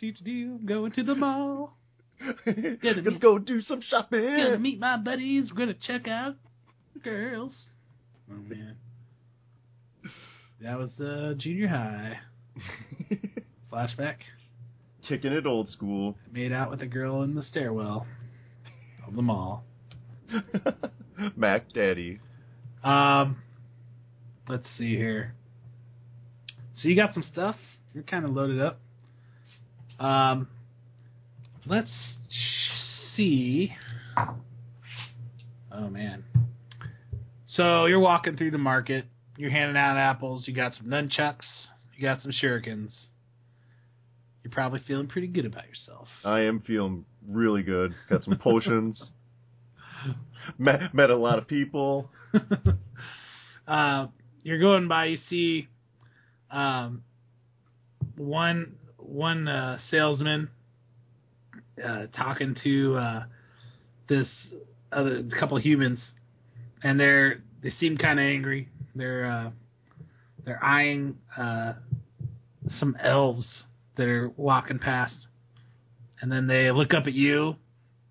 Do 0.00 0.12
do 0.12 0.24
do. 0.24 0.58
Going 0.58 0.90
to 0.92 1.04
the 1.04 1.14
mall. 1.14 1.76
Gonna 2.44 3.02
Let's 3.04 3.18
go 3.18 3.38
do 3.38 3.60
some 3.60 3.80
shopping. 3.80 4.24
Gonna 4.24 4.58
meet 4.58 4.80
my 4.80 4.96
buddies. 4.96 5.52
We're 5.52 5.58
gonna 5.58 5.74
check 5.74 6.08
out 6.08 6.34
girls. 7.04 7.54
Oh 8.28 8.34
man, 8.34 8.76
that 10.60 10.76
was 10.76 10.90
uh, 10.98 11.34
junior 11.38 11.68
high. 11.68 12.18
Flashback. 13.72 14.16
Kicking 15.08 15.32
it 15.32 15.46
old 15.46 15.68
school. 15.68 16.16
Made 16.32 16.52
out 16.52 16.70
with 16.70 16.82
a 16.82 16.86
girl 16.86 17.22
in 17.22 17.34
the 17.34 17.42
stairwell 17.42 18.06
of 19.06 19.14
the 19.14 19.22
mall. 19.22 19.64
Mac 21.36 21.72
Daddy. 21.72 22.20
Um, 22.82 23.36
let's 24.48 24.66
see 24.76 24.96
here. 24.96 25.34
So 26.74 26.88
you 26.88 26.96
got 26.96 27.14
some 27.14 27.22
stuff. 27.22 27.56
You're 27.94 28.04
kind 28.04 28.24
of 28.24 28.32
loaded 28.32 28.60
up. 28.60 28.80
Um, 29.98 30.48
let's 31.64 31.90
see. 33.16 33.74
Oh 35.72 35.88
man. 35.88 36.24
So 37.46 37.86
you're 37.86 38.00
walking 38.00 38.36
through 38.36 38.50
the 38.50 38.58
market. 38.58 39.06
You're 39.38 39.50
handing 39.50 39.76
out 39.76 39.96
apples. 39.96 40.46
You 40.46 40.54
got 40.54 40.74
some 40.74 40.86
nunchucks. 40.86 41.44
You 41.96 42.02
got 42.02 42.20
some 42.20 42.30
shurikens. 42.30 42.90
You're 44.44 44.52
probably 44.52 44.80
feeling 44.86 45.08
pretty 45.08 45.28
good 45.28 45.46
about 45.46 45.66
yourself. 45.66 46.08
I 46.24 46.40
am 46.40 46.60
feeling 46.60 47.04
really 47.26 47.62
good. 47.62 47.94
Got 48.10 48.22
some 48.22 48.38
potions. 48.42 49.02
met, 50.58 50.94
met 50.94 51.10
a 51.10 51.16
lot 51.16 51.38
of 51.38 51.48
people. 51.48 52.10
uh, 53.68 54.06
you're 54.42 54.60
going 54.60 54.88
by. 54.88 55.06
You 55.06 55.18
see 55.28 55.68
um, 56.50 57.02
one 58.16 58.76
one 58.98 59.48
uh, 59.48 59.78
salesman 59.90 60.50
uh, 61.82 62.06
talking 62.16 62.56
to 62.62 62.96
uh, 62.96 63.24
this 64.08 64.28
other 64.92 65.24
couple 65.38 65.56
humans, 65.58 66.00
and 66.82 67.00
they're 67.00 67.42
they 67.62 67.70
seem 67.70 67.96
kind 67.96 68.18
of 68.18 68.24
angry. 68.24 68.68
They're 68.94 69.26
uh, 69.26 69.50
they're 70.44 70.62
eyeing 70.62 71.18
uh, 71.36 71.74
some 72.78 72.96
elves 73.02 73.46
that 73.96 74.06
are 74.06 74.30
walking 74.36 74.78
past, 74.78 75.14
and 76.20 76.30
then 76.30 76.46
they 76.46 76.70
look 76.70 76.94
up 76.94 77.06
at 77.06 77.12
you, 77.12 77.56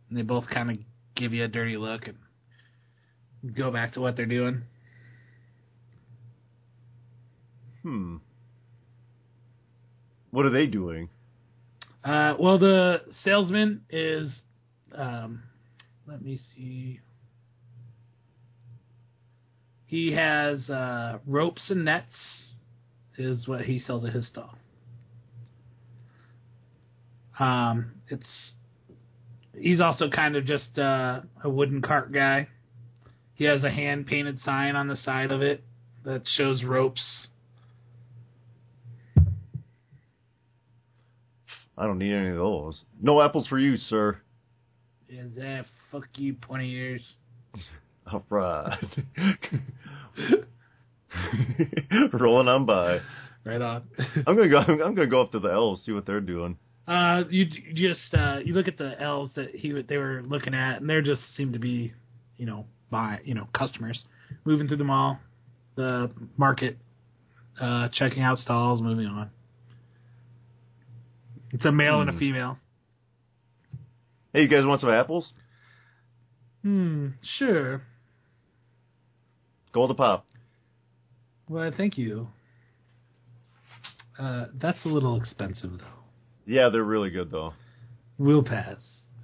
and 0.10 0.18
they 0.18 0.24
both 0.24 0.46
kind 0.52 0.72
of 0.72 0.78
give 1.16 1.34
you 1.34 1.44
a 1.44 1.48
dirty 1.48 1.78
look 1.78 2.08
and 2.08 3.56
go 3.56 3.72
back 3.72 3.94
to 3.94 4.02
what 4.02 4.16
they're 4.16 4.26
doing. 4.26 4.64
Hmm. 7.84 8.18
What 10.32 10.46
are 10.46 10.50
they 10.50 10.66
doing? 10.66 11.10
Uh, 12.04 12.36
well, 12.40 12.60
the 12.60 13.02
salesman 13.24 13.82
is. 13.90 14.30
Um, 14.94 15.44
let 16.08 16.22
me 16.22 16.40
see. 16.56 17.00
He 19.88 20.14
has 20.14 20.70
uh, 20.70 21.20
ropes 21.26 21.64
and 21.70 21.86
nets, 21.86 22.12
is 23.18 23.48
what 23.48 23.62
he 23.62 23.80
sells 23.80 24.06
at 24.06 24.14
his 24.14 24.28
stall. 24.28 24.56
Um, 27.40 27.92
it's 28.08 28.26
he's 29.58 29.82
also 29.82 30.10
kind 30.10 30.36
of 30.36 30.46
just 30.46 30.78
uh, 30.78 31.22
a 31.44 31.50
wooden 31.50 31.82
cart 31.82 32.12
guy. 32.12 32.48
He 33.34 33.46
has 33.46 33.64
a 33.64 33.70
hand 33.70 34.08
painted 34.08 34.40
sign 34.42 34.76
on 34.76 34.88
the 34.88 34.96
side 34.96 35.32
of 35.32 35.42
it 35.42 35.64
that 36.06 36.22
shows 36.38 36.64
ropes. 36.64 37.28
I 41.78 41.86
don't 41.86 41.98
need 41.98 42.14
any 42.14 42.30
of 42.30 42.36
those. 42.36 42.82
No 43.02 43.22
apples 43.22 43.48
for 43.48 43.60
you, 43.60 43.76
sir. 43.76 44.18
Is 45.10 45.36
that 45.36 45.66
fuck 45.92 46.08
you, 46.16 46.34
pointy 46.34 46.72
ears? 46.72 47.02
All 48.12 48.24
right. 48.30 48.78
Rolling 52.14 52.48
on 52.48 52.66
by. 52.66 53.00
Right 53.46 53.62
on. 53.62 53.84
I'm 54.28 54.36
gonna 54.36 54.50
go. 54.50 54.58
I'm 54.60 54.78
gonna 54.78 55.08
go 55.08 55.22
up 55.22 55.32
to 55.34 55.40
the 55.40 55.50
elves 55.50 55.84
see 55.86 55.92
what 55.92 56.06
they're 56.06 56.22
doing. 56.22 56.58
Uh, 56.88 57.24
you 57.30 57.46
just 57.74 58.14
uh, 58.14 58.40
you 58.44 58.54
look 58.54 58.68
at 58.68 58.78
the 58.78 59.00
elves 59.02 59.32
that 59.36 59.52
he 59.56 59.72
they 59.88 59.98
were 59.98 60.22
looking 60.26 60.54
at, 60.54 60.82
and 60.82 60.90
they 60.90 61.02
just 61.02 61.22
seem 61.36 61.54
to 61.54 61.60
be, 61.60 61.94
you 62.38 62.46
know, 62.46 62.66
buy 62.92 63.20
you 63.24 63.34
know 63.34 63.48
customers 63.58 64.04
moving 64.46 64.68
through 64.68 64.78
the 64.78 64.84
mall, 64.84 65.20
the 65.76 66.10
market, 66.38 66.78
uh, 67.60 67.88
checking 67.94 68.22
out 68.24 68.38
stalls, 68.40 68.82
moving 68.82 69.08
on. 69.08 69.30
It's 71.52 71.66
a 71.66 71.72
male 71.72 72.02
and 72.02 72.10
a 72.10 72.14
Hmm. 72.14 72.20
female. 72.20 72.58
Hey, 74.34 74.42
you 74.44 74.48
guys 74.48 74.66
want 74.66 74.82
some 74.82 74.90
apples? 74.90 75.32
Hmm. 76.64 77.10
Sure. 77.38 77.82
Gold 79.72 79.92
a 79.92 79.94
pop. 79.94 80.26
Well, 81.50 81.72
thank 81.76 81.98
you. 81.98 82.28
Uh, 84.18 84.46
that's 84.56 84.78
a 84.86 84.88
little 84.88 85.18
expensive 85.20 85.72
though. 85.78 85.86
Yeah, 86.46 86.70
they're 86.70 86.84
really 86.84 87.10
good 87.10 87.32
though. 87.32 87.54
We'll 88.18 88.44
pass. 88.44 88.78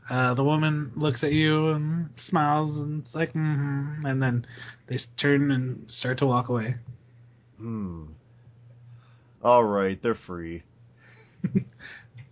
Uh, 0.09 0.33
the 0.33 0.43
woman 0.43 0.91
looks 0.95 1.23
at 1.23 1.31
you 1.31 1.69
and 1.69 2.09
smiles 2.27 2.75
and 2.77 3.03
it's 3.05 3.15
like, 3.15 3.29
mm-hmm. 3.33 4.05
And 4.05 4.21
then 4.21 4.45
they 4.87 4.99
turn 5.21 5.51
and 5.51 5.89
start 5.99 6.17
to 6.19 6.25
walk 6.25 6.49
away. 6.49 6.75
Hmm. 7.57 8.05
All 9.43 9.63
right, 9.63 10.01
they're 10.01 10.17
free. 10.27 10.63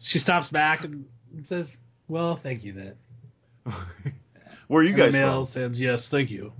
She 0.01 0.19
stops 0.19 0.47
back 0.49 0.85
and 0.85 1.05
says, 1.49 1.65
"Well, 2.07 2.39
thank 2.41 2.63
you." 2.63 2.73
Then 2.73 2.93
Where 4.67 4.81
are 4.81 4.83
you 4.83 4.89
And 4.91 4.97
guys 4.97 5.11
the 5.11 5.17
male 5.17 5.49
from? 5.51 5.73
says, 5.73 5.79
"Yes, 5.79 6.07
thank 6.09 6.29
you." 6.31 6.53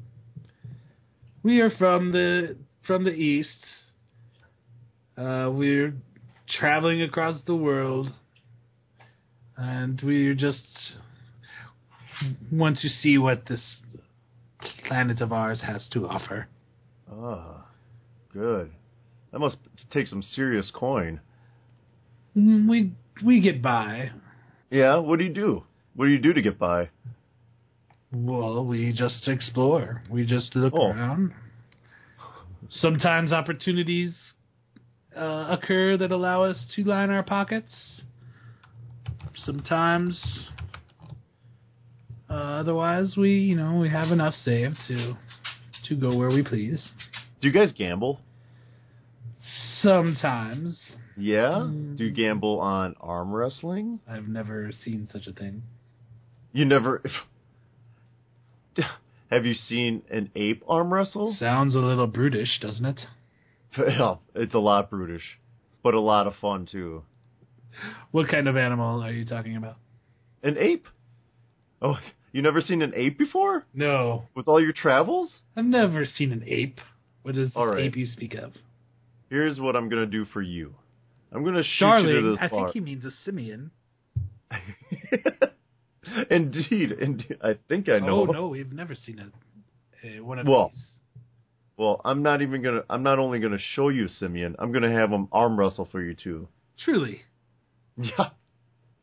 We 1.42 1.62
are 1.62 1.70
from 1.72 2.12
the 2.12 2.58
from 2.90 3.04
the 3.04 3.12
east. 3.14 3.68
Uh, 5.16 5.48
we're 5.54 5.94
traveling 6.60 7.04
across 7.04 7.40
the 7.46 7.56
world, 7.56 8.12
and 9.56 10.02
we 10.02 10.34
just 10.34 10.64
want 12.52 12.80
to 12.80 12.90
see 12.90 13.20
what 13.20 13.46
this 13.48 13.62
planet 14.88 15.22
of 15.22 15.32
ours 15.32 15.62
has 15.62 15.88
to 15.94 16.08
offer. 16.08 16.48
Ah, 17.14 17.68
good. 18.34 18.72
That 19.32 19.38
must 19.38 19.58
take 19.92 20.08
some 20.08 20.24
serious 20.24 20.72
coin. 20.74 21.20
Mm, 22.36 22.68
We 22.68 22.94
we 23.24 23.40
get 23.40 23.62
by. 23.62 24.10
Yeah, 24.72 24.96
what 24.98 25.20
do 25.20 25.26
you 25.26 25.34
do? 25.34 25.64
What 25.96 26.06
do 26.06 26.12
you 26.12 26.18
do 26.18 26.34
to 26.34 26.42
get 26.42 26.58
by? 26.58 26.90
Well, 28.12 28.66
we 28.66 28.94
just 28.94 29.28
explore. 29.28 30.02
We 30.10 30.26
just 30.26 30.56
look 30.56 30.74
Oh. 30.76 30.88
around. 30.90 31.34
Sometimes 32.70 33.32
opportunities 33.32 34.14
uh, 35.16 35.48
occur 35.50 35.98
that 35.98 36.12
allow 36.12 36.44
us 36.44 36.58
to 36.76 36.84
line 36.84 37.10
our 37.10 37.24
pockets. 37.24 37.74
Sometimes, 39.36 40.22
uh, 42.30 42.34
otherwise, 42.34 43.16
we 43.18 43.32
you 43.32 43.56
know 43.56 43.80
we 43.80 43.90
have 43.90 44.12
enough 44.12 44.34
saved 44.34 44.78
to 44.88 45.16
to 45.88 45.96
go 45.96 46.16
where 46.16 46.30
we 46.30 46.44
please. 46.44 46.90
Do 47.42 47.48
you 47.48 47.54
guys 47.54 47.72
gamble? 47.72 48.20
Sometimes 49.82 50.78
Yeah. 51.18 51.64
Mm. 51.64 51.98
Do 51.98 52.06
you 52.06 52.12
gamble 52.12 52.60
on 52.60 52.96
arm 53.00 53.34
wrestling? 53.34 54.00
I've 54.08 54.28
never 54.28 54.72
seen 54.84 55.08
such 55.12 55.28
a 55.28 55.34
thing. 55.34 55.64
You 56.52 56.66
never. 56.66 57.02
Have 59.30 59.46
you 59.46 59.54
seen 59.54 60.02
an 60.10 60.32
ape 60.36 60.64
arm 60.68 60.92
wrestle? 60.94 61.36
Sounds 61.38 61.76
a 61.76 61.80
little 61.80 62.08
brutish, 62.08 62.60
doesn't 62.62 62.86
it? 62.86 63.02
Yeah, 63.78 63.84
oh, 64.02 64.20
it's 64.36 64.54
a 64.56 64.60
lot 64.60 64.90
brutish, 64.90 65.40
but 65.84 65.94
a 65.94 66.00
lot 66.00 66.26
of 66.28 66.34
fun 66.42 66.68
too. 66.72 67.04
What 68.12 68.28
kind 68.30 68.48
of 68.48 68.58
animal 68.58 69.04
are 69.04 69.12
you 69.12 69.26
talking 69.26 69.56
about? 69.56 69.76
An 70.42 70.58
ape? 70.58 70.88
Oh, 71.82 71.96
you 72.32 72.42
never 72.42 72.62
seen 72.62 72.82
an 72.82 72.94
ape 72.96 73.18
before? 73.18 73.66
No, 73.74 74.24
With 74.36 74.48
all 74.48 74.62
your 74.62 74.74
travels? 74.74 75.32
I've 75.56 75.66
never 75.66 76.06
seen 76.06 76.32
an 76.32 76.44
ape. 76.48 76.80
What 77.22 77.38
is 77.38 77.52
All 77.56 77.68
right. 77.68 77.86
ape 77.86 77.96
you 77.96 78.08
speak 78.08 78.34
of? 78.34 78.54
Here's 79.30 79.60
what 79.60 79.76
I'm 79.76 79.90
gonna 79.90 80.06
do 80.08 80.26
for 80.26 80.42
you. 80.42 80.74
I'm 81.32 81.44
gonna 81.46 81.64
shoot 81.64 81.86
you 81.86 81.92
to 82.08 82.14
Darling, 82.14 82.32
this 82.32 82.40
I 82.42 82.48
bar. 82.48 82.60
think 82.66 82.74
he 82.74 82.80
means 82.80 83.06
a 83.06 83.12
simian. 83.24 83.70
indeed, 86.30 86.92
indeed. 86.92 87.38
I 87.44 87.56
think 87.68 87.90
I 87.90 88.00
know. 88.00 88.22
Oh 88.22 88.26
no, 88.26 88.48
we've 88.48 88.72
never 88.72 88.96
seen 88.96 89.20
a, 89.20 90.08
a 90.08 90.20
one 90.22 90.40
of 90.40 90.48
Well, 90.48 90.72
these. 90.74 90.86
Well, 91.78 92.02
I'm 92.04 92.24
not 92.24 92.42
even 92.42 92.62
gonna. 92.62 92.82
I'm 92.90 93.04
not 93.04 93.20
only 93.20 93.40
gonna 93.40 93.58
show 93.76 93.90
you 93.90 94.08
Simeon. 94.08 94.56
I'm 94.60 94.72
gonna 94.72 94.92
have 94.92 95.10
him 95.10 95.28
arm 95.32 95.58
wrestle 95.58 95.88
for 95.92 96.02
you 96.02 96.16
too. 96.16 96.48
Truly, 96.84 97.22
Yeah. 97.98 98.30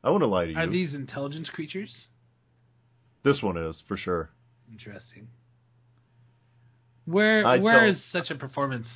I 0.04 0.10
wouldn't 0.10 0.30
lie 0.30 0.44
to 0.46 0.52
you. 0.52 0.58
are 0.58 0.68
these 0.70 0.94
intelligence 0.94 1.48
creatures? 1.52 2.06
This 3.24 3.42
one 3.42 3.56
is 3.56 3.82
for 3.88 3.96
sure. 3.96 4.30
Interesting. 4.70 5.28
Where 7.06 7.46
I 7.46 7.58
where 7.58 7.86
is 7.86 7.96
such 8.12 8.30
a 8.30 8.34
performance? 8.34 8.86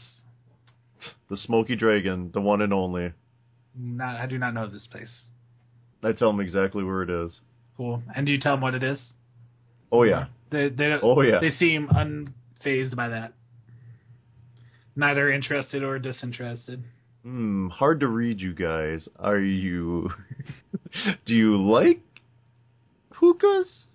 The 1.30 1.36
Smoky 1.36 1.76
Dragon, 1.76 2.30
the 2.32 2.40
one 2.40 2.60
and 2.60 2.72
only. 2.72 3.12
Not, 3.74 4.16
I 4.16 4.26
do 4.26 4.36
not 4.36 4.52
know 4.52 4.66
this 4.66 4.86
place. 4.90 5.10
I 6.02 6.12
tell 6.12 6.30
him 6.30 6.40
exactly 6.40 6.82
where 6.84 7.02
it 7.02 7.10
is. 7.10 7.32
Cool. 7.80 8.02
And 8.14 8.26
do 8.26 8.32
you 8.32 8.38
tell 8.38 8.56
them 8.56 8.60
what 8.60 8.74
it 8.74 8.82
is? 8.82 8.98
Oh 9.90 10.02
yeah. 10.02 10.26
They 10.50 10.68
they 10.68 10.90
don't- 10.90 11.02
Oh 11.02 11.22
yeah. 11.22 11.38
they 11.40 11.48
seem 11.52 11.88
unfazed 11.88 12.94
by 12.94 13.08
that. 13.08 13.32
Neither 14.94 15.30
interested 15.32 15.82
or 15.82 15.98
disinterested. 15.98 16.84
Hmm. 17.22 17.68
Hard 17.68 18.00
to 18.00 18.08
read, 18.08 18.38
you 18.38 18.52
guys. 18.52 19.08
Are 19.18 19.38
you? 19.38 20.10
Do 21.24 21.32
you 21.32 21.56
like 21.56 22.02
hookahs? 23.14 23.86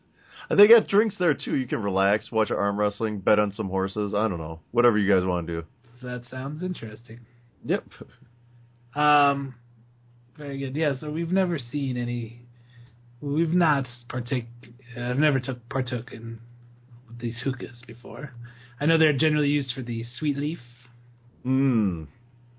They 0.50 0.68
got 0.68 0.88
drinks 0.88 1.18
there 1.20 1.36
too. 1.36 1.56
You 1.56 1.68
can 1.68 1.84
relax, 1.84 2.32
watch 2.32 2.50
arm 2.50 2.80
wrestling, 2.80 3.20
bet 3.20 3.38
on 3.38 3.52
some 3.52 3.70
horses. 3.70 4.16
I 4.16 4.28
don't 4.28 4.40
know. 4.40 4.62
Whatever 4.72 4.98
you 4.98 5.14
guys 5.14 5.24
want 5.28 5.46
to 5.46 5.62
do. 5.62 5.68
That 6.02 6.24
sounds 6.32 6.64
interesting. 6.64 7.20
Yep. 7.66 7.84
Um, 8.96 9.54
very 10.36 10.58
good. 10.58 10.76
Yeah, 10.76 10.94
so 11.00 11.12
we've 11.12 11.32
never 11.32 11.60
seen 11.60 11.98
any. 11.98 12.45
We've 13.26 13.54
not 13.56 13.88
partake. 14.08 14.46
Uh, 14.96 15.02
I've 15.02 15.18
never 15.18 15.40
took 15.40 15.68
partook 15.68 16.12
in 16.14 16.38
these 17.20 17.40
hookahs 17.44 17.82
before. 17.88 18.32
I 18.80 18.86
know 18.86 19.00
they're 19.00 19.18
generally 19.18 19.48
used 19.48 19.74
for 19.74 19.82
the 19.82 20.04
sweet 20.20 20.38
leaf. 20.38 20.60
Mmm. 21.44 22.06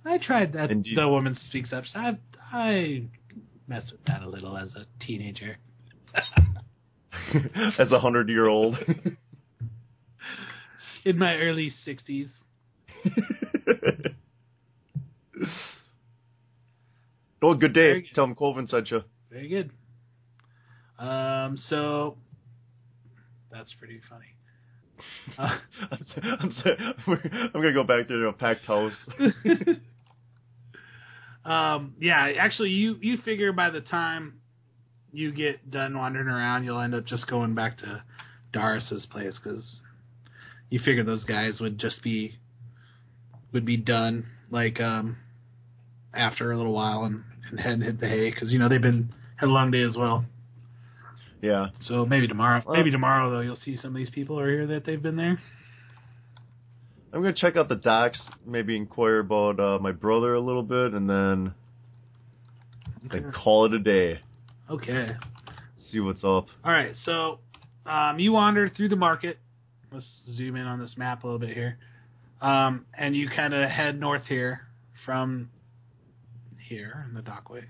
I 0.04 0.18
tried 0.18 0.54
that. 0.54 0.72
And 0.72 0.84
you- 0.84 0.96
the 0.96 1.08
woman 1.08 1.36
speaks 1.46 1.72
up. 1.72 1.84
So 1.86 2.00
I 2.00 2.18
I 2.52 3.04
messed 3.68 3.92
with 3.92 4.04
that 4.06 4.22
a 4.22 4.28
little 4.28 4.56
as 4.56 4.74
a 4.74 4.86
teenager. 5.04 5.58
As 7.78 7.92
a 7.92 8.00
hundred 8.00 8.28
year 8.28 8.46
old. 8.46 8.76
In 11.04 11.18
my 11.18 11.34
early 11.34 11.70
sixties. 11.84 12.28
oh, 17.42 17.54
good 17.54 17.72
day. 17.72 18.04
him 18.14 18.34
Colvin 18.34 18.66
sent 18.68 18.90
you. 18.90 19.02
Very 19.30 19.48
good. 19.48 19.70
Um, 20.98 21.58
so 21.68 22.16
that's 23.50 23.72
pretty 23.74 24.00
funny. 24.08 24.26
Uh, 25.38 25.58
I'm, 25.90 25.98
s- 26.00 26.18
I'm, 26.22 26.50
s- 26.50 26.66
we're- 27.06 27.30
I'm 27.32 27.52
gonna 27.52 27.72
go 27.72 27.84
back 27.84 28.08
there 28.08 28.18
to 28.20 28.28
a 28.28 28.32
packed 28.32 28.64
house. 28.64 28.94
um, 31.44 31.94
yeah, 32.00 32.32
actually, 32.38 32.70
you 32.70 32.96
you 33.00 33.18
figure 33.18 33.52
by 33.52 33.70
the 33.70 33.80
time 33.80 34.40
you 35.12 35.32
get 35.32 35.70
done 35.70 35.96
wandering 35.96 36.28
around, 36.28 36.64
you'll 36.64 36.80
end 36.80 36.94
up 36.94 37.04
just 37.06 37.26
going 37.28 37.54
back 37.54 37.78
to 37.78 38.02
Doris's 38.52 39.06
place 39.10 39.38
because 39.42 39.80
you 40.70 40.80
figure 40.80 41.04
those 41.04 41.24
guys 41.24 41.60
would 41.60 41.78
just 41.78 42.02
be 42.02 42.36
would 43.52 43.64
be 43.64 43.76
done 43.76 44.26
like 44.50 44.80
um 44.80 45.16
after 46.12 46.50
a 46.52 46.56
little 46.56 46.72
while 46.72 47.04
and 47.04 47.22
and 47.50 47.60
head 47.60 47.74
and 47.74 47.82
hit 47.82 48.00
the 48.00 48.08
hay 48.08 48.30
because 48.30 48.50
you 48.50 48.58
know 48.58 48.68
they've 48.68 48.82
been 48.82 49.12
had 49.36 49.48
a 49.48 49.52
long 49.52 49.70
day 49.70 49.82
as 49.82 49.96
well. 49.96 50.24
Yeah. 51.46 51.68
So 51.80 52.04
maybe 52.04 52.26
tomorrow, 52.26 52.60
Well- 52.66 52.76
maybe 52.76 52.90
tomorrow 52.90 53.30
though, 53.30 53.40
you'll 53.40 53.56
see 53.56 53.76
some 53.76 53.90
of 53.90 53.96
these 53.96 54.10
people 54.10 54.38
are 54.40 54.48
here 54.50 54.66
that 54.66 54.84
they've 54.84 55.00
been 55.02 55.16
there. 55.16 55.38
I'm 57.12 57.22
gonna 57.22 57.32
check 57.32 57.56
out 57.56 57.68
the 57.68 57.76
docks, 57.76 58.20
maybe 58.44 58.76
inquire 58.76 59.20
about 59.20 59.60
uh, 59.60 59.78
my 59.78 59.92
brother 59.92 60.34
a 60.34 60.40
little 60.40 60.64
bit, 60.64 60.92
and 60.92 61.08
then 61.08 61.54
then 63.10 63.32
call 63.32 63.64
it 63.66 63.72
a 63.72 63.78
day. 63.78 64.20
Okay. 64.68 65.16
See 65.90 66.00
what's 66.00 66.24
up. 66.24 66.48
All 66.64 66.72
right, 66.72 66.94
so 67.04 67.38
um, 67.86 68.18
you 68.18 68.32
wander 68.32 68.68
through 68.68 68.88
the 68.88 68.96
market. 68.96 69.38
Let's 69.92 70.06
zoom 70.34 70.56
in 70.56 70.66
on 70.66 70.80
this 70.80 70.94
map 70.96 71.22
a 71.22 71.26
little 71.28 71.38
bit 71.38 71.54
here, 71.54 71.78
um, 72.42 72.84
and 72.92 73.14
you 73.14 73.28
kind 73.30 73.54
of 73.54 73.70
head 73.70 73.98
north 74.00 74.24
here 74.26 74.62
from 75.04 75.48
here 76.58 77.06
in 77.08 77.14
the 77.14 77.22
dockway, 77.22 77.62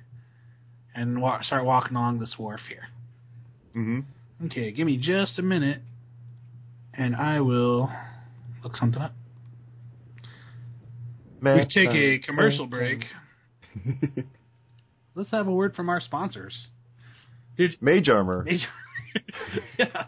and 0.95 1.21
wa- 1.21 1.43
start 1.43 1.67
walking 1.67 1.95
along 1.97 2.19
this 2.19 2.35
wharf 2.39 2.63
here. 2.69 2.89
Mm-hmm. 3.77 4.47
Okay, 4.47 4.73
give 4.73 4.87
me 4.87 4.97
just 4.97 5.39
a 5.39 5.43
minute, 5.43 5.81
and 6.95 7.15
I 7.15 7.41
will 7.41 7.91
look 8.63 8.77
something 8.77 9.01
up. 9.01 9.13
We 11.43 11.67
take 11.73 11.91
a 11.91 12.19
commercial 12.19 12.67
break. 12.67 13.05
Let's 15.15 15.31
have 15.31 15.47
a 15.47 15.53
word 15.53 15.75
from 15.75 15.89
our 15.89 16.01
sponsors. 16.01 16.69
Did 17.57 17.77
Mage 17.81 18.09
armor. 18.09 18.43
Major? 18.45 18.67
yeah. 19.79 20.07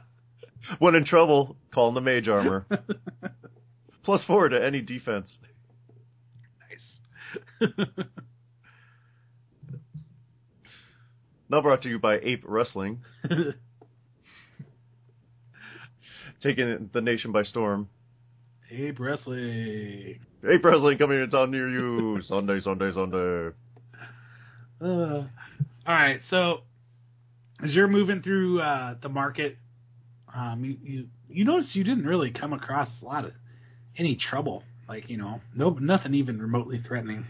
When 0.78 0.94
in 0.94 1.04
trouble, 1.04 1.56
call 1.72 1.92
the 1.92 2.00
mage 2.00 2.28
armor. 2.28 2.66
Plus 4.04 4.22
four 4.26 4.48
to 4.48 4.62
any 4.62 4.82
defense. 4.82 5.30
nice. 7.60 7.70
Now 11.50 11.62
brought 11.62 11.82
to 11.82 11.88
you 11.88 11.98
by 11.98 12.18
Ape 12.18 12.44
Wrestling, 12.46 13.00
taking 16.42 16.90
the 16.92 17.00
nation 17.00 17.32
by 17.32 17.42
storm. 17.42 17.88
Ape 18.70 19.00
Wrestling. 19.00 20.20
Ape 20.46 20.62
Wrestling 20.62 20.98
coming 20.98 21.20
to 21.20 21.26
town 21.26 21.50
near 21.50 21.70
you 21.70 22.20
Sunday, 22.22 22.60
Sunday, 22.60 22.92
Sunday. 22.92 23.50
Uh, 24.78 24.84
all 24.84 25.28
right, 25.86 26.20
so 26.28 26.60
as 27.64 27.74
you're 27.74 27.88
moving 27.88 28.20
through 28.20 28.60
uh, 28.60 28.96
the 29.02 29.08
market, 29.08 29.56
um, 30.34 30.62
you, 30.62 30.76
you 30.82 31.06
you 31.30 31.44
notice 31.46 31.70
you 31.72 31.82
didn't 31.82 32.04
really 32.04 32.30
come 32.30 32.52
across 32.52 32.88
a 33.00 33.04
lot 33.06 33.24
of 33.24 33.32
any 33.96 34.16
trouble. 34.16 34.64
Like 34.86 35.08
you 35.08 35.16
know, 35.16 35.40
no 35.54 35.70
nothing 35.70 36.12
even 36.12 36.42
remotely 36.42 36.82
threatening. 36.86 37.24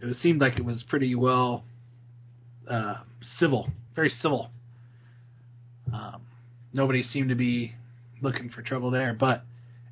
It 0.00 0.06
was, 0.06 0.16
seemed 0.22 0.40
like 0.40 0.56
it 0.58 0.64
was 0.64 0.82
pretty 0.88 1.14
well 1.14 1.64
uh, 2.68 2.94
civil, 3.38 3.68
very 3.94 4.10
civil. 4.10 4.50
Um, 5.92 6.22
nobody 6.72 7.02
seemed 7.02 7.30
to 7.30 7.34
be 7.34 7.74
looking 8.20 8.50
for 8.50 8.62
trouble 8.62 8.90
there, 8.90 9.14
but 9.14 9.42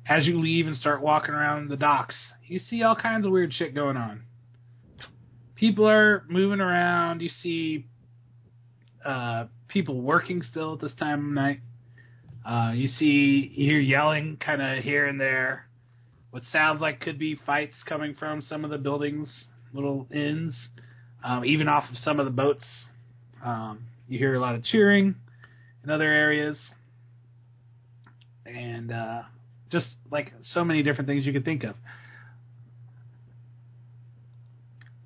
as 0.07 0.25
you 0.25 0.39
leave 0.39 0.67
and 0.67 0.77
start 0.77 1.01
walking 1.01 1.33
around 1.33 1.69
the 1.69 1.77
docks, 1.77 2.15
you 2.45 2.59
see 2.59 2.83
all 2.83 2.95
kinds 2.95 3.25
of 3.25 3.31
weird 3.31 3.53
shit 3.53 3.73
going 3.73 3.97
on 3.97 4.23
people 5.57 5.87
are 5.87 6.23
moving 6.29 6.61
around. 6.61 7.21
You 7.21 7.29
see 7.41 7.85
uh, 9.05 9.45
people 9.67 10.01
working 10.01 10.41
still 10.41 10.75
at 10.75 10.79
this 10.79 10.93
time 10.97 11.25
of 11.25 11.33
night. 11.33 11.59
Uh, 12.45 12.71
you 12.73 12.87
see, 12.87 13.51
you 13.53 13.65
hear 13.65 13.79
yelling 13.79 14.37
kind 14.37 14.61
of 14.61 14.83
here 14.83 15.05
and 15.05 15.19
there. 15.19 15.67
What 16.31 16.43
sounds 16.51 16.79
like 16.79 17.01
could 17.01 17.19
be 17.19 17.37
fights 17.45 17.75
coming 17.85 18.13
from 18.15 18.41
some 18.41 18.63
of 18.63 18.71
the 18.71 18.77
buildings, 18.77 19.29
little 19.73 20.07
inns, 20.13 20.55
um, 21.23 21.45
even 21.45 21.67
off 21.67 21.85
of 21.89 21.97
some 21.97 22.19
of 22.19 22.25
the 22.25 22.31
boats. 22.31 22.65
Um, 23.43 23.85
you 24.07 24.17
hear 24.17 24.33
a 24.35 24.39
lot 24.39 24.55
of 24.55 24.63
cheering 24.63 25.15
in 25.83 25.89
other 25.89 26.11
areas, 26.11 26.57
and 28.45 28.91
uh, 28.91 29.21
just 29.69 29.87
like 30.11 30.33
so 30.53 30.63
many 30.63 30.83
different 30.83 31.07
things 31.07 31.25
you 31.25 31.33
could 31.33 31.45
think 31.45 31.63
of. 31.63 31.75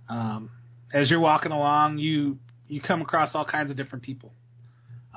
Um, 0.10 0.50
as 0.94 1.10
you're 1.10 1.20
walking 1.20 1.52
along, 1.52 1.98
you 1.98 2.38
you 2.68 2.82
come 2.82 3.02
across 3.02 3.32
all 3.34 3.46
kinds 3.46 3.72
of 3.72 3.78
different 3.78 4.04
people, 4.04 4.34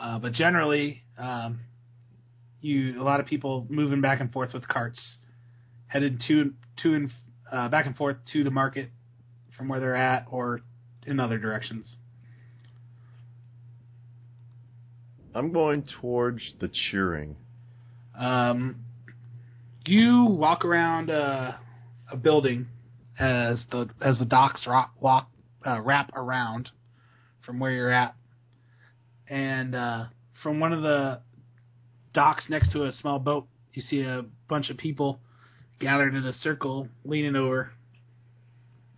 uh, 0.00 0.18
but 0.18 0.32
generally, 0.32 1.02
um, 1.18 1.60
you 2.60 3.00
a 3.00 3.04
lot 3.04 3.20
of 3.20 3.26
people 3.26 3.66
moving 3.68 4.00
back 4.00 4.20
and 4.20 4.32
forth 4.32 4.52
with 4.54 4.66
carts, 4.66 5.00
headed 5.86 6.22
to 6.28 6.52
to 6.82 6.94
and 6.94 7.10
uh, 7.52 7.68
back 7.68 7.86
and 7.86 7.96
forth 7.96 8.16
to 8.32 8.44
the 8.44 8.50
market 8.50 8.88
from 9.56 9.68
where 9.68 9.80
they're 9.80 9.96
at 9.96 10.26
or 10.30 10.60
in 11.06 11.20
other 11.20 11.38
directions. 11.38 11.96
I'm 15.34 15.52
going 15.52 15.84
towards 16.00 16.42
the 16.60 16.70
cheering. 16.90 17.36
Um, 18.16 18.76
you 19.84 20.26
walk 20.26 20.64
around 20.64 21.10
uh, 21.10 21.52
a 22.10 22.16
building 22.16 22.68
as 23.18 23.58
the 23.70 23.88
as 24.00 24.18
the 24.18 24.24
docks 24.24 24.66
rock, 24.66 24.92
walk 25.00 25.28
uh, 25.66 25.80
wrap 25.80 26.12
around 26.16 26.70
from 27.44 27.58
where 27.58 27.72
you're 27.72 27.92
at, 27.92 28.14
and 29.28 29.74
uh, 29.74 30.04
from 30.42 30.60
one 30.60 30.72
of 30.72 30.82
the 30.82 31.20
docks 32.12 32.44
next 32.48 32.72
to 32.72 32.84
a 32.84 32.92
small 32.92 33.18
boat, 33.18 33.46
you 33.72 33.82
see 33.82 34.02
a 34.02 34.24
bunch 34.48 34.70
of 34.70 34.76
people 34.76 35.18
gathered 35.80 36.14
in 36.14 36.24
a 36.24 36.32
circle, 36.32 36.88
leaning 37.04 37.34
over, 37.34 37.72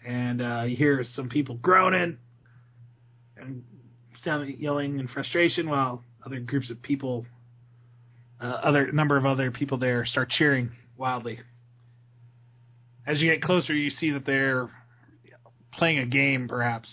and 0.07 0.41
uh, 0.41 0.63
you 0.63 0.77
hear 0.77 1.05
some 1.15 1.29
people 1.29 1.57
groaning 1.57 2.19
and 3.37 3.65
sound 4.25 4.49
yelling 4.59 4.99
in 4.99 5.09
frustration, 5.09 5.69
while 5.69 6.03
other 6.25 6.41
groups 6.41 6.71
of 6.71 6.81
people 6.83 7.27
uh, 8.41 8.45
other 8.45 8.93
number 8.93 9.17
of 9.17 9.25
other 9.25 9.51
people 9.51 9.79
there 9.79 10.05
start 10.05 10.31
cheering 10.31 10.71
wildly. 10.97 11.41
As 13.07 13.21
you 13.21 13.31
get 13.31 13.43
closer, 13.43 13.73
you 13.73 13.91
see 13.91 14.11
that 14.13 14.27
they're 14.27 14.69
playing 15.73 15.99
a 15.99 16.07
game, 16.07 16.49
perhaps. 16.49 16.89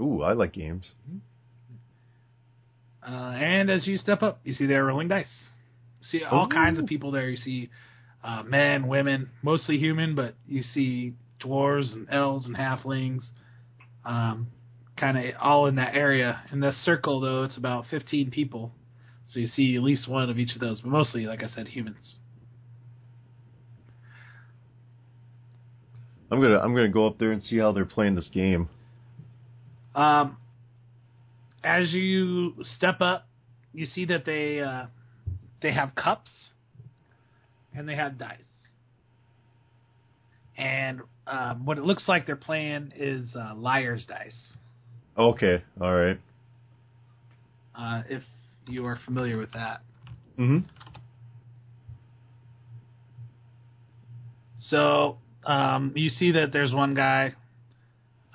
Ooh, 0.00 0.22
I 0.22 0.32
like 0.32 0.52
games. 0.52 0.84
Uh, 3.06 3.12
and 3.12 3.70
as 3.70 3.86
you 3.86 3.98
step 3.98 4.22
up, 4.22 4.40
you 4.44 4.52
see 4.52 4.66
they're 4.66 4.84
rolling 4.84 5.08
dice. 5.08 5.26
See 6.10 6.22
all 6.24 6.46
Ooh. 6.46 6.48
kinds 6.48 6.78
of 6.78 6.86
people 6.86 7.10
there. 7.10 7.28
You 7.28 7.36
see 7.36 7.70
uh, 8.24 8.42
men, 8.42 8.88
women, 8.88 9.30
mostly 9.42 9.78
human, 9.78 10.14
but 10.14 10.34
you 10.48 10.62
see 10.62 11.14
dwarves 11.40 11.92
and 11.92 12.06
elves 12.10 12.46
and 12.46 12.56
halflings, 12.56 13.22
um, 14.04 14.48
kind 14.96 15.18
of 15.18 15.34
all 15.40 15.66
in 15.66 15.76
that 15.76 15.94
area. 15.94 16.42
In 16.52 16.60
this 16.60 16.76
circle, 16.84 17.20
though, 17.20 17.44
it's 17.44 17.56
about 17.56 17.86
15 17.90 18.30
people. 18.30 18.72
So 19.28 19.40
you 19.40 19.48
see 19.48 19.76
at 19.76 19.82
least 19.82 20.08
one 20.08 20.30
of 20.30 20.38
each 20.38 20.54
of 20.54 20.60
those, 20.60 20.80
but 20.80 20.90
mostly, 20.90 21.26
like 21.26 21.42
I 21.42 21.48
said, 21.48 21.68
humans. 21.68 22.18
I'm 26.30 26.40
gonna 26.40 26.58
I'm 26.58 26.74
gonna 26.74 26.88
go 26.88 27.06
up 27.06 27.18
there 27.18 27.32
and 27.32 27.42
see 27.42 27.58
how 27.58 27.72
they're 27.72 27.84
playing 27.84 28.14
this 28.16 28.28
game. 28.32 28.68
Um, 29.94 30.36
as 31.62 31.92
you 31.92 32.54
step 32.76 33.00
up, 33.00 33.26
you 33.72 33.86
see 33.86 34.06
that 34.06 34.24
they 34.24 34.60
uh, 34.60 34.86
they 35.62 35.72
have 35.72 35.94
cups 35.94 36.30
and 37.74 37.88
they 37.88 37.94
have 37.94 38.18
dice. 38.18 38.38
And 40.56 41.02
um, 41.26 41.64
what 41.64 41.78
it 41.78 41.84
looks 41.84 42.04
like 42.08 42.26
they're 42.26 42.36
playing 42.36 42.92
is 42.96 43.28
uh, 43.34 43.54
liar's 43.56 44.04
dice. 44.06 44.34
Okay, 45.18 45.62
all 45.80 45.94
right. 45.94 46.20
Uh, 47.74 48.02
if 48.08 48.22
you 48.68 48.84
are 48.86 48.98
familiar 49.04 49.36
with 49.38 49.52
that. 49.52 49.80
Mm-hmm. 50.38 50.58
So 54.60 55.18
um, 55.44 55.92
you 55.94 56.10
see 56.10 56.32
that 56.32 56.52
there's 56.52 56.72
one 56.72 56.94
guy, 56.94 57.34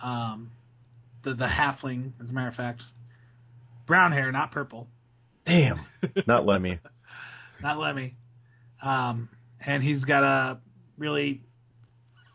um, 0.01 0.51
the 1.23 1.33
the 1.33 1.45
halfling, 1.47 2.11
as 2.23 2.29
a 2.29 2.33
matter 2.33 2.47
of 2.47 2.55
fact, 2.55 2.81
brown 3.85 4.11
hair, 4.11 4.31
not 4.31 4.51
purple, 4.51 4.87
Damn. 5.45 5.81
Not 6.27 6.45
Lemmy. 6.45 6.79
not 7.61 7.77
Lemmy, 7.79 8.15
um, 8.81 9.27
and 9.65 9.83
he's 9.83 10.03
got 10.03 10.23
a 10.23 10.59
really 10.97 11.41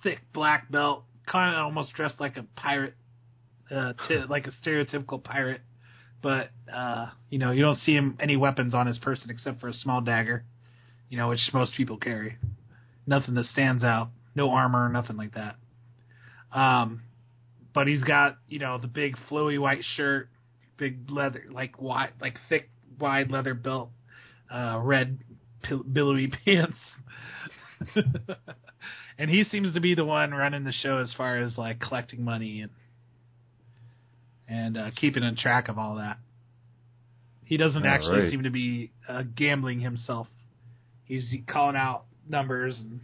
thick 0.06 0.20
black 0.32 0.70
belt, 0.70 1.02
kind 1.26 1.56
of 1.56 1.64
almost 1.64 1.92
dressed 1.94 2.20
like 2.20 2.36
a 2.36 2.44
pirate, 2.54 2.94
uh, 3.74 3.92
t- 4.06 4.22
like 4.28 4.46
a 4.46 4.52
stereotypical 4.64 5.22
pirate. 5.22 5.60
But 6.22 6.50
uh, 6.72 7.08
you 7.28 7.38
know, 7.38 7.50
you 7.50 7.62
don't 7.62 7.78
see 7.80 7.92
him 7.92 8.16
any 8.20 8.36
weapons 8.36 8.72
on 8.72 8.86
his 8.86 8.98
person 8.98 9.30
except 9.30 9.60
for 9.60 9.68
a 9.68 9.74
small 9.74 10.00
dagger, 10.00 10.44
you 11.10 11.18
know, 11.18 11.28
which 11.28 11.40
most 11.52 11.74
people 11.76 11.96
carry. 11.96 12.36
Nothing 13.06 13.34
that 13.34 13.46
stands 13.46 13.82
out, 13.82 14.10
no 14.34 14.50
armor, 14.50 14.88
nothing 14.88 15.16
like 15.16 15.34
that. 15.34 15.56
Um, 16.52 17.02
but 17.74 17.88
he's 17.88 18.04
got 18.04 18.38
you 18.48 18.60
know 18.60 18.78
the 18.78 18.86
big 18.86 19.16
flowy 19.28 19.58
white 19.58 19.82
shirt, 19.96 20.28
big 20.76 21.10
leather, 21.10 21.44
like 21.50 21.82
wide, 21.82 22.12
like 22.20 22.38
thick 22.48 22.70
wide 23.00 23.30
leather 23.30 23.54
belt, 23.54 23.90
uh, 24.52 24.80
red 24.80 25.18
pil- 25.62 25.82
billowy 25.82 26.28
pants. 26.44 26.78
and 29.18 29.30
he 29.30 29.44
seems 29.44 29.74
to 29.74 29.80
be 29.80 29.94
the 29.94 30.04
one 30.04 30.32
running 30.32 30.64
the 30.64 30.72
show 30.72 30.98
as 30.98 31.12
far 31.14 31.38
as 31.38 31.56
like 31.56 31.80
collecting 31.80 32.22
money 32.24 32.60
and 32.62 32.70
and 34.48 34.76
uh, 34.76 34.90
keeping 34.94 35.22
in 35.24 35.36
track 35.36 35.68
of 35.68 35.78
all 35.78 35.96
that. 35.96 36.18
He 37.44 37.56
doesn't 37.56 37.82
All 37.86 37.88
actually 37.92 38.20
right. 38.20 38.30
seem 38.30 38.42
to 38.44 38.50
be 38.50 38.90
uh, 39.08 39.22
gambling 39.34 39.80
himself. 39.80 40.26
He's 41.04 41.32
calling 41.48 41.76
out 41.76 42.04
numbers 42.28 42.78
and 42.78 43.00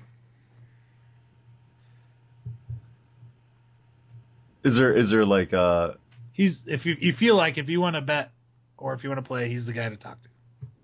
Is 4.65 4.75
there 4.77 4.97
is 4.97 5.11
there 5.11 5.27
like 5.27 5.53
uh 5.53 5.93
he's 6.33 6.55
if 6.67 6.85
you 6.87 6.95
you 7.01 7.15
feel 7.19 7.37
like 7.37 7.59
if 7.59 7.69
you 7.69 7.81
want 7.81 7.97
to 7.97 8.01
bet 8.01 8.31
or 8.79 8.95
if 8.95 9.03
you 9.03 9.11
want 9.11 9.23
to 9.23 9.27
play, 9.27 9.49
he's 9.49 9.67
the 9.67 9.73
guy 9.73 9.89
to 9.89 9.97
talk 9.97 10.23
to. 10.23 10.29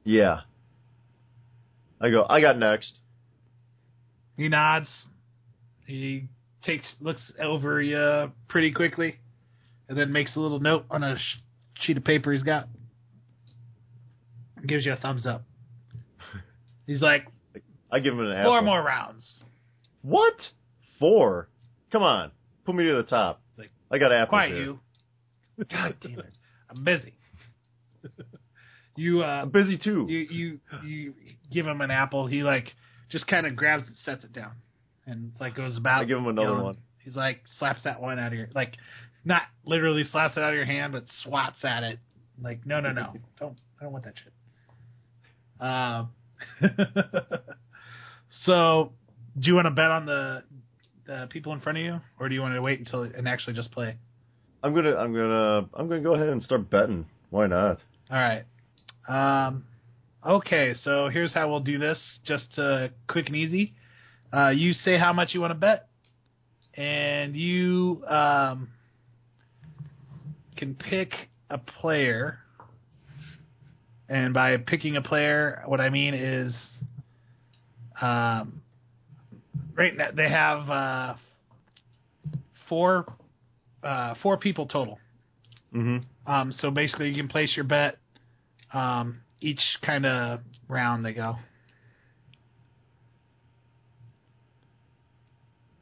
yeah. 0.04 0.40
I 2.00 2.10
go, 2.10 2.24
I 2.28 2.40
got 2.40 2.56
next. 2.56 3.00
He 4.36 4.48
nods. 4.48 4.88
He 5.88 6.28
takes 6.62 6.84
looks 7.00 7.22
over 7.42 7.80
you 7.80 8.30
pretty 8.46 8.72
quickly, 8.72 9.18
and 9.88 9.96
then 9.98 10.12
makes 10.12 10.36
a 10.36 10.40
little 10.40 10.60
note 10.60 10.84
on 10.90 11.02
a 11.02 11.16
sh- 11.16 11.38
sheet 11.80 11.96
of 11.96 12.04
paper 12.04 12.30
he's 12.32 12.42
got. 12.42 12.68
Gives 14.66 14.84
you 14.84 14.92
a 14.92 14.96
thumbs 14.96 15.24
up. 15.24 15.44
He's 16.86 17.00
like, 17.00 17.26
I 17.90 18.00
give 18.00 18.12
him 18.12 18.20
an 18.20 18.44
four 18.44 18.58
apple. 18.58 18.66
more 18.66 18.82
rounds. 18.82 19.38
What? 20.02 20.34
Four? 20.98 21.48
Come 21.90 22.02
on. 22.02 22.32
Put 22.66 22.74
me 22.74 22.84
to 22.86 22.96
the 22.96 23.02
top. 23.04 23.40
Like, 23.56 23.70
I 23.90 23.96
got 23.98 24.12
apples 24.12 24.28
Quiet 24.30 24.52
here. 24.52 24.64
you. 24.64 24.80
God 25.70 25.96
damn 26.02 26.18
it. 26.18 26.32
I'm 26.68 26.84
busy. 26.84 27.14
you 28.96 29.22
uh, 29.22 29.26
I'm 29.26 29.50
busy 29.50 29.78
too. 29.78 30.06
you 30.08 30.18
you 30.30 30.60
you 30.84 31.14
give 31.50 31.66
him 31.66 31.80
an 31.80 31.90
apple. 31.90 32.26
He 32.26 32.42
like 32.42 32.74
just 33.08 33.26
kind 33.26 33.46
of 33.46 33.56
grabs 33.56 33.84
it, 33.84 33.94
sets 34.04 34.24
it 34.24 34.32
down, 34.34 34.52
and 35.08 35.30
it's 35.32 35.40
like 35.40 35.54
goes 35.56 35.76
about. 35.76 36.02
I 36.02 36.04
give 36.04 36.18
him 36.18 36.26
another 36.26 36.48
yelling. 36.48 36.64
one. 36.64 36.78
He's 37.04 37.16
like 37.16 37.40
slaps 37.58 37.80
that 37.84 38.00
one 38.00 38.18
out 38.18 38.32
of 38.32 38.38
your 38.38 38.48
like, 38.54 38.74
not 39.24 39.42
literally 39.64 40.04
slaps 40.10 40.36
it 40.36 40.42
out 40.42 40.50
of 40.50 40.56
your 40.56 40.66
hand, 40.66 40.92
but 40.92 41.04
swats 41.22 41.64
at 41.64 41.82
it. 41.82 41.98
Like 42.42 42.66
no 42.66 42.80
no 42.80 42.92
no, 42.92 43.14
don't 43.40 43.56
I 43.80 43.84
don't 43.84 43.92
want 43.92 44.04
that 44.04 44.14
shit. 44.22 44.32
Um. 45.60 46.10
so, 48.44 48.92
do 49.38 49.48
you 49.48 49.54
want 49.54 49.66
to 49.66 49.70
bet 49.70 49.90
on 49.90 50.06
the 50.06 50.44
the 51.06 51.26
people 51.30 51.52
in 51.52 51.60
front 51.60 51.78
of 51.78 51.84
you, 51.84 52.00
or 52.20 52.28
do 52.28 52.34
you 52.34 52.40
want 52.40 52.54
to 52.54 52.62
wait 52.62 52.78
until 52.78 53.02
and 53.02 53.26
actually 53.26 53.54
just 53.54 53.72
play? 53.72 53.96
I'm 54.62 54.74
gonna 54.74 54.94
I'm 54.94 55.12
gonna 55.12 55.68
I'm 55.74 55.88
gonna 55.88 56.00
go 56.00 56.14
ahead 56.14 56.28
and 56.28 56.42
start 56.42 56.70
betting. 56.70 57.06
Why 57.30 57.46
not? 57.46 57.78
All 58.10 58.18
right. 58.18 58.44
Um, 59.08 59.64
okay, 60.26 60.74
so 60.82 61.08
here's 61.08 61.32
how 61.32 61.48
we'll 61.48 61.60
do 61.60 61.78
this, 61.78 61.98
just 62.24 62.58
uh, 62.58 62.88
quick 63.08 63.26
and 63.28 63.36
easy. 63.36 63.74
Uh, 64.32 64.50
you 64.50 64.72
say 64.72 64.98
how 64.98 65.12
much 65.12 65.32
you 65.32 65.40
want 65.40 65.52
to 65.52 65.54
bet, 65.54 65.88
and 66.74 67.34
you 67.34 68.04
um, 68.06 68.68
can 70.56 70.74
pick 70.74 71.12
a 71.50 71.58
player. 71.58 72.38
And 74.10 74.32
by 74.32 74.56
picking 74.56 74.96
a 74.96 75.02
player, 75.02 75.62
what 75.66 75.80
I 75.80 75.90
mean 75.90 76.14
is, 76.14 76.54
um, 78.00 78.62
right 79.74 79.94
now 79.96 80.10
they 80.14 80.28
have 80.30 80.70
uh, 80.70 81.14
four 82.68 83.12
uh, 83.82 84.14
four 84.22 84.36
people 84.36 84.66
total. 84.66 84.98
Mm-hmm. 85.74 86.30
Um, 86.30 86.52
so 86.52 86.70
basically, 86.70 87.08
you 87.10 87.16
can 87.16 87.28
place 87.28 87.52
your 87.56 87.64
bet 87.64 87.98
um, 88.72 89.20
each 89.40 89.60
kind 89.84 90.06
of 90.06 90.40
round 90.68 91.04
they 91.04 91.12
go. 91.12 91.36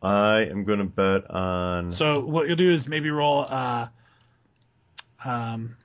I 0.07 0.43
am 0.51 0.65
gonna 0.65 0.85
bet 0.85 1.29
on 1.31 1.93
So 1.99 2.25
what 2.25 2.47
you'll 2.47 2.57
do 2.57 2.73
is 2.73 2.87
maybe 2.87 3.11
roll 3.11 3.45
uh, 3.49 3.89
um, 5.25 5.77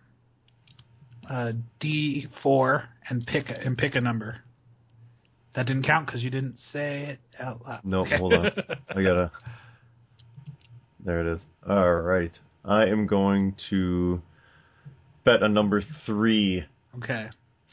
a 1.29 1.53
D 1.79 2.27
four 2.43 2.83
and 3.09 3.25
pick 3.25 3.49
a, 3.49 3.53
and 3.59 3.77
pick 3.77 3.95
a 3.95 4.01
number. 4.01 4.37
That 5.55 5.65
didn't 5.65 5.83
count 5.85 6.05
because 6.05 6.21
you 6.21 6.29
didn't 6.29 6.57
say 6.71 7.03
it 7.03 7.19
out 7.39 7.61
loud. 7.65 7.83
No, 7.83 8.05
hold 8.05 8.33
on. 8.33 8.45
I 8.89 9.01
gotta 9.01 9.31
There 11.03 11.19
it 11.27 11.33
is. 11.33 11.41
Alright. 11.67 12.37
I 12.63 12.85
am 12.85 13.07
going 13.07 13.55
to 13.71 14.21
bet 15.25 15.41
a 15.41 15.49
number 15.49 15.81
three. 16.05 16.63
okay, 16.97 17.29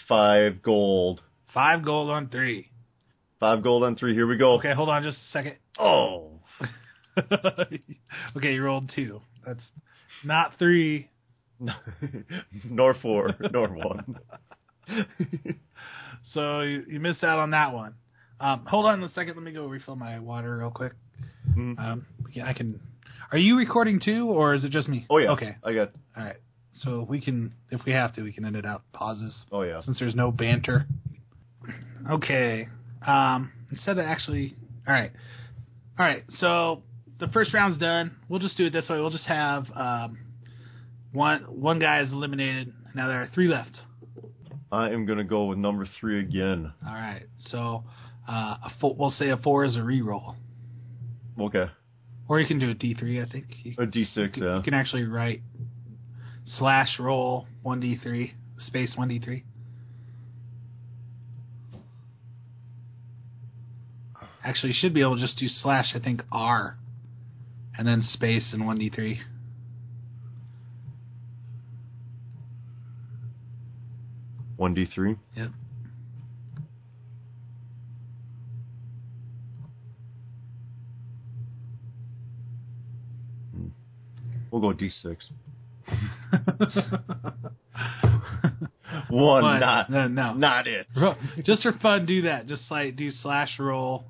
Five 0.08 0.62
gold. 0.62 1.20
five 1.52 1.84
gold 1.84 2.08
on 2.10 2.28
three. 2.30 2.70
Five 3.38 3.62
gold 3.62 3.84
on 3.84 3.96
three. 3.96 4.14
Here 4.14 4.26
we 4.26 4.38
go. 4.38 4.54
Okay, 4.54 4.72
hold 4.72 4.88
on 4.88 5.02
just 5.02 5.18
a 5.18 5.32
second. 5.32 5.56
Oh. 5.78 6.27
okay, 8.36 8.52
you 8.54 8.62
rolled 8.62 8.90
two. 8.94 9.20
That's 9.46 9.62
not 10.24 10.52
three. 10.58 11.08
nor 12.64 12.94
four, 12.94 13.34
nor 13.52 13.68
one. 13.68 14.18
So 16.34 16.60
you, 16.60 16.84
you 16.88 17.00
missed 17.00 17.24
out 17.24 17.38
on 17.38 17.50
that 17.50 17.72
one. 17.72 17.94
Um, 18.40 18.64
hold 18.66 18.84
on 18.86 19.02
a 19.02 19.08
second. 19.10 19.34
Let 19.36 19.42
me 19.44 19.52
go 19.52 19.66
refill 19.66 19.96
my 19.96 20.18
water 20.18 20.58
real 20.58 20.70
quick. 20.70 20.92
Mhm. 21.50 21.78
Um, 21.78 22.06
yeah, 22.32 22.46
I 22.46 22.52
can. 22.52 22.80
Are 23.32 23.38
you 23.38 23.56
recording 23.56 24.00
too, 24.00 24.28
or 24.28 24.54
is 24.54 24.64
it 24.64 24.70
just 24.70 24.88
me? 24.88 25.06
Oh 25.08 25.18
yeah. 25.18 25.30
Okay. 25.30 25.56
I 25.64 25.72
got. 25.74 25.92
All 26.16 26.24
right. 26.24 26.36
So 26.82 27.06
we 27.08 27.20
can, 27.20 27.54
if 27.70 27.84
we 27.86 27.92
have 27.92 28.14
to, 28.16 28.22
we 28.22 28.32
can 28.32 28.44
edit 28.44 28.64
out 28.66 28.82
pauses 28.92 29.34
Oh 29.50 29.62
yeah. 29.62 29.80
since 29.80 29.98
there's 29.98 30.14
no 30.14 30.30
banter. 30.30 30.86
Okay. 32.10 32.68
Um, 33.06 33.50
instead 33.70 33.98
of 33.98 34.04
actually, 34.04 34.54
all 34.86 34.92
right, 34.94 35.10
all 35.98 36.06
right. 36.06 36.24
So 36.38 36.82
the 37.20 37.28
first 37.28 37.52
round's 37.54 37.78
done. 37.78 38.16
We'll 38.28 38.40
just 38.40 38.56
do 38.56 38.66
it 38.66 38.72
this 38.72 38.88
way. 38.88 38.98
We'll 39.00 39.10
just 39.10 39.24
have 39.26 39.66
um, 39.74 40.18
one 41.12 41.40
one 41.42 41.78
guy 41.78 42.00
is 42.02 42.12
eliminated. 42.12 42.72
Now 42.94 43.08
there 43.08 43.20
are 43.22 43.28
three 43.34 43.48
left. 43.48 43.76
I 44.70 44.90
am 44.90 45.06
gonna 45.06 45.24
go 45.24 45.46
with 45.46 45.58
number 45.58 45.86
three 46.00 46.20
again. 46.20 46.72
All 46.86 46.94
right. 46.94 47.22
So 47.46 47.84
uh, 48.28 48.32
a 48.64 48.70
four, 48.80 48.94
we'll 48.98 49.10
say 49.10 49.30
a 49.30 49.36
four 49.38 49.64
is 49.64 49.76
a 49.76 49.80
reroll, 49.80 50.34
Okay. 51.40 51.64
or 52.28 52.38
you 52.40 52.46
can 52.46 52.58
do 52.58 52.70
a 52.70 52.74
D 52.74 52.94
three. 52.94 53.20
I 53.22 53.26
think 53.28 53.46
you, 53.62 53.74
A 53.78 53.86
D 53.86 54.04
six. 54.04 54.36
yeah. 54.38 54.56
you 54.58 54.62
can 54.62 54.74
actually 54.74 55.04
write 55.04 55.40
slash 56.58 56.98
roll 56.98 57.46
one 57.62 57.80
D 57.80 57.96
three 58.02 58.34
space 58.66 58.92
one 58.96 59.08
D 59.08 59.18
three. 59.18 59.44
Actually, 64.44 64.70
you 64.70 64.76
should 64.78 64.94
be 64.94 65.00
able 65.00 65.16
to 65.16 65.20
just 65.20 65.38
do 65.38 65.48
slash. 65.48 65.86
I 65.94 65.98
think 65.98 66.22
R, 66.30 66.76
and 67.78 67.86
then 67.86 68.02
space 68.12 68.50
and 68.52 68.66
one 68.66 68.78
D 68.78 68.90
three. 68.90 69.20
One 74.56 74.74
D 74.74 74.84
three. 74.92 75.16
Yep. 75.36 75.50
Hmm. 83.54 83.66
We'll 84.50 84.60
go 84.60 84.72
D 84.72 84.90
six. 84.90 85.30
One, 89.10 89.42
One. 89.42 89.60
not 89.60 89.90
no, 89.90 90.08
no. 90.08 90.34
not 90.34 90.66
it. 90.66 90.86
Just 91.44 91.62
for 91.62 91.72
fun, 91.72 92.04
do 92.06 92.22
that. 92.22 92.46
Just 92.46 92.62
like 92.70 92.96
do 92.96 93.10
slash 93.10 93.58
roll 93.58 94.04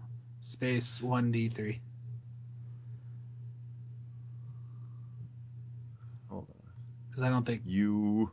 space 0.52 0.84
one 1.00 1.30
D 1.30 1.48
three. 1.54 1.80
Hold 6.28 6.46
on. 6.48 6.56
Because 7.18 7.26
I 7.26 7.30
don't 7.32 7.44
think. 7.44 7.62
You. 7.66 8.30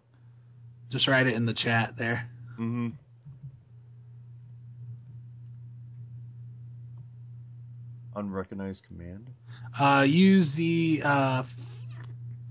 Just 0.92 1.08
write 1.08 1.26
it 1.26 1.34
in 1.34 1.48
the 1.48 1.56
chat 1.56 1.96
there. 1.98 2.30
Mm-hmm. 2.54 2.90
Unrecognized 8.16 8.82
command. 8.88 9.28
Uh, 9.80 10.04
use 10.04 10.48
the 10.56 11.02
uh, 11.04 11.44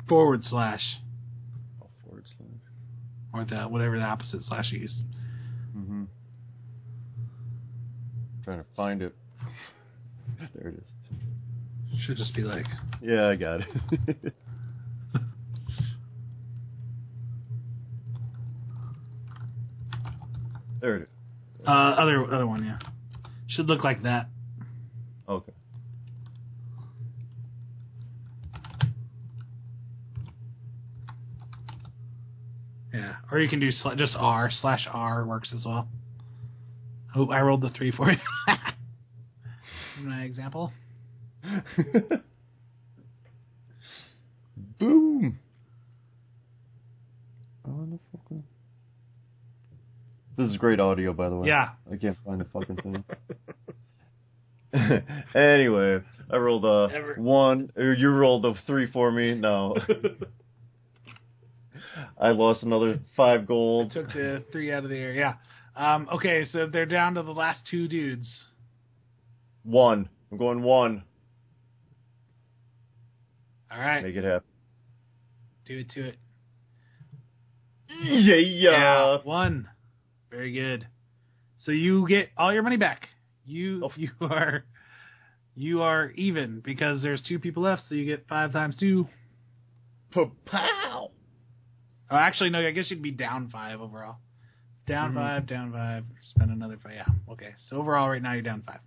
forward 0.09 0.43
slash 0.45 0.83
Oh, 1.83 1.87
forward 2.05 2.25
slash. 2.37 2.49
or 3.33 3.45
the 3.45 3.63
whatever 3.69 3.99
the 3.99 4.05
opposite 4.05 4.43
slash 4.43 4.71
you 4.73 4.81
use. 4.81 4.95
Mm-hmm. 5.77 6.05
Trying 8.45 8.59
to 8.59 8.67
find 8.77 9.01
it. 9.03 9.15
There 10.55 10.69
it 10.69 10.75
is. 10.75 12.01
Should 12.05 12.17
just 12.19 12.35
be 12.35 12.43
like 12.43 12.67
Yeah, 13.01 13.29
I 13.29 13.37
got 13.37 13.61
it. 13.61 14.35
there 20.85 20.97
it 20.97 21.03
is. 21.03 21.09
uh, 21.67 21.71
other 21.71 22.31
other 22.31 22.47
one. 22.47 22.63
Yeah, 22.63 22.77
should 23.49 23.69
look 23.69 23.83
like 23.83 24.03
that. 24.03 24.27
Okay. 25.27 25.53
Yeah, 32.93 33.15
or 33.33 33.41
you 33.41 33.49
can 33.49 33.61
do 33.61 33.71
sla- 33.71 33.97
just 33.97 34.15
R 34.15 34.51
slash 34.61 34.87
R 34.93 35.25
works 35.25 35.55
as 35.57 35.65
well. 35.65 35.89
Oh, 37.17 37.31
I 37.31 37.41
rolled 37.41 37.63
the 37.63 37.71
three 37.71 37.91
for 37.91 38.11
you. 38.13 38.19
My 40.03 40.25
example. 40.25 40.71
Boom. 44.79 45.39
Oh, 47.67 47.87
the 47.87 47.99
fucking. 48.13 48.45
This 50.45 50.53
is 50.53 50.59
great 50.59 50.79
audio, 50.79 51.15
by 51.15 51.31
the 51.31 51.37
way. 51.37 51.49
Yeah. 51.49 51.71
I 51.91 51.97
can't 51.97 52.19
find 52.23 52.39
the 52.39 52.45
fucking 52.45 52.77
thing. 52.77 53.03
anyway, 55.35 56.03
I 56.31 56.37
rolled 56.37 56.67
a 56.67 57.15
one. 57.17 57.71
Or 57.77 57.95
you 57.95 58.11
rolled 58.11 58.45
a 58.45 58.53
three 58.67 58.91
for 58.91 59.11
me. 59.11 59.35
No. 59.35 59.75
I 62.21 62.29
lost 62.31 62.63
another 62.63 63.01
five 63.17 63.47
gold. 63.47 63.93
Took 63.93 64.13
the 64.13 64.45
three 64.53 64.71
out 64.71 64.85
of 64.85 64.91
the 64.91 64.99
air. 64.99 65.13
Yeah. 65.13 65.35
Um, 65.75 66.09
okay, 66.13 66.45
so 66.53 66.67
they're 66.67 66.85
down 66.85 67.15
to 67.15 67.23
the 67.23 67.33
last 67.33 67.61
two 67.71 67.89
dudes. 67.89 68.29
One. 69.63 70.11
I'm 70.31 70.37
going 70.37 70.63
one. 70.63 71.05
All 73.73 73.81
right, 73.81 74.05
Make 74.05 74.15
it 74.15 74.25
happen. 74.25 74.47
do 75.65 75.79
it 75.79 75.89
to 75.91 76.09
it. 76.09 76.17
Yeah, 78.03 78.37
yeah. 78.37 79.17
one. 79.25 79.69
Very 80.35 80.53
good. 80.53 80.87
So 81.65 81.71
you 81.73 82.07
get 82.09 82.31
all 82.37 82.53
your 82.53 82.63
money 82.63 82.77
back. 82.77 83.09
You 83.47 83.85
Oh. 83.85 83.93
you 83.97 84.11
are 84.21 84.65
you 85.55 85.83
are 85.83 86.11
even 86.17 86.61
because 86.65 87.03
there's 87.03 87.23
two 87.23 87.39
people 87.39 87.63
left, 87.63 87.83
so 87.89 87.95
you 87.95 88.05
get 88.05 88.27
five 88.29 88.53
times 88.53 88.77
two. 88.77 89.07
Pow. 90.13 91.11
Oh, 92.11 92.17
actually, 92.17 92.51
no. 92.51 92.61
I 92.67 92.71
guess 92.73 92.91
you'd 92.91 93.03
be 93.03 93.11
down 93.11 93.49
five 93.51 93.81
overall. 93.81 94.17
Down 94.87 95.13
Mhm. 95.13 95.15
five, 95.15 95.47
down 95.47 95.73
five. 95.73 96.05
Spend 96.31 96.51
another 96.51 96.77
five. 96.83 96.93
Yeah. 96.95 97.07
Okay. 97.33 97.55
So 97.69 97.77
overall, 97.79 98.11
right 98.11 98.23
now 98.23 98.33
you're 98.33 98.43
down 98.43 98.63
five. 98.63 98.81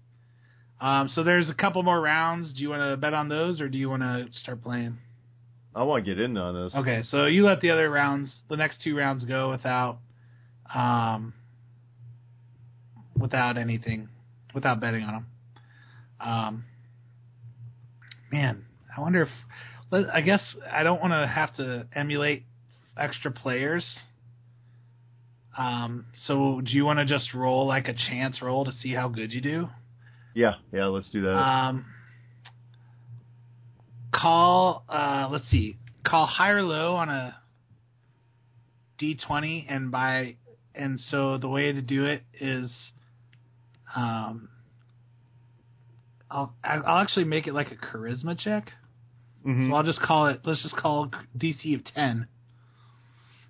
Um. 0.82 1.07
So 1.10 1.24
there's 1.24 1.49
a 1.49 1.53
couple 1.53 1.82
more 1.84 1.99
rounds. 1.99 2.52
Do 2.53 2.61
you 2.61 2.69
want 2.69 2.82
to 2.91 2.98
bet 2.98 3.14
on 3.14 3.30
those, 3.30 3.61
or 3.61 3.69
do 3.69 3.78
you 3.78 3.90
want 3.90 4.03
to 4.03 4.28
start 4.34 4.61
playing? 4.61 4.98
I 5.74 5.84
want 5.84 6.06
to 6.06 6.11
get 6.15 6.19
in 6.19 6.36
on 6.38 6.65
this. 6.65 6.76
Okay. 6.76 7.03
So 7.03 7.26
you 7.26 7.45
let 7.45 7.61
the 7.61 7.69
other 7.72 7.90
rounds, 7.90 8.34
the 8.49 8.57
next 8.57 8.82
two 8.82 8.98
rounds, 8.98 9.24
go 9.26 9.52
without, 9.52 9.99
um, 10.73 11.34
without 13.18 13.57
anything, 13.57 14.10
without 14.53 14.80
betting 14.80 15.03
on 15.03 15.14
them. 15.14 15.26
Um. 16.19 16.64
Man, 18.31 18.65
I 18.95 19.02
wonder 19.02 19.23
if. 19.23 19.30
I 20.14 20.19
guess 20.19 20.41
I 20.69 20.84
don't 20.84 20.99
want 20.99 21.14
to 21.14 21.26
have 21.26 21.56
to 21.56 21.88
emulate 21.95 22.44
extra 22.98 23.31
players. 23.31 23.85
Um, 25.57 26.06
so 26.26 26.61
do 26.64 26.72
you 26.72 26.85
want 26.85 26.99
to 26.99 27.06
just 27.06 27.34
roll 27.34 27.65
like 27.65 27.88
a 27.88 27.94
chance 27.94 28.41
roll 28.41 28.65
to 28.65 28.72
see 28.72 28.94
how 28.94 29.07
good 29.07 29.31
you 29.31 29.41
do? 29.41 29.69
Yeah, 30.35 30.56
yeah, 30.72 30.85
let's 30.85 31.10
do 31.10 31.23
that. 31.23 31.35
Um, 31.35 31.85
call, 34.14 34.84
uh, 34.88 35.30
let's 35.31 35.49
see, 35.49 35.77
call 36.06 36.27
high 36.27 36.52
or 36.52 36.61
low 36.61 36.95
on 36.95 37.10
a 37.10 37.35
d20, 39.02 39.65
and 39.68 39.91
by, 39.91 40.35
and 40.78 40.99
so 41.12 41.38
the 41.38 41.48
way 41.49 41.72
to 41.72 41.82
do 41.82 42.06
it 42.06 42.24
is, 42.40 42.72
um, 43.95 44.49
I'll 46.30 46.54
I'll 46.64 46.99
actually 46.99 47.26
make 47.26 47.48
it 47.48 47.54
like 47.54 47.72
a 47.72 47.76
charisma 47.76 48.38
check. 48.38 48.72
Mhm. 49.45 49.70
So 49.70 49.76
I'll 49.76 49.84
just 49.84 50.02
call 50.02 50.28
it. 50.28 50.41
Let's 50.44 50.62
just 50.62 50.76
call 50.76 51.10
DC 51.38 51.76
of 51.76 51.84
ten, 51.86 52.28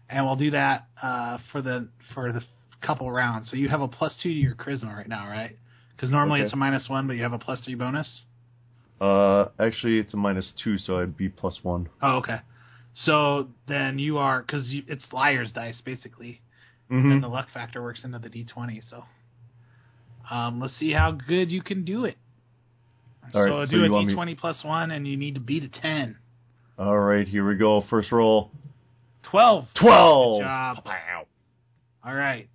and 0.09 0.25
we'll 0.25 0.35
do 0.35 0.51
that 0.51 0.87
uh, 1.01 1.39
for 1.51 1.61
the 1.61 1.87
for 2.13 2.31
the 2.31 2.41
couple 2.81 3.11
rounds. 3.11 3.49
So 3.49 3.57
you 3.57 3.69
have 3.69 3.81
a 3.81 3.87
plus 3.87 4.13
two 4.21 4.29
to 4.29 4.35
your 4.35 4.55
charisma 4.55 4.95
right 4.95 5.07
now, 5.07 5.27
right? 5.27 5.57
Because 5.95 6.11
normally 6.11 6.41
Okay. 6.41 6.45
it's 6.45 6.53
a 6.53 6.57
minus 6.57 6.87
one, 6.87 7.07
but 7.07 7.15
you 7.15 7.23
have 7.23 7.33
a 7.33 7.39
plus 7.39 7.59
three 7.61 7.75
bonus. 7.75 8.21
Uh, 9.01 9.45
actually, 9.59 9.99
it's 9.99 10.13
a 10.13 10.17
minus 10.17 10.53
two, 10.63 10.77
so 10.77 10.99
I'd 10.99 11.17
be 11.17 11.29
plus 11.29 11.63
one. 11.63 11.89
Oh, 12.01 12.17
okay. 12.17 12.39
So 13.05 13.49
then 13.67 13.99
you 13.99 14.17
are 14.17 14.41
because 14.41 14.65
it's 14.69 15.05
liar's 15.11 15.51
dice 15.51 15.79
basically, 15.81 16.41
Mm-hmm. 16.91 17.11
and 17.11 17.23
the 17.23 17.27
luck 17.27 17.47
factor 17.53 17.81
works 17.83 18.03
into 18.05 18.17
the 18.19 18.29
d20. 18.29 18.81
So 18.89 19.03
um, 20.33 20.59
let's 20.61 20.73
see 20.79 20.91
how 20.93 21.11
good 21.11 21.51
you 21.51 21.61
can 21.61 21.83
do 21.85 22.05
it. 22.05 22.15
All 23.33 23.41
right, 23.43 23.49
so 23.49 23.65
so 23.65 23.71
do 23.71 23.81
a 23.83 23.85
you 23.87 23.91
want 23.91 24.07
me- 24.07 24.13
d20 24.15 24.37
plus 24.37 24.63
one, 24.63 24.91
and 24.91 25.05
you 25.07 25.17
need 25.17 25.33
to 25.35 25.41
beat 25.41 25.63
a 25.63 25.69
ten. 25.81 26.17
All 26.79 26.97
right, 26.97 27.27
here 27.27 27.45
we 27.47 27.55
go. 27.55 27.83
First 27.89 28.11
roll. 28.11 28.51
Twelve. 29.29 29.65
Twelve. 29.79 30.39
Good 30.41 30.45
job. 30.45 30.77
All 32.05 32.13
right. 32.15 32.47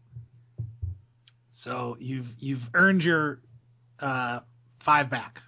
So 1.64 1.96
you've 2.00 2.26
you've 2.40 2.62
earned 2.74 3.02
your 3.02 3.38
uh, 4.00 4.40
five 4.84 5.10
back 5.10 5.38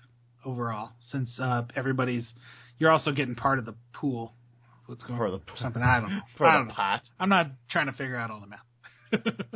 overall 0.44 0.90
since 1.10 1.28
uh, 1.40 1.62
everybody's. 1.74 2.24
You're 2.78 2.90
also 2.90 3.12
getting 3.12 3.34
part 3.34 3.58
of 3.58 3.64
the 3.64 3.74
pool. 3.92 4.32
What's 4.86 5.02
going 5.02 5.16
Part 5.16 5.30
on? 5.30 5.34
of 5.36 5.40
the- 5.46 5.52
something 5.62 5.82
I 5.82 6.00
don't 6.00 6.10
know. 6.10 6.20
For 6.36 6.46
I 6.46 6.52
the 6.52 6.58
don't 6.58 6.68
know. 6.68 6.74
pot. 6.74 7.02
I'm 7.18 7.28
not 7.30 7.46
trying 7.70 7.86
to 7.86 7.92
figure 7.92 8.16
out 8.16 8.30
all 8.30 8.40
the 8.40 8.46
math. 8.46 8.60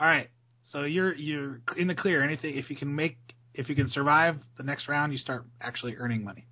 all 0.00 0.06
right. 0.06 0.28
So 0.70 0.82
you're 0.82 1.14
you're 1.14 1.60
in 1.76 1.88
the 1.88 1.94
clear. 1.94 2.22
Anything 2.22 2.56
if 2.56 2.70
you 2.70 2.76
can 2.76 2.94
make 2.94 3.16
if 3.54 3.68
you 3.68 3.74
can 3.74 3.88
survive 3.88 4.36
the 4.56 4.62
next 4.64 4.88
round, 4.88 5.12
you 5.12 5.18
start 5.18 5.44
actually 5.60 5.96
earning 5.96 6.24
money. 6.24 6.46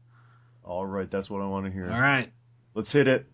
All 0.64 0.86
right, 0.86 1.10
that's 1.10 1.28
what 1.28 1.42
I 1.42 1.46
want 1.46 1.66
to 1.66 1.72
hear. 1.72 1.90
All 1.90 2.00
right. 2.00 2.32
Let's 2.74 2.92
hit 2.92 3.08
it. 3.08 3.26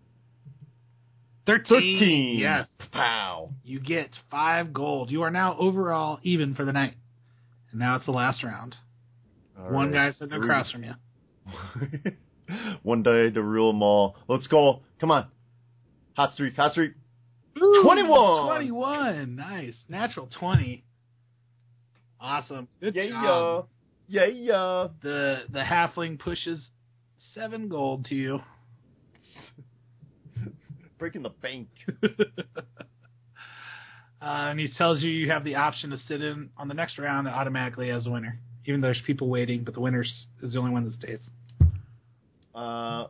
Thirteen. 1.47 1.99
Thirteen. 1.99 2.39
Yes. 2.39 2.67
Pow. 2.93 3.51
You 3.65 3.81
get 3.81 4.11
five 4.31 4.73
gold. 4.73 5.11
You 5.11 5.23
are 5.23 5.31
now 5.31 5.57
overall 5.59 6.19
even 6.23 6.55
for 6.55 6.65
the 6.65 6.73
night. 6.73 6.95
And 7.71 7.81
now 7.81 7.97
it's 7.97 8.07
the 8.07 8.13
last 8.13 8.43
round. 8.43 8.77
All 9.59 9.73
One 9.73 9.93
right. 9.93 10.11
guy 10.11 10.13
sitting 10.13 10.31
Here 10.31 10.41
we 10.41 10.47
across 10.47 10.71
from 10.71 10.85
you. 10.85 10.93
One 12.83 13.03
day 13.03 13.31
to 13.31 13.43
rule 13.43 13.73
them 13.73 13.83
all. 13.83 14.17
Let's 14.27 14.47
go. 14.47 14.83
Come 15.01 15.11
on. 15.11 15.27
Hot 16.17 16.33
streak. 16.33 16.57
Hot 16.57 16.73
streak. 16.73 16.93
Ooh, 17.63 17.83
21. 17.83 18.47
21. 18.47 19.37
Nice. 19.37 19.75
Natural 19.89 20.29
20. 20.39 20.85
Awesome. 22.21 22.69
Good 22.81 22.95
yeah, 22.95 23.09
job. 23.09 23.69
yeah. 24.09 24.27
Yeah, 24.27 24.27
yeah. 24.27 24.89
The 25.03 25.43
the 25.53 25.61
halfling 25.61 26.19
pushes 26.19 26.61
seven 27.35 27.69
gold 27.69 28.07
to 28.07 28.15
you. 28.15 28.41
Breaking 30.99 31.23
the 31.23 31.31
bank. 31.31 31.69
Uh, 34.21 34.51
and 34.51 34.59
he 34.59 34.69
tells 34.77 35.01
you 35.01 35.09
you 35.09 35.31
have 35.31 35.45
the 35.45 35.55
option 35.55 35.91
to 35.91 35.99
sit 36.09 36.21
in 36.21 36.51
on 36.57 36.67
the 36.67 36.75
next 36.75 36.99
round 36.99 37.29
automatically 37.29 37.91
as 37.91 38.05
a 38.05 38.11
winner. 38.11 38.37
Even 38.67 38.81
though 38.81 38.89
there's 38.89 39.01
people 39.07 39.29
waiting, 39.29 39.63
but 39.63 39.75
the 39.75 39.81
winner 39.81 40.03
is 40.03 40.27
the 40.43 40.59
only 40.59 40.73
one 40.73 40.85
that 40.85 40.93
stays. 40.95 41.21
Uh, 42.53 43.07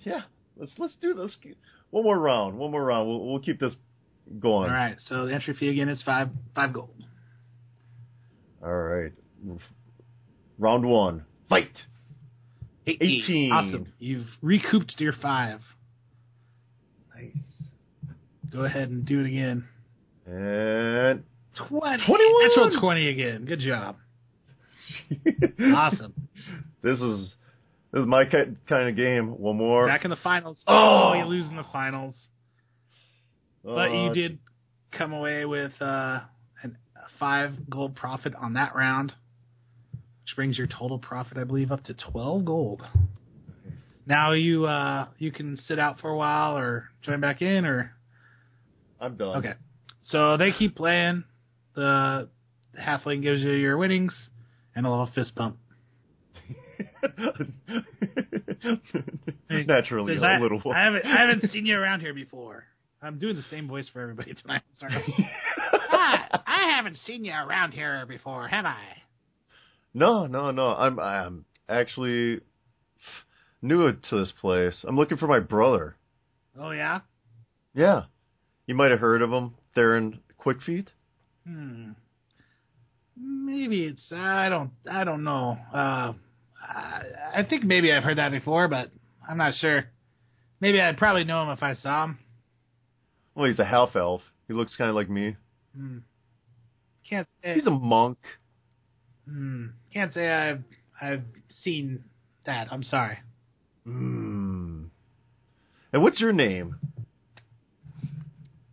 yeah. 0.00 0.22
Let's 0.56 0.72
let's 0.78 0.94
do 1.00 1.14
this. 1.14 1.36
One 1.94 2.02
more 2.02 2.18
round. 2.18 2.58
One 2.58 2.72
more 2.72 2.84
round. 2.84 3.08
We'll 3.08 3.24
we'll 3.24 3.38
keep 3.38 3.60
this 3.60 3.72
going. 4.40 4.68
All 4.68 4.76
right. 4.76 4.96
So 5.06 5.26
the 5.26 5.32
entry 5.32 5.54
fee 5.54 5.68
again 5.68 5.88
is 5.88 6.02
five 6.02 6.28
five 6.52 6.72
gold. 6.72 6.90
All 8.60 8.74
right. 8.74 9.12
Round 10.58 10.84
one. 10.84 11.24
Fight. 11.48 11.70
18. 12.88 13.52
Awesome. 13.52 13.92
You've 14.00 14.26
recouped 14.42 14.94
your 14.98 15.12
five. 15.22 15.60
Nice. 17.14 17.30
Go 18.52 18.64
ahead 18.64 18.88
and 18.88 19.06
do 19.06 19.20
it 19.20 19.26
again. 19.26 19.64
And 20.26 21.22
20. 21.68 22.06
21. 22.06 22.48
Natural 22.48 22.80
20 22.80 23.08
again. 23.08 23.44
Good 23.44 23.60
job. 23.60 23.96
Awesome. 25.60 26.12
This 26.82 26.98
is 26.98 27.32
this 27.94 28.00
is 28.02 28.06
my 28.08 28.24
kind 28.24 28.56
of 28.88 28.96
game. 28.96 29.28
One 29.40 29.56
more. 29.56 29.86
Back 29.86 30.04
in 30.04 30.10
the 30.10 30.16
finals. 30.16 30.62
Oh! 30.66 31.14
You 31.14 31.24
lose 31.24 31.46
in 31.46 31.56
the 31.56 31.64
finals. 31.72 32.14
But 33.62 33.90
Uh, 33.90 34.08
you 34.08 34.14
did 34.14 34.38
come 34.92 35.12
away 35.12 35.44
with 35.44 35.72
uh, 35.80 36.20
an, 36.62 36.76
a 36.96 37.08
five 37.18 37.52
gold 37.70 37.96
profit 37.96 38.34
on 38.34 38.54
that 38.54 38.74
round. 38.74 39.12
which 40.22 40.34
brings 40.36 40.58
your 40.58 40.66
total 40.66 40.98
profit, 40.98 41.38
I 41.38 41.44
believe, 41.44 41.70
up 41.72 41.84
to 41.84 41.94
twelve 41.94 42.44
gold. 42.44 42.82
Now 44.06 44.32
you 44.32 44.66
uh 44.66 45.06
you 45.18 45.32
can 45.32 45.56
sit 45.56 45.78
out 45.78 46.00
for 46.00 46.10
a 46.10 46.16
while 46.16 46.58
or 46.58 46.90
join 47.02 47.20
back 47.20 47.40
in 47.40 47.64
or 47.64 47.92
I'm 49.00 49.16
done. 49.16 49.36
okay. 49.38 49.54
So 50.08 50.36
they 50.36 50.52
keep 50.52 50.76
playing. 50.76 51.24
The 51.74 52.28
halfling 52.78 53.22
gives 53.22 53.40
you 53.40 53.52
your 53.52 53.78
winnings 53.78 54.14
and 54.76 54.84
a 54.86 54.90
little 54.90 55.08
fist 55.14 55.34
bump. 55.34 55.56
Naturally, 59.66 60.14
Says, 60.14 60.22
a 60.22 60.26
I, 60.26 60.38
little. 60.38 60.60
I 60.72 60.84
haven't 60.84 61.06
I 61.06 61.16
haven't 61.26 61.50
seen 61.52 61.66
you 61.66 61.76
around 61.76 62.00
here 62.00 62.14
before. 62.14 62.64
I'm 63.02 63.18
doing 63.18 63.36
the 63.36 63.44
same 63.50 63.68
voice 63.68 63.88
for 63.92 64.00
everybody 64.00 64.34
tonight. 64.34 64.62
Sorry. 64.78 64.94
ah, 65.92 66.42
I 66.46 66.74
haven't 66.76 66.98
seen 67.06 67.24
you 67.24 67.32
around 67.32 67.72
here 67.72 68.06
before, 68.06 68.48
have 68.48 68.64
I? 68.64 68.82
No, 69.92 70.26
no, 70.26 70.50
no. 70.50 70.68
I'm 70.68 70.98
I'm 70.98 71.44
actually 71.68 72.40
new 73.62 73.92
to 73.92 74.18
this 74.18 74.32
place. 74.40 74.84
I'm 74.86 74.96
looking 74.96 75.18
for 75.18 75.26
my 75.26 75.40
brother. 75.40 75.96
Oh 76.58 76.70
yeah. 76.70 77.00
Yeah, 77.74 78.04
you 78.66 78.74
might 78.74 78.92
have 78.92 79.00
heard 79.00 79.22
of 79.22 79.30
him. 79.30 79.54
Theron 79.74 80.20
Quickfeet. 80.40 80.88
Hmm. 81.46 81.90
Maybe 83.16 83.84
it's 83.84 84.12
I 84.12 84.48
don't 84.48 84.70
I 84.90 85.04
don't 85.04 85.24
know. 85.24 85.58
Uh, 85.72 86.12
I, 86.74 87.02
I 87.36 87.42
think 87.44 87.64
maybe 87.64 87.92
I've 87.92 88.02
heard 88.02 88.18
that 88.18 88.30
before, 88.30 88.68
but 88.68 88.90
I'm 89.28 89.38
not 89.38 89.54
sure. 89.54 89.84
Maybe 90.60 90.80
I'd 90.80 90.96
probably 90.96 91.24
know 91.24 91.42
him 91.42 91.50
if 91.50 91.62
I 91.62 91.74
saw 91.74 92.04
him. 92.04 92.18
Well, 93.34 93.46
he's 93.48 93.58
a 93.58 93.64
half 93.64 93.96
elf. 93.96 94.22
He 94.48 94.54
looks 94.54 94.76
kind 94.76 94.88
of 94.88 94.96
like 94.96 95.08
me. 95.08 95.36
Hmm. 95.76 95.98
Can't 97.08 97.28
say. 97.42 97.54
He's 97.54 97.66
a 97.66 97.70
monk. 97.70 98.18
Hmm. 99.28 99.66
Can't 99.92 100.12
say 100.12 100.30
I've 100.30 100.62
I've 101.00 101.24
seen 101.62 102.04
that. 102.46 102.68
I'm 102.70 102.82
sorry. 102.82 103.18
Hmm. 103.84 104.84
And 105.92 106.02
what's 106.02 106.20
your 106.20 106.32
name? 106.32 106.76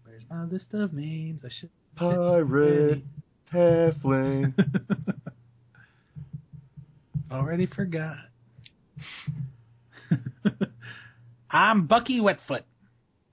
Where's 0.05 0.23
my 0.29 0.43
list 0.45 0.73
of 0.73 0.93
names? 0.93 1.41
I 1.45 1.49
should. 1.59 1.69
Pirate 1.95 3.03
Halfling. 3.53 4.53
Already 7.31 7.65
forgot. 7.65 8.17
I'm 11.51 11.87
Bucky 11.87 12.19
Wetfoot. 12.19 12.63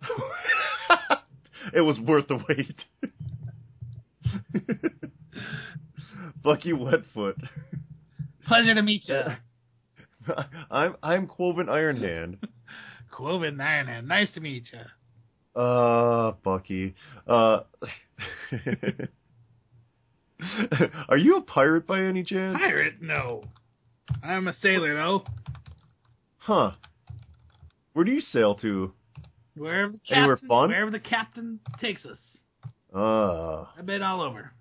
it 1.74 1.80
was 1.80 1.98
worth 1.98 2.28
the 2.28 2.36
wait. 2.48 2.76
Bucky 6.44 6.72
Wetfoot. 6.72 7.36
Pleasure 8.46 8.74
to 8.74 8.82
meet 8.82 9.08
you. 9.08 9.20
I'm 10.70 10.94
I'm 11.02 11.26
Quoven 11.26 11.66
Ironhand. 11.66 12.38
Quoven 13.12 13.56
Ironhand. 13.56 14.06
Nice 14.06 14.32
to 14.34 14.40
meet 14.40 14.68
you. 14.72 15.60
Uh, 15.60 16.32
Bucky. 16.44 16.94
Uh, 17.26 17.62
are 21.08 21.16
you 21.16 21.36
a 21.36 21.40
pirate 21.42 21.86
by 21.86 22.02
any 22.02 22.22
chance? 22.22 22.56
Pirate? 22.56 23.02
No. 23.02 23.42
I'm 24.22 24.48
a 24.48 24.54
sailor 24.62 24.94
though. 24.94 25.24
Huh. 26.38 26.72
Where 27.92 28.04
do 28.04 28.12
you 28.12 28.20
sail 28.20 28.54
to? 28.56 28.92
Wherever 29.56 29.92
the 29.92 30.00
Anywhere 30.10 30.36
captain, 30.36 30.48
fun? 30.48 30.68
wherever 30.70 30.90
the 30.90 31.00
captain 31.00 31.60
takes 31.80 32.04
us. 32.06 32.18
Uh, 32.94 33.64
I've 33.76 33.86
been 33.86 34.02
all 34.02 34.20
over. 34.22 34.52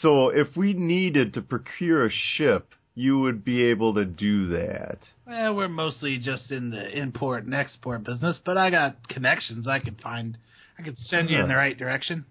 so 0.00 0.28
if 0.28 0.56
we 0.56 0.72
needed 0.72 1.34
to 1.34 1.42
procure 1.42 2.06
a 2.06 2.10
ship, 2.10 2.74
you 2.94 3.18
would 3.20 3.44
be 3.44 3.64
able 3.64 3.94
to 3.94 4.04
do 4.04 4.48
that. 4.48 4.98
Well, 5.26 5.54
we're 5.56 5.68
mostly 5.68 6.18
just 6.18 6.50
in 6.50 6.70
the 6.70 6.96
import 6.98 7.44
and 7.44 7.54
export 7.54 8.04
business, 8.04 8.38
but 8.44 8.56
I 8.56 8.70
got 8.70 9.08
connections 9.08 9.66
I 9.68 9.80
could 9.80 10.00
find. 10.00 10.38
I 10.78 10.82
could 10.82 10.96
send 10.98 11.28
you 11.30 11.38
in 11.38 11.48
the 11.48 11.56
right 11.56 11.76
direction. 11.76 12.24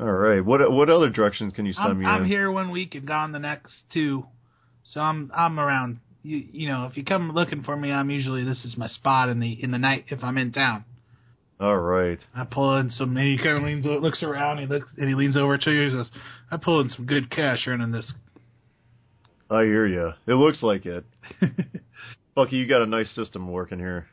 All 0.00 0.12
right. 0.12 0.42
What 0.42 0.72
what 0.72 0.88
other 0.88 1.10
directions 1.10 1.52
can 1.52 1.66
you 1.66 1.74
send 1.74 1.88
I'm, 1.88 1.98
me 1.98 2.06
I'm 2.06 2.22
in? 2.22 2.28
here 2.28 2.50
one 2.50 2.70
week 2.70 2.94
and 2.94 3.06
gone 3.06 3.32
the 3.32 3.38
next 3.38 3.74
two, 3.92 4.24
so 4.82 5.00
I'm 5.00 5.30
I'm 5.34 5.60
around. 5.60 6.00
You 6.22 6.42
you 6.52 6.68
know, 6.68 6.86
if 6.86 6.96
you 6.96 7.04
come 7.04 7.32
looking 7.32 7.62
for 7.62 7.76
me, 7.76 7.92
I'm 7.92 8.08
usually 8.08 8.42
this 8.42 8.64
is 8.64 8.78
my 8.78 8.88
spot 8.88 9.28
in 9.28 9.40
the 9.40 9.62
in 9.62 9.72
the 9.72 9.78
night 9.78 10.06
if 10.08 10.24
I'm 10.24 10.38
in 10.38 10.52
town. 10.52 10.84
All 11.60 11.76
right. 11.76 12.18
I 12.34 12.44
pull 12.44 12.78
in 12.78 12.88
some. 12.88 13.14
He 13.14 13.36
kind 13.36 13.58
of 13.58 13.64
leans, 13.64 13.84
looks 13.84 14.22
around. 14.22 14.58
He 14.58 14.66
looks 14.66 14.88
and 14.96 15.06
he 15.06 15.14
leans 15.14 15.36
over 15.36 15.58
to 15.58 15.70
you. 15.70 15.90
He 15.90 15.94
says, 15.94 16.10
"I 16.50 16.56
pull 16.56 16.80
in 16.80 16.88
some 16.88 17.04
good 17.04 17.30
cash 17.30 17.66
running 17.66 17.92
this." 17.92 18.10
I 19.50 19.64
hear 19.64 19.86
you. 19.86 20.12
It 20.26 20.34
looks 20.34 20.62
like 20.62 20.86
it. 20.86 21.04
Bucky, 22.34 22.56
you 22.56 22.66
got 22.66 22.80
a 22.80 22.86
nice 22.86 23.10
system 23.14 23.50
working 23.50 23.78
here. 23.78 24.06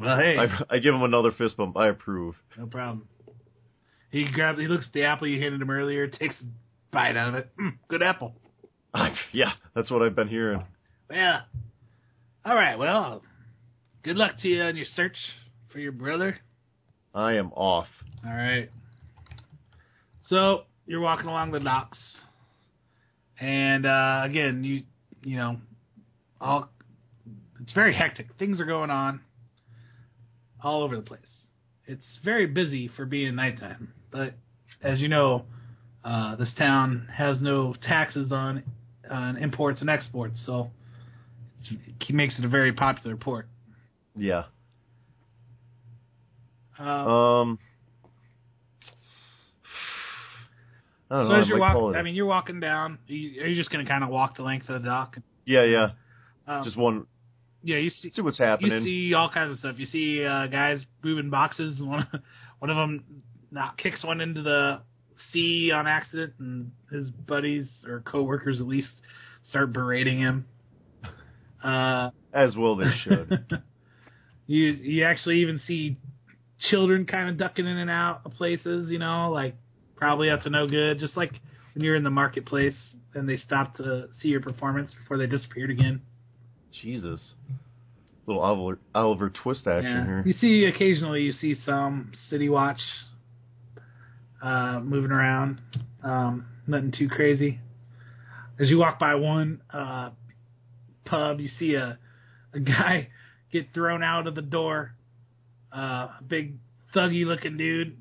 well, 0.00 0.16
hey, 0.16 0.38
I, 0.38 0.76
I 0.76 0.78
give 0.78 0.94
him 0.94 1.02
another 1.02 1.32
fist 1.32 1.58
bump. 1.58 1.76
I 1.76 1.88
approve. 1.88 2.36
no 2.56 2.66
problem. 2.66 3.06
He 4.10 4.30
grabs. 4.32 4.58
He 4.58 4.66
looks 4.66 4.86
at 4.86 4.92
the 4.92 5.04
apple 5.04 5.26
you 5.26 5.40
handed 5.40 5.60
him 5.60 5.70
earlier. 5.70 6.06
Takes 6.06 6.40
a 6.40 6.44
bite 6.92 7.16
out 7.16 7.28
of 7.30 7.34
it. 7.36 7.50
Mm, 7.60 7.74
good 7.88 8.02
apple. 8.02 8.34
yeah, 9.32 9.52
that's 9.74 9.90
what 9.90 10.02
I've 10.02 10.16
been 10.16 10.28
hearing. 10.28 10.64
Well, 11.10 11.42
all 12.44 12.54
right. 12.54 12.78
Well, 12.78 13.22
good 14.02 14.16
luck 14.16 14.32
to 14.42 14.48
you 14.48 14.62
on 14.62 14.76
your 14.76 14.86
search 14.94 15.16
for 15.72 15.78
your 15.78 15.92
brother. 15.92 16.38
I 17.14 17.34
am 17.34 17.52
off. 17.52 17.88
All 18.24 18.32
right. 18.32 18.70
So 20.28 20.62
you're 20.86 21.00
walking 21.00 21.26
along 21.26 21.52
the 21.52 21.60
docks, 21.60 21.98
and 23.40 23.86
uh, 23.86 24.22
again, 24.24 24.64
you 24.64 24.82
you 25.22 25.36
know, 25.36 25.56
all 26.40 26.68
it's 27.60 27.72
very 27.72 27.94
hectic. 27.94 28.28
Things 28.38 28.60
are 28.60 28.64
going 28.64 28.90
on 28.90 29.20
all 30.62 30.82
over 30.82 30.96
the 30.96 31.02
place. 31.02 31.20
It's 31.86 32.04
very 32.24 32.46
busy 32.46 32.88
for 32.88 33.04
being 33.04 33.34
nighttime, 33.34 33.92
but 34.16 34.34
as 34.82 35.00
you 35.00 35.08
know, 35.08 35.44
uh, 36.04 36.36
this 36.36 36.52
town 36.56 37.08
has 37.12 37.40
no 37.40 37.74
taxes 37.86 38.32
on 38.32 38.62
on 39.10 39.36
imports 39.36 39.80
and 39.80 39.90
exports, 39.90 40.42
so 40.44 40.70
it 42.00 42.14
makes 42.14 42.38
it 42.38 42.44
a 42.44 42.48
very 42.48 42.72
popular 42.72 43.16
port. 43.16 43.46
Yeah. 44.16 44.44
Um, 46.78 46.88
Um. 46.88 47.58
I 51.08 51.14
don't 51.18 51.26
so 51.26 51.32
know. 51.34 51.40
as 51.40 51.48
you're 51.48 51.58
call 51.58 51.82
walking. 51.84 51.98
I 51.98 52.02
mean, 52.02 52.14
you're 52.16 52.26
walking 52.26 52.58
down. 52.58 52.98
Are 53.08 53.12
you, 53.12 53.42
are 53.42 53.46
you 53.46 53.54
just 53.54 53.70
going 53.70 53.84
to 53.84 53.88
kind 53.88 54.02
of 54.02 54.10
walk 54.10 54.36
the 54.36 54.42
length 54.42 54.68
of 54.68 54.82
the 54.82 54.88
dock? 54.88 55.16
yeah, 55.44 55.62
yeah. 55.64 55.88
Um, 56.48 56.64
Just 56.64 56.76
one. 56.76 57.06
yeah, 57.62 57.76
you 57.78 57.90
see, 57.90 58.10
See 58.10 58.22
what's 58.22 58.38
happening. 58.38 58.72
you 58.72 58.84
see 59.10 59.14
all 59.14 59.30
kinds 59.30 59.52
of 59.52 59.58
stuff. 59.60 59.76
You 59.78 59.86
see 59.86 60.24
uh, 60.24 60.46
guys 60.48 60.84
moving 61.04 61.30
boxes. 61.30 61.80
One, 61.80 62.06
one 62.58 62.70
of 62.70 62.76
them 62.76 63.04
not 63.56 63.76
kicks 63.78 64.04
one 64.04 64.20
into 64.20 64.42
the 64.42 64.80
sea 65.32 65.72
on 65.72 65.86
accident, 65.88 66.34
and 66.38 66.70
his 66.92 67.10
buddies 67.10 67.68
or 67.86 68.00
coworkers 68.00 68.60
at 68.60 68.66
least 68.68 68.88
start 69.48 69.72
berating 69.72 70.18
him. 70.20 70.46
Uh, 71.64 72.10
As 72.34 72.54
well 72.54 72.76
they 72.76 72.90
should. 73.02 73.60
you 74.46 74.66
you 74.66 75.04
actually 75.04 75.40
even 75.40 75.58
see 75.66 75.96
children 76.70 77.06
kind 77.06 77.30
of 77.30 77.38
ducking 77.38 77.66
in 77.66 77.76
and 77.78 77.90
out 77.90 78.20
of 78.24 78.32
places. 78.34 78.90
You 78.90 78.98
know, 78.98 79.30
like 79.32 79.56
probably 79.96 80.28
up 80.30 80.42
to 80.42 80.50
no 80.50 80.68
good. 80.68 80.98
Just 80.98 81.16
like 81.16 81.32
when 81.74 81.82
you're 81.82 81.96
in 81.96 82.04
the 82.04 82.10
marketplace 82.10 82.76
and 83.14 83.26
they 83.28 83.36
stop 83.38 83.74
to 83.76 84.08
see 84.20 84.28
your 84.28 84.42
performance 84.42 84.92
before 85.02 85.16
they 85.16 85.26
disappeared 85.26 85.70
again. 85.70 86.02
Jesus. 86.82 87.20
Little 88.26 88.42
Oliver, 88.42 88.78
Oliver 88.94 89.30
Twist 89.30 89.66
action 89.66 89.90
Yeah. 89.90 90.04
here. 90.04 90.22
You 90.26 90.34
see 90.34 90.66
occasionally 90.66 91.22
you 91.22 91.32
see 91.32 91.56
some 91.64 92.12
city 92.28 92.48
watch 92.48 92.80
uh, 94.42 94.80
moving 94.82 95.10
around. 95.10 95.60
Um, 96.02 96.46
nothing 96.66 96.92
too 96.96 97.08
crazy. 97.08 97.60
As 98.58 98.70
you 98.70 98.78
walk 98.78 98.98
by 98.98 99.14
one 99.16 99.60
uh, 99.72 100.10
pub, 101.04 101.40
you 101.40 101.48
see 101.58 101.74
a 101.74 101.98
a 102.52 102.60
guy 102.60 103.08
get 103.52 103.72
thrown 103.74 104.02
out 104.02 104.26
of 104.26 104.34
the 104.34 104.42
door. 104.42 104.92
Uh, 105.74 106.08
a 106.18 106.22
big 106.26 106.54
thuggy 106.94 107.26
looking 107.26 107.56
dude 107.56 107.96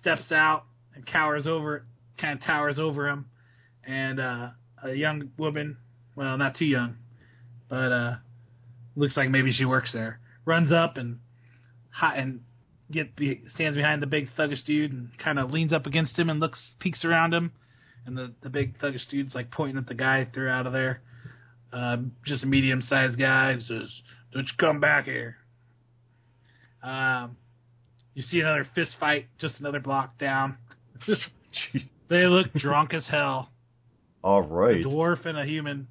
steps 0.00 0.30
out 0.30 0.64
and 0.94 1.06
cowers 1.06 1.46
over, 1.46 1.84
kind 2.20 2.38
of 2.38 2.44
towers 2.44 2.78
over 2.78 3.08
him, 3.08 3.26
and 3.86 4.20
uh, 4.20 4.48
a 4.82 4.92
young 4.92 5.30
woman, 5.38 5.76
well, 6.14 6.36
not 6.36 6.56
too 6.56 6.64
young, 6.64 6.96
but 7.68 7.92
uh, 7.92 8.14
looks 8.94 9.16
like 9.16 9.30
maybe 9.30 9.52
she 9.52 9.64
works 9.64 9.90
there. 9.92 10.20
Runs 10.44 10.70
up 10.72 10.96
and 10.96 11.18
hot 11.90 12.16
and 12.18 12.40
get 12.90 13.16
be, 13.16 13.42
stands 13.54 13.76
behind 13.76 14.02
the 14.02 14.06
big 14.06 14.28
thuggish 14.38 14.64
dude 14.64 14.92
and 14.92 15.10
kind 15.22 15.38
of 15.38 15.50
leans 15.50 15.72
up 15.72 15.86
against 15.86 16.18
him 16.18 16.30
and 16.30 16.40
looks 16.40 16.58
peeks 16.78 17.04
around 17.04 17.34
him, 17.34 17.52
and 18.06 18.16
the 18.16 18.32
the 18.42 18.50
big 18.50 18.78
thuggish 18.78 19.08
dude's 19.10 19.34
like 19.34 19.50
pointing 19.50 19.78
at 19.78 19.86
the 19.86 19.94
guy 19.94 20.26
threw 20.32 20.48
out 20.48 20.66
of 20.66 20.72
there. 20.72 21.00
Uh, 21.72 21.98
just 22.24 22.42
a 22.44 22.46
medium 22.46 22.80
sized 22.82 23.18
guy 23.18 23.52
and 23.52 23.62
says, 23.62 23.90
"Don't 24.32 24.46
you 24.46 24.54
come 24.58 24.80
back 24.80 25.04
here." 25.06 25.36
Um, 26.82 27.36
you 28.14 28.22
see 28.22 28.40
another 28.40 28.66
fist 28.74 28.96
fight 29.00 29.26
just 29.38 29.58
another 29.60 29.80
block 29.80 30.18
down. 30.18 30.58
They 32.08 32.26
look 32.26 32.52
drunk 32.54 32.94
as 32.94 33.04
hell. 33.06 33.50
All 34.22 34.42
right, 34.42 34.80
A 34.80 34.88
dwarf 34.88 35.26
and 35.26 35.38
a 35.38 35.44
human. 35.44 35.88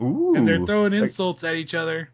Ooh. 0.00 0.34
And 0.36 0.46
they're 0.46 0.64
throwing 0.64 0.92
insults 0.92 1.44
at 1.44 1.54
each 1.54 1.74
other. 1.74 2.10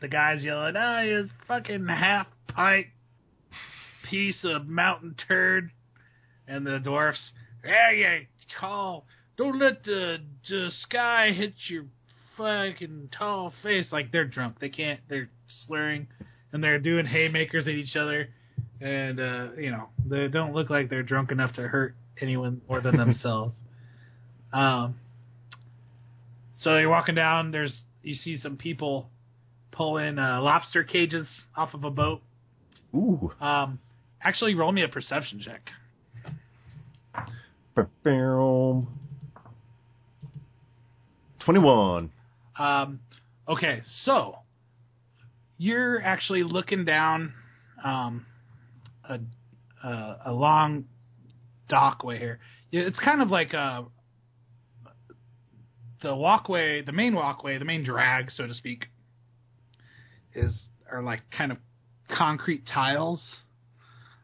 The 0.00 0.08
guy's 0.08 0.42
yelling, 0.42 0.74
ah, 0.76 1.00
you 1.02 1.28
fucking 1.46 1.86
half 1.88 2.26
pint 2.60 2.86
piece 4.10 4.44
of 4.44 4.66
mountain 4.66 5.14
turd. 5.26 5.70
And 6.46 6.66
the 6.66 6.78
dwarfs, 6.78 7.32
yeah, 7.64 7.92
you 7.92 8.26
tall. 8.58 9.06
Don't 9.38 9.58
let 9.58 9.84
the, 9.84 10.18
the 10.48 10.70
sky 10.82 11.30
hit 11.32 11.54
your 11.68 11.84
fucking 12.36 13.10
tall 13.16 13.54
face. 13.62 13.86
Like 13.90 14.12
they're 14.12 14.26
drunk. 14.26 14.58
They 14.60 14.68
can't, 14.68 15.00
they're 15.08 15.30
slurring. 15.66 16.08
And 16.52 16.62
they're 16.62 16.80
doing 16.80 17.06
haymakers 17.06 17.66
at 17.66 17.74
each 17.74 17.96
other. 17.96 18.28
And, 18.80 19.20
uh, 19.20 19.48
you 19.56 19.70
know, 19.70 19.88
they 20.04 20.28
don't 20.28 20.52
look 20.52 20.68
like 20.68 20.90
they're 20.90 21.02
drunk 21.02 21.30
enough 21.30 21.54
to 21.54 21.62
hurt 21.62 21.94
anyone 22.20 22.60
more 22.68 22.80
than 22.80 22.96
themselves. 22.98 23.54
Um, 24.52 24.96
so 26.58 26.76
you're 26.76 26.90
walking 26.90 27.14
down. 27.14 27.52
There's 27.52 27.82
you 28.02 28.14
see 28.14 28.38
some 28.38 28.56
people 28.56 29.08
pulling 29.70 30.18
uh, 30.18 30.42
lobster 30.42 30.82
cages 30.82 31.28
off 31.56 31.72
of 31.72 31.84
a 31.84 31.90
boat. 31.90 32.22
Ooh. 32.94 33.32
Um, 33.40 33.78
actually, 34.22 34.54
roll 34.54 34.72
me 34.72 34.82
a 34.82 34.88
perception 34.88 35.40
check. 35.44 35.70
Twenty-one. 41.40 42.10
Um, 42.58 43.00
okay, 43.48 43.82
so 44.04 44.36
you're 45.56 46.02
actually 46.02 46.42
looking 46.42 46.84
down 46.84 47.32
um, 47.82 48.26
a, 49.08 49.18
a 49.86 50.16
a 50.26 50.32
long 50.32 50.84
dockway 51.70 52.18
here. 52.18 52.40
It's 52.72 52.98
kind 52.98 53.22
of 53.22 53.30
like 53.30 53.52
a 53.52 53.84
the 56.02 56.14
walkway, 56.14 56.82
the 56.82 56.92
main 56.92 57.14
walkway, 57.14 57.58
the 57.58 57.64
main 57.64 57.84
drag, 57.84 58.30
so 58.30 58.46
to 58.46 58.54
speak, 58.54 58.86
is 60.34 60.52
are 60.90 61.02
like 61.02 61.20
kind 61.30 61.52
of 61.52 61.58
concrete 62.16 62.64
tiles, 62.66 63.20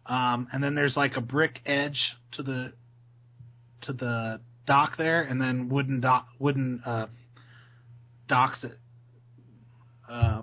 um, 0.07 0.49
and 0.53 0.63
then 0.63 0.75
there's 0.75 0.97
like 0.97 1.17
a 1.17 1.21
brick 1.21 1.61
edge 1.67 1.99
to 2.33 2.43
the 2.43 2.73
to 3.83 3.93
the 3.93 4.41
dock 4.67 4.97
there, 4.97 5.23
and 5.23 5.41
then 5.41 5.69
wooden 5.69 6.01
dock 6.01 6.27
wooden 6.39 6.83
uh, 6.85 7.07
docks 8.29 8.59
that 8.63 8.73
uh, 10.11 10.43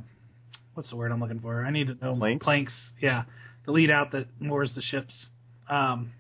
what's 0.74 0.90
the 0.90 0.96
word 0.96 1.12
I'm 1.12 1.20
looking 1.20 1.40
for? 1.40 1.64
I 1.64 1.72
need 1.72 1.88
to 1.88 1.96
know 1.96 2.16
Planks? 2.16 2.44
planks. 2.44 2.74
Yeah, 3.02 3.24
the 3.66 3.72
lead 3.72 3.90
out 3.90 4.12
that 4.12 4.28
moors 4.40 4.72
the 4.76 4.82
ships. 4.82 5.14
Um, 5.70 6.12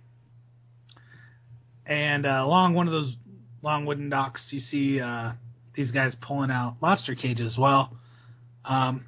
and 1.85 2.25
uh, 2.25 2.41
along 2.43 2.75
one 2.75 2.87
of 2.87 2.93
those 2.93 3.13
long 3.61 3.85
wooden 3.85 4.09
docks, 4.09 4.41
you 4.51 4.59
see 4.59 5.01
uh, 5.01 5.33
these 5.75 5.91
guys 5.91 6.15
pulling 6.21 6.51
out 6.51 6.77
lobster 6.81 7.15
cages. 7.15 7.57
Well, 7.57 7.95
um, 8.65 9.05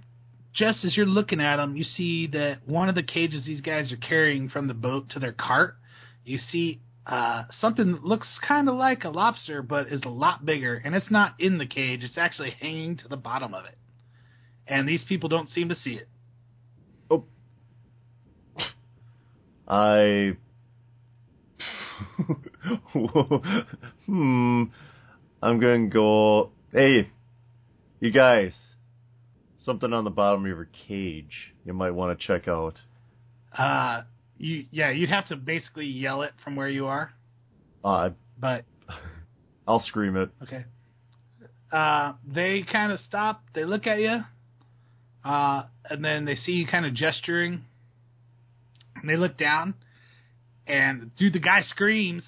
just 0.56 0.86
as 0.86 0.96
you're 0.96 1.06
looking 1.06 1.42
at 1.42 1.58
them, 1.58 1.76
you 1.76 1.84
see 1.84 2.28
that 2.28 2.60
one 2.66 2.88
of 2.90 2.96
the 2.96 3.04
cages 3.04 3.46
these 3.46 3.62
guys 3.62 3.92
are 3.92 3.98
carrying 3.98 4.50
from 4.50 4.68
the 4.68 4.74
boat 4.74 5.10
to 5.10 5.20
their 5.20 5.34
cart, 5.34 5.76
you 6.24 6.38
see 6.38 6.80
uh, 7.06 7.44
something 7.60 7.92
that 7.92 8.04
looks 8.04 8.28
kind 8.48 8.70
of 8.70 8.76
like 8.76 9.04
a 9.04 9.10
lobster, 9.10 9.62
but 9.62 9.92
is 9.92 10.02
a 10.06 10.10
lot 10.10 10.46
bigger, 10.46 10.82
and 10.84 10.96
it's 10.96 11.12
not 11.12 11.36
in 11.40 11.58
the 11.58 11.66
cage. 11.68 12.04
It's 12.04 12.18
actually 12.18 12.52
hanging 12.52 12.98
to 12.98 13.08
the 13.10 13.18
bottom 13.18 13.54
of 13.54 13.66
it, 13.66 13.78
and 14.66 14.88
these 14.88 15.04
people 15.08 15.30
don't 15.30 15.50
seem 15.50 15.70
to 15.70 15.76
see 15.76 16.00
it. 16.00 16.08
Oh, 17.12 17.26
I. 19.68 20.38
hmm. 24.06 24.64
I'm 25.44 25.60
gonna 25.60 25.90
go. 25.90 26.52
Hey, 26.72 27.12
you 28.00 28.12
guys. 28.12 28.54
Something 29.66 29.94
on 29.94 30.04
the 30.04 30.12
bottom 30.12 30.42
of 30.42 30.48
your 30.48 30.70
cage. 30.88 31.54
You 31.66 31.74
might 31.74 31.92
want 31.92 32.18
to 32.18 32.28
check 32.28 32.48
out. 32.48 32.80
Uh, 33.58 34.04
you 34.38 34.66
yeah, 34.72 34.92
you'd 34.92 35.10
have 35.10 35.28
to 35.30 35.36
basically 35.36 35.88
yell 35.88 36.22
it 36.22 36.34
from 36.44 36.56
where 36.56 36.70
you 36.70 36.86
are, 36.86 37.12
Uh, 37.84 38.12
but 38.40 38.66
I'll 39.68 39.84
scream 39.84 40.16
it. 40.18 40.30
Okay. 40.44 40.66
Uh, 41.72 42.14
they 42.26 42.64
kind 42.72 42.92
of 42.92 43.00
stop. 43.08 43.42
They 43.56 43.66
look 43.66 43.88
at 43.88 44.00
you, 44.00 44.20
uh, 45.24 45.64
and 45.90 46.04
then 46.06 46.26
they 46.26 46.36
see 46.36 46.52
you 46.54 46.68
kind 46.68 46.86
of 46.86 46.94
gesturing. 46.94 47.64
And 48.96 49.10
they 49.10 49.18
look 49.18 49.38
down, 49.38 49.74
and 50.68 51.12
dude, 51.16 51.34
the 51.34 51.40
guy 51.40 51.62
screams. 51.70 52.24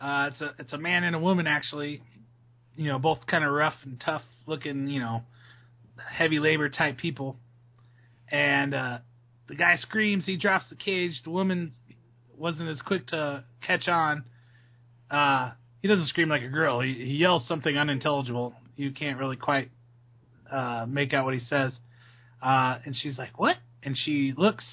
Uh, 0.00 0.30
it's 0.32 0.40
a 0.40 0.54
it's 0.58 0.72
a 0.72 0.78
man 0.78 1.04
and 1.04 1.16
a 1.16 1.18
woman 1.18 1.46
actually, 1.46 2.02
you 2.76 2.88
know, 2.88 2.98
both 2.98 3.26
kind 3.26 3.44
of 3.44 3.52
rough 3.52 3.74
and 3.84 4.00
tough 4.04 4.22
looking, 4.46 4.88
you 4.88 5.00
know, 5.00 5.22
heavy 6.08 6.38
labor 6.38 6.68
type 6.68 6.98
people. 6.98 7.36
And 8.30 8.74
uh, 8.74 8.98
the 9.48 9.54
guy 9.54 9.76
screams. 9.78 10.24
He 10.24 10.36
drops 10.36 10.66
the 10.70 10.76
cage. 10.76 11.20
The 11.24 11.30
woman 11.30 11.72
wasn't 12.36 12.68
as 12.68 12.80
quick 12.80 13.08
to 13.08 13.44
catch 13.66 13.88
on. 13.88 14.24
Uh, 15.10 15.52
he 15.82 15.88
doesn't 15.88 16.06
scream 16.08 16.28
like 16.28 16.42
a 16.42 16.48
girl. 16.48 16.80
He, 16.80 16.94
he 16.94 17.16
yells 17.16 17.46
something 17.48 17.76
unintelligible. 17.76 18.54
You 18.76 18.92
can't 18.92 19.18
really 19.18 19.36
quite 19.36 19.70
uh, 20.50 20.86
make 20.88 21.12
out 21.12 21.24
what 21.24 21.34
he 21.34 21.40
says. 21.40 21.72
Uh, 22.42 22.78
and 22.84 22.94
she's 22.96 23.18
like, 23.18 23.38
"What?" 23.38 23.56
And 23.82 23.96
she 23.96 24.32
looks, 24.36 24.64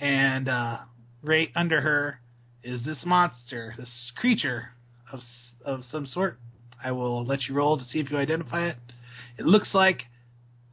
and 0.00 0.48
uh, 0.48 0.78
right 1.22 1.50
under 1.54 1.80
her 1.80 2.20
is 2.62 2.84
this 2.84 2.98
monster, 3.04 3.74
this 3.76 3.90
creature 4.16 4.70
of 5.12 5.20
of 5.64 5.80
some 5.90 6.06
sort. 6.06 6.38
I 6.82 6.92
will 6.92 7.24
let 7.24 7.44
you 7.48 7.54
roll 7.54 7.78
to 7.78 7.84
see 7.84 8.00
if 8.00 8.10
you 8.10 8.18
identify 8.18 8.68
it. 8.68 8.76
It 9.38 9.46
looks 9.46 9.70
like 9.72 10.02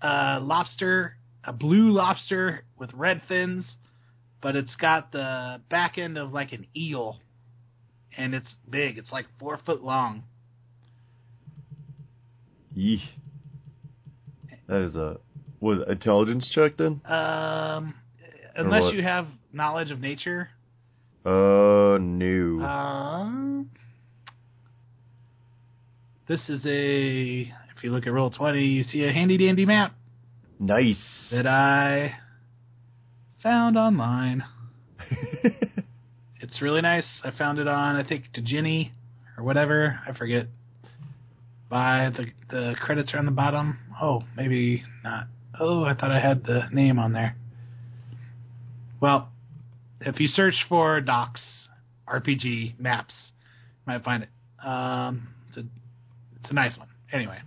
a 0.01 0.39
lobster, 0.41 1.15
a 1.43 1.53
blue 1.53 1.91
lobster 1.91 2.63
with 2.77 2.91
red 2.93 3.21
fins, 3.27 3.65
but 4.41 4.55
it's 4.55 4.75
got 4.75 5.11
the 5.11 5.61
back 5.69 5.97
end 5.97 6.17
of 6.17 6.31
like 6.31 6.51
an 6.53 6.67
eel 6.75 7.19
and 8.17 8.33
it's 8.33 8.53
big. 8.69 8.97
It's 8.97 9.11
like 9.11 9.25
four 9.39 9.59
foot 9.65 9.83
long. 9.83 10.23
Yeesh. 12.75 13.01
That 14.67 14.81
is 14.81 14.95
a 14.95 15.17
was 15.59 15.79
it 15.79 15.87
intelligence 15.89 16.49
check 16.53 16.77
then? 16.77 17.01
Um, 17.05 17.93
unless 18.55 18.93
you 18.93 19.03
have 19.03 19.27
knowledge 19.53 19.91
of 19.91 19.99
nature. 19.99 20.49
Uh 21.25 21.97
no. 21.99 22.65
Um, 22.65 23.69
this 26.27 26.41
is 26.49 26.65
a. 26.65 27.53
If 27.81 27.85
you 27.85 27.91
look 27.93 28.05
at 28.05 28.13
Roll20, 28.13 28.71
you 28.73 28.83
see 28.83 29.05
a 29.05 29.11
handy 29.11 29.39
dandy 29.39 29.65
map 29.65 29.95
nice. 30.59 31.01
that 31.31 31.47
I 31.47 32.13
found 33.41 33.75
online. 33.75 34.43
It's 36.41 36.61
really 36.61 36.81
nice. 36.81 37.05
I 37.23 37.31
found 37.31 37.57
it 37.57 37.67
on 37.67 37.95
I 37.95 38.07
think 38.07 38.25
Ginny 38.43 38.91
or 39.35 39.43
whatever. 39.43 39.99
I 40.07 40.13
forget. 40.13 40.47
By 41.69 42.11
the 42.15 42.25
the 42.49 42.75
credits 42.79 43.13
are 43.13 43.17
on 43.17 43.25
the 43.25 43.31
bottom. 43.31 43.79
Oh, 43.99 44.23
maybe 44.35 44.83
not. 45.03 45.27
Oh, 45.59 45.83
I 45.83 45.93
thought 45.93 46.11
I 46.11 46.19
had 46.19 46.43
the 46.43 46.63
name 46.71 46.99
on 46.99 47.13
there. 47.13 47.35
Well, 48.99 49.29
if 50.01 50.19
you 50.19 50.27
search 50.27 50.55
for 50.67 50.99
docks 50.99 51.41
RPG 52.07 52.79
maps, 52.79 53.13
you 53.23 53.93
might 53.93 54.03
find 54.03 54.23
it. 54.23 54.29
Um, 54.63 55.29
it's 55.49 55.57
a 55.57 55.61
it's 56.41 56.51
a 56.51 56.53
nice 56.53 56.77
one. 56.77 56.89
Anyway, 57.11 57.37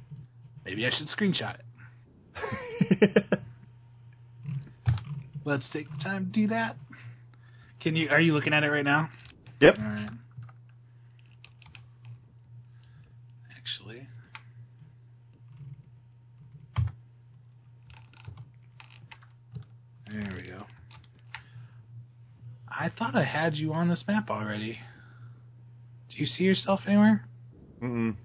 maybe 0.65 0.87
I 0.87 0.91
should 0.91 1.09
screenshot 1.09 1.57
it. 1.57 3.25
Let's 5.45 5.65
take 5.73 5.91
the 5.91 6.03
time 6.03 6.27
to 6.27 6.33
do 6.33 6.49
that. 6.49 6.77
Can 7.81 7.97
you? 7.97 8.09
Are 8.09 8.21
you 8.21 8.33
looking 8.33 8.55
at 8.55 8.65
it 8.65 8.69
right 8.69 8.85
now? 8.85 9.11
yep. 9.61 9.77
All 9.79 9.85
right. 9.85 10.09
Actually, 13.57 14.09
there 20.11 20.33
we 20.35 20.49
go. 20.49 20.65
I 22.69 22.91
thought 22.99 23.15
I 23.15 23.25
had 23.25 23.55
you 23.55 23.73
on 23.73 23.89
this 23.89 24.03
map 24.09 24.31
already. 24.31 24.79
Do 26.11 26.17
you 26.17 26.27
see 26.27 26.45
yourself 26.45 26.81
anywhere? 26.87 27.25
Mm-mm. 27.83 28.17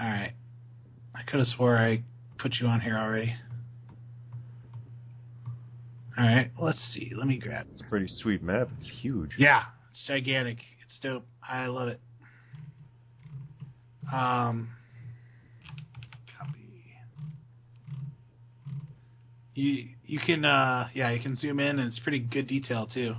All 0.00 0.06
right. 0.06 0.32
I 1.24 1.30
could 1.30 1.40
have 1.40 1.48
swore 1.48 1.76
I 1.78 2.02
put 2.38 2.56
you 2.60 2.66
on 2.66 2.80
here 2.80 2.98
already. 2.98 3.34
All 6.16 6.24
right. 6.24 6.50
Let's 6.60 6.78
see. 6.92 7.12
Let 7.16 7.26
me 7.26 7.38
grab. 7.38 7.66
It's 7.72 7.80
a 7.80 7.84
pretty 7.84 8.08
sweet 8.08 8.42
map. 8.42 8.68
It's 8.78 8.88
huge. 9.00 9.32
Yeah, 9.38 9.62
it's 9.90 10.06
gigantic. 10.06 10.58
It's 10.86 10.98
dope. 11.02 11.26
I 11.46 11.66
love 11.66 11.88
it. 11.88 12.00
Um, 14.12 14.68
copy. 16.38 16.60
You 19.54 19.88
you 20.06 20.20
can 20.24 20.44
uh 20.44 20.88
yeah 20.94 21.10
you 21.10 21.20
can 21.20 21.36
zoom 21.36 21.58
in 21.58 21.78
and 21.78 21.88
it's 21.88 21.98
pretty 22.00 22.18
good 22.20 22.46
detail 22.46 22.86
too. 22.92 23.14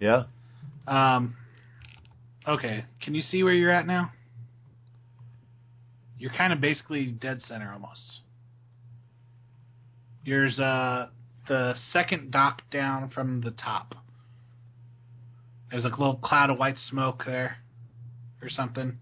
Yeah. 0.00 0.24
Um, 0.86 1.36
Okay, 2.48 2.84
can 3.02 3.14
you 3.16 3.22
see 3.22 3.42
where 3.42 3.52
you're 3.52 3.72
at 3.72 3.88
now? 3.88 4.12
You're 6.18 6.32
kind 6.32 6.52
of 6.52 6.60
basically 6.60 7.06
dead 7.06 7.42
center 7.46 7.72
almost. 7.72 8.20
There's 10.24 10.58
uh 10.58 11.08
the 11.48 11.74
second 11.92 12.32
dock 12.32 12.62
down 12.70 13.10
from 13.10 13.42
the 13.42 13.52
top. 13.52 13.94
There's 15.70 15.84
a 15.84 15.88
little 15.88 16.16
cloud 16.16 16.50
of 16.50 16.58
white 16.58 16.76
smoke 16.88 17.22
there, 17.26 17.58
or 18.42 18.48
something. 18.48 18.98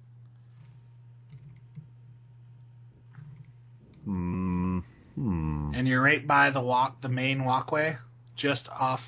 Hmm. 4.05 4.81
Hmm. 5.15 5.71
and 5.75 5.87
you're 5.87 6.03
right 6.03 6.27
by 6.27 6.51
the 6.51 6.61
walk, 6.61 7.01
the 7.01 7.09
main 7.09 7.45
walkway, 7.45 7.97
just 8.37 8.69
off. 8.69 9.01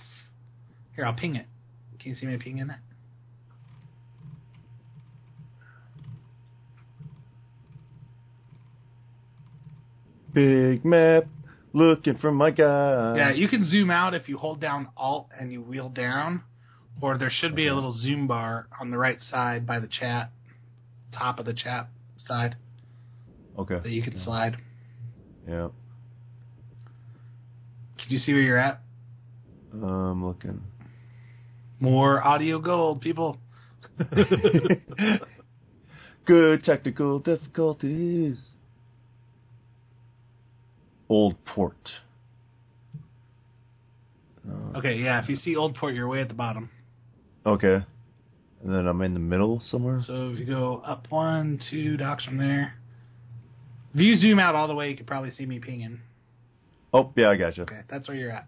Here, 0.94 1.04
I'll 1.04 1.12
ping 1.12 1.36
it. 1.36 1.46
Can 1.98 2.10
you 2.10 2.16
see 2.16 2.26
me 2.26 2.36
pinging 2.38 2.70
it? 2.70 2.76
Big 10.36 10.84
map, 10.84 11.24
looking 11.72 12.18
for 12.18 12.30
my 12.30 12.50
guy. 12.50 13.14
yeah, 13.16 13.32
you 13.32 13.48
can 13.48 13.66
zoom 13.66 13.90
out 13.90 14.12
if 14.12 14.28
you 14.28 14.36
hold 14.36 14.60
down 14.60 14.88
Alt 14.94 15.28
and 15.40 15.50
you 15.50 15.62
wheel 15.62 15.88
down, 15.88 16.42
or 17.00 17.16
there 17.16 17.30
should 17.30 17.56
be 17.56 17.68
a 17.68 17.74
little 17.74 17.94
zoom 17.94 18.26
bar 18.26 18.68
on 18.78 18.90
the 18.90 18.98
right 18.98 19.16
side 19.30 19.66
by 19.66 19.80
the 19.80 19.88
chat, 19.88 20.30
top 21.10 21.38
of 21.38 21.46
the 21.46 21.54
chat 21.54 21.88
side 22.18 22.56
Okay. 23.58 23.78
that 23.82 23.88
you 23.88 24.02
can 24.02 24.22
slide. 24.22 24.58
Yeah. 25.48 25.68
Can 27.96 28.10
you 28.10 28.18
see 28.18 28.34
where 28.34 28.42
you're 28.42 28.58
at? 28.58 28.82
I'm 29.72 30.22
looking. 30.22 30.60
More 31.80 32.22
audio 32.22 32.58
gold, 32.58 33.00
people. 33.00 33.38
Good 36.26 36.62
technical 36.64 37.20
difficulties. 37.20 38.38
Old 41.08 41.42
port. 41.44 41.76
Uh, 44.48 44.78
Okay, 44.78 44.94
yeah. 44.96 45.22
If 45.22 45.28
you 45.28 45.36
see 45.36 45.56
Old 45.56 45.74
Port, 45.74 45.94
you're 45.94 46.08
way 46.08 46.20
at 46.20 46.28
the 46.28 46.34
bottom. 46.34 46.70
okay. 47.44 47.84
And 48.64 48.74
then 48.74 48.86
I'm 48.88 49.00
in 49.02 49.12
the 49.14 49.20
middle 49.20 49.62
somewhere. 49.70 50.00
So 50.06 50.30
if 50.30 50.38
you 50.40 50.46
go 50.46 50.82
up 50.84 51.06
one, 51.10 51.60
two 51.70 51.96
docks 51.96 52.24
from 52.24 52.38
there. 52.38 52.74
If 53.94 54.00
you 54.00 54.18
zoom 54.18 54.38
out 54.38 54.54
all 54.54 54.66
the 54.66 54.74
way, 54.74 54.90
you 54.90 54.96
could 54.96 55.06
probably 55.06 55.30
see 55.30 55.46
me 55.46 55.58
pinging. 55.60 56.00
Oh, 56.92 57.12
yeah, 57.16 57.28
I 57.30 57.36
gotcha. 57.36 57.62
Okay, 57.62 57.80
that's 57.88 58.08
where 58.08 58.16
you're 58.16 58.32
at. 58.32 58.46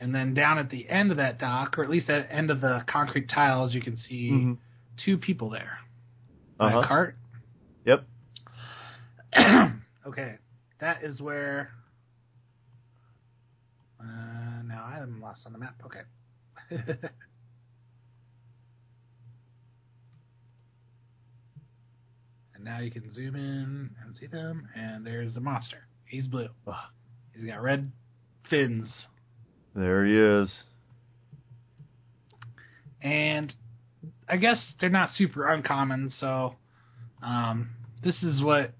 And 0.00 0.14
then 0.14 0.34
down 0.34 0.58
at 0.58 0.70
the 0.70 0.88
end 0.88 1.10
of 1.10 1.16
that 1.16 1.38
dock, 1.38 1.78
or 1.78 1.82
at 1.84 1.90
least 1.90 2.08
at 2.10 2.28
the 2.28 2.34
end 2.34 2.50
of 2.50 2.60
the 2.60 2.84
concrete 2.86 3.28
tiles, 3.28 3.74
you 3.74 3.80
can 3.80 3.96
see 3.96 4.30
Mhm. 4.30 4.58
two 5.04 5.16
people 5.18 5.48
there. 5.50 5.78
By 6.58 6.68
Uh-huh. 6.72 6.80
a 6.80 6.86
cart. 6.86 7.16
Yep. 7.86 8.06
okay, 10.06 10.36
that 10.84 11.02
is 11.02 11.20
where. 11.20 11.70
Uh, 14.00 14.62
now 14.66 14.84
I'm 14.84 15.20
lost 15.20 15.40
on 15.46 15.52
the 15.52 15.58
map. 15.58 15.80
Okay. 15.86 16.00
and 22.54 22.64
now 22.64 22.80
you 22.80 22.90
can 22.90 23.12
zoom 23.14 23.34
in 23.34 23.90
and 24.04 24.16
see 24.20 24.26
them, 24.26 24.68
and 24.76 25.06
there's 25.06 25.34
the 25.34 25.40
monster. 25.40 25.86
He's 26.06 26.26
blue. 26.26 26.48
Ugh. 26.66 26.74
He's 27.34 27.46
got 27.46 27.62
red 27.62 27.90
fins. 28.50 28.88
There 29.74 30.04
he 30.04 30.16
is. 30.16 30.50
and 33.04 33.52
I 34.28 34.38
guess 34.38 34.58
they're 34.80 34.88
not 34.88 35.10
super 35.14 35.46
uncommon. 35.46 36.12
So 36.18 36.56
um, 37.22 37.70
this 38.02 38.16
is 38.22 38.42
what. 38.42 38.72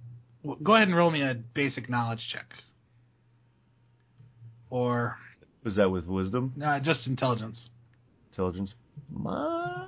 Go 0.63 0.75
ahead 0.75 0.89
and 0.89 0.97
roll 0.97 1.11
me 1.11 1.23
a 1.23 1.35
basic 1.55 1.89
knowledge 1.89 2.21
check, 2.33 2.47
or 4.71 5.17
Was 5.65 5.77
that 5.77 5.91
with 5.91 6.07
wisdom? 6.07 6.53
uh, 6.63 6.81
just 6.81 7.07
intelligence. 7.07 7.59
Intelligence? 8.33 8.75
My 9.11 9.87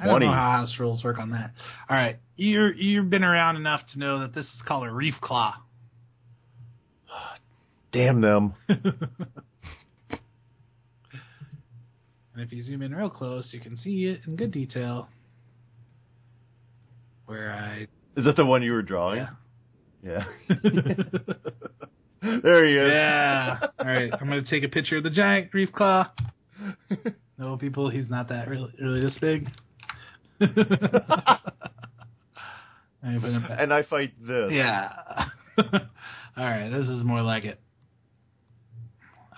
I 0.00 0.04
don't 0.04 0.08
20. 0.10 0.26
know 0.26 0.32
how 0.32 0.50
house 0.50 0.74
rules 0.78 1.02
work 1.02 1.18
on 1.18 1.30
that. 1.30 1.52
All 1.88 1.96
right, 1.96 2.18
you're 2.36 2.72
you've 2.74 3.08
been 3.10 3.24
around 3.24 3.56
enough 3.56 3.80
to 3.94 3.98
know 3.98 4.20
that 4.20 4.34
this 4.34 4.44
is 4.44 4.62
called 4.66 4.86
a 4.86 4.90
reef 4.92 5.14
claw. 5.22 5.54
Damn 7.92 8.20
them. 8.20 8.54
And 12.34 12.46
if 12.46 12.52
you 12.52 12.62
zoom 12.62 12.82
in 12.82 12.94
real 12.94 13.10
close, 13.10 13.48
you 13.50 13.58
can 13.58 13.76
see 13.76 14.04
it 14.04 14.20
in 14.24 14.36
good 14.36 14.52
detail. 14.52 15.08
Where 17.26 17.50
I 17.52 17.88
Is 18.16 18.26
that 18.26 18.36
the 18.36 18.44
one 18.46 18.62
you 18.62 18.70
were 18.70 18.82
drawing? 18.82 19.16
yeah. 19.18 19.30
Yeah. 20.02 20.24
there 22.22 22.66
he 22.66 22.74
is. 22.76 22.90
Yeah. 22.92 23.58
All 23.78 23.86
right. 23.86 24.10
I'm 24.12 24.28
gonna 24.28 24.42
take 24.42 24.64
a 24.64 24.68
picture 24.68 24.98
of 24.98 25.02
the 25.04 25.10
giant 25.10 25.52
reef 25.52 25.72
claw. 25.72 26.10
No, 27.38 27.56
people, 27.56 27.88
he's 27.88 28.10
not 28.10 28.30
that 28.30 28.48
really, 28.48 28.72
really 28.80 29.00
this 29.00 29.16
big. 29.20 29.48
Let 30.40 30.56
me 33.12 33.20
put 33.20 33.30
it 33.30 33.48
back. 33.48 33.58
and 33.60 33.72
I 33.72 33.84
fight 33.84 34.12
this. 34.20 34.50
Yeah. 34.50 34.92
All 35.58 36.44
right. 36.44 36.68
This 36.68 36.88
is 36.88 37.04
more 37.04 37.22
like 37.22 37.44
it. 37.44 37.60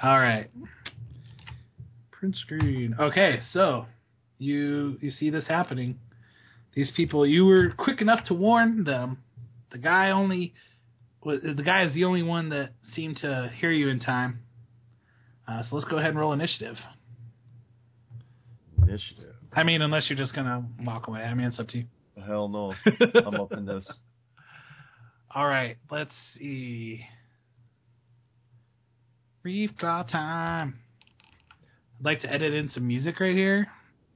All 0.02 0.18
right. 0.18 0.50
Print 2.10 2.36
screen. 2.36 2.96
Okay, 2.98 3.40
so 3.52 3.84
you 4.38 4.96
you 5.02 5.10
see 5.10 5.28
this 5.28 5.46
happening. 5.46 5.98
These 6.74 6.90
people, 6.96 7.26
you 7.26 7.44
were 7.44 7.74
quick 7.76 8.00
enough 8.00 8.24
to 8.26 8.34
warn 8.34 8.84
them. 8.84 9.18
The 9.72 9.78
guy 9.78 10.10
only 10.10 10.54
the 11.22 11.62
guy 11.64 11.84
is 11.84 11.94
the 11.94 12.04
only 12.04 12.22
one 12.22 12.48
that 12.48 12.70
seemed 12.94 13.18
to 13.18 13.52
hear 13.60 13.70
you 13.70 13.88
in 13.88 14.00
time. 14.00 14.40
Uh, 15.46 15.62
so 15.68 15.76
let's 15.76 15.88
go 15.88 15.98
ahead 15.98 16.10
and 16.10 16.18
roll 16.18 16.32
initiative. 16.32 16.76
Initiative. 18.78 19.34
I 19.52 19.64
mean, 19.64 19.82
unless 19.82 20.08
you're 20.08 20.18
just 20.18 20.34
gonna 20.34 20.64
walk 20.80 21.08
away. 21.08 21.22
I 21.22 21.34
mean, 21.34 21.48
it's 21.48 21.58
up 21.58 21.68
to 21.68 21.78
you. 21.78 21.84
Hell 22.24 22.48
no. 22.48 22.74
I'm 23.14 23.34
up 23.40 23.52
in 23.52 23.66
this. 23.66 23.84
All 25.32 25.46
right, 25.46 25.76
let's 25.90 26.10
see. 26.38 27.04
Reef 29.42 29.70
claw 29.78 30.02
time. 30.02 30.78
I'd 31.98 32.04
like 32.04 32.20
to 32.22 32.32
edit 32.32 32.54
in 32.54 32.70
some 32.70 32.86
music 32.86 33.20
right 33.20 33.34
here. 33.34 33.68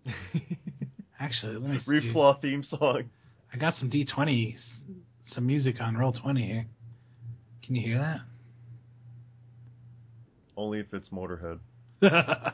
Actually, 1.20 1.54
let 1.54 1.70
me 1.70 1.78
see. 1.78 1.90
Reef 1.90 2.12
Claw 2.12 2.38
theme 2.40 2.64
song. 2.64 3.04
I 3.52 3.56
got 3.56 3.74
some 3.78 3.90
D20s, 3.90 4.56
some 5.32 5.46
music 5.46 5.80
on 5.80 5.94
Roll20 5.94 6.44
here. 6.46 6.66
Can 7.64 7.74
you 7.76 7.82
hear 7.86 7.98
that? 7.98 8.20
Only 10.56 10.80
if 10.80 10.92
it's 10.92 11.08
Motorhead. 11.08 11.58
and 12.02 12.48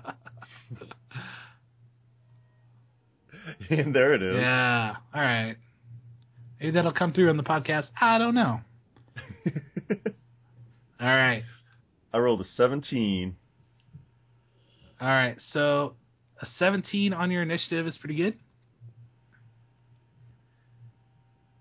there 3.94 4.14
it 4.14 4.22
is. 4.22 4.36
yeah. 4.36 4.97
All 5.14 5.20
right. 5.20 5.56
Maybe 6.60 6.72
that'll 6.72 6.92
come 6.92 7.12
through 7.12 7.30
on 7.30 7.36
the 7.36 7.42
podcast. 7.42 7.88
I 8.01 8.18
don't 8.18 8.34
know. 8.34 8.60
All 11.01 11.06
right. 11.06 11.42
I 12.12 12.18
rolled 12.18 12.40
a 12.40 12.44
17. 12.44 13.36
All 15.01 15.09
right. 15.09 15.36
So 15.52 15.94
a 16.40 16.47
17 16.59 17.12
on 17.12 17.30
your 17.30 17.42
initiative 17.42 17.86
is 17.86 17.97
pretty 17.98 18.16
good. 18.16 18.34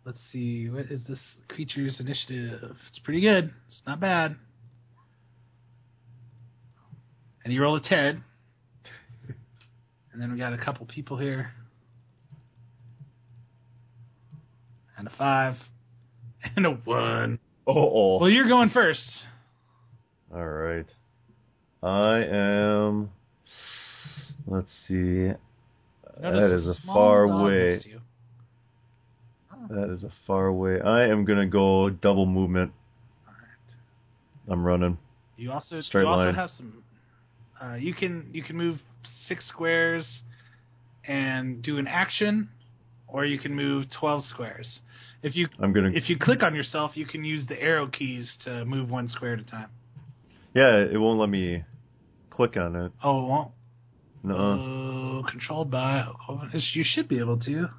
Let's 0.10 0.22
see. 0.32 0.68
What 0.72 0.88
is 0.90 1.02
this 1.08 1.20
creature's 1.50 2.00
initiative? 2.00 2.76
It's 2.88 2.98
pretty 3.04 3.22
good. 3.22 3.54
It's 3.68 3.82
not 3.86 4.00
bad. 4.00 4.36
And 7.44 7.54
you 7.54 7.62
roll 7.62 7.76
a 7.76 7.80
10. 7.80 8.24
And 10.12 10.20
then 10.20 10.32
we 10.32 10.40
got 10.40 10.52
a 10.54 10.58
couple 10.58 10.88
people 10.88 11.16
here. 11.16 11.52
And 14.98 15.06
a 15.06 15.12
5. 15.16 15.56
And 16.56 16.66
a 16.66 16.72
1. 16.72 17.40
Oh, 17.68 17.74
oh. 17.76 18.18
Well, 18.20 18.32
you're 18.32 18.48
going 18.48 18.72
first. 18.72 19.08
All 20.34 20.44
right. 20.44 20.88
I 21.84 22.24
am. 22.32 23.12
Let's 24.48 24.72
see. 24.88 25.28
that 26.20 26.52
is 26.52 26.66
a 26.66 26.74
far 26.88 27.28
way. 27.44 27.80
Next 29.60 29.70
to 29.70 29.76
you. 29.76 29.88
That 29.88 29.94
is 29.94 30.04
a 30.04 30.12
far 30.26 30.52
way. 30.52 30.80
I 30.82 31.08
am 31.08 31.26
gonna 31.26 31.48
go 31.48 31.90
double 31.90 32.26
movement. 32.26 32.72
Right. 33.28 34.54
I'm 34.54 34.66
running. 34.66 34.98
You 35.38 35.52
also 35.52 35.82
Straight 35.82 36.02
you 36.02 36.08
also 36.08 36.32
have 36.34 36.50
some. 36.58 36.84
Uh, 37.62 37.76
you 37.76 37.94
can 37.94 38.30
you 38.34 38.44
can 38.44 38.58
move 38.58 38.80
six 39.28 39.48
squares 39.48 40.06
and 41.06 41.62
do 41.62 41.78
an 41.78 41.88
action, 41.88 42.50
or 43.08 43.26
you 43.26 43.40
can 43.40 43.54
move 43.54 43.86
twelve 43.98 44.26
squares. 44.26 44.80
If 45.24 45.36
you 45.36 45.48
I'm 45.60 45.74
gonna. 45.74 45.92
if 45.94 46.10
you 46.10 46.18
click 46.18 46.44
on 46.44 46.56
yourself, 46.56 46.92
you 46.96 47.06
can 47.06 47.24
use 47.24 47.46
the 47.48 47.62
arrow 47.62 47.88
keys 47.88 48.32
to 48.46 48.66
move 48.66 48.90
one 48.90 49.10
square 49.10 49.34
at 49.34 49.40
a 49.40 49.44
time. 49.44 49.70
yeah, 50.54 50.78
it 50.78 50.98
won't 50.98 51.20
let 51.20 51.30
me 51.30 51.64
click 52.30 52.56
on 52.58 52.76
it. 52.76 52.92
Oh, 53.04 53.24
it 53.24 53.28
won't. 53.28 53.52
No. 54.24 55.24
controlled 55.30 55.72
by. 55.72 56.06
You 56.74 56.84
should 56.86 57.08
be 57.08 57.20
able 57.20 57.40
to. 57.40 57.70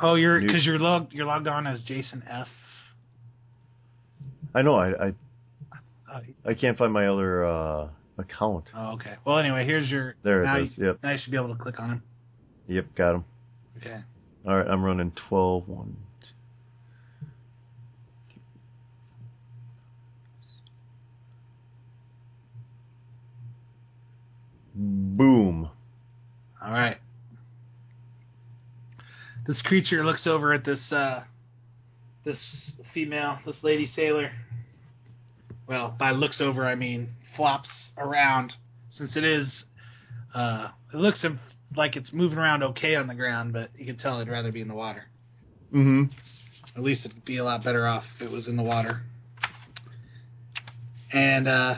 Oh, 0.00 0.14
you're 0.14 0.40
because 0.40 0.64
you're 0.64 0.78
logged 0.78 1.12
you're 1.12 1.26
logged 1.26 1.48
on 1.48 1.66
as 1.66 1.80
Jason 1.80 2.22
F. 2.28 2.48
I 4.54 4.62
know. 4.62 4.74
I 4.74 5.06
I, 5.08 5.12
Oh, 6.10 6.20
I 6.46 6.54
can't 6.54 6.78
find 6.78 6.90
my 6.90 7.06
other 7.06 7.44
uh, 7.44 7.88
account. 8.16 8.70
oh, 8.74 8.94
okay. 8.94 9.16
Well, 9.26 9.38
anyway, 9.38 9.66
here's 9.66 9.90
your. 9.90 10.14
There 10.22 10.42
now 10.42 10.56
it 10.56 10.62
is. 10.64 10.78
You, 10.78 10.86
Yep. 10.86 10.98
now 11.02 11.10
you 11.12 11.18
should 11.22 11.30
be 11.30 11.36
able 11.36 11.54
to 11.54 11.62
click 11.62 11.78
on 11.78 11.90
him. 11.90 12.02
Yep. 12.66 12.86
Got 12.96 13.14
him. 13.16 13.24
Okay. 13.76 14.00
All 14.46 14.56
right. 14.56 14.66
I'm 14.66 14.82
running 14.82 15.12
12 15.28 15.68
1. 15.68 15.96
Boom. 24.74 25.70
All 26.62 26.72
right. 26.72 26.98
This 29.48 29.62
creature 29.62 30.04
looks 30.04 30.26
over 30.26 30.52
at 30.52 30.62
this 30.62 30.92
uh, 30.92 31.22
this 32.22 32.38
female, 32.92 33.38
this 33.46 33.56
lady 33.62 33.90
sailor. 33.96 34.30
Well, 35.66 35.96
by 35.98 36.10
looks 36.10 36.38
over, 36.38 36.66
I 36.66 36.74
mean 36.74 37.08
flops 37.34 37.70
around, 37.96 38.52
since 38.98 39.16
it 39.16 39.24
is. 39.24 39.48
Uh, 40.34 40.68
it 40.92 40.98
looks 40.98 41.24
like 41.74 41.96
it's 41.96 42.12
moving 42.12 42.36
around 42.36 42.62
okay 42.62 42.94
on 42.94 43.06
the 43.06 43.14
ground, 43.14 43.54
but 43.54 43.70
you 43.74 43.86
can 43.86 43.96
tell 43.96 44.16
it'd 44.16 44.28
rather 44.28 44.52
be 44.52 44.60
in 44.60 44.68
the 44.68 44.74
water. 44.74 45.04
Mm-hmm. 45.72 46.12
At 46.76 46.82
least 46.82 47.06
it'd 47.06 47.24
be 47.24 47.38
a 47.38 47.44
lot 47.44 47.64
better 47.64 47.86
off 47.86 48.04
if 48.16 48.26
it 48.26 48.30
was 48.30 48.48
in 48.48 48.56
the 48.56 48.62
water. 48.62 49.00
And 51.10 51.48
uh, 51.48 51.74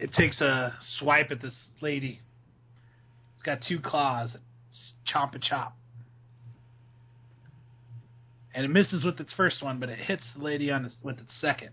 it 0.00 0.12
takes 0.14 0.40
a 0.40 0.76
swipe 0.98 1.30
at 1.30 1.40
this 1.40 1.54
lady. 1.80 2.18
It's 3.36 3.44
got 3.44 3.60
two 3.68 3.78
claws. 3.78 4.30
It's 4.68 4.92
chomp 5.14 5.36
a 5.36 5.38
chop. 5.38 5.76
And 8.54 8.64
it 8.64 8.68
misses 8.68 9.04
with 9.04 9.18
its 9.18 9.32
first 9.32 9.62
one, 9.62 9.80
but 9.80 9.88
it 9.88 9.98
hits 9.98 10.24
the 10.36 10.44
lady 10.44 10.70
on 10.70 10.84
its, 10.84 10.94
with 11.02 11.18
its 11.18 11.32
second. 11.40 11.70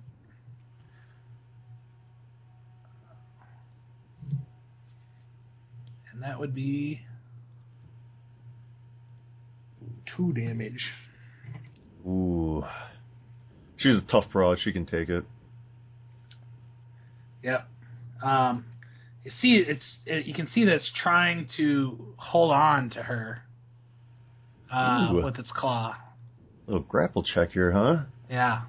And 6.13 6.23
that 6.23 6.39
would 6.39 6.55
be 6.55 7.01
two 10.15 10.33
damage. 10.33 10.85
Ooh. 12.05 12.63
She's 13.77 13.97
a 13.97 14.01
tough 14.01 14.25
broad. 14.31 14.59
She 14.59 14.71
can 14.71 14.85
take 14.85 15.09
it. 15.09 15.23
Yep. 17.43 17.67
Um, 18.23 18.65
you 19.23 19.31
see, 19.41 19.55
it's 19.55 19.83
it, 20.05 20.25
you 20.25 20.33
can 20.33 20.49
see 20.53 20.65
that 20.65 20.75
it's 20.75 20.91
trying 21.01 21.47
to 21.57 22.13
hold 22.17 22.51
on 22.51 22.89
to 22.91 23.03
her 23.03 23.43
uh, 24.71 25.11
with 25.23 25.39
its 25.39 25.51
claw. 25.55 25.95
Little 26.69 26.85
grapple 26.87 27.23
check 27.23 27.51
here, 27.51 27.71
huh? 27.71 28.03
Yeah. 28.29 28.61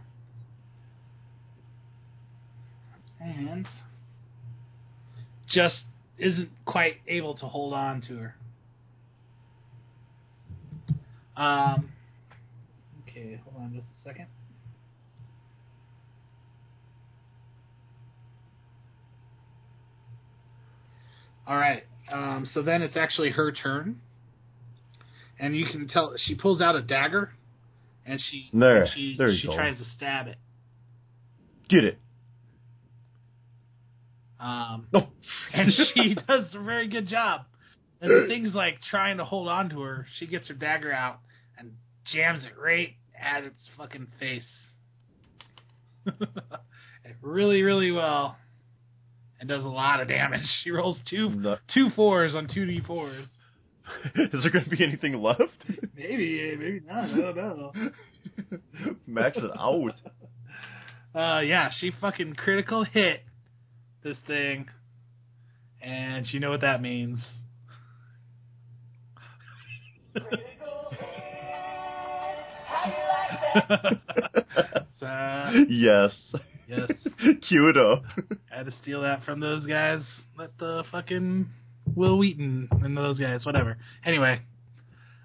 And 3.21 3.67
just 5.53 5.83
isn't 6.19 6.49
quite 6.65 6.95
able 7.07 7.35
to 7.37 7.47
hold 7.47 7.75
on 7.75 8.01
to 8.09 8.17
her. 8.17 8.35
Um. 11.37 11.91
Okay, 13.03 13.41
hold 13.45 13.63
on 13.65 13.75
just 13.75 13.87
a 13.87 14.09
second. 14.09 14.27
All 21.47 21.57
right. 21.57 21.83
Um, 22.11 22.47
so 22.53 22.63
then 22.63 22.81
it's 22.81 22.97
actually 22.97 23.31
her 23.31 23.53
turn, 23.53 24.01
and 25.39 25.57
you 25.57 25.67
can 25.67 25.89
tell 25.89 26.15
she 26.17 26.35
pulls 26.35 26.61
out 26.61 26.77
a 26.77 26.83
dagger, 26.83 27.33
and 28.07 28.21
she 28.21 28.51
There. 28.53 28.83
and 28.83 28.91
she 28.95 29.17
There 29.19 29.35
she 29.35 29.47
go. 29.47 29.55
tries 29.55 29.79
to 29.79 29.85
stab 29.97 30.27
it. 30.27 30.37
Get 31.69 31.85
it. 31.85 31.99
Um, 34.39 34.87
No. 34.93 35.09
and 35.53 35.71
she 35.95 36.15
does 36.29 36.55
a 36.55 36.63
very 36.63 36.89
good 36.89 37.07
job. 37.09 37.43
And 38.01 38.11
the 38.11 38.27
thing's 38.29 38.55
like 38.55 38.79
trying 38.91 39.19
to 39.19 39.25
hold 39.25 39.47
on 39.49 39.69
to 39.71 39.81
her. 39.83 40.07
She 40.19 40.27
gets 40.27 40.49
her 40.49 40.55
dagger 40.55 40.91
out 40.93 41.19
and 41.59 41.73
jams 42.11 42.45
it 42.47 42.53
right 42.59 42.95
at 43.21 43.45
its 43.45 43.61
fucking 43.77 44.09
face. 44.19 44.43
Really, 47.23 47.63
really 47.63 47.91
well. 47.91 48.37
And 49.41 49.49
does 49.49 49.65
a 49.65 49.69
lot 49.69 50.01
of 50.01 50.09
damage. 50.09 50.41
She 50.63 50.71
rolls 50.71 50.99
two 51.09 51.29
No. 51.31 51.57
two 51.75 51.91
fours 51.91 52.35
on 52.35 52.49
two 52.53 52.65
D 52.67 52.81
fours. 52.87 53.27
Is 54.15 54.43
there 54.43 54.51
going 54.51 54.65
to 54.65 54.71
be 54.71 54.85
anything 54.85 55.15
left? 55.15 55.43
Maybe, 55.97 56.57
maybe 56.59 56.81
not. 56.87 57.05
I 57.05 57.33
don't 57.33 57.37
know. 57.37 57.73
Max 59.07 59.37
it 59.39 59.51
out. 59.59 59.95
Uh, 61.15 61.41
yeah, 61.41 61.71
she 61.77 61.91
fucking 62.01 62.35
critical 62.35 62.85
hit 62.85 63.23
this 64.03 64.17
thing, 64.27 64.69
and 65.83 66.27
you 66.33 66.41
know 66.41 66.51
what 66.51 66.61
that 66.61 66.81
means. 66.81 67.19
yes. 75.69 76.13
yes, 76.69 76.91
Cue 77.49 77.69
it 77.69 77.77
up. 77.77 78.03
I 78.53 78.59
had 78.59 78.67
to 78.67 78.73
steal 78.83 79.03
that 79.03 79.25
from 79.25 79.41
those 79.41 79.67
guys. 79.67 80.03
Let 80.39 80.57
the 80.59 80.85
fucking 80.91 81.49
Wil 81.95 82.19
Wheaton 82.19 82.69
and 82.83 82.97
those 82.97 83.19
guys, 83.19 83.45
whatever. 83.45 83.77
Anyway, 84.05 84.41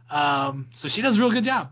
um, 0.09 0.67
so 0.81 0.89
she 0.93 1.01
does 1.01 1.17
a 1.17 1.19
real 1.19 1.31
good 1.31 1.45
job. 1.45 1.69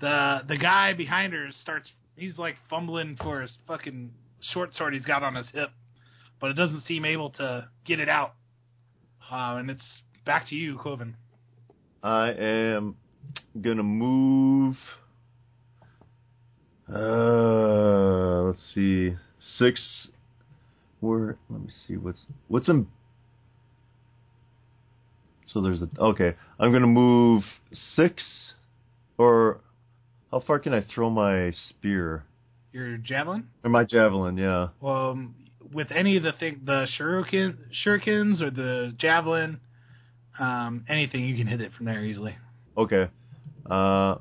The 0.00 0.40
the 0.48 0.56
guy 0.56 0.92
behind 0.94 1.32
her 1.32 1.48
starts. 1.62 1.90
He's 2.16 2.38
like 2.38 2.56
fumbling 2.70 3.16
for 3.20 3.42
his 3.42 3.56
fucking 3.66 4.12
short 4.52 4.74
sword 4.74 4.94
he's 4.94 5.04
got 5.04 5.22
on 5.22 5.34
his 5.34 5.46
hip, 5.52 5.70
but 6.40 6.50
it 6.50 6.54
doesn't 6.54 6.84
seem 6.84 7.04
able 7.04 7.30
to 7.30 7.68
get 7.84 8.00
it 8.00 8.08
out. 8.08 8.34
Uh, 9.30 9.56
and 9.58 9.70
it's 9.70 9.84
back 10.24 10.48
to 10.48 10.54
you, 10.54 10.76
Quoven. 10.76 11.14
I 12.02 12.32
am 12.32 12.96
gonna 13.60 13.82
move. 13.82 14.76
Uh, 16.92 18.42
let's 18.42 18.60
see, 18.74 19.16
six. 19.58 20.08
Where? 21.00 21.38
Let 21.48 21.62
me 21.62 21.68
see. 21.86 21.96
What's 21.96 22.26
what's 22.48 22.68
in? 22.68 22.86
So 25.54 25.60
there's 25.60 25.80
a 25.82 25.88
okay. 26.00 26.34
I'm 26.58 26.72
gonna 26.72 26.88
move 26.88 27.44
six, 27.94 28.24
or 29.16 29.60
how 30.32 30.40
far 30.40 30.58
can 30.58 30.74
I 30.74 30.84
throw 30.92 31.08
my 31.08 31.52
spear 31.68 32.24
Your 32.72 32.96
javelin. 32.96 33.46
or 33.62 33.70
my 33.70 33.84
javelin? 33.84 34.36
Yeah. 34.36 34.68
Well, 34.80 35.10
um, 35.12 35.36
with 35.72 35.92
any 35.92 36.16
of 36.16 36.24
the 36.24 36.32
thing, 36.32 36.62
the 36.64 36.88
shuriken, 36.98 37.56
shurikens 37.86 38.42
or 38.42 38.50
the 38.50 38.94
javelin, 38.98 39.60
um, 40.40 40.84
anything 40.88 41.24
you 41.24 41.36
can 41.36 41.46
hit 41.46 41.60
it 41.60 41.70
from 41.76 41.86
there 41.86 42.04
easily. 42.04 42.36
Okay. 42.76 43.08
Uh. 43.64 44.16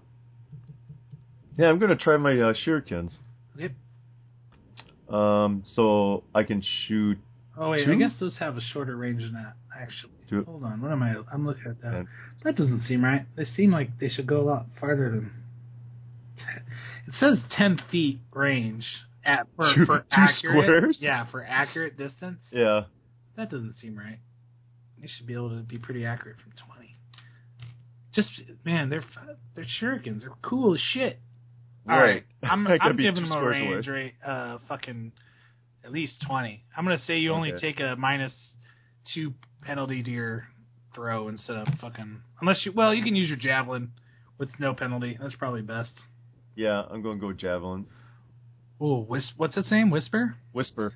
Yeah, 1.57 1.69
I'm 1.69 1.79
gonna 1.79 1.95
try 1.95 2.17
my 2.17 2.33
uh, 2.33 2.53
shurikens. 2.65 3.15
Yep. 3.57 3.71
Um, 5.09 5.63
so 5.65 6.23
I 6.35 6.43
can 6.43 6.63
shoot. 6.87 7.17
Oh 7.57 7.71
wait, 7.71 7.89
I 7.89 7.95
guess 7.95 8.11
those 8.19 8.37
have 8.37 8.55
a 8.55 8.61
shorter 8.61 8.95
range 8.95 9.21
than 9.23 9.33
that. 9.33 9.55
Actually, 9.75 10.13
Two. 10.39 10.43
hold 10.43 10.63
on. 10.63 10.81
What 10.81 10.91
am 10.91 11.03
I? 11.03 11.15
I'm 11.31 11.45
looking 11.45 11.65
at 11.67 11.81
that. 11.81 11.93
And- 11.93 12.07
That 12.43 12.55
doesn't 12.55 12.81
seem 12.87 13.03
right. 13.03 13.25
They 13.35 13.45
seem 13.45 13.71
like 13.71 13.97
they 13.99 14.09
should 14.09 14.27
go 14.27 14.41
a 14.41 14.43
lot 14.43 14.65
farther 14.79 15.09
than. 15.09 15.31
It 17.07 17.13
says 17.19 17.37
ten 17.55 17.79
feet 17.91 18.19
range 18.33 18.85
at 19.25 19.47
for, 19.55 19.73
Two- 19.75 19.85
for 19.85 19.99
two 19.99 20.05
accurate. 20.11 20.65
squares? 20.65 20.97
Yeah, 21.01 21.25
for 21.29 21.43
accurate 21.43 21.97
distance. 21.97 22.39
Yeah. 22.51 22.81
That 23.35 23.49
doesn't 23.51 23.75
seem 23.81 23.97
right. 23.97 24.19
They 25.01 25.07
should 25.07 25.27
be 25.27 25.33
able 25.33 25.49
to 25.49 25.63
be 25.63 25.77
pretty 25.77 26.05
accurate 26.05 26.37
from 26.39 26.53
twenty. 26.65 26.95
Just 28.13 28.29
man, 28.63 28.89
they're 28.89 29.03
they're 29.55 29.65
shurikens. 29.81 30.21
They're 30.21 30.29
cool 30.41 30.75
as 30.75 30.79
shit. 30.93 31.19
All 31.89 31.97
right, 31.97 32.23
I'm 32.41 32.65
I 32.67 32.77
gotta 32.77 32.91
I'm 32.91 32.95
giving 32.97 33.15
them 33.15 33.25
a 33.25 33.27
squares 33.35 33.61
away. 33.61 33.73
range 33.73 33.87
rate, 33.87 34.13
uh, 34.25 34.59
fucking 34.69 35.11
at 35.83 35.91
least 35.91 36.13
twenty. 36.25 36.63
I'm 36.77 36.85
gonna 36.85 37.01
say 37.05 37.17
you 37.17 37.31
only 37.33 37.51
Okay. 37.53 37.59
take 37.73 37.79
a 37.81 37.95
minus 37.97 38.31
two 39.13 39.33
penalty 39.63 40.03
to 40.03 40.09
your 40.09 40.47
throw 40.93 41.27
instead 41.27 41.55
of 41.55 41.67
fucking 41.81 42.21
unless 42.39 42.65
you 42.65 42.71
well 42.71 42.93
you 42.93 43.03
can 43.03 43.15
use 43.15 43.27
your 43.27 43.37
javelin 43.37 43.91
with 44.37 44.49
no 44.59 44.73
penalty. 44.73 45.17
That's 45.21 45.35
probably 45.35 45.61
best. 45.61 45.91
Yeah, 46.55 46.83
I'm 46.89 47.01
gonna 47.01 47.19
go 47.19 47.33
javelin. 47.33 47.87
Oh, 48.79 49.01
whis- 49.01 49.33
what's 49.37 49.57
its 49.57 49.71
name? 49.71 49.89
Whisper. 49.89 50.35
Whisper. 50.51 50.93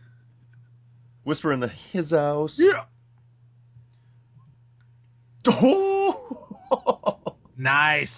Whisper 1.24 1.52
in 1.54 1.60
the 1.62 1.70
his 1.92 2.12
house. 2.12 2.56
Yeah. 2.58 2.86
Oh! 5.48 6.14
Nice. 7.58 8.12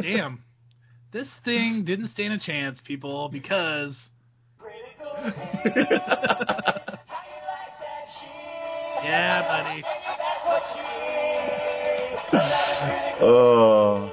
Damn. 0.00 0.44
This 1.12 1.26
thing 1.46 1.84
didn't 1.86 2.10
stand 2.10 2.34
a 2.34 2.38
chance, 2.38 2.78
people, 2.84 3.30
because 3.30 3.94
Yeah, 9.08 9.42
buddy. 9.48 9.82
oh. 13.22 14.12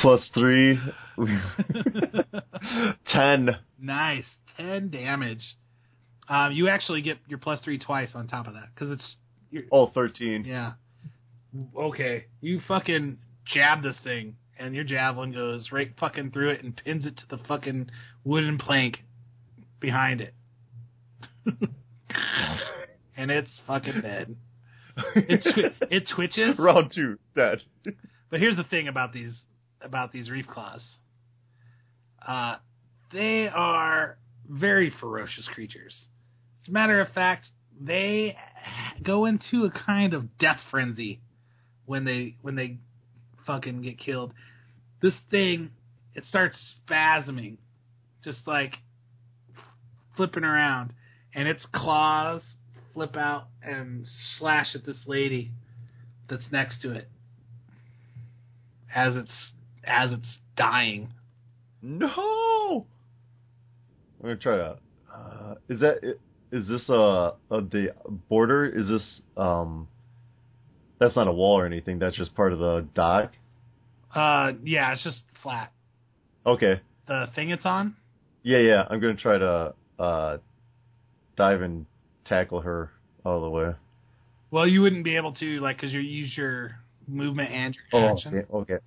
Plus 0.00 0.28
Three. 0.34 0.78
Ten. 3.12 3.50
Nice. 3.80 4.24
Ten 4.56 4.90
damage. 4.90 5.42
Um, 6.28 6.52
you 6.52 6.68
actually 6.68 7.02
get 7.02 7.18
your 7.28 7.38
plus 7.38 7.60
three 7.60 7.78
twice 7.78 8.10
on 8.14 8.26
top 8.26 8.48
of 8.48 8.54
that 8.54 8.70
because 8.74 8.90
it's. 8.90 9.16
you 9.52 9.64
oh, 9.70 9.86
13. 9.94 10.44
Yeah. 10.44 10.72
Okay. 11.76 12.24
You 12.40 12.60
fucking 12.66 13.18
jab 13.46 13.82
this 13.82 13.96
thing 14.02 14.34
and 14.58 14.74
your 14.74 14.84
javelin 14.84 15.32
goes 15.32 15.68
right 15.72 15.92
fucking 15.98 16.30
through 16.30 16.50
it 16.50 16.62
and 16.62 16.76
pins 16.76 17.06
it 17.06 17.16
to 17.16 17.24
the 17.30 17.42
fucking 17.46 17.90
wooden 18.24 18.58
plank 18.58 18.98
behind 19.80 20.20
it, 20.20 20.34
and 23.16 23.30
it's 23.30 23.50
fucking 23.66 24.00
dead. 24.02 24.36
It 25.14 25.46
twi- 25.54 25.86
it 25.90 26.08
twitches. 26.12 26.58
Round 26.58 26.90
two. 26.92 27.18
Dead. 27.36 27.60
But 28.30 28.40
here's 28.40 28.56
the 28.56 28.64
thing 28.64 28.88
about 28.88 29.12
these 29.12 29.32
about 29.80 30.10
these 30.10 30.28
reef 30.28 30.46
claws. 30.48 30.82
Uh, 32.26 32.56
they 33.12 33.48
are 33.48 34.18
very 34.48 34.92
ferocious 35.00 35.48
creatures. 35.54 35.94
As 36.60 36.68
a 36.68 36.72
matter 36.72 37.00
of 37.00 37.08
fact, 37.12 37.46
they 37.80 38.36
go 39.02 39.26
into 39.26 39.64
a 39.64 39.70
kind 39.70 40.14
of 40.14 40.38
death 40.38 40.58
frenzy 40.70 41.20
when 41.86 42.04
they 42.04 42.36
when 42.42 42.54
they 42.54 42.78
fucking 43.48 43.82
get 43.82 43.98
killed. 43.98 44.32
This 45.02 45.14
thing 45.30 45.70
it 46.14 46.24
starts 46.28 46.56
spasming, 46.88 47.56
just 48.22 48.46
like 48.46 48.74
flipping 50.16 50.44
around, 50.44 50.92
and 51.34 51.48
its 51.48 51.66
claws 51.72 52.42
flip 52.92 53.16
out 53.16 53.46
and 53.62 54.06
slash 54.38 54.74
at 54.74 54.84
this 54.84 54.98
lady 55.06 55.50
that's 56.28 56.44
next 56.52 56.82
to 56.82 56.92
it 56.92 57.08
as 58.94 59.16
it's 59.16 59.52
as 59.84 60.12
it's 60.12 60.38
dying. 60.56 61.08
No. 61.80 62.86
I'm 64.20 64.22
gonna 64.22 64.36
try 64.36 64.56
to. 64.56 64.78
Uh, 65.14 65.54
is 65.68 65.80
that 65.80 65.98
is 66.52 66.68
this 66.68 66.84
uh, 66.88 67.28
uh 67.28 67.32
the 67.50 67.94
border? 68.28 68.66
Is 68.66 68.88
this 68.88 69.20
um? 69.36 69.88
That's 70.98 71.14
not 71.16 71.28
a 71.28 71.32
wall 71.32 71.58
or 71.58 71.66
anything. 71.66 71.98
That's 71.98 72.16
just 72.16 72.34
part 72.34 72.52
of 72.52 72.58
the 72.58 72.86
dock. 72.94 73.32
Uh, 74.14 74.52
yeah, 74.64 74.92
it's 74.92 75.04
just 75.04 75.22
flat. 75.42 75.72
Okay. 76.46 76.80
The 77.06 77.26
thing 77.34 77.50
it's 77.50 77.64
on. 77.66 77.96
Yeah, 78.42 78.58
yeah. 78.58 78.86
I'm 78.88 79.00
gonna 79.00 79.14
try 79.14 79.38
to 79.38 79.74
uh 79.98 80.38
dive 81.36 81.62
and 81.62 81.86
tackle 82.24 82.60
her 82.62 82.90
all 83.24 83.40
the 83.42 83.50
way. 83.50 83.74
Well, 84.50 84.66
you 84.66 84.80
wouldn't 84.82 85.04
be 85.04 85.16
able 85.16 85.32
to 85.34 85.60
like 85.60 85.76
because 85.76 85.92
you 85.92 86.00
use 86.00 86.36
your 86.36 86.76
movement 87.06 87.50
and 87.52 87.76
your 87.92 88.02
Oh, 88.04 88.08
action. 88.14 88.34
okay. 88.34 88.72
okay. 88.72 88.84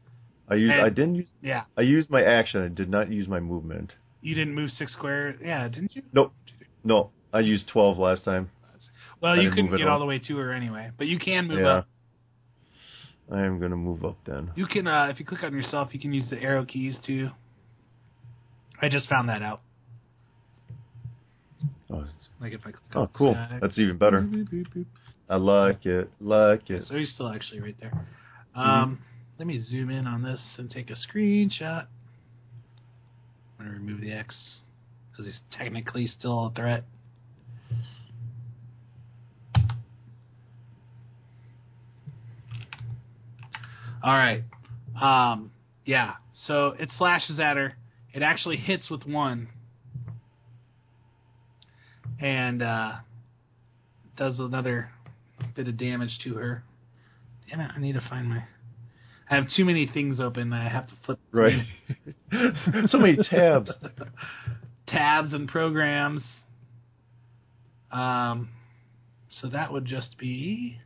I 0.50 0.56
used. 0.56 0.74
And- 0.74 0.82
I 0.82 0.90
didn't 0.90 1.16
use. 1.16 1.30
Yeah, 1.42 1.64
I 1.78 1.82
used 1.82 2.10
my 2.10 2.24
action. 2.24 2.64
I 2.64 2.68
did 2.68 2.90
not 2.90 3.12
use 3.12 3.28
my 3.28 3.40
movement. 3.40 3.94
you 4.22 4.36
didn't 4.36 4.54
move 4.56 4.72
six 4.72 4.92
square. 4.94 5.36
Yeah, 5.44 5.68
didn't 5.68 5.96
you? 5.96 6.04
Nope. 6.14 6.34
No, 6.84 7.12
I 7.32 7.40
used 7.42 7.68
12 7.70 7.98
last 8.00 8.24
time. 8.26 8.50
Well, 9.22 9.34
I 9.34 9.42
you 9.42 9.50
couldn't 9.52 9.76
get 9.78 9.86
all 9.88 9.94
all. 9.94 10.00
the 10.00 10.06
way 10.08 10.18
to 10.20 10.38
her 10.38 10.52
anyway, 10.52 10.90
but 10.98 11.06
you 11.08 11.20
can 11.20 11.48
move 11.48 11.60
yeah. 11.60 11.68
up. 11.68 11.88
I 13.32 13.42
am 13.42 13.60
gonna 13.60 13.78
move 13.78 14.04
up 14.04 14.18
then. 14.26 14.52
You 14.56 14.66
can, 14.66 14.88
uh, 14.88 15.08
if 15.10 15.20
you 15.20 15.26
click 15.26 15.44
on 15.44 15.54
yourself, 15.54 15.90
you 15.94 16.00
can 16.00 16.14
use 16.14 16.30
the 16.30 16.42
arrow 16.42 16.66
keys 16.66 16.96
too. 17.06 17.30
I 18.82 18.90
just 18.90 19.08
found 19.08 19.30
that 19.30 19.42
out. 19.42 19.62
Oh, 21.90 22.06
Like 22.40 22.54
if 22.54 22.62
I 22.62 22.72
click 22.72 22.76
oh 22.96 23.10
cool. 23.14 23.34
That's 23.62 23.78
even 23.78 23.98
better. 23.98 24.22
Boop, 24.22 24.50
boop, 24.50 24.68
boop, 24.68 24.76
boop. 24.76 24.86
I 25.30 25.38
like 25.38 25.86
it. 25.86 26.12
Like 26.20 26.70
it. 26.70 26.86
So 26.88 26.96
he's 26.96 27.12
still 27.14 27.30
actually 27.30 27.62
right 27.62 27.76
there. 27.80 27.92
Mm-hmm. 28.58 28.60
Um, 28.60 29.00
Let 29.40 29.48
me 29.48 29.64
zoom 29.64 29.90
in 29.90 30.08
on 30.08 30.24
this 30.24 30.42
and 30.58 30.70
take 30.70 30.90
a 30.90 30.96
screenshot. 30.96 31.86
I'm 33.60 33.66
going 33.66 33.72
to 33.72 33.78
remove 33.78 34.02
the 34.02 34.12
X 34.12 34.36
because 35.12 35.26
he's 35.26 35.40
technically 35.58 36.08
still 36.08 36.48
a 36.48 36.52
threat. 36.52 36.84
All 44.04 44.14
right. 44.14 44.44
Um, 45.00 45.52
yeah. 45.86 46.14
So 46.46 46.74
it 46.80 46.90
slashes 46.98 47.40
at 47.40 47.58
her. 47.58 47.74
It 48.14 48.22
actually 48.22 48.58
hits 48.58 48.90
with 48.90 49.06
one. 49.06 49.50
And 52.20 52.62
uh, 52.62 52.94
does 54.18 54.40
another 54.40 54.90
bit 55.56 55.68
of 55.68 55.78
damage 55.78 56.20
to 56.24 56.36
her. 56.36 56.64
Damn 57.50 57.62
it, 57.62 57.72
I 57.76 57.80
need 57.80 57.94
to 57.94 58.04
find 58.10 58.30
my. 58.30 58.44
I 59.30 59.36
have 59.36 59.46
too 59.56 59.66
many 59.66 59.90
things 59.92 60.20
open. 60.20 60.52
I 60.54 60.68
have 60.68 60.88
to 60.88 60.94
flip 61.06 61.20
Right. 61.32 61.64
so 62.88 62.98
many 62.98 63.18
tabs. 63.30 63.72
tabs 64.88 65.34
and 65.34 65.48
programs. 65.48 66.22
Um, 67.92 68.50
so 69.30 69.48
that 69.50 69.72
would 69.72 69.86
just 69.86 70.18
be 70.18 70.80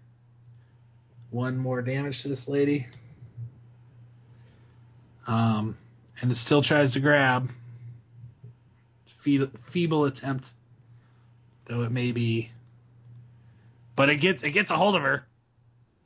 one 1.32 1.58
more 1.58 1.82
damage 1.82 2.22
to 2.24 2.30
this 2.30 2.42
lady. 2.48 2.88
Um, 5.28 5.78
and 6.22 6.32
it 6.32 6.38
still 6.46 6.64
tries 6.64 6.94
to 6.94 7.00
grab. 7.00 7.50
Feeble, 9.24 9.48
feeble 9.74 10.06
attempt, 10.06 10.46
though 11.68 11.82
it 11.84 11.92
may 11.92 12.12
be. 12.12 12.52
But 13.98 14.10
it 14.10 14.18
gets 14.18 14.44
it 14.44 14.52
gets 14.52 14.70
a 14.70 14.76
hold 14.76 14.96
of 14.96 15.02
her. 15.02 15.26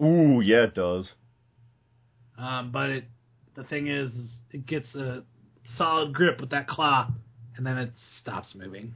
Ooh, 0.01 0.41
yeah, 0.41 0.63
it 0.63 0.75
does. 0.75 1.11
Um, 2.37 2.71
but 2.71 2.89
it, 2.89 3.03
the 3.55 3.63
thing 3.63 3.87
is, 3.87 4.11
it 4.51 4.65
gets 4.65 4.93
a 4.95 5.23
solid 5.77 6.13
grip 6.13 6.39
with 6.39 6.51
that 6.51 6.67
claw, 6.67 7.11
and 7.57 7.65
then 7.65 7.77
it 7.77 7.91
stops 8.21 8.55
moving. 8.55 8.93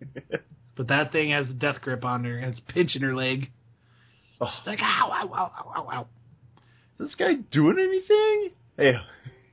but 0.76 0.88
that 0.88 1.12
thing 1.12 1.30
has 1.30 1.48
a 1.48 1.52
death 1.52 1.80
grip 1.80 2.04
on 2.04 2.24
her, 2.24 2.36
and 2.38 2.52
it's 2.52 2.60
pinching 2.66 3.02
her 3.02 3.14
leg. 3.14 3.50
Oh, 4.40 4.46
It's 4.46 4.66
like, 4.66 4.80
ow, 4.80 5.10
ow, 5.12 5.32
ow, 5.32 5.52
ow, 5.56 5.72
ow, 5.76 5.88
ow. 5.92 6.06
Is 7.00 7.06
this 7.08 7.14
guy 7.14 7.34
doing 7.50 7.78
anything? 7.78 8.50
Hey, 8.76 8.94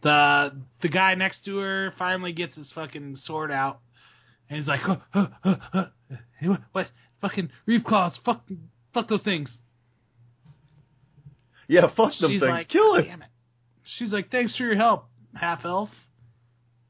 The 0.03 0.55
the 0.81 0.89
guy 0.89 1.15
next 1.15 1.45
to 1.45 1.57
her 1.57 1.93
finally 1.97 2.33
gets 2.33 2.55
his 2.55 2.71
fucking 2.73 3.17
sword 3.25 3.51
out, 3.51 3.79
and 4.49 4.59
he's 4.59 4.67
like, 4.67 4.81
huh, 4.81 4.97
huh, 5.11 5.27
huh, 5.43 5.55
huh. 5.71 5.85
What? 6.73 6.87
Fucking 7.21 7.49
reef 7.65 7.83
claws, 7.83 8.17
fuck, 8.23 8.43
fuck 8.93 9.07
those 9.07 9.23
things. 9.23 9.49
yeah, 11.67 11.87
fuck 11.95 12.11
them 12.19 12.31
She's 12.31 12.41
things. 12.41 12.49
like, 12.49 12.69
Kill 12.69 12.95
it. 12.95 13.03
Damn 13.03 13.21
it. 13.23 13.29
She's 13.97 14.11
like, 14.11 14.29
thanks 14.31 14.55
for 14.55 14.63
your 14.63 14.75
help, 14.75 15.05
half 15.33 15.65
elf. 15.65 15.89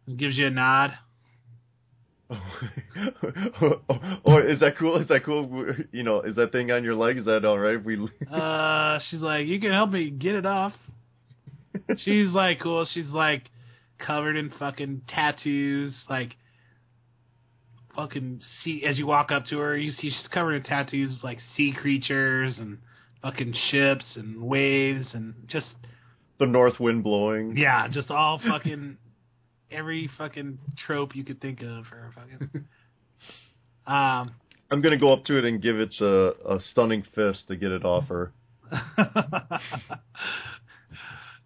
And 0.08 0.18
gives 0.18 0.38
you 0.38 0.48
a 0.48 0.50
nod. 0.50 0.94
or 4.24 4.44
is 4.44 4.60
that 4.60 4.74
cool? 4.80 4.98
Is 4.98 5.08
that 5.10 5.24
cool? 5.24 5.76
You 5.92 6.04
know, 6.04 6.22
is 6.22 6.36
that 6.38 6.52
thing 6.52 6.72
on 6.72 6.84
your 6.84 6.96
leg? 6.96 7.18
Is 7.18 7.26
that 7.26 7.46
all 7.46 7.60
right? 7.60 7.76
If 7.76 7.84
we 7.86 7.98
Uh, 8.32 9.00
she's 9.10 9.22
like, 9.22 9.46
you 9.48 9.60
can 9.60 9.72
help 9.72 9.92
me 9.92 10.10
get 10.10 10.36
it 10.36 10.46
off. 10.46 10.74
She's 12.00 12.30
like, 12.30 12.62
cool. 12.62 12.88
She's 12.92 13.10
like 13.10 13.44
covered 14.00 14.38
in 14.38 14.50
fucking 14.58 15.04
tattoos, 15.08 15.94
like 16.10 16.36
fucking 17.96 18.42
sea. 18.64 18.84
As 18.86 18.98
you 18.98 19.06
walk 19.08 19.32
up 19.32 19.46
to 19.48 19.60
her, 19.60 19.78
you 19.78 19.92
see 19.92 20.10
she's 20.10 20.28
covered 20.32 20.54
in 20.54 20.64
tattoos 20.64 21.20
like 21.24 21.40
sea 21.56 21.74
creatures 21.74 22.58
and 22.58 22.80
fucking 23.22 23.54
ships 23.70 24.06
and 24.16 24.42
waves 24.42 25.08
and 25.14 25.34
just 25.48 25.68
the 26.40 26.46
north 26.46 26.80
wind 26.80 27.04
blowing. 27.04 27.56
yeah, 27.58 27.88
just 27.88 28.12
all 28.12 28.40
fucking 28.48 28.98
every 29.76 30.10
fucking 30.18 30.58
trope 30.86 31.16
you 31.16 31.24
could 31.24 31.42
think 31.42 31.62
of 31.62 31.86
for 31.86 32.12
fucking. 32.16 32.66
Um. 33.88 34.32
I'm 34.72 34.82
gonna 34.82 34.98
go 34.98 35.14
up 35.14 35.26
to 35.26 35.38
it 35.38 35.46
and 35.46 35.62
give 35.62 35.80
it 35.80 35.94
a, 36.02 36.56
a 36.56 36.60
stunning 36.72 37.04
fist 37.14 37.48
to 37.50 37.56
get 37.56 37.70
it 37.70 37.86
off 37.86 38.08
her. 38.08 38.34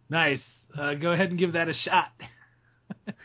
nice. 0.10 0.40
Uh, 0.78 0.94
go 0.94 1.12
ahead 1.12 1.32
and 1.32 1.38
give 1.38 1.52
that 1.52 1.68
a 1.68 1.74
shot. 1.74 2.12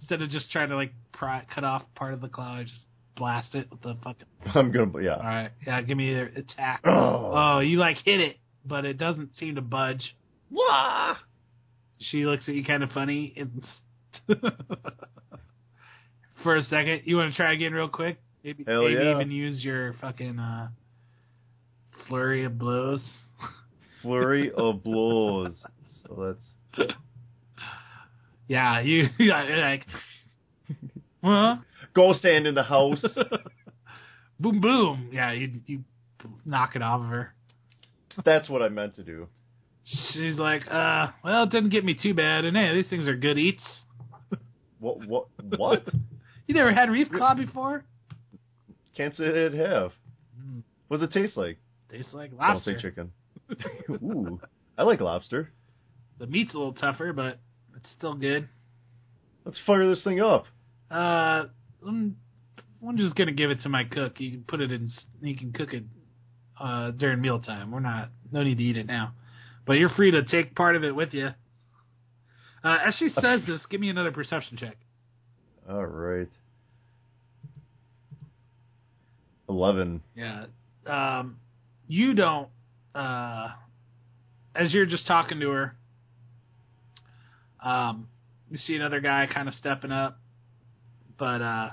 Instead 0.00 0.22
of 0.22 0.30
just 0.30 0.52
trying 0.52 0.68
to 0.68 0.76
like 0.76 0.92
pry, 1.12 1.44
cut 1.52 1.64
off 1.64 1.82
part 1.96 2.14
of 2.14 2.20
the 2.20 2.28
claw, 2.28 2.62
just 2.62 2.78
blast 3.16 3.56
it 3.56 3.68
with 3.70 3.82
the 3.82 3.96
fucking. 4.04 4.26
I'm 4.54 4.70
gonna, 4.70 5.02
yeah. 5.02 5.16
All 5.16 5.22
right, 5.22 5.50
yeah, 5.66 5.82
give 5.82 5.96
me 5.96 6.10
your 6.10 6.26
attack. 6.26 6.82
Oh. 6.84 7.32
Oh, 7.34 7.58
you 7.58 7.76
like 7.76 7.96
hit 8.04 8.20
it, 8.20 8.36
but 8.64 8.84
it 8.84 8.98
doesn't 8.98 9.30
seem 9.38 9.56
to 9.56 9.62
budge. 9.62 10.14
Wah! 10.50 11.16
She 12.00 12.24
looks 12.24 12.48
at 12.48 12.54
you 12.54 12.64
kind 12.64 12.82
of 12.82 12.90
funny. 12.90 13.34
And 13.36 13.62
For 16.42 16.56
a 16.56 16.62
second, 16.64 17.02
you 17.04 17.16
want 17.16 17.32
to 17.32 17.36
try 17.36 17.52
again 17.52 17.72
real 17.72 17.88
quick? 17.88 18.18
Maybe, 18.42 18.64
maybe 18.66 18.94
yeah. 18.94 19.14
even 19.14 19.30
use 19.30 19.62
your 19.62 19.94
fucking 20.00 20.38
uh, 20.38 20.68
flurry 22.08 22.44
of 22.44 22.58
blows. 22.58 23.06
Flurry 24.02 24.50
of 24.50 24.82
blows. 24.82 25.60
So 26.02 26.34
that's 26.78 26.94
Yeah, 28.48 28.80
you 28.80 29.08
you're 29.18 29.58
like, 29.58 29.84
huh? 31.22 31.56
go 31.94 32.14
stand 32.14 32.46
in 32.46 32.54
the 32.54 32.62
house. 32.62 33.04
boom, 34.40 34.62
boom. 34.62 35.10
Yeah, 35.12 35.32
you 35.32 35.60
you 35.66 35.84
knock 36.46 36.76
it 36.76 36.82
off 36.82 37.02
of 37.02 37.08
her. 37.08 37.34
That's 38.24 38.48
what 38.48 38.62
I 38.62 38.70
meant 38.70 38.96
to 38.96 39.02
do. 39.02 39.28
She's 39.84 40.36
like, 40.36 40.62
uh, 40.70 41.08
well, 41.24 41.44
it 41.44 41.50
didn't 41.50 41.70
get 41.70 41.84
me 41.84 41.96
too 42.00 42.14
bad, 42.14 42.44
and 42.44 42.56
hey, 42.56 42.74
these 42.74 42.88
things 42.88 43.08
are 43.08 43.16
good 43.16 43.38
eats. 43.38 43.62
What? 44.78 45.06
What? 45.06 45.26
What? 45.56 45.88
You 46.46 46.54
never 46.54 46.72
had 46.72 46.90
reef 46.90 47.08
claw 47.12 47.34
before? 47.36 47.84
Can't 48.96 49.14
say 49.16 49.22
it 49.22 49.54
have. 49.54 49.92
Mm, 50.36 50.62
What's 50.88 51.00
it 51.00 51.12
taste 51.12 51.36
like? 51.36 51.58
tastes 51.92 52.12
like 52.12 52.32
lobster. 52.32 52.72
Don't 52.72 52.80
say 52.80 52.88
chicken. 52.88 53.12
Ooh, 54.02 54.40
I 54.76 54.82
like 54.82 55.00
lobster. 55.00 55.52
The 56.18 56.26
meat's 56.26 56.52
a 56.54 56.58
little 56.58 56.72
tougher, 56.72 57.12
but 57.12 57.38
it's 57.76 57.88
still 57.96 58.14
good. 58.14 58.48
Let's 59.44 59.58
fire 59.64 59.88
this 59.88 60.02
thing 60.02 60.20
up. 60.20 60.46
Uh, 60.90 61.44
I'm, 61.86 62.16
I'm 62.84 62.96
just 62.96 63.14
gonna 63.14 63.30
give 63.30 63.52
it 63.52 63.62
to 63.62 63.68
my 63.68 63.84
cook. 63.84 64.18
You 64.18 64.32
can 64.32 64.42
put 64.42 64.60
it 64.60 64.72
in. 64.72 64.90
You 65.22 65.36
can 65.36 65.52
cook 65.52 65.72
it 65.72 65.84
uh, 66.60 66.90
during 66.90 67.20
mealtime. 67.20 67.70
We're 67.70 67.78
not. 67.78 68.08
No 68.32 68.42
need 68.42 68.58
to 68.58 68.64
eat 68.64 68.76
it 68.76 68.86
now. 68.86 69.12
But 69.66 69.74
you're 69.74 69.90
free 69.90 70.10
to 70.12 70.24
take 70.24 70.54
part 70.54 70.76
of 70.76 70.84
it 70.84 70.94
with 70.94 71.12
you. 71.12 71.28
Uh, 72.62 72.78
as 72.86 72.94
she 72.96 73.08
says 73.20 73.40
this, 73.46 73.60
give 73.70 73.80
me 73.80 73.88
another 73.88 74.12
perception 74.12 74.56
check. 74.56 74.76
All 75.68 75.86
right. 75.86 76.28
Eleven. 79.48 80.00
Yeah. 80.14 80.46
Um, 80.86 81.38
you 81.88 82.14
don't. 82.14 82.48
Uh, 82.94 83.48
as 84.54 84.72
you're 84.72 84.86
just 84.86 85.06
talking 85.06 85.40
to 85.40 85.50
her, 85.50 85.76
um, 87.62 88.08
you 88.50 88.58
see 88.58 88.74
another 88.74 89.00
guy 89.00 89.28
kind 89.32 89.48
of 89.48 89.54
stepping 89.54 89.92
up, 89.92 90.18
but 91.18 91.42
uh, 91.42 91.70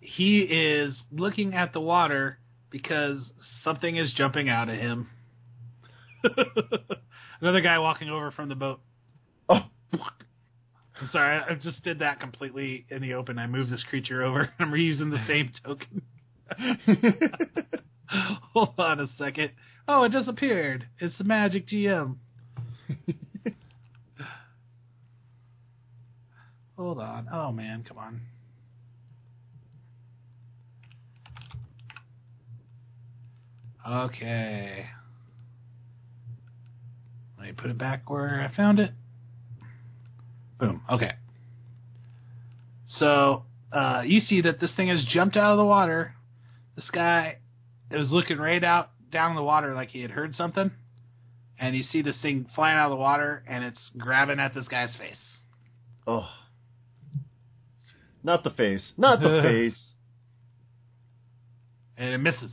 he 0.00 0.40
is 0.40 0.94
looking 1.12 1.54
at 1.54 1.72
the 1.72 1.80
water 1.80 2.38
because 2.70 3.18
something 3.64 3.96
is 3.96 4.12
jumping 4.16 4.48
out 4.48 4.68
at 4.68 4.78
him. 4.78 5.08
another 7.40 7.60
guy 7.60 7.78
walking 7.78 8.08
over 8.08 8.30
from 8.30 8.48
the 8.48 8.54
boat. 8.54 8.80
Oh, 9.48 9.62
I'm 9.92 11.08
sorry, 11.10 11.38
I 11.38 11.54
just 11.54 11.82
did 11.82 12.00
that 12.00 12.20
completely 12.20 12.86
in 12.90 13.00
the 13.02 13.14
open. 13.14 13.38
I 13.38 13.46
moved 13.46 13.70
this 13.72 13.84
creature 13.88 14.22
over. 14.22 14.50
I'm 14.58 14.70
reusing 14.70 15.10
the 15.10 15.24
same 15.26 15.50
token. 15.64 16.02
Hold 18.52 18.74
on 18.78 19.00
a 19.00 19.08
second. 19.16 19.52
Oh, 19.88 20.04
it 20.04 20.10
disappeared. 20.10 20.86
It's 20.98 21.16
the 21.18 21.24
magic 21.24 21.66
GM. 21.68 22.16
Hold 26.76 26.98
on. 26.98 27.28
Oh 27.32 27.52
man, 27.52 27.84
come 27.86 27.98
on. 27.98 28.20
Okay. 33.86 34.86
Let 37.40 37.46
me 37.46 37.52
put 37.54 37.70
it 37.70 37.78
back 37.78 38.10
where 38.10 38.46
I 38.46 38.54
found 38.54 38.78
it. 38.80 38.90
Boom. 40.58 40.82
Okay. 40.92 41.12
So 42.98 43.44
uh, 43.72 44.02
you 44.04 44.20
see 44.20 44.42
that 44.42 44.60
this 44.60 44.70
thing 44.76 44.88
has 44.88 45.02
jumped 45.10 45.38
out 45.38 45.52
of 45.52 45.56
the 45.56 45.64
water. 45.64 46.12
This 46.76 46.84
guy 46.92 47.38
was 47.90 48.10
looking 48.10 48.36
right 48.36 48.62
out 48.62 48.90
down 49.10 49.30
in 49.30 49.36
the 49.36 49.42
water 49.42 49.72
like 49.74 49.88
he 49.88 50.02
had 50.02 50.10
heard 50.10 50.34
something, 50.34 50.70
and 51.58 51.74
you 51.74 51.82
see 51.82 52.02
this 52.02 52.16
thing 52.20 52.46
flying 52.54 52.76
out 52.76 52.86
of 52.86 52.90
the 52.90 53.00
water, 53.02 53.42
and 53.48 53.64
it's 53.64 53.80
grabbing 53.96 54.38
at 54.38 54.54
this 54.54 54.68
guy's 54.68 54.94
face. 54.96 55.16
oh. 56.06 56.28
Not 58.22 58.44
the 58.44 58.50
face. 58.50 58.92
Not 58.98 59.20
the 59.20 59.40
face. 59.42 59.82
and 61.96 62.10
it 62.12 62.18
misses. 62.18 62.50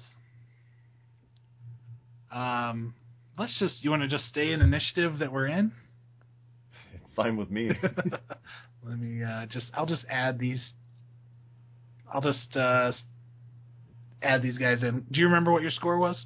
Um, 2.31 2.93
let's 3.37 3.57
just. 3.59 3.83
You 3.83 3.89
want 3.89 4.03
to 4.03 4.07
just 4.07 4.25
stay 4.27 4.51
in 4.51 4.61
initiative 4.61 5.19
that 5.19 5.31
we're 5.31 5.47
in? 5.47 5.71
Fine 7.15 7.37
with 7.37 7.49
me. 7.49 7.71
Let 8.83 8.99
me 8.99 9.23
uh, 9.23 9.45
just. 9.47 9.67
I'll 9.73 9.85
just 9.85 10.05
add 10.09 10.39
these. 10.39 10.71
I'll 12.11 12.21
just 12.21 12.55
uh, 12.55 12.91
add 14.21 14.41
these 14.41 14.57
guys 14.57 14.83
in. 14.83 15.05
Do 15.11 15.19
you 15.19 15.25
remember 15.25 15.51
what 15.51 15.61
your 15.61 15.71
score 15.71 15.97
was? 15.97 16.25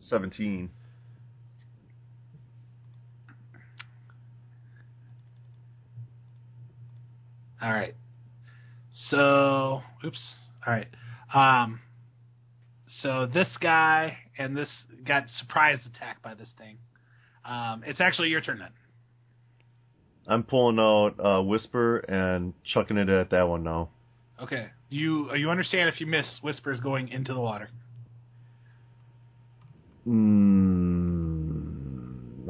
Seventeen. 0.00 0.70
All 7.60 7.72
right. 7.72 7.94
So, 9.10 9.82
oops. 10.04 10.20
All 10.66 10.72
right. 10.72 10.86
Um, 11.34 11.80
so 13.02 13.26
this 13.32 13.48
guy 13.60 14.18
and 14.38 14.56
this 14.56 14.68
got 15.06 15.24
surprise 15.38 15.78
attacked 15.94 16.22
by 16.22 16.34
this 16.34 16.48
thing. 16.58 16.78
Um, 17.44 17.82
it's 17.86 18.00
actually 18.00 18.28
your 18.28 18.40
turn 18.40 18.58
then. 18.58 18.70
I'm 20.26 20.42
pulling 20.42 20.78
out 20.78 21.14
uh, 21.18 21.42
Whisper 21.42 21.98
and 21.98 22.54
chucking 22.64 22.96
it 22.98 23.08
at 23.08 23.30
that 23.30 23.48
one 23.48 23.62
now. 23.64 23.88
Okay. 24.40 24.68
You 24.90 25.34
you 25.34 25.50
understand 25.50 25.88
if 25.88 26.00
you 26.00 26.06
miss, 26.06 26.26
Whisper's 26.42 26.80
going 26.80 27.08
into 27.08 27.32
the 27.34 27.40
water. 27.40 27.70
Mm, 30.06 31.28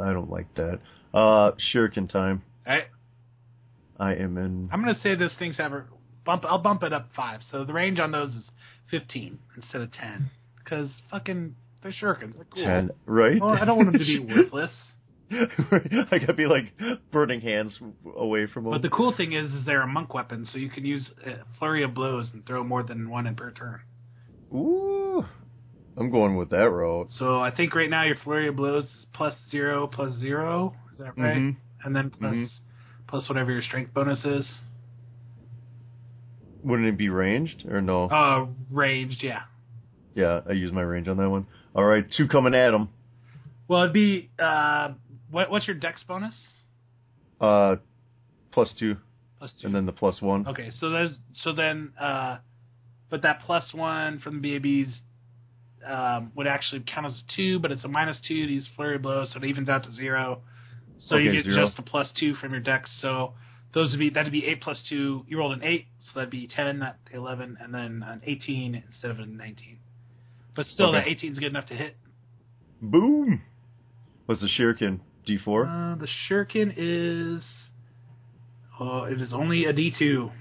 I 0.00 0.12
don't 0.12 0.30
like 0.30 0.54
that. 0.54 0.80
Uh, 1.12 1.52
Shuriken 1.72 2.10
time. 2.10 2.42
Right. 2.66 2.84
I 3.98 4.14
am 4.14 4.36
in. 4.38 4.68
I'm 4.72 4.80
gonna 4.80 4.98
say 5.02 5.14
those 5.14 5.34
things 5.38 5.56
have 5.56 5.72
a 5.72 5.84
bump. 6.24 6.44
I'll 6.46 6.58
bump 6.58 6.82
it 6.82 6.92
up 6.92 7.10
five. 7.16 7.40
So 7.50 7.64
the 7.64 7.72
range 7.72 7.98
on 7.98 8.12
those 8.12 8.30
is 8.30 8.44
15 8.90 9.38
instead 9.56 9.80
of 9.80 9.92
10. 9.92 10.30
Because 10.68 10.90
fucking 11.10 11.54
they're 11.82 11.92
shurikens. 11.92 12.34
They're 12.34 12.44
cool. 12.52 12.64
Ten, 12.64 12.90
right? 13.06 13.40
Well, 13.40 13.52
I 13.52 13.64
don't 13.64 13.76
want 13.78 13.92
them 13.92 14.00
to 14.00 14.04
be 14.04 14.18
worthless. 14.34 14.70
I 15.30 16.18
gotta 16.18 16.34
be 16.34 16.46
like 16.46 16.72
burning 17.12 17.40
hands 17.40 17.78
away 18.16 18.46
from 18.46 18.64
them. 18.64 18.72
But 18.72 18.82
the 18.82 18.88
cool 18.88 19.14
thing 19.16 19.32
is, 19.32 19.50
is 19.52 19.64
they're 19.64 19.82
a 19.82 19.86
monk 19.86 20.12
weapon, 20.14 20.46
so 20.46 20.58
you 20.58 20.70
can 20.70 20.84
use 20.84 21.10
a 21.24 21.36
flurry 21.58 21.82
of 21.84 21.94
blows 21.94 22.30
and 22.32 22.46
throw 22.46 22.64
more 22.64 22.82
than 22.82 23.08
one 23.10 23.26
in 23.26 23.34
per 23.36 23.50
turn. 23.50 23.80
Ooh, 24.54 25.24
I'm 25.96 26.10
going 26.10 26.36
with 26.36 26.50
that 26.50 26.70
route. 26.70 27.08
So 27.10 27.40
I 27.40 27.50
think 27.50 27.74
right 27.74 27.90
now 27.90 28.04
your 28.04 28.16
flurry 28.24 28.48
of 28.48 28.56
blows 28.56 28.84
is 28.84 29.06
plus 29.14 29.34
zero, 29.50 29.86
plus 29.86 30.12
zero. 30.18 30.74
Is 30.92 30.98
that 30.98 31.16
right? 31.18 31.36
Mhm. 31.36 31.56
And 31.84 31.94
then 31.94 32.10
plus, 32.10 32.34
Mhm. 32.34 32.48
plus 33.06 33.28
whatever 33.28 33.52
your 33.52 33.62
strength 33.62 33.92
bonus 33.94 34.24
is. 34.24 34.60
Wouldn't 36.62 36.88
it 36.88 36.96
be 36.96 37.08
ranged 37.08 37.64
or 37.66 37.80
no? 37.80 38.04
Uh, 38.06 38.46
ranged, 38.70 39.22
yeah. 39.22 39.42
Yeah, 40.18 40.40
I 40.48 40.52
use 40.52 40.72
my 40.72 40.80
range 40.82 41.06
on 41.06 41.16
that 41.18 41.30
one. 41.30 41.46
All 41.76 41.84
right, 41.84 42.04
two 42.16 42.26
coming 42.26 42.52
at 42.54 42.74
him. 42.74 42.88
Well, 43.68 43.82
it'd 43.82 43.92
be 43.92 44.30
uh, 44.38 44.90
what, 45.30 45.48
what's 45.48 45.66
your 45.68 45.76
dex 45.76 46.02
bonus? 46.08 46.34
Uh, 47.40 47.76
plus 48.50 48.72
two, 48.78 48.96
Plus 49.38 49.52
two. 49.60 49.66
and 49.68 49.76
then 49.76 49.86
the 49.86 49.92
plus 49.92 50.20
one. 50.20 50.46
Okay, 50.48 50.70
so 50.80 50.90
there's 50.90 51.12
so 51.44 51.52
then, 51.52 51.92
uh, 52.00 52.38
but 53.10 53.22
that 53.22 53.42
plus 53.46 53.72
one 53.72 54.18
from 54.18 54.42
the 54.42 54.58
BABs 54.58 54.88
um, 55.86 56.32
would 56.34 56.48
actually 56.48 56.82
count 56.92 57.06
as 57.06 57.12
a 57.12 57.36
two, 57.36 57.60
but 57.60 57.70
it's 57.70 57.84
a 57.84 57.88
minus 57.88 58.18
two 58.26 58.44
to 58.46 58.52
use 58.52 58.66
flurry 58.74 58.98
blows, 58.98 59.30
so 59.32 59.38
it 59.38 59.44
evens 59.44 59.68
out 59.68 59.84
to 59.84 59.92
zero. 59.92 60.42
So 60.98 61.16
you 61.16 61.30
get 61.30 61.44
zero. 61.44 61.66
just 61.66 61.78
a 61.78 61.82
plus 61.82 62.08
two 62.18 62.34
from 62.34 62.50
your 62.50 62.60
dex. 62.60 62.90
So 63.00 63.34
those 63.72 63.92
would 63.92 64.00
be 64.00 64.10
that'd 64.10 64.32
be 64.32 64.44
eight 64.46 64.60
plus 64.62 64.82
two. 64.88 65.24
You 65.28 65.38
rolled 65.38 65.52
an 65.52 65.62
eight, 65.62 65.86
so 66.00 66.10
that'd 66.16 66.30
be 66.30 66.48
ten, 66.48 66.80
not 66.80 66.96
eleven, 67.12 67.56
and 67.60 67.72
then 67.72 68.02
an 68.04 68.20
eighteen 68.24 68.82
instead 68.88 69.12
of 69.12 69.20
a 69.20 69.26
nineteen. 69.26 69.78
But 70.58 70.66
still, 70.66 70.88
Okay. 70.88 70.98
that 70.98 71.06
eighteen 71.08 71.30
is 71.30 71.38
good 71.38 71.52
enough 71.52 71.66
to 71.66 71.74
hit. 71.76 71.96
Boom. 72.82 73.42
What's 74.26 74.40
the 74.40 74.48
Shuriken? 74.48 74.98
D4. 75.24 75.68
Uh, 75.68 75.94
the 75.94 76.08
shuriken 76.28 76.74
is, 76.76 77.44
oh, 78.80 79.04
it 79.04 79.20
is 79.20 79.32
only 79.32 79.66
a 79.66 79.72
D 79.72 79.94
two. 79.96 80.32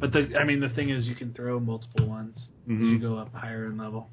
But 0.00 0.12
the, 0.12 0.36
I 0.36 0.42
mean, 0.42 0.58
the 0.58 0.70
thing 0.70 0.90
is, 0.90 1.06
you 1.06 1.14
can 1.14 1.32
throw 1.32 1.60
multiple 1.60 2.08
ones 2.08 2.34
as 2.36 2.48
you 2.66 2.98
Mhm. 2.98 3.00
go 3.00 3.16
up 3.16 3.32
higher 3.32 3.66
in 3.66 3.78
level. 3.78 4.10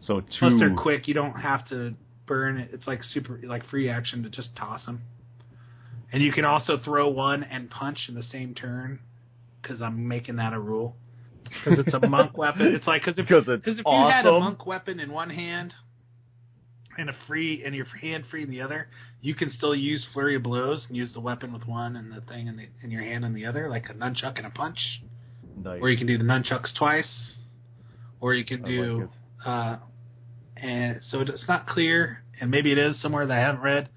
So 0.00 0.20
two. 0.20 0.26
Plus, 0.38 0.60
they're 0.60 0.76
quick. 0.76 1.08
You 1.08 1.14
don't 1.14 1.40
have 1.40 1.66
to 1.70 1.96
burn 2.26 2.58
it. 2.58 2.70
It's 2.72 2.86
like 2.86 3.02
super, 3.02 3.40
like 3.42 3.64
free 3.64 3.88
action 3.88 4.22
to 4.22 4.30
just 4.30 4.54
toss 4.54 4.86
them. 4.86 5.02
And 6.12 6.22
you 6.22 6.30
can 6.30 6.44
also 6.44 6.78
throw 6.78 7.08
one 7.08 7.42
and 7.42 7.68
punch 7.68 8.08
in 8.08 8.14
the 8.14 8.22
same 8.22 8.54
turn, 8.54 9.00
because 9.60 9.82
I'm 9.82 10.06
making 10.06 10.36
that 10.36 10.52
a 10.52 10.60
rule. 10.60 10.94
Because 11.48 11.86
it's 11.86 11.94
a 11.94 12.06
monk 12.08 12.36
weapon. 12.36 12.74
It's 12.74 12.86
like 12.86 13.02
because 13.04 13.18
if 13.18 13.26
Because 13.28 13.48
it's 13.48 13.64
because 13.64 13.78
if 13.78 13.84
you 13.86 14.08
had 14.10 14.26
a 14.26 14.38
monk 14.38 14.66
weapon 14.66 15.00
in 15.00 15.12
one 15.12 15.30
hand 15.30 15.74
and 16.96 17.08
a 17.08 17.14
free 17.26 17.62
and 17.64 17.74
your 17.74 17.86
hand 17.86 18.24
free 18.30 18.42
in 18.42 18.50
the 18.50 18.60
other, 18.60 18.88
you 19.20 19.34
can 19.34 19.50
still 19.50 19.74
use 19.74 20.06
flurry 20.12 20.36
of 20.36 20.42
blows 20.42 20.86
and 20.88 20.96
use 20.96 21.12
the 21.12 21.20
weapon 21.20 21.52
with 21.52 21.66
one 21.66 21.96
and 21.96 22.12
the 22.12 22.20
thing 22.22 22.48
in, 22.48 22.56
the, 22.56 22.66
in 22.82 22.90
your 22.90 23.02
hand 23.02 23.24
in 23.24 23.34
the 23.34 23.46
other, 23.46 23.68
like 23.68 23.84
a 23.88 23.94
nunchuck 23.94 24.36
and 24.36 24.46
a 24.46 24.50
punch. 24.50 24.78
Nice. 25.62 25.78
Or 25.80 25.90
you 25.90 25.98
can 25.98 26.06
do 26.06 26.18
the 26.18 26.24
nunchucks 26.24 26.74
twice, 26.76 27.36
or 28.20 28.34
you 28.34 28.44
can 28.44 28.62
do. 28.62 29.00
like 29.00 29.10
uh, 29.46 29.76
and 30.56 31.00
so 31.08 31.20
it's 31.20 31.46
not 31.48 31.66
clear, 31.66 32.22
and 32.40 32.50
maybe 32.50 32.72
it 32.72 32.78
is 32.78 33.00
somewhere 33.00 33.26
that 33.26 33.36
I 33.36 33.40
haven't 33.40 33.62
read. 33.62 33.88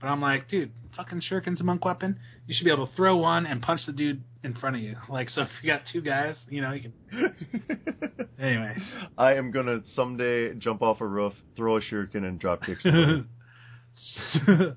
But 0.00 0.08
I'm 0.08 0.20
like, 0.20 0.48
dude, 0.48 0.72
fucking 0.96 1.22
shuriken's 1.30 1.60
a 1.60 1.64
monk 1.64 1.84
weapon, 1.84 2.18
you 2.46 2.54
should 2.54 2.64
be 2.64 2.70
able 2.70 2.86
to 2.86 2.94
throw 2.94 3.16
one 3.16 3.46
and 3.46 3.62
punch 3.62 3.82
the 3.86 3.92
dude 3.92 4.22
in 4.42 4.54
front 4.54 4.76
of 4.76 4.82
you. 4.82 4.96
Like, 5.08 5.28
so 5.30 5.42
if 5.42 5.48
you 5.62 5.70
got 5.70 5.82
two 5.92 6.00
guys, 6.00 6.36
you 6.48 6.62
know, 6.62 6.72
you 6.72 6.82
can. 6.82 7.34
Anyway. 8.40 8.74
I 9.18 9.34
am 9.34 9.50
gonna 9.50 9.80
someday 9.94 10.54
jump 10.54 10.80
off 10.80 11.02
a 11.02 11.06
roof, 11.06 11.34
throw 11.56 11.76
a 11.76 11.80
shuriken, 11.82 12.24
and 12.24 12.38
drop 12.38 12.62
kick. 12.62 12.78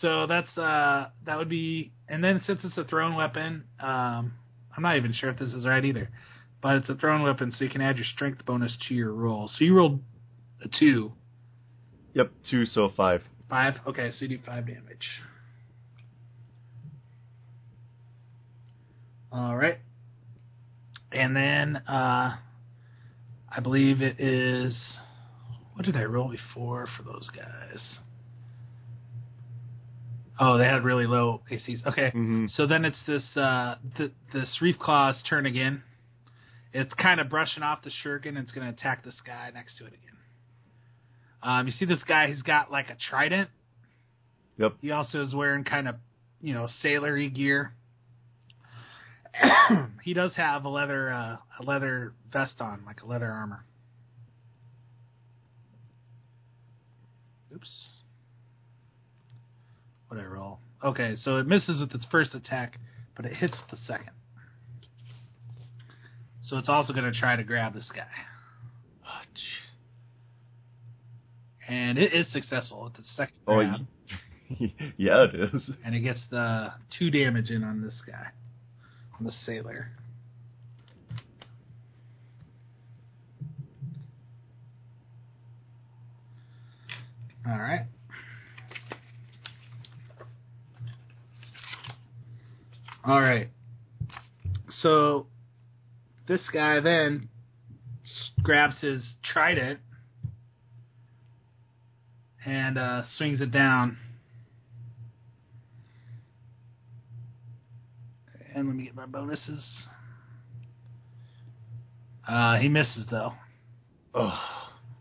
so 0.00 0.26
that's 0.26 0.56
uh 0.56 1.08
that 1.26 1.36
would 1.36 1.48
be 1.48 1.92
and 2.08 2.22
then 2.22 2.40
since 2.46 2.60
it's 2.64 2.78
a 2.78 2.84
thrown 2.84 3.16
weapon 3.16 3.64
um 3.80 4.32
i'm 4.76 4.82
not 4.82 4.96
even 4.96 5.12
sure 5.12 5.30
if 5.30 5.38
this 5.38 5.52
is 5.52 5.66
right 5.66 5.84
either 5.84 6.08
but 6.62 6.76
it's 6.76 6.88
a 6.88 6.94
thrown 6.94 7.22
weapon 7.22 7.50
so 7.50 7.64
you 7.64 7.70
can 7.70 7.80
add 7.80 7.96
your 7.96 8.04
strength 8.04 8.44
bonus 8.44 8.76
to 8.88 8.94
your 8.94 9.12
roll 9.12 9.48
so 9.48 9.64
you 9.64 9.74
rolled 9.74 10.00
a 10.62 10.68
two 10.78 11.12
yep, 12.14 12.30
two, 12.48 12.66
so 12.66 12.90
five. 12.96 13.22
five 13.48 13.74
okay 13.86 14.10
so 14.10 14.24
you 14.26 14.28
do 14.28 14.38
five 14.44 14.66
damage 14.66 15.08
all 19.32 19.56
right 19.56 19.78
and 21.12 21.34
then 21.36 21.76
uh 21.88 22.36
i 23.50 23.60
believe 23.62 24.02
it 24.02 24.18
is 24.20 24.76
what 25.74 25.84
did 25.84 25.96
i 25.96 26.02
roll 26.04 26.28
before 26.30 26.86
for 26.96 27.02
those 27.02 27.28
guys 27.34 28.00
Oh, 30.42 30.56
they 30.56 30.64
had 30.64 30.84
really 30.84 31.06
low 31.06 31.42
ACs. 31.52 31.84
Okay, 31.86 32.06
Mm-hmm. 32.14 32.46
so 32.54 32.66
then 32.66 32.86
it's 32.86 32.96
this 33.06 33.22
uh, 33.36 33.74
th- 33.98 34.12
this 34.32 34.56
Reef 34.62 34.78
Claw's 34.78 35.22
turn 35.28 35.44
again. 35.44 35.82
It's 36.72 36.94
kind 36.94 37.20
of 37.20 37.28
brushing 37.28 37.62
off 37.62 37.82
the 37.82 37.90
shuriken. 38.02 38.28
and 38.28 38.38
It's 38.38 38.50
going 38.52 38.66
to 38.66 38.72
attack 38.72 39.04
this 39.04 39.16
guy 39.26 39.50
next 39.52 39.76
to 39.76 39.84
it 39.84 39.88
again. 39.88 40.16
Um, 41.42 41.66
you 41.66 41.72
see 41.74 41.84
this 41.84 42.02
guy? 42.04 42.28
He's 42.28 42.40
got 42.40 42.72
like 42.72 42.88
a 42.88 42.96
trident. 43.10 43.50
Yep. 44.56 44.76
He 44.80 44.92
also 44.92 45.22
is 45.22 45.34
wearing 45.34 45.62
kind 45.64 45.86
of 45.86 45.96
you 46.40 46.54
know 46.54 46.68
sailory 46.82 47.28
gear. 47.28 47.74
he 50.02 50.14
does 50.14 50.32
have 50.34 50.64
a 50.64 50.68
leather 50.68 51.10
uh, 51.10 51.36
a 51.58 51.62
leather 51.64 52.12
vest 52.32 52.60
on, 52.60 52.82
like 52.86 53.02
a 53.02 53.06
leather 53.06 53.30
armor. 53.30 53.64
Oops. 57.54 57.88
What 60.08 60.16
did 60.16 60.24
I 60.26 60.28
roll? 60.28 60.58
Okay, 60.84 61.14
so 61.22 61.36
it 61.36 61.46
misses 61.46 61.80
with 61.80 61.94
its 61.94 62.06
first 62.10 62.34
attack, 62.34 62.78
but 63.16 63.24
it 63.26 63.34
hits 63.34 63.58
the 63.70 63.76
second. 63.86 64.10
So 66.42 66.58
it's 66.58 66.68
also 66.68 66.92
going 66.92 67.10
to 67.10 67.16
try 67.18 67.36
to 67.36 67.44
grab 67.44 67.74
this 67.74 67.88
guy. 67.94 68.06
Oh. 69.06 69.08
And 71.68 71.98
it 71.98 72.12
is 72.12 72.26
successful 72.32 72.82
with 72.84 72.94
the 72.94 73.04
second 73.16 73.34
Oh, 73.46 73.56
grab. 73.56 73.86
y- 74.58 74.74
yeah, 74.96 75.24
it 75.32 75.34
is. 75.54 75.70
and 75.84 75.94
it 75.94 76.00
gets 76.00 76.18
the 76.30 76.72
two 76.98 77.10
damage 77.10 77.50
in 77.50 77.62
on 77.62 77.80
this 77.82 77.94
guy, 78.04 78.28
the 79.24 79.32
sailor. 79.44 79.88
All 87.46 87.58
right. 87.58 87.86
All 93.04 93.20
right. 93.20 93.48
So 94.82 95.26
this 96.28 96.42
guy 96.52 96.80
then 96.80 97.28
grabs 98.42 98.78
his 98.80 99.02
trident 99.24 99.80
and 102.46 102.78
uh, 102.78 103.02
swings 103.16 103.40
it 103.40 103.50
down. 103.50 103.98
And 108.60 108.68
let 108.68 108.76
me 108.76 108.84
get 108.84 108.94
my 108.94 109.06
bonuses. 109.06 109.64
Uh, 112.28 112.58
he 112.58 112.68
misses 112.68 113.06
though. 113.10 113.32
Oh, 114.14 114.38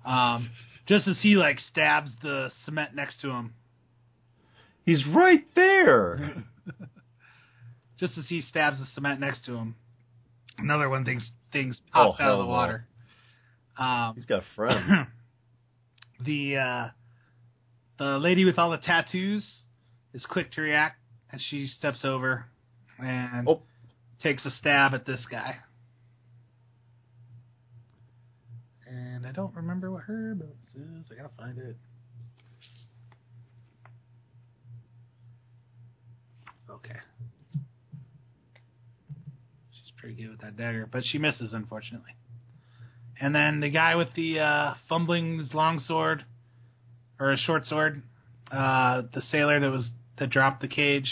Um, 0.06 0.50
just 0.88 1.08
as 1.10 1.18
he 1.22 1.36
like 1.36 1.60
stabs 1.60 2.10
the 2.24 2.52
cement 2.64 2.96
next 2.96 3.20
to 3.22 3.30
him. 3.32 3.54
he's 4.86 5.06
right 5.08 5.46
there. 5.56 6.36
Just 8.00 8.18
as 8.18 8.28
he 8.30 8.40
stabs 8.42 8.80
the 8.80 8.86
cement 8.96 9.20
next 9.20 9.44
to 9.46 9.58
him, 9.58 9.76
another 10.58 10.88
one 10.88 11.04
things 11.04 11.30
things 11.52 11.78
Oh, 11.94 12.12
pops 12.12 12.22
out 12.22 12.32
of 12.32 12.38
the 12.40 12.46
no. 12.46 12.50
water. 12.50 12.86
Um, 13.78 14.14
He's 14.16 14.24
got 14.26 14.44
friends. 14.56 14.90
the 16.26 16.56
uh, 16.56 16.88
the 17.98 18.18
lady 18.20 18.46
with 18.46 18.58
all 18.58 18.70
the 18.72 18.78
tattoos 18.78 19.46
is 20.14 20.26
quick 20.26 20.50
to 20.54 20.62
react, 20.62 20.96
and 21.30 21.42
she 21.42 21.68
steps 21.68 22.06
over 22.06 22.46
and 23.02 23.48
Oh. 23.48 23.62
takes 24.20 24.46
a 24.46 24.52
stab 24.52 24.94
at 24.94 25.06
this 25.06 25.26
guy. 25.26 25.58
And 28.88 29.26
I 29.26 29.32
don't 29.32 29.56
remember 29.56 29.92
what 29.92 30.04
her 30.04 30.36
bonus 30.36 30.76
is. 30.76 31.12
I 31.12 31.16
gotta 31.16 31.30
find 31.38 31.58
it. 31.58 31.78
Okay. 36.70 37.00
She's 39.72 39.92
pretty 39.98 40.16
good 40.16 40.30
with 40.32 40.42
that 40.42 40.58
dagger, 40.58 40.88
but 40.92 41.04
she 41.06 41.18
misses 41.18 41.54
unfortunately. 41.54 42.16
And 43.20 43.36
then 43.36 43.60
the 43.60 43.70
guy 43.70 43.96
with 43.96 44.14
the 44.16 44.40
uh, 44.40 44.74
fumbling 44.88 45.40
his 45.40 45.54
long 45.54 45.80
sword 45.80 46.24
or 47.20 47.32
a 47.32 47.38
short 47.38 47.66
sword, 47.66 48.02
uh, 48.52 49.04
the 49.14 49.22
sailor 49.30 49.60
that 49.60 49.72
was 49.72 49.90
that 50.18 50.30
dropped 50.30 50.62
the 50.62 50.68
cage 50.68 51.12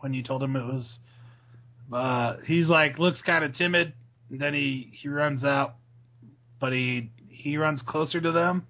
when 0.00 0.14
you 0.14 0.22
told 0.22 0.42
him 0.42 0.56
it 0.56 0.64
was. 0.64 0.98
Uh, 1.92 2.36
he's 2.44 2.68
like 2.68 2.98
looks 2.98 3.20
kind 3.22 3.44
of 3.44 3.54
timid. 3.54 3.92
And 4.30 4.40
then 4.40 4.54
he 4.54 4.90
he 4.92 5.08
runs 5.08 5.44
out, 5.44 5.74
but 6.60 6.72
he 6.72 7.10
he 7.28 7.56
runs 7.56 7.82
closer 7.82 8.20
to 8.20 8.30
them, 8.30 8.66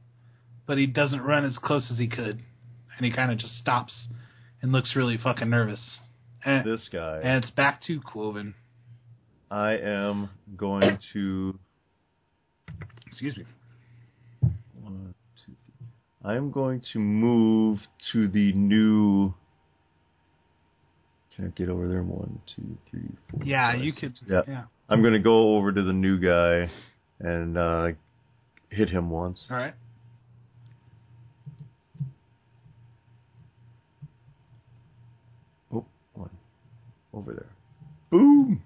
but 0.67 0.79
he 0.79 0.87
doesn't 0.87 1.21
run 1.21 1.45
as 1.45 1.59
close 1.59 1.91
as 1.91 1.99
he 1.99 2.09
could, 2.09 2.41
and 2.97 3.07
he 3.07 3.13
kind 3.13 3.31
of 3.31 3.39
just 3.39 3.59
stops 3.59 3.95
and 4.63 4.73
looks 4.73 4.97
really 4.97 5.19
fucking 5.19 5.51
nervous. 5.51 5.81
And, 6.43 6.65
this 6.65 6.89
guy. 6.91 7.21
and 7.23 7.45
it's 7.45 7.51
back 7.51 7.83
to 7.83 8.01
Quoven. 8.01 8.55
I 9.51 9.77
am 9.77 10.31
going 10.57 10.99
to. 11.13 11.59
Excuse 13.07 13.37
me. 13.37 13.45
One, 14.81 15.15
two, 15.45 15.53
three. 15.67 15.87
I 16.25 16.37
am 16.37 16.51
going 16.51 16.83
to 16.95 16.99
move 16.99 17.81
to 18.13 18.29
the 18.29 18.53
new. 18.55 19.35
Get 21.49 21.69
over 21.69 21.89
there? 21.89 22.03
One, 22.03 22.41
two, 22.55 22.77
three, 22.91 23.09
four. 23.31 23.41
Yeah, 23.45 23.73
five, 23.73 23.83
you 23.83 23.93
could. 23.93 24.19
Yeah. 24.29 24.43
yeah. 24.47 24.65
I'm 24.89 25.01
going 25.03 25.15
to 25.15 25.19
go 25.19 25.57
over 25.57 25.73
to 25.73 25.83
the 25.83 25.93
new 25.93 26.19
guy 26.19 26.71
and 27.21 27.57
uh, 27.57 27.89
hit 28.69 28.91
him 28.91 29.11
once. 29.11 29.45
All 29.51 29.57
right. 29.57 29.75
Oh, 35.73 35.85
one. 36.15 36.31
Over 37.15 37.33
there. 37.33 37.51
Boom! 38.11 38.63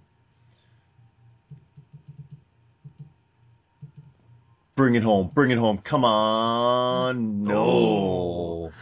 Bring 4.76 4.96
it 4.96 5.02
home. 5.02 5.30
Bring 5.34 5.50
it 5.50 5.58
home. 5.58 5.78
Come 5.88 6.04
on. 6.04 7.44
No. 7.44 8.72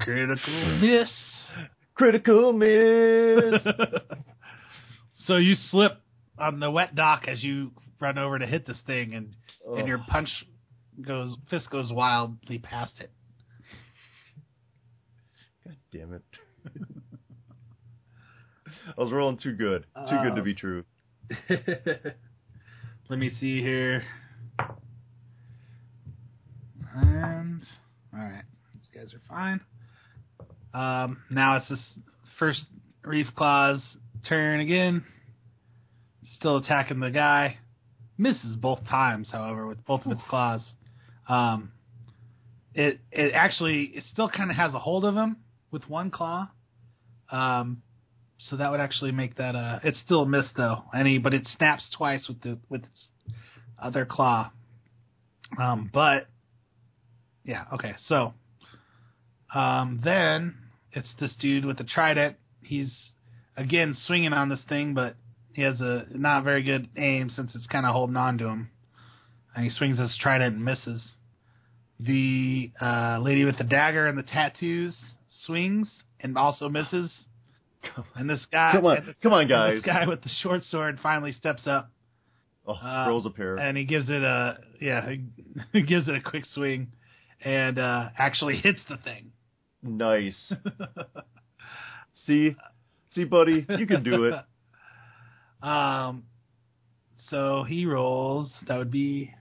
Critical 0.00 0.78
miss. 0.80 1.10
Critical 2.02 2.52
miss. 2.52 3.62
so 5.26 5.36
you 5.36 5.54
slip 5.70 6.00
on 6.36 6.58
the 6.58 6.68
wet 6.68 6.96
dock 6.96 7.28
as 7.28 7.44
you 7.44 7.70
run 8.00 8.18
over 8.18 8.40
to 8.40 8.44
hit 8.44 8.66
this 8.66 8.78
thing, 8.88 9.14
and 9.14 9.36
and 9.78 9.86
your 9.86 9.98
punch 10.08 10.28
goes 11.00 11.36
fist 11.48 11.70
goes 11.70 11.92
wildly 11.92 12.58
past 12.58 12.94
it. 12.98 13.12
God 15.64 15.76
damn 15.92 16.12
it. 16.14 16.24
I 18.98 19.00
was 19.00 19.12
rolling 19.12 19.38
too 19.38 19.52
good. 19.52 19.86
Too 20.10 20.18
good 20.24 20.34
to 20.34 20.42
be 20.42 20.54
true. 20.54 20.82
Let 23.08 23.20
me 23.20 23.30
see 23.38 23.62
here. 23.62 24.02
And 26.96 27.62
all 28.12 28.18
right, 28.18 28.42
these 28.74 28.88
guys 28.92 29.14
are 29.14 29.22
fine. 29.28 29.60
Um, 30.74 31.22
now 31.30 31.56
it's 31.56 31.68
this 31.68 31.80
first 32.38 32.62
reef 33.04 33.26
claws 33.36 33.80
turn 34.28 34.60
again. 34.60 35.04
Still 36.36 36.56
attacking 36.58 37.00
the 37.00 37.10
guy. 37.10 37.58
Misses 38.18 38.56
both 38.56 38.86
times, 38.88 39.28
however, 39.30 39.66
with 39.66 39.84
both 39.84 40.04
of 40.06 40.12
its 40.12 40.22
claws. 40.28 40.62
Um, 41.28 41.72
it 42.74 43.00
it 43.10 43.32
actually 43.34 43.84
it 43.94 44.04
still 44.12 44.28
kind 44.28 44.50
of 44.50 44.56
has 44.56 44.74
a 44.74 44.78
hold 44.78 45.04
of 45.04 45.14
him 45.14 45.36
with 45.70 45.88
one 45.88 46.10
claw. 46.10 46.48
Um, 47.30 47.82
so 48.48 48.56
that 48.56 48.70
would 48.70 48.80
actually 48.80 49.12
make 49.12 49.36
that 49.36 49.54
uh 49.54 49.78
it's 49.84 50.00
still 50.00 50.22
a 50.22 50.28
miss 50.28 50.46
though. 50.56 50.82
Any 50.94 51.18
but 51.18 51.34
it 51.34 51.46
snaps 51.56 51.88
twice 51.96 52.26
with 52.28 52.40
the 52.42 52.58
with 52.68 52.82
its 52.82 53.06
other 53.80 54.04
claw. 54.04 54.50
Um 55.60 55.90
but 55.92 56.26
yeah, 57.44 57.64
okay. 57.74 57.94
So 58.08 58.34
um 59.54 60.00
then 60.02 60.54
it's 60.92 61.08
this 61.20 61.34
dude 61.40 61.64
with 61.64 61.78
the 61.78 61.84
trident. 61.84 62.36
He's 62.62 62.92
again 63.56 63.96
swinging 64.06 64.32
on 64.32 64.48
this 64.48 64.60
thing, 64.68 64.94
but 64.94 65.16
he 65.52 65.62
has 65.62 65.80
a 65.80 66.06
not 66.10 66.44
very 66.44 66.62
good 66.62 66.88
aim 66.96 67.30
since 67.30 67.54
it's 67.54 67.66
kind 67.66 67.84
of 67.86 67.92
holding 67.92 68.16
on 68.16 68.38
to 68.38 68.46
him. 68.48 68.70
And 69.54 69.64
he 69.64 69.70
swings 69.70 69.98
his 69.98 70.16
trident 70.20 70.56
and 70.56 70.64
misses. 70.64 71.02
The 72.00 72.72
uh, 72.80 73.18
lady 73.22 73.44
with 73.44 73.58
the 73.58 73.64
dagger 73.64 74.06
and 74.06 74.18
the 74.18 74.22
tattoos 74.22 74.96
swings 75.44 75.88
and 76.20 76.36
also 76.36 76.68
misses. 76.68 77.12
And 78.14 78.30
this 78.30 78.44
guy, 78.50 78.72
Come 78.72 78.86
on, 78.86 79.06
this- 79.06 79.16
come 79.22 79.32
on, 79.32 79.48
guys. 79.48 79.74
This 79.76 79.84
guy 79.84 80.06
with 80.06 80.22
the 80.22 80.30
short 80.40 80.62
sword 80.64 80.98
finally 81.02 81.32
steps 81.32 81.66
up 81.66 81.90
Oh, 82.64 82.74
Uh, 82.74 83.06
throws 83.06 83.26
a 83.26 83.30
pair. 83.30 83.56
and 83.56 83.76
he 83.76 83.82
gives 83.84 84.08
it 84.08 84.22
a 84.22 84.58
yeah, 84.80 85.10
he 85.72 85.82
gives 85.82 86.06
it 86.08 86.14
a 86.14 86.20
quick 86.20 86.44
swing, 86.54 86.92
and 87.44 87.76
uh, 87.78 88.08
actually 88.16 88.56
hits 88.62 88.80
the 88.88 88.96
thing. 88.98 89.32
Nice. 89.82 90.52
See, 92.26 92.54
see, 93.14 93.24
buddy, 93.24 93.66
you 93.68 93.86
can 93.86 94.04
do 94.04 94.24
it. 94.24 94.34
um, 95.66 96.24
so 97.30 97.64
he 97.64 97.86
rolls. 97.86 98.52
That 98.68 98.78
would 98.78 98.90
be 98.92 99.32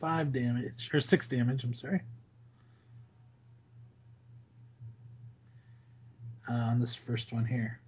five 0.00 0.32
damage 0.32 0.90
or 0.92 1.00
six 1.00 1.26
damage. 1.28 1.62
I'm 1.64 1.74
sorry. 1.76 2.02
Uh, 6.48 6.52
on 6.52 6.80
this 6.80 6.94
first 7.06 7.26
one 7.30 7.46
here. 7.46 7.80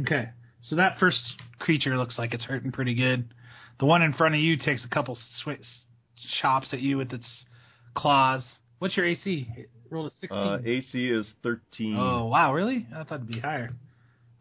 Okay, 0.00 0.30
so 0.62 0.76
that 0.76 0.98
first 0.98 1.20
creature 1.58 1.96
looks 1.96 2.18
like 2.18 2.32
it's 2.32 2.44
hurting 2.44 2.72
pretty 2.72 2.94
good. 2.94 3.28
The 3.80 3.86
one 3.86 4.02
in 4.02 4.12
front 4.12 4.34
of 4.34 4.40
you 4.40 4.56
takes 4.56 4.84
a 4.84 4.88
couple 4.88 5.16
sw- 5.42 5.60
chops 6.40 6.68
at 6.72 6.80
you 6.80 6.96
with 6.96 7.12
its 7.12 7.26
claws. 7.94 8.42
What's 8.78 8.96
your 8.96 9.06
AC? 9.06 9.46
It 9.90 9.94
rolled 9.94 10.10
a 10.12 10.14
16. 10.20 10.38
Uh, 10.38 10.58
AC 10.64 11.08
is 11.08 11.26
thirteen. 11.42 11.96
Oh 11.98 12.26
wow, 12.26 12.52
really? 12.52 12.86
I 12.94 13.04
thought 13.04 13.16
it'd 13.16 13.28
be 13.28 13.40
higher. 13.40 13.70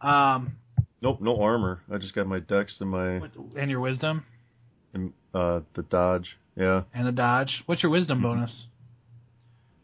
Um, 0.01 0.53
Nope, 1.01 1.21
no 1.21 1.39
armor. 1.41 1.81
I 1.91 1.97
just 1.99 2.15
got 2.15 2.27
my 2.27 2.39
dex 2.39 2.75
and 2.81 2.89
my 2.89 3.19
what- 3.19 3.31
and 3.55 3.69
your 3.69 3.79
wisdom 3.79 4.25
and, 4.93 5.13
uh 5.33 5.61
the 5.75 5.83
dodge. 5.83 6.37
Yeah, 6.55 6.83
and 6.93 7.07
the 7.07 7.11
dodge. 7.11 7.61
What's 7.67 7.83
your 7.83 7.91
wisdom 7.91 8.21
bonus? 8.23 8.65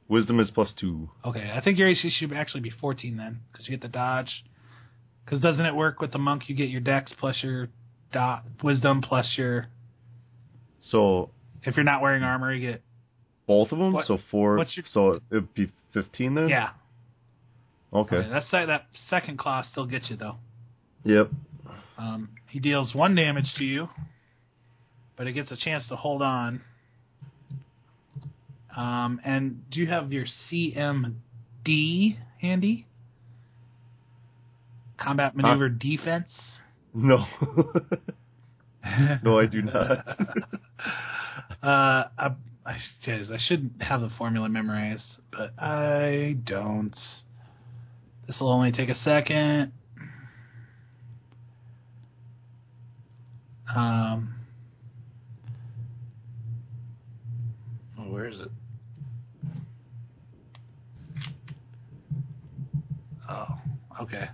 wisdom 0.10 0.40
is 0.40 0.52
plus 0.52 0.74
two. 0.80 1.10
Okay, 1.26 1.52
I 1.56 1.62
think 1.62 1.78
your 1.78 1.88
AC 1.88 2.10
should 2.10 2.34
actually 2.34 2.62
be 2.62 2.70
14 2.70 3.16
then, 3.18 3.40
because 3.52 3.68
you 3.68 3.72
get 3.76 3.82
the 3.82 3.88
dodge. 3.88 4.44
Because 5.24 5.40
doesn't 5.40 5.66
it 5.66 5.74
work 5.76 6.02
with 6.02 6.12
the 6.12 6.18
monk? 6.20 6.50
You 6.50 6.56
get 6.56 6.70
your 6.70 6.82
dex 6.82 7.14
plus 7.18 7.42
your 7.42 7.70
dot 8.12 8.44
wisdom 8.62 9.02
plus 9.02 9.34
your. 9.38 9.68
So 10.82 11.30
If 11.64 11.76
you're 11.78 11.86
not 11.86 12.02
wearing 12.02 12.24
armor, 12.24 12.54
you 12.54 12.72
get 12.72 12.82
both 13.48 13.72
of 13.72 13.80
them. 13.80 13.94
What- 13.94 14.06
so 14.08 14.18
four. 14.32 14.58
your- 14.58 14.86
So 14.92 15.20
it'd 15.32 15.54
be 15.54 15.72
fifteen 15.92 16.36
then. 16.36 16.50
yeah. 16.50 16.72
Okay. 17.94 18.18
Okay, 18.18 18.30
that's 18.30 18.50
that. 18.52 18.66
That 18.66 18.86
second 19.10 19.38
claw 19.38 19.64
still 19.72 19.86
gets 19.86 20.10
you 20.10 20.16
though. 20.16 20.38
Yep. 21.06 21.30
Um, 21.98 22.30
he 22.50 22.60
deals 22.60 22.96
one 22.96 23.14
damage 23.16 23.54
to 23.58 23.64
you, 23.64 23.90
but 25.16 25.28
it 25.28 25.34
gets 25.34 25.52
a 25.52 25.58
chance 25.58 25.88
to 25.90 25.96
hold 25.96 26.22
on. 26.24 26.62
Um, 28.76 29.22
and 29.24 29.70
do 29.70 29.80
you 29.80 29.88
have 29.88 30.12
your 30.12 30.26
CMD 30.50 32.18
handy? 32.42 32.88
Combat 34.98 35.36
maneuver 35.36 35.70
defense. 35.70 36.32
No. 36.94 37.26
no, 39.24 39.40
I 39.40 39.46
do 39.46 39.62
not. 39.62 40.18
uh, 41.64 42.04
I, 42.66 42.78
geez, 43.04 43.30
I 43.30 43.38
should 43.38 43.72
have 43.82 44.02
the 44.02 44.10
formula 44.18 44.48
memorized, 44.48 45.04
but 45.32 45.52
I 45.60 46.38
don't. 46.46 46.96
This 48.26 48.40
will 48.40 48.52
only 48.52 48.72
take 48.72 48.90
a 48.90 48.96
second. 48.96 49.74
Um, 53.76 54.36
oh, 58.00 58.04
where 58.04 58.28
is 58.28 58.40
it? 58.40 58.52
Oh, 63.30 63.48
okay. 64.02 64.30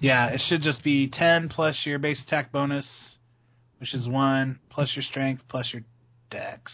Yeah, 0.00 0.28
it 0.28 0.40
should 0.48 0.62
just 0.62 0.82
be 0.82 1.10
10 1.10 1.48
plus 1.48 1.76
your 1.84 1.98
base 1.98 2.20
attack 2.26 2.50
bonus, 2.50 2.86
which 3.78 3.94
is 3.94 4.08
1, 4.08 4.58
plus 4.70 4.92
your 4.94 5.02
strength, 5.02 5.42
plus 5.48 5.68
your 5.72 5.82
dex. 6.30 6.72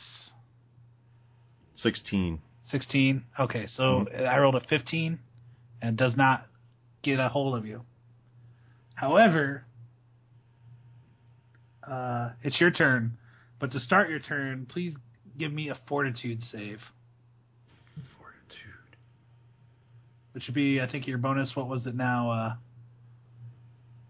Sixteen. 1.82 2.40
16. 2.70 3.24
Okay, 3.40 3.66
so 3.76 4.06
I 4.14 4.36
rolled 4.38 4.54
a 4.54 4.60
15 4.68 5.18
and 5.80 5.96
does 5.96 6.14
not 6.18 6.44
get 7.02 7.18
a 7.18 7.28
hold 7.30 7.56
of 7.56 7.64
you. 7.64 7.80
However, 8.94 9.64
uh, 11.90 12.30
it's 12.42 12.60
your 12.60 12.70
turn. 12.70 13.16
But 13.58 13.72
to 13.72 13.80
start 13.80 14.10
your 14.10 14.18
turn, 14.18 14.66
please 14.68 14.94
give 15.38 15.50
me 15.50 15.70
a 15.70 15.78
fortitude 15.88 16.42
save. 16.42 16.80
Fortitude. 18.18 18.96
Which 20.32 20.44
would 20.46 20.54
be, 20.54 20.80
I 20.80 20.90
think, 20.90 21.06
your 21.06 21.18
bonus. 21.18 21.52
What 21.54 21.68
was 21.68 21.86
it 21.86 21.94
now? 21.94 22.30
Uh, 22.30 22.54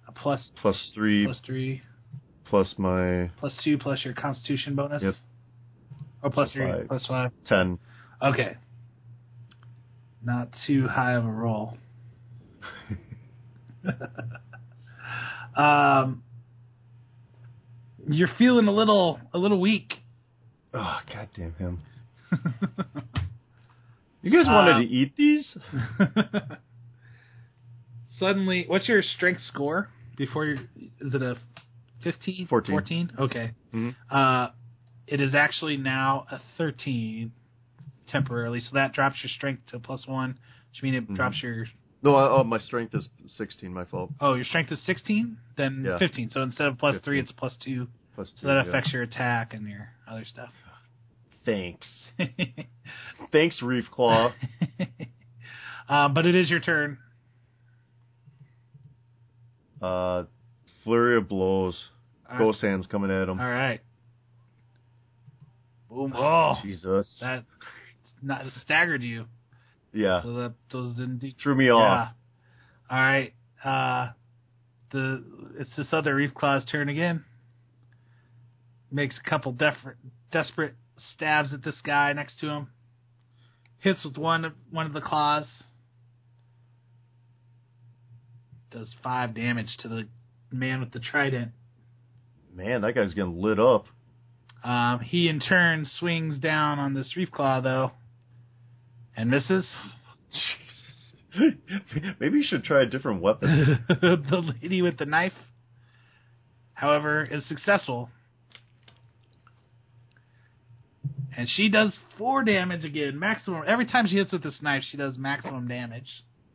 a 0.08 0.12
plus 0.12 0.50
Plus 0.60 0.90
three. 0.94 1.24
plus 1.26 1.38
three, 1.47 1.82
plus 2.47 2.74
my 2.76 3.30
plus 3.38 3.55
two, 3.62 3.78
plus 3.78 4.05
your 4.05 4.14
constitution 4.14 4.74
bonus. 4.74 5.02
Yep. 5.02 5.14
Or 6.22 6.30
plus 6.30 6.52
three, 6.52 6.66
five. 6.70 6.88
plus 6.88 7.06
five. 7.06 7.30
ten. 7.47 7.78
Okay. 8.22 8.56
Not 10.24 10.48
too 10.66 10.86
high 10.88 11.12
of 11.14 11.24
a 11.24 11.30
roll. 11.30 11.76
um, 15.56 16.22
you're 18.08 18.28
feeling 18.38 18.66
a 18.66 18.72
little 18.72 19.20
a 19.32 19.38
little 19.38 19.60
weak. 19.60 19.94
Oh, 20.74 20.98
goddamn 21.12 21.55
him! 21.55 21.80
You 24.20 24.32
guys 24.32 24.47
wanted 24.47 24.74
Uh, 24.74 24.78
to 24.80 24.84
eat 24.84 25.14
these? 25.16 25.56
Suddenly, 28.18 28.64
what's 28.66 28.88
your 28.88 29.00
strength 29.00 29.40
score 29.47 29.88
before 30.16 30.44
your? 30.44 30.56
Is 31.00 31.14
it 31.14 31.22
a 31.22 31.36
15? 32.02 32.48
14. 32.48 32.72
14? 32.72 33.12
Okay. 33.20 33.52
Mhm. 33.72 33.94
Uh, 34.10 34.48
it 35.10 35.20
is 35.20 35.34
actually 35.34 35.76
now 35.76 36.26
a 36.30 36.40
13 36.56 37.32
temporarily, 38.08 38.60
so 38.60 38.70
that 38.74 38.92
drops 38.92 39.16
your 39.22 39.30
strength 39.30 39.62
to 39.70 39.78
plus 39.78 40.06
one, 40.06 40.38
which 40.72 40.82
means 40.82 40.96
it 40.96 41.08
Mhm. 41.10 41.16
drops 41.16 41.42
your 41.42 41.66
No, 42.02 42.14
I, 42.14 42.28
oh, 42.28 42.44
my 42.44 42.58
strength 42.58 42.94
is 42.94 43.08
sixteen. 43.26 43.72
My 43.72 43.84
fault. 43.84 44.12
Oh, 44.20 44.34
your 44.34 44.44
strength 44.44 44.70
is 44.70 44.80
16? 44.82 45.36
Then 45.56 45.84
Yeah. 45.84 45.98
15. 45.98 46.30
So 46.30 46.42
instead 46.42 46.68
of 46.68 46.78
plus 46.78 46.98
3, 47.02 47.18
it's 47.18 47.32
plus 47.32 47.56
2. 47.56 47.88
Plus 48.14 48.30
two. 48.32 48.36
So 48.42 48.46
that 48.46 48.54
yeah. 48.64 48.68
affects 48.70 48.92
your 48.92 49.02
attack 49.02 49.52
and 49.54 49.68
your 49.68 49.90
other 50.06 50.24
stuff. 50.24 50.52
Thanks. 51.44 51.88
Thanks, 53.32 53.60
Reef 53.62 53.90
Claw. 53.90 54.32
um, 55.88 56.14
but 56.14 56.24
it 56.26 56.34
is 56.36 56.48
your 56.50 56.60
turn. 56.60 56.98
Uh, 59.80 60.24
flurry 60.84 61.16
of 61.16 61.28
blows. 61.28 61.88
All 62.30 62.38
Ghost 62.38 62.60
hands 62.60 62.86
coming 62.86 63.10
at 63.10 63.28
him. 63.28 63.40
All 63.40 63.48
right. 63.48 63.80
Boom. 65.91 66.12
Oh, 66.15 66.57
Jesus. 66.62 67.07
that 67.20 67.44
not 68.23 68.42
staggered 68.62 69.02
you. 69.02 69.26
yeah. 69.92 70.23
So 70.23 70.33
that 70.34 70.55
those 70.73 70.94
didn't 70.97 71.18
do. 71.18 71.31
Threw 71.42 71.55
me 71.55 71.67
Yeah. 71.67 71.73
off. 71.75 72.08
All 72.91 72.99
right. 72.99 73.33
Uh, 73.65 74.10
the 74.92 75.25
it's 75.58 75.75
this 75.76 75.89
other 75.92 76.15
Reef 76.15 76.34
Claw's 76.34 76.65
turn 76.67 76.89
again. 76.89 77.25
Makes 78.91 79.18
a 79.25 79.28
couple 79.28 79.52
desperate 79.52 79.97
desperate 80.33 80.75
stabs 81.15 81.52
at 81.52 81.62
this 81.62 81.81
guy 81.84 82.12
next 82.12 82.39
to 82.41 82.49
him. 82.49 82.68
Hits 83.81 84.05
with 84.05 84.17
one 84.18 84.44
of 84.44 84.52
one 84.70 84.86
of 84.86 84.92
the 84.92 85.00
claws. 85.00 85.47
Does 88.70 88.94
five 89.02 89.34
damage 89.34 89.75
to 89.78 89.89
the 89.89 90.08
man 90.52 90.81
with 90.81 90.92
the 90.92 91.00
trident. 91.00 91.52
Man, 92.55 92.83
that 92.83 92.94
guy's 92.94 93.15
getting 93.15 93.41
lit 93.41 93.58
up. 93.58 93.86
Um, 94.64 95.00
he 95.00 95.28
in 95.28 95.40
turn 95.40 95.86
swings 95.98 96.38
down 96.38 96.78
on 96.78 96.94
this 96.94 97.16
Reef 97.16 97.30
Claw 97.30 97.60
though, 97.60 97.92
and 99.16 99.30
misses. 99.30 99.66
Jesus. 100.32 101.54
Maybe 102.20 102.38
you 102.38 102.44
should 102.44 102.64
try 102.64 102.82
a 102.82 102.86
different 102.86 103.22
weapon. 103.22 103.84
the 103.88 104.52
lady 104.62 104.82
with 104.82 104.98
the 104.98 105.06
knife, 105.06 105.32
however, 106.74 107.24
is 107.24 107.46
successful. 107.48 108.10
And 111.36 111.48
she 111.48 111.68
does 111.68 111.96
four 112.16 112.42
damage 112.42 112.84
again, 112.84 113.16
maximum. 113.18 113.62
Every 113.66 113.86
time 113.86 114.08
she 114.08 114.16
hits 114.16 114.32
with 114.32 114.42
this 114.42 114.56
knife, 114.60 114.82
she 114.90 114.96
does 114.96 115.16
maximum 115.16 115.68
damage, 115.68 116.08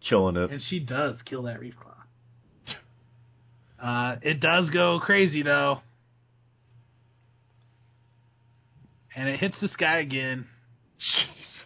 Killing 0.09 0.35
it. 0.35 0.51
and 0.51 0.61
she 0.69 0.79
does 0.79 1.21
kill 1.23 1.43
that 1.43 1.59
reef 1.61 1.75
claw. 1.79 1.91
Uh, 3.81 4.17
it 4.21 4.39
does 4.41 4.69
go 4.71 4.99
crazy 4.99 5.41
though, 5.41 5.79
and 9.15 9.29
it 9.29 9.39
hits 9.39 9.55
this 9.61 9.75
guy 9.77 9.99
again, 9.99 10.47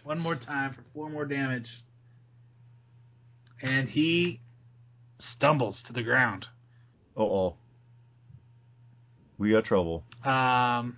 one 0.04 0.18
more 0.18 0.36
time 0.36 0.74
for 0.74 0.84
four 0.94 1.10
more 1.10 1.24
damage. 1.24 1.68
and 3.62 3.88
he 3.88 4.40
stumbles 5.36 5.76
to 5.86 5.92
the 5.92 6.02
ground. 6.02 6.46
Uh 7.16 7.22
oh. 7.22 7.56
We 9.36 9.52
got 9.52 9.64
trouble. 9.64 10.04
Um, 10.24 10.96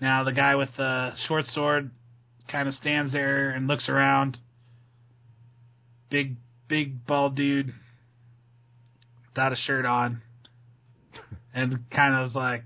now 0.00 0.24
the 0.24 0.32
guy 0.32 0.54
with 0.56 0.70
the 0.76 1.12
short 1.26 1.44
sword 1.46 1.90
kind 2.50 2.68
of 2.68 2.74
stands 2.74 3.12
there 3.12 3.50
and 3.50 3.66
looks 3.66 3.88
around. 3.88 4.38
Big, 6.10 6.36
big 6.68 7.06
bald 7.06 7.36
dude 7.36 7.72
without 9.30 9.52
a 9.52 9.56
shirt 9.56 9.86
on, 9.86 10.22
and 11.54 11.78
kind 11.90 12.14
of 12.14 12.30
is 12.30 12.34
like 12.34 12.64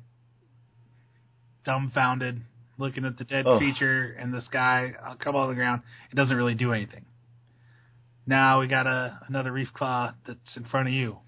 dumbfounded, 1.67 2.41
looking 2.79 3.05
at 3.05 3.19
the 3.19 3.25
dead 3.25 3.45
Oh. 3.47 3.59
creature 3.59 4.17
and 4.19 4.33
this 4.33 4.49
guy 4.51 4.93
uh, 5.05 5.17
come 5.17 5.37
on 5.37 5.49
the 5.49 5.55
ground. 5.55 5.83
It 6.11 6.15
doesn't 6.17 6.37
really 6.37 6.55
do 6.55 6.73
anything. 6.73 7.05
Now 8.27 8.61
we 8.61 8.69
got 8.69 8.87
a 8.87 9.21
another 9.29 9.53
reef 9.53 9.69
claw 9.75 10.15
that's 10.27 10.57
in 10.57 10.65
front 10.65 10.89
of 10.89 10.95
you 10.95 11.19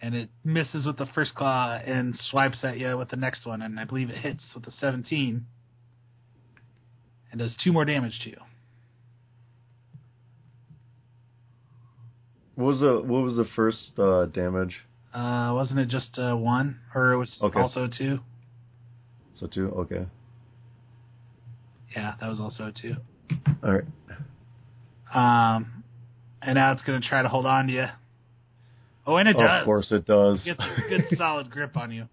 and 0.00 0.14
it 0.14 0.30
misses 0.44 0.86
with 0.86 0.96
the 0.96 1.06
first 1.06 1.34
claw 1.34 1.74
and 1.76 2.14
swipes 2.30 2.58
at 2.62 2.78
you 2.78 2.96
with 2.96 3.08
the 3.08 3.16
next 3.16 3.44
one, 3.44 3.60
and 3.62 3.80
I 3.80 3.84
believe 3.84 4.10
it 4.10 4.16
hits 4.18 4.44
with 4.54 4.64
the 4.64 4.70
17 4.70 5.44
and 7.32 7.38
does 7.40 7.56
two 7.62 7.72
more 7.72 7.84
damage 7.84 8.18
to 8.22 8.30
you. 8.30 8.36
What 12.54 12.66
was 12.66 12.80
the 12.80 13.00
what 13.00 13.22
was 13.22 13.36
the 13.36 13.44
first 13.56 13.98
uh, 13.98 14.26
damage? 14.26 14.76
Uh, 15.14 15.52
wasn't 15.54 15.78
it 15.80 15.88
just 15.88 16.18
uh, 16.18 16.34
one, 16.34 16.78
or 16.94 17.12
it 17.12 17.18
was 17.18 17.36
Okay. 17.42 17.58
also 17.60 17.86
two? 17.88 18.18
So 19.38 19.46
two. 19.46 19.68
Okay. 19.70 20.06
Yeah, 21.94 22.14
that 22.20 22.28
was 22.28 22.40
also 22.40 22.66
a 22.66 22.72
two. 22.72 22.96
All 23.62 23.72
right. 23.72 23.84
Um, 25.14 25.84
and 26.42 26.56
now 26.56 26.72
it's 26.72 26.82
gonna 26.82 27.00
try 27.00 27.22
to 27.22 27.28
hold 27.28 27.46
on 27.46 27.68
to 27.68 27.72
you. 27.72 27.86
Oh, 29.06 29.16
and 29.16 29.28
it 29.28 29.38
does. 29.38 29.60
Of 29.60 29.64
course 29.64 29.90
it 29.90 30.06
does. 30.06 30.40
It 30.40 30.56
gets 30.56 30.60
a 30.60 30.88
good 30.88 31.04
solid 31.18 31.50
grip 31.50 31.76
on 31.76 31.90
you. 31.90 32.08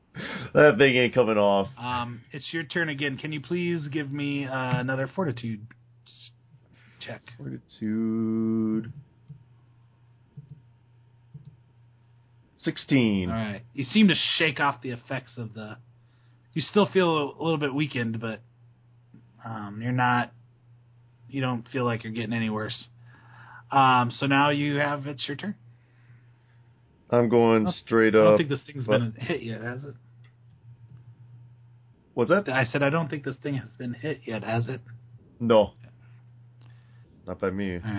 that 0.54 0.78
thing 0.78 0.96
ain't 0.96 1.14
coming 1.14 1.38
off. 1.38 1.68
Um, 1.78 2.22
it's 2.32 2.48
your 2.54 2.64
turn 2.64 2.88
again. 2.88 3.18
Can 3.18 3.34
you 3.34 3.42
please 3.42 3.88
give 3.90 4.10
me 4.12 4.46
uh, 4.46 4.80
another 4.80 5.10
fortitude 5.14 5.68
check? 7.06 7.22
Fortitude. 7.38 8.94
Sixteen. 12.60 13.30
All 13.30 13.36
right. 13.36 13.62
You 13.74 13.84
seem 13.84 14.08
to 14.08 14.16
shake 14.38 14.60
off 14.60 14.82
the 14.82 14.92
effects 14.92 15.34
of 15.38 15.54
the. 15.54 15.78
You 16.56 16.62
still 16.62 16.88
feel 16.92 17.36
a 17.40 17.44
little 17.44 17.60
bit 17.60 17.74
weakened, 17.74 18.20
but 18.20 18.40
um, 19.46 19.82
you're 19.84 19.92
not. 19.92 20.32
You 21.30 21.42
don't 21.42 21.68
feel 21.68 21.84
like 21.84 22.04
you're 22.04 22.14
getting 22.14 22.34
any 22.34 22.50
worse. 22.50 22.86
Um, 23.72 24.10
so 24.18 24.26
now 24.26 24.50
you 24.50 24.78
have 24.78 25.06
it's 25.06 25.28
your 25.28 25.36
turn. 25.36 25.56
I'm 27.10 27.30
going 27.30 27.70
straight 27.84 28.16
up. 28.16 28.22
I 28.22 28.24
don't 28.24 28.34
up. 28.34 28.38
think 28.38 28.50
this 28.50 28.62
thing's 28.66 28.88
but- 28.88 29.00
been 29.00 29.14
hit 29.18 29.44
yet, 29.44 29.62
has 29.62 29.84
it? 29.84 29.94
What's 32.14 32.30
that? 32.30 32.48
I 32.48 32.66
said 32.72 32.82
I 32.82 32.90
don't 32.90 33.10
think 33.10 33.26
this 33.26 33.36
thing 33.44 33.56
has 33.56 33.70
been 33.78 33.94
hit 33.94 34.22
yet, 34.26 34.42
has 34.44 34.70
it? 34.70 34.80
No. 35.42 35.74
Not 37.28 37.42
by 37.42 37.50
me. 37.50 37.76
All 37.86 37.92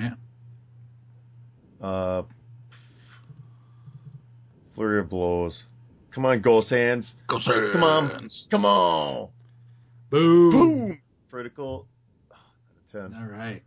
right. 1.83 2.19
Uh, 2.19 2.23
flurry 4.75 5.01
of 5.01 5.11
blows. 5.11 5.65
Come 6.17 6.25
on, 6.25 6.41
ghost 6.41 6.71
hands. 6.71 7.13
Go 7.29 7.39
Come 7.45 7.85
on. 7.85 8.31
Come 8.51 8.65
on. 8.65 9.29
Boom. 10.11 10.51
Boom. 10.51 10.99
Critical. 11.31 11.87
Ten. 12.93 13.15
All 13.15 13.27
right. 13.27 13.63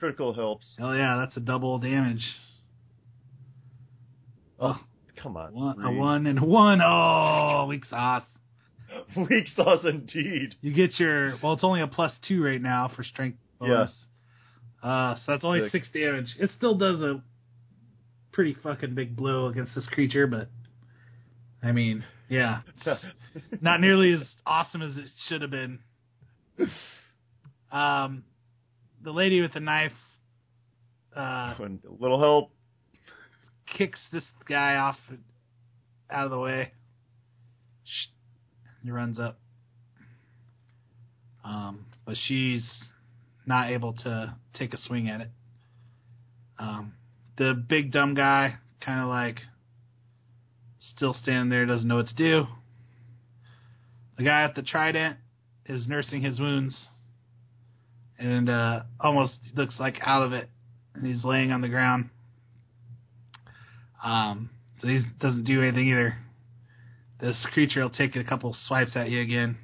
Critical 0.00 0.34
helps. 0.34 0.66
Hell 0.80 0.96
yeah, 0.96 1.16
that's 1.16 1.36
a 1.36 1.40
double 1.40 1.78
damage. 1.78 2.24
Oh, 4.58 4.80
come 5.22 5.36
on. 5.36 5.54
One, 5.54 5.80
a 5.80 5.92
one 5.92 6.26
and 6.26 6.40
a 6.40 6.44
one. 6.44 6.80
Oh, 6.82 7.66
weak 7.68 7.84
sauce. 7.84 8.24
Weak 9.16 9.46
sauce 9.54 9.84
indeed. 9.84 10.56
You 10.62 10.72
get 10.72 10.98
your 10.98 11.36
well. 11.40 11.52
It's 11.52 11.62
only 11.62 11.82
a 11.82 11.86
plus 11.86 12.12
two 12.26 12.42
right 12.42 12.60
now 12.60 12.90
for 12.96 13.04
strength 13.04 13.38
bonus. 13.60 13.92
Uh, 14.82 15.14
so 15.16 15.22
that's 15.28 15.44
only 15.44 15.60
Six. 15.60 15.72
six 15.72 15.88
damage. 15.92 16.34
It 16.40 16.50
still 16.56 16.76
does 16.76 17.00
a 17.00 17.22
pretty 18.32 18.56
fucking 18.60 18.94
big 18.94 19.14
blow 19.14 19.46
against 19.46 19.74
this 19.74 19.86
creature, 19.88 20.26
but 20.26 20.48
I 21.66 21.72
mean, 21.72 22.04
yeah, 22.28 22.60
not 23.60 23.80
nearly 23.80 24.12
as 24.12 24.22
awesome 24.46 24.82
as 24.82 24.96
it 24.96 25.06
should 25.28 25.42
have 25.42 25.50
been. 25.50 25.80
Um, 27.72 28.22
the 29.02 29.10
lady 29.10 29.40
with 29.40 29.52
the 29.52 29.58
knife 29.58 29.90
uh, 31.16 31.54
a 31.58 31.68
little 31.98 32.20
help. 32.20 32.52
kicks 33.76 33.98
this 34.12 34.22
guy 34.48 34.76
off 34.76 34.96
out 36.08 36.26
of 36.26 36.30
the 36.30 36.38
way. 36.38 36.70
He 38.84 38.90
runs 38.92 39.18
up. 39.18 39.36
Um, 41.44 41.86
but 42.04 42.16
she's 42.28 42.62
not 43.44 43.72
able 43.72 43.92
to 44.04 44.36
take 44.54 44.72
a 44.72 44.78
swing 44.78 45.08
at 45.08 45.20
it. 45.20 45.30
Um, 46.60 46.92
the 47.36 47.54
big 47.54 47.90
dumb 47.90 48.14
guy 48.14 48.58
kind 48.80 49.00
of 49.00 49.08
like 49.08 49.40
still 50.96 51.14
standing 51.22 51.50
there, 51.50 51.66
doesn't 51.66 51.86
know 51.86 51.96
what 51.96 52.08
to 52.08 52.14
do. 52.14 52.46
The 54.18 54.24
guy 54.24 54.42
at 54.42 54.54
the 54.54 54.62
trident 54.62 55.18
is 55.66 55.86
nursing 55.86 56.22
his 56.22 56.40
wounds 56.40 56.74
and 58.18 58.48
uh, 58.48 58.82
almost 58.98 59.34
looks 59.54 59.74
like 59.78 59.96
out 60.02 60.22
of 60.22 60.32
it, 60.32 60.48
and 60.94 61.06
he's 61.06 61.24
laying 61.24 61.52
on 61.52 61.60
the 61.60 61.68
ground. 61.68 62.08
Um, 64.02 64.50
so 64.80 64.88
he 64.88 65.02
doesn't 65.20 65.44
do 65.44 65.62
anything 65.62 65.88
either. 65.88 66.16
This 67.20 67.46
creature 67.52 67.82
will 67.82 67.90
take 67.90 68.16
a 68.16 68.24
couple 68.24 68.56
swipes 68.66 68.92
at 68.94 69.10
you 69.10 69.20
again. 69.20 69.58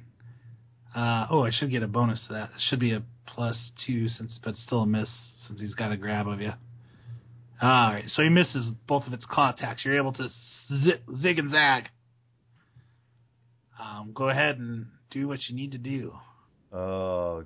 Uh, 0.95 1.27
oh, 1.29 1.43
I 1.43 1.51
should 1.51 1.71
get 1.71 1.83
a 1.83 1.87
bonus 1.87 2.23
to 2.27 2.33
that. 2.33 2.49
It 2.49 2.61
should 2.69 2.79
be 2.79 2.93
a 2.93 3.03
plus 3.27 3.57
two, 3.85 4.07
since 4.09 4.39
but 4.43 4.55
still 4.55 4.81
a 4.81 4.87
miss 4.87 5.09
since 5.47 5.59
he's 5.59 5.73
got 5.73 5.91
a 5.91 5.97
grab 5.97 6.27
of 6.27 6.39
you. 6.39 6.51
All 7.61 7.93
right, 7.93 8.05
so 8.09 8.21
he 8.23 8.29
misses 8.29 8.69
both 8.87 9.07
of 9.07 9.13
its 9.13 9.25
claw 9.25 9.51
attacks. 9.51 9.85
You're 9.85 9.97
able 9.97 10.13
to 10.13 10.29
zi- 10.69 11.01
zig 11.21 11.39
and 11.39 11.51
zag. 11.51 11.85
Um, 13.79 14.11
go 14.13 14.29
ahead 14.29 14.57
and 14.59 14.87
do 15.11 15.27
what 15.27 15.39
you 15.47 15.55
need 15.55 15.71
to 15.71 15.77
do. 15.77 16.13
Uh, 16.71 17.43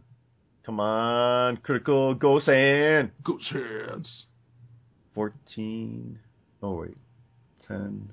come 0.66 0.80
on. 0.80 1.58
Critical 1.58 2.14
ghost 2.16 2.48
hand. 2.48 3.12
Goose 3.24 3.48
hands. 3.52 4.26
14. 5.16 6.20
Oh, 6.62 6.76
wait. 6.82 6.98
10. 7.68 8.10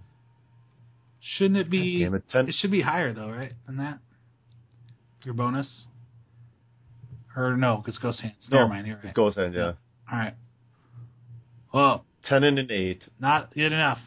Shouldn't 1.20 1.58
it 1.58 1.70
be? 1.70 2.02
Damn 2.02 2.14
it. 2.14 2.24
10. 2.30 2.48
It 2.48 2.54
should 2.58 2.70
be 2.70 2.82
higher 2.82 3.12
though, 3.12 3.30
right? 3.30 3.52
Than 3.66 3.78
that. 3.78 3.98
Your 5.22 5.34
bonus. 5.34 5.84
Or 7.36 7.56
no, 7.56 7.78
because 7.84 7.98
ghost 7.98 8.20
hands. 8.20 8.36
No, 8.50 8.58
Never 8.58 8.68
mind. 8.68 8.86
You're 8.86 9.00
right. 9.02 9.14
Ghost 9.14 9.38
hand, 9.38 9.54
yeah. 9.54 9.72
All 10.10 10.18
right. 10.18 10.34
Well, 11.74 12.04
10 12.28 12.44
and 12.44 12.58
an 12.60 12.70
8. 12.70 13.02
not 13.18 13.52
good 13.52 13.72
enough. 13.72 13.98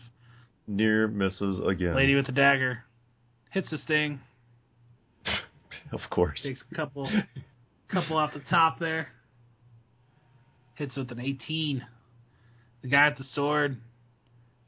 Near 0.67 1.09
misses 1.09 1.59
again. 1.67 1.95
Lady 1.97 2.15
with 2.15 2.25
the 2.25 2.31
dagger 2.31 2.85
hits 3.51 3.69
this 3.69 3.83
thing. 3.85 4.21
Of 5.89 6.01
course. 6.09 6.41
Takes 6.43 6.59
a 6.69 6.75
couple, 6.75 7.09
couple 7.89 8.17
off 8.17 8.33
the 8.33 8.41
top 8.49 8.77
there. 8.77 9.07
Hits 10.75 10.97
with 10.97 11.09
an 11.11 11.21
18. 11.21 11.81
The 12.81 12.87
guy 12.89 13.07
with 13.07 13.19
the 13.19 13.23
sword 13.33 13.77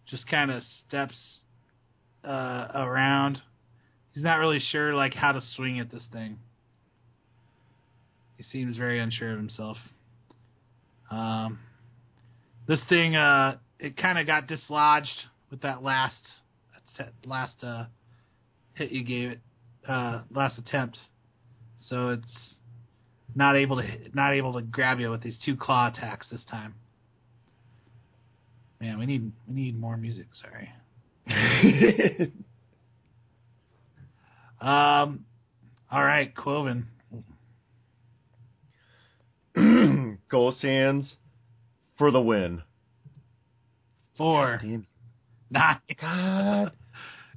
just 0.07 0.25
kind 0.29 0.49
of 0.49 0.63
steps 0.87 1.17
uh, 2.23 2.67
around. 2.73 3.41
He's 4.13 4.23
not 4.23 4.37
really 4.37 4.61
sure 4.71 4.93
like 4.93 5.13
how 5.13 5.33
to 5.33 5.41
swing 5.57 5.81
at 5.81 5.91
this 5.91 6.03
thing. 6.13 6.37
He 8.37 8.43
seems 8.43 8.77
very 8.77 9.01
unsure 9.01 9.33
of 9.33 9.37
himself. 9.37 9.77
Um, 11.11 11.59
this 12.69 12.79
thing, 12.87 13.15
uh, 13.15 13.57
it 13.79 13.97
kind 13.97 14.19
of 14.19 14.27
got 14.27 14.47
dislodged 14.47 15.07
with 15.49 15.61
that 15.61 15.81
last, 15.81 16.13
that 16.99 17.13
last 17.25 17.55
uh, 17.63 17.85
hit 18.75 18.91
you 18.91 19.03
gave 19.03 19.31
it, 19.31 19.39
uh, 19.87 20.21
last 20.29 20.59
attempt. 20.59 20.99
So 21.87 22.09
it's 22.09 22.53
not 23.35 23.55
able 23.55 23.77
to 23.77 23.81
hit- 23.81 24.13
not 24.13 24.35
able 24.35 24.53
to 24.53 24.61
grab 24.61 24.99
you 24.99 25.09
with 25.09 25.23
these 25.23 25.37
two 25.43 25.57
claw 25.57 25.87
attacks 25.87 26.27
this 26.29 26.43
time. 26.49 26.75
Man, 28.79 28.99
we 28.99 29.07
need 29.07 29.31
we 29.47 29.55
need 29.55 29.79
more 29.79 29.97
music. 29.97 30.27
Sorry. 30.39 30.71
Um, 34.61 35.23
all 35.89 36.03
right, 36.03 36.35
Quoven. 36.35 36.83
Ghost 40.29 40.61
hands 40.61 41.15
for 41.99 42.09
the 42.09 42.21
win. 42.21 42.63
Four. 44.17 44.59
Damn. 44.63 44.87
Nine. 45.51 45.79
God. 46.01 46.71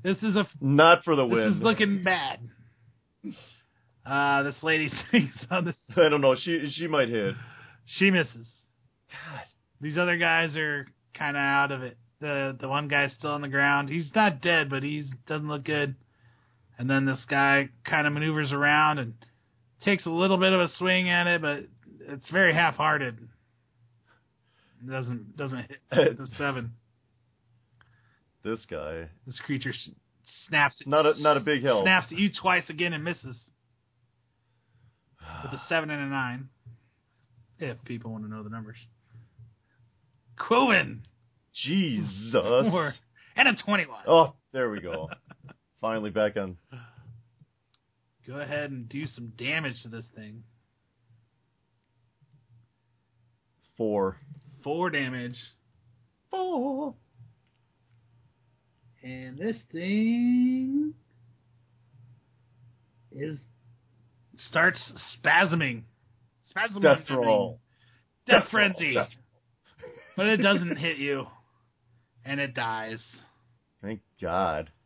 This 0.02 0.16
is 0.22 0.36
a 0.36 0.48
Not 0.60 1.04
for 1.04 1.14
the 1.14 1.26
this 1.26 1.32
win. 1.32 1.48
This 1.48 1.56
is 1.56 1.62
looking 1.62 2.02
bad. 2.02 2.38
Uh, 4.06 4.42
this 4.44 4.56
lady 4.62 4.90
sings 5.10 5.34
on 5.50 5.66
this. 5.66 5.76
I 5.96 6.08
don't 6.08 6.22
know. 6.22 6.34
She 6.34 6.70
she 6.74 6.86
might 6.86 7.08
hit. 7.08 7.34
She 7.84 8.10
misses. 8.10 8.46
God. 9.10 9.42
These 9.80 9.98
other 9.98 10.16
guys 10.16 10.56
are 10.56 10.86
kind 11.14 11.36
of 11.36 11.40
out 11.42 11.72
of 11.72 11.82
it. 11.82 11.98
The 12.20 12.56
the 12.58 12.68
one 12.68 12.88
guy's 12.88 13.12
still 13.12 13.32
on 13.32 13.42
the 13.42 13.48
ground. 13.48 13.90
He's 13.90 14.10
not 14.14 14.40
dead, 14.40 14.70
but 14.70 14.82
he 14.82 15.04
doesn't 15.26 15.48
look 15.48 15.64
good. 15.64 15.94
And 16.78 16.88
then 16.88 17.04
this 17.04 17.24
guy 17.28 17.68
kind 17.84 18.06
of 18.06 18.12
maneuvers 18.12 18.50
around 18.50 18.98
and 18.98 19.14
takes 19.84 20.06
a 20.06 20.10
little 20.10 20.38
bit 20.38 20.52
of 20.52 20.60
a 20.60 20.68
swing 20.78 21.10
at 21.10 21.26
it, 21.26 21.42
but 21.42 21.64
it's 22.08 22.28
very 22.30 22.54
half-hearted. 22.54 23.18
Doesn't 24.88 25.36
doesn't 25.36 25.58
hit 25.58 25.78
the 26.18 26.26
seven. 26.38 26.72
This 28.44 28.64
guy. 28.68 29.08
This 29.26 29.38
creature 29.46 29.72
snaps 30.48 30.76
at 30.80 30.86
Not 30.88 31.06
a 31.06 31.22
not 31.22 31.36
a 31.36 31.40
big 31.40 31.62
help. 31.62 31.84
snaps 31.84 32.06
at 32.10 32.18
you 32.18 32.30
twice 32.40 32.64
again 32.68 32.92
and 32.92 33.04
misses 33.04 33.36
with 35.44 35.52
a 35.52 35.62
seven 35.68 35.90
and 35.90 36.02
a 36.02 36.06
nine. 36.06 36.48
If 37.60 37.82
people 37.84 38.10
want 38.10 38.24
to 38.24 38.30
know 38.30 38.42
the 38.42 38.50
numbers. 38.50 38.76
Quoven 40.36 41.02
Jesus. 41.54 42.32
four 42.32 42.92
and 43.36 43.46
a 43.48 43.54
twenty-one. 43.62 44.02
Oh, 44.08 44.34
there 44.52 44.70
we 44.70 44.80
go. 44.80 45.08
Finally 45.80 46.10
back 46.10 46.36
on. 46.36 46.56
Go 48.26 48.40
ahead 48.40 48.70
and 48.72 48.88
do 48.88 49.06
some 49.06 49.32
damage 49.36 49.80
to 49.82 49.88
this 49.88 50.04
thing. 50.16 50.42
Four. 53.76 54.16
Four 54.62 54.90
damage. 54.90 55.36
Four. 56.30 56.94
And 59.02 59.36
this 59.36 59.56
thing 59.72 60.94
is 63.10 63.38
starts 64.50 64.78
spasming. 65.22 65.82
Spasming. 66.56 66.82
Death 66.82 67.04
roll. 67.10 67.60
Death 68.26 68.44
Death 68.44 68.52
roll. 68.52 68.72
frenzy. 68.72 68.94
Death- 68.94 69.08
But 70.16 70.26
it 70.26 70.36
doesn't 70.42 70.76
hit 70.76 70.98
you. 70.98 71.26
And 72.24 72.38
it 72.40 72.54
dies. 72.54 73.00
Thank 73.82 74.00
God. 74.20 74.70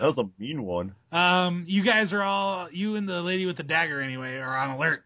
That 0.00 0.16
was 0.16 0.18
a 0.18 0.42
mean 0.42 0.64
one. 0.64 0.94
Um, 1.12 1.64
you 1.68 1.84
guys 1.84 2.12
are 2.12 2.22
all 2.22 2.68
you 2.72 2.96
and 2.96 3.08
the 3.08 3.20
lady 3.20 3.46
with 3.46 3.56
the 3.56 3.62
dagger 3.62 4.00
anyway 4.00 4.34
are 4.38 4.56
on 4.56 4.70
alert. 4.70 5.04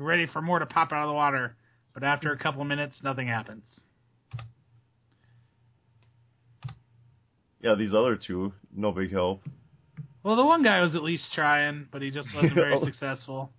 You're 0.00 0.08
ready 0.08 0.26
for 0.32 0.40
more 0.40 0.58
to 0.58 0.64
pop 0.64 0.92
out 0.92 1.02
of 1.02 1.08
the 1.10 1.14
water. 1.14 1.54
But 1.92 2.04
after 2.04 2.32
a 2.32 2.38
couple 2.38 2.62
of 2.62 2.66
minutes, 2.66 2.96
nothing 3.02 3.28
happens. 3.28 3.64
Yeah, 7.60 7.74
these 7.74 7.92
other 7.92 8.16
two, 8.16 8.54
no 8.74 8.92
big 8.92 9.12
help. 9.12 9.42
Well, 10.22 10.36
the 10.36 10.44
one 10.44 10.62
guy 10.62 10.80
was 10.80 10.94
at 10.94 11.02
least 11.02 11.24
trying, 11.34 11.86
but 11.92 12.00
he 12.00 12.10
just 12.10 12.28
wasn't 12.34 12.54
very 12.54 12.80
successful. 12.82 13.50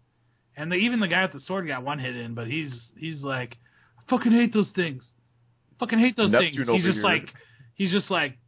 And 0.57 0.71
the, 0.71 0.77
even 0.77 0.99
the 0.99 1.07
guy 1.07 1.21
with 1.21 1.33
the 1.33 1.41
sword 1.41 1.67
got 1.67 1.83
one 1.83 1.99
hit 1.99 2.17
in, 2.17 2.33
but 2.33 2.47
he's 2.47 2.73
he's 2.97 3.21
like, 3.21 3.57
I 3.99 4.09
fucking 4.09 4.31
hate 4.31 4.51
those 4.51 4.71
things. 4.75 5.03
fucking 5.79 5.99
hate 5.99 6.17
those 6.17 6.31
Neptune 6.31 6.65
things. 6.65 6.77
He's 6.77 6.85
just 6.85 6.95
here. 6.95 7.03
like 7.03 7.27
he's 7.75 7.91
just 7.91 8.09
like 8.09 8.39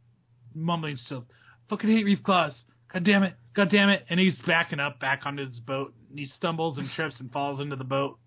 mumbling 0.52 0.96
stuff. 0.96 1.22
Fucking 1.70 1.88
hate 1.88 2.04
reef 2.04 2.24
claws. 2.24 2.54
God 2.92 3.04
damn 3.04 3.22
it. 3.22 3.34
God 3.54 3.70
damn 3.70 3.88
it. 3.88 4.04
And 4.10 4.18
he's 4.18 4.36
backing 4.46 4.80
up 4.80 5.00
back 5.00 5.22
onto 5.24 5.46
his 5.46 5.60
boat. 5.60 5.94
And 6.10 6.18
he 6.18 6.26
stumbles 6.26 6.78
and 6.78 6.88
trips 6.90 7.16
and 7.20 7.30
falls 7.32 7.60
into 7.60 7.76
the 7.76 7.84
boat. 7.84 8.18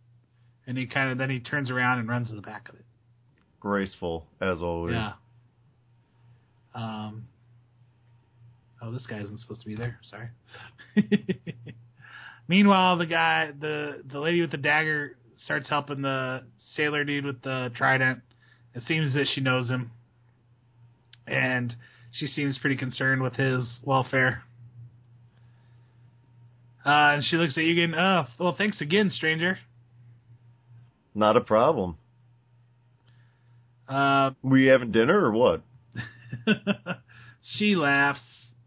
And 0.66 0.78
he 0.78 0.88
kind 0.88 1.12
of 1.12 1.18
then 1.18 1.30
he 1.30 1.40
turns 1.40 1.70
around 1.70 2.00
and 2.00 2.10
runs 2.10 2.30
to 2.30 2.36
the 2.36 2.42
back 2.42 2.70
of 2.70 2.76
it. 2.76 2.86
Graceful, 3.60 4.26
as 4.42 4.62
always. 4.62 4.96
Yeah. 4.96 5.14
Um. 6.76 7.28
Oh, 8.82 8.92
this 8.92 9.06
guy 9.08 9.20
isn't 9.20 9.40
supposed 9.40 9.62
to 9.62 9.68
be 9.68 9.76
there. 9.76 10.00
Sorry. 10.04 10.30
Meanwhile, 12.48 12.98
the 12.98 13.06
guy, 13.06 13.52
the 13.60 14.04
the 14.10 14.20
lady 14.20 14.42
with 14.42 14.52
the 14.52 14.58
dagger, 14.58 15.18
starts 15.46 15.68
helping 15.68 16.02
the 16.02 16.44
sailor 16.76 17.04
dude 17.04 17.26
with 17.26 17.42
the 17.42 17.72
trident. 17.76 18.22
It 18.76 18.84
seems 18.88 19.14
that 19.16 19.28
she 19.34 19.42
knows 19.42 19.68
him, 19.68 19.92
and 21.26 21.76
she 22.12 22.28
seems 22.28 22.58
pretty 22.60 22.78
concerned 22.78 23.24
with 23.24 23.34
his 23.34 23.64
welfare. 23.84 24.44
Uh, 26.88 27.16
and 27.16 27.24
she 27.26 27.36
looks 27.36 27.58
at 27.58 27.64
you 27.66 27.74
again. 27.74 27.94
Oh, 28.00 28.28
well, 28.40 28.56
thanks 28.58 28.80
again, 28.80 29.10
stranger. 29.10 29.60
Not 31.14 31.36
a 31.36 31.42
problem. 31.42 31.98
Uh, 33.90 34.32
We 34.42 34.68
having 34.68 34.92
dinner 34.94 35.20
or 35.20 35.32
what? 35.32 35.64
she 37.58 37.76
laughs. 37.76 38.22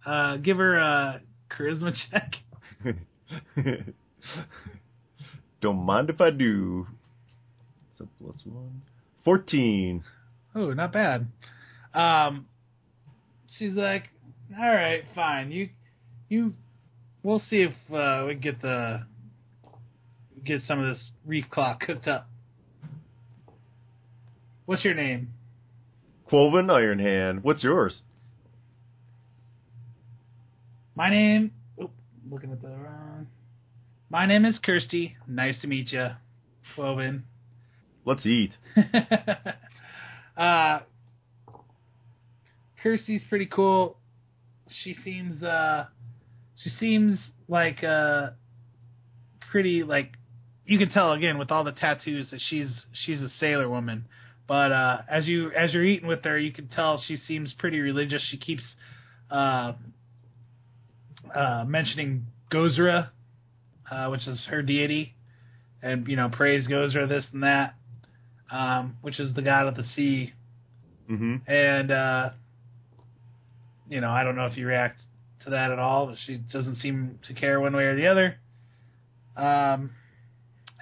Uh, 0.05 0.37
give 0.37 0.59
her 0.59 0.77
a 0.77 1.23
charisma 1.51 1.95
check. 2.11 2.35
Don't 5.63 5.79
mind 5.79 6.11
if 6.11 6.21
I 6.21 6.31
do. 6.31 6.87
It's 7.93 8.01
a 8.01 8.07
plus 8.23 8.37
one. 8.45 8.83
Fourteen. 9.25 10.05
Oh, 10.55 10.73
not 10.73 10.93
bad. 10.93 11.27
Um, 11.95 12.47
she's 13.59 13.73
like, 13.75 14.05
"All 14.59 14.69
right, 14.75 15.05
fine. 15.15 15.53
You, 15.53 15.69
you, 16.29 16.53
we'll 17.23 17.43
see 17.51 17.63
if 17.63 17.73
uh, 17.95 18.25
we 18.27 18.35
can 18.35 18.41
get 18.41 18.63
the 18.63 19.07
get 20.45 20.63
some 20.63 20.81
of 20.81 20.95
this 20.95 21.11
reef 21.25 21.45
claw 21.51 21.77
cooked 21.81 22.09
up." 22.09 22.29
What's 24.67 24.85
your 24.85 24.95
name? 24.95 25.31
Quoven 26.31 26.67
Ironhand. 26.67 27.43
What's 27.43 27.65
yours? 27.65 28.03
My 30.95 31.11
name. 31.11 31.51
Oop, 31.83 31.91
looking 32.31 32.53
at 32.53 32.63
the 32.63 32.69
wrong. 32.69 33.27
My 34.11 34.27
name 34.27 34.45
is 34.45 34.59
Kirsty. 34.59 35.17
Nice 35.27 35.61
to 35.63 35.67
meet 35.67 35.93
you, 35.93 36.09
Cloven. 36.75 37.25
Let's 38.05 38.25
eat. 38.27 38.53
uh, 40.37 40.81
Kirsty's 42.83 43.23
pretty 43.29 43.47
cool. 43.47 43.97
She 44.83 44.95
seems 45.05 45.43
uh, 45.43 45.87
she 46.63 46.71
seems 46.79 47.19
like 47.49 47.83
uh, 47.83 48.31
pretty 49.51 49.83
like 49.83 50.13
you 50.67 50.79
can 50.79 50.91
tell 50.91 51.13
again 51.13 51.39
with 51.39 51.51
all 51.51 51.65
the 51.65 51.73
tattoos 51.73 52.31
that 52.31 52.41
she's 52.49 52.69
she's 52.93 53.21
a 53.21 53.31
sailor 53.39 53.69
woman. 53.69 54.07
But 54.47 54.73
uh, 54.73 55.03
as 55.09 55.27
you 55.27 55.51
as 55.53 55.73
you're 55.73 55.85
eating 55.85 56.09
with 56.09 56.25
her, 56.25 56.39
you 56.39 56.53
can 56.53 56.69
tell 56.69 57.03
she 57.07 57.17
seems 57.17 57.53
pretty 57.59 57.81
religious. 57.81 58.23
She 58.31 58.37
keeps 58.37 58.65
uh, 59.31 59.75
uh, 61.35 61.65
mentioning 61.67 62.27
Gozreh, 62.53 63.09
uh, 63.91 64.09
which 64.09 64.27
is 64.27 64.41
her 64.49 64.63
deity, 64.63 65.15
and 65.83 66.07
you 66.09 66.17
know 66.17 66.29
praise 66.29 66.67
Gozreh 66.67 67.09
this 67.09 67.25
and 67.33 67.43
that 67.43 67.75
um, 68.51 68.97
which 69.01 69.21
is 69.21 69.35
the 69.35 69.43
god 69.43 69.67
of 69.67 69.77
the 69.77 69.85
sea. 69.95 70.33
Mm-hmm. 71.11 71.51
And, 71.51 71.91
uh, 71.91 72.31
you 73.89 74.01
know, 74.01 74.11
I 74.11 74.23
don't 74.25 74.37
know 74.37 74.47
if 74.47 74.57
you 74.57 74.67
react 74.67 75.01
to 75.45 75.51
that 75.51 75.71
at 75.71 75.79
all, 75.79 76.07
but 76.07 76.17
she 76.27 76.37
doesn't 76.37 76.77
seem 76.77 77.19
to 77.27 77.35
care 77.35 77.61
one 77.61 77.75
way 77.75 77.85
or 77.85 77.97
the 77.97 78.07
other. 78.07 78.39
Um, 79.37 79.91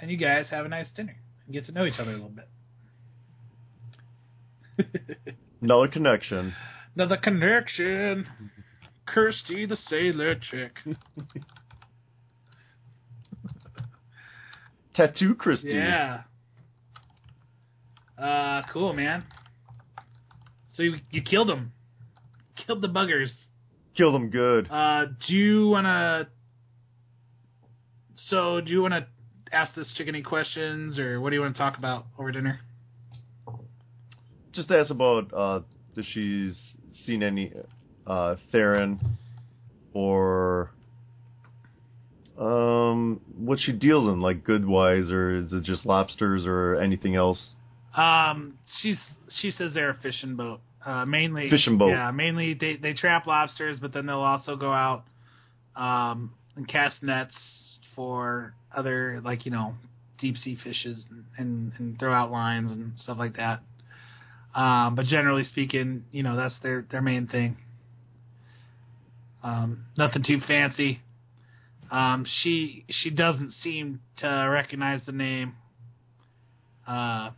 and 0.01 0.11
you 0.11 0.17
guys 0.17 0.47
have 0.51 0.67
a 0.67 0.69
nice 0.69 0.87
dinner 0.97 1.17
and 1.47 1.55
get 1.55 1.67
to 1.67 1.73
know 1.73 1.85
each 1.85 1.99
other 1.99 2.11
a 2.11 2.15
little 2.15 2.31
bit. 2.31 2.49
Another 5.61 5.89
connection. 5.89 6.55
Another 6.95 7.17
connection. 7.17 8.27
Kirsty 9.07 9.67
the 9.67 9.77
sailor 9.89 10.35
chick. 10.35 10.77
Tattoo 14.95 15.35
Christy. 15.35 15.69
Yeah. 15.69 16.23
Uh, 18.20 18.62
cool, 18.73 18.93
man. 18.93 19.25
So 20.75 20.83
you, 20.83 20.97
you 21.11 21.23
killed 21.23 21.49
him. 21.49 21.73
Killed 22.67 22.83
the 22.83 22.89
buggers. 22.89 23.31
Killed 23.99 24.15
them 24.15 24.31
good. 24.31 24.68
Uh, 24.70 25.07
do 25.27 25.35
you 25.35 25.68
wanna? 25.70 26.28
So, 28.28 28.60
do 28.60 28.70
you 28.70 28.81
wanna 28.81 29.09
ask 29.51 29.75
this 29.75 29.93
chick 29.97 30.07
any 30.07 30.23
questions, 30.23 31.01
or 31.01 31.20
what 31.20 31.31
do 31.31 31.35
you 31.35 31.43
want 31.43 31.57
to 31.57 31.59
talk 31.59 31.78
about 31.78 32.07
over 32.17 32.31
dinner? 32.31 32.60
Just 34.52 34.70
ask 34.70 34.93
about 34.93 35.35
uh, 35.35 35.60
if 35.97 36.07
she's 36.12 36.57
seen 37.07 37.25
any 37.25 37.52
uh, 38.07 38.36
Theron 38.52 39.01
or 39.93 40.70
um, 42.39 43.20
what 43.36 43.59
she 43.59 43.73
deals 43.73 44.12
in, 44.12 44.20
like 44.20 44.44
Goodwise, 44.44 45.10
or 45.10 45.39
is 45.39 45.52
it 45.52 45.65
just 45.65 45.85
lobsters 45.85 46.47
or 46.47 46.77
anything 46.77 47.17
else? 47.17 47.51
Um, 47.97 48.59
she's 48.81 48.99
she 49.41 49.51
says 49.51 49.75
they're 49.75 49.91
a 49.91 49.99
fishing 50.01 50.36
boat. 50.36 50.60
Uh, 50.84 51.05
mainly 51.05 51.50
Fishing 51.50 51.76
boat. 51.76 51.90
Yeah, 51.90 52.10
mainly 52.10 52.55
they 52.55 52.76
they 52.76 52.92
trap 52.92 53.26
lobsters, 53.26 53.78
but 53.81 53.92
then 53.92 54.07
they'll 54.07 54.16
also 54.18 54.57
go 54.57 54.73
out 54.73 55.05
um 55.76 56.32
and 56.57 56.68
cast 56.68 57.02
nets 57.02 57.34
for 57.94 58.55
other 58.74 59.20
like 59.24 59.44
you 59.44 59.50
know 59.50 59.74
deep 60.18 60.36
sea 60.36 60.57
fishes 60.62 61.05
and 61.10 61.24
and, 61.36 61.73
and 61.78 61.98
throw 61.98 62.12
out 62.12 62.31
lines 62.31 62.70
and 62.70 62.92
stuff 62.98 63.18
like 63.18 63.36
that. 63.36 63.60
Um, 64.55 64.94
but 64.94 65.07
generally 65.07 65.44
speaking, 65.44 66.05
you 66.12 66.23
know 66.23 66.36
that's 66.36 66.55
their 66.62 66.84
their 66.90 67.02
main 67.02 67.26
thing. 67.26 67.57
Um, 69.42 69.84
nothing 69.97 70.23
too 70.26 70.40
fancy. 70.47 71.00
Um, 71.90 72.26
she 72.42 72.84
she 72.89 73.10
doesn't 73.10 73.52
seem 73.62 74.00
to 74.18 74.26
recognize 74.26 75.00
the 75.07 75.12
name 75.12 75.55
uh, 76.86 77.31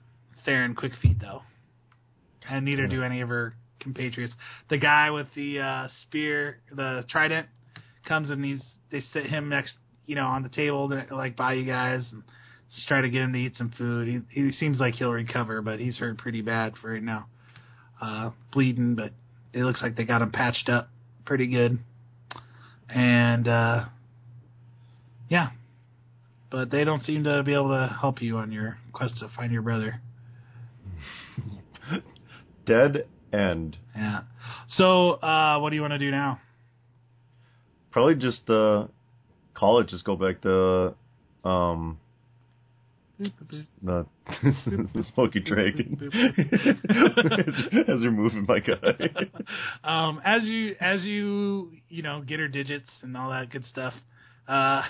Theron 0.45 0.75
Quickfeet 0.75 1.21
though, 1.21 1.43
and 2.51 2.65
neither 2.65 2.87
do 2.87 3.03
any 3.03 3.21
of 3.21 3.29
her 3.29 3.55
compatriots. 3.81 4.35
The 4.69 4.79
guy 4.79 5.11
with 5.11 5.29
the 5.35 5.61
uh, 5.61 5.89
spear, 6.03 6.59
the 6.75 7.05
trident, 7.09 7.47
comes 8.07 8.31
and 8.31 8.45
he's 8.45 8.61
they 8.91 9.03
sit 9.13 9.27
him 9.27 9.49
next, 9.49 9.75
you 10.07 10.17
know, 10.17 10.27
on 10.27 10.43
the 10.43 10.49
table 10.49 10.89
to, 10.89 11.15
like 11.15 11.37
by 11.37 11.53
you 11.53 11.65
guys 11.65 12.05
and 12.11 12.23
just 12.75 12.89
try 12.89 13.01
to 13.01 13.09
get 13.09 13.23
him 13.23 13.33
to 13.33 13.39
eat 13.39 13.57
some 13.57 13.73
food. 13.77 14.09
He 14.09 14.43
he 14.43 14.53
seems 14.53 14.81
like 14.81 14.95
he'll 14.95 15.13
recover, 15.13 15.63
but 15.63 15.81
he's 15.81 15.99
hurt 15.99 16.19
pretty 16.19 16.43
bad 16.43 16.75
for 16.81 16.93
right 16.93 17.03
now, 17.03 17.27
uh, 18.01 18.31
bleeding. 18.53 18.95
But 18.95 19.13
it 19.53 19.63
looks 19.63 19.83
like 19.83 19.97
they 19.97 20.05
got 20.05 20.23
him 20.23 20.31
patched 20.31 20.69
up 20.69 20.89
pretty 21.25 21.47
good, 21.47 21.79
and 22.89 23.49
uh, 23.49 23.85
yeah. 25.29 25.51
But 26.51 26.73
they 26.73 26.83
don't 26.83 27.05
seem 27.05 27.23
to 27.25 27.45
be 27.45 27.55
able 27.55 27.69
to 27.69 27.97
help 28.01 28.21
you 28.21 28.39
on 28.39 28.51
your 28.51 28.77
quest 28.93 29.19
to 29.21 29.29
find 29.37 29.53
your 29.53 29.63
brother. 29.63 30.01
Dead 32.67 33.07
end. 33.33 33.77
Yeah. 33.97 34.21
So, 34.69 35.13
uh, 35.13 35.59
what 35.59 35.71
do 35.71 35.77
you 35.77 35.83
want 35.83 35.93
to 35.93 35.99
do 35.99 36.11
now? 36.11 36.41
Probably 37.91 38.15
just 38.15 38.49
uh, 38.49 38.87
call 39.55 39.81
it. 39.81 39.89
Just 39.89 40.05
go 40.05 40.17
back 40.17 40.43
to 40.43 40.95
um, 41.45 41.99
the, 43.19 43.31
the 44.33 45.05
Smoky 45.15 45.41
Dragon 45.41 45.99
as 47.89 48.01
you're 48.01 48.11
moving, 48.11 48.47
my 48.49 48.61
guy. 48.61 49.11
um, 49.85 50.21
as 50.25 50.45
you 50.45 50.75
as 50.81 51.03
you 51.05 51.73
you 51.89 52.03
know 52.03 52.23
get 52.27 52.41
her 52.41 52.49
digits 52.49 52.91
and 53.03 53.17
all 53.17 53.31
that 53.31 53.51
good 53.51 53.67
stuff, 53.67 53.95
uh, 54.49 54.83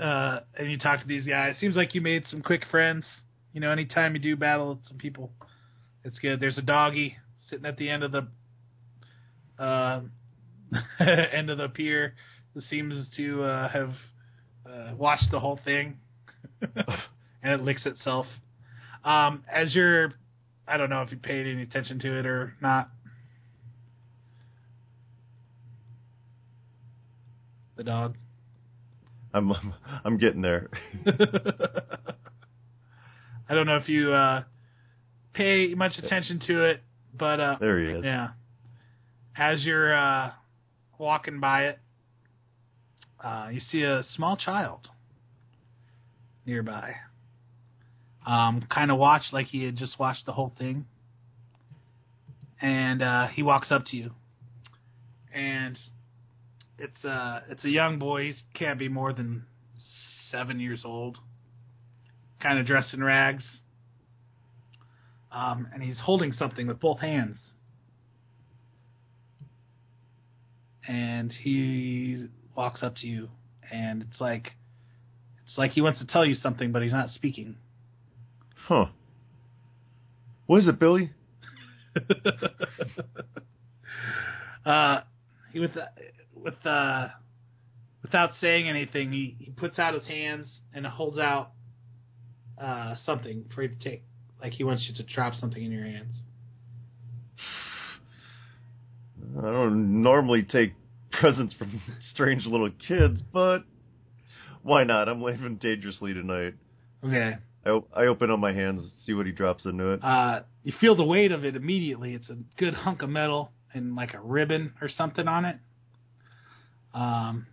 uh, 0.00 0.40
and 0.58 0.70
you 0.70 0.78
talk 0.78 1.00
to 1.00 1.06
these 1.06 1.26
guys. 1.26 1.56
Seems 1.60 1.76
like 1.76 1.94
you 1.94 2.00
made 2.00 2.24
some 2.30 2.42
quick 2.42 2.64
friends. 2.70 3.04
You 3.52 3.60
know, 3.60 3.70
anytime 3.70 4.14
you 4.14 4.20
do 4.20 4.36
battle 4.36 4.70
with 4.70 4.86
some 4.88 4.98
people, 4.98 5.30
it's 6.08 6.18
good. 6.20 6.40
There's 6.40 6.56
a 6.56 6.62
doggy 6.62 7.18
sitting 7.50 7.66
at 7.66 7.76
the 7.76 7.90
end 7.90 8.02
of 8.02 8.12
the 8.12 8.26
uh, 9.62 10.00
end 11.00 11.50
of 11.50 11.58
the 11.58 11.68
pier 11.68 12.14
that 12.54 12.64
seems 12.64 13.06
to 13.18 13.42
uh, 13.42 13.68
have 13.68 13.90
uh, 14.66 14.94
watched 14.96 15.30
the 15.30 15.38
whole 15.38 15.60
thing, 15.62 15.98
and 16.62 17.52
it 17.52 17.62
licks 17.62 17.84
itself. 17.84 18.24
Um, 19.04 19.44
as 19.52 19.74
you're, 19.74 20.14
I 20.66 20.78
don't 20.78 20.88
know 20.88 21.02
if 21.02 21.10
you 21.10 21.18
paid 21.18 21.46
any 21.46 21.60
attention 21.62 21.98
to 22.00 22.18
it 22.18 22.24
or 22.24 22.54
not. 22.62 22.88
The 27.76 27.84
dog. 27.84 28.16
I'm 29.34 29.52
I'm 30.04 30.16
getting 30.16 30.40
there. 30.40 30.70
I 33.46 33.54
don't 33.54 33.66
know 33.66 33.76
if 33.76 33.90
you 33.90 34.10
uh, 34.12 34.44
pay 35.38 35.74
much 35.74 35.92
attention 35.98 36.40
to 36.46 36.64
it, 36.64 36.82
but 37.16 37.40
uh, 37.40 37.56
There 37.60 37.78
he 37.80 37.86
is. 37.98 38.04
yeah. 38.04 38.28
As 39.36 39.64
you're 39.64 39.94
uh, 39.96 40.32
walking 40.98 41.38
by 41.40 41.66
it, 41.66 41.78
uh, 43.22 43.48
you 43.52 43.60
see 43.60 43.82
a 43.82 44.02
small 44.14 44.36
child 44.36 44.88
nearby. 46.44 46.94
Um, 48.26 48.64
kind 48.68 48.90
of 48.90 48.98
watched 48.98 49.32
like 49.32 49.46
he 49.46 49.64
had 49.64 49.76
just 49.76 49.98
watched 49.98 50.26
the 50.26 50.32
whole 50.32 50.52
thing, 50.58 50.84
and 52.60 53.00
uh, 53.00 53.28
he 53.28 53.42
walks 53.42 53.70
up 53.70 53.84
to 53.86 53.96
you, 53.96 54.10
and 55.32 55.78
it's 56.78 57.04
uh 57.04 57.40
it's 57.48 57.64
a 57.64 57.70
young 57.70 57.98
boy. 57.98 58.24
He 58.24 58.34
can't 58.54 58.78
be 58.78 58.88
more 58.88 59.12
than 59.12 59.44
seven 60.30 60.60
years 60.60 60.82
old. 60.84 61.18
Kind 62.40 62.58
of 62.58 62.66
dressed 62.66 62.92
in 62.92 63.02
rags. 63.02 63.44
Um, 65.38 65.68
and 65.72 65.82
he's 65.82 66.00
holding 66.00 66.32
something 66.32 66.66
with 66.66 66.80
both 66.80 66.98
hands. 66.98 67.36
And 70.86 71.30
he 71.30 72.26
walks 72.56 72.82
up 72.82 72.96
to 72.96 73.06
you, 73.06 73.28
and 73.70 74.02
it's 74.02 74.20
like 74.20 74.52
it's 75.46 75.56
like 75.56 75.72
he 75.72 75.80
wants 75.80 76.00
to 76.00 76.06
tell 76.06 76.24
you 76.24 76.34
something, 76.34 76.72
but 76.72 76.82
he's 76.82 76.92
not 76.92 77.10
speaking. 77.10 77.56
Huh. 78.66 78.86
What 80.46 80.60
is 80.62 80.66
it, 80.66 80.80
Billy? 80.80 81.12
uh, 84.66 85.00
he 85.52 85.60
with 85.60 85.76
with 86.34 86.66
uh, 86.66 87.08
without 88.02 88.30
saying 88.40 88.68
anything, 88.68 89.12
he, 89.12 89.36
he 89.38 89.50
puts 89.50 89.78
out 89.78 89.94
his 89.94 90.06
hands 90.06 90.48
and 90.74 90.84
holds 90.86 91.18
out 91.18 91.52
uh, 92.60 92.94
something 93.04 93.44
for 93.54 93.62
you 93.62 93.68
to 93.68 93.78
take. 93.78 94.02
Like 94.40 94.52
he 94.52 94.64
wants 94.64 94.86
you 94.88 94.94
to 94.96 95.02
drop 95.02 95.34
something 95.34 95.62
in 95.62 95.72
your 95.72 95.84
hands. 95.84 96.16
I 99.38 99.50
don't 99.50 100.02
normally 100.02 100.42
take 100.42 100.74
presents 101.10 101.54
from 101.54 101.80
strange 102.12 102.46
little 102.46 102.70
kids, 102.86 103.22
but 103.32 103.64
why 104.62 104.84
not? 104.84 105.08
I'm 105.08 105.22
living 105.22 105.56
dangerously 105.56 106.14
tonight. 106.14 106.54
Okay. 107.04 107.36
I, 107.64 107.80
I 107.94 108.06
open 108.06 108.30
up 108.30 108.38
my 108.38 108.52
hands, 108.52 108.90
see 109.04 109.12
what 109.12 109.26
he 109.26 109.32
drops 109.32 109.64
into 109.64 109.92
it. 109.92 110.02
Uh, 110.02 110.40
you 110.62 110.72
feel 110.80 110.96
the 110.96 111.04
weight 111.04 111.32
of 111.32 111.44
it 111.44 111.56
immediately. 111.56 112.14
It's 112.14 112.30
a 112.30 112.36
good 112.56 112.74
hunk 112.74 113.02
of 113.02 113.10
metal 113.10 113.50
and 113.74 113.94
like 113.94 114.14
a 114.14 114.20
ribbon 114.20 114.72
or 114.80 114.88
something 114.88 115.28
on 115.28 115.44
it. 115.44 115.56
Um, 116.94 117.46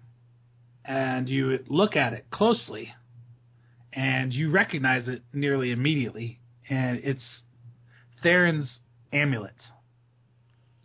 and 0.84 1.30
you 1.30 1.60
look 1.68 1.96
at 1.96 2.14
it 2.14 2.26
closely, 2.32 2.94
and 3.92 4.34
you 4.34 4.52
recognize 4.52 5.08
it 5.08 5.24
nearly 5.34 5.72
immediately, 5.72 6.40
and 6.70 7.00
it's 7.04 7.24
Theron's 8.24 8.80
amulet. 9.12 9.56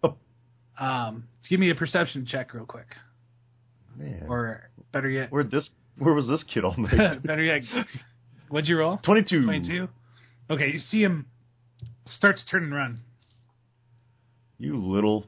Oh. 0.02 0.16
Um, 0.78 1.24
give 1.48 1.60
me 1.60 1.70
a 1.70 1.74
perception 1.74 2.26
check 2.26 2.54
real 2.54 2.66
quick, 2.66 2.86
Man, 3.96 4.26
or 4.28 4.70
better 4.92 5.08
yet, 5.08 5.30
where 5.32 5.44
this? 5.44 5.68
Where 5.98 6.14
was 6.14 6.26
this 6.26 6.42
kid 6.44 6.64
all 6.64 6.76
night? 6.76 7.22
better 7.26 7.42
yet, 7.42 7.62
what'd 8.48 8.68
you 8.68 8.78
roll? 8.78 8.98
Twenty-two. 9.02 9.44
22? 9.44 9.88
Okay, 10.50 10.72
you 10.72 10.80
see 10.90 11.00
him 11.02 11.26
start 12.16 12.36
to 12.38 12.46
turn 12.46 12.64
and 12.64 12.74
run. 12.74 13.00
You 14.58 14.76
little. 14.76 15.26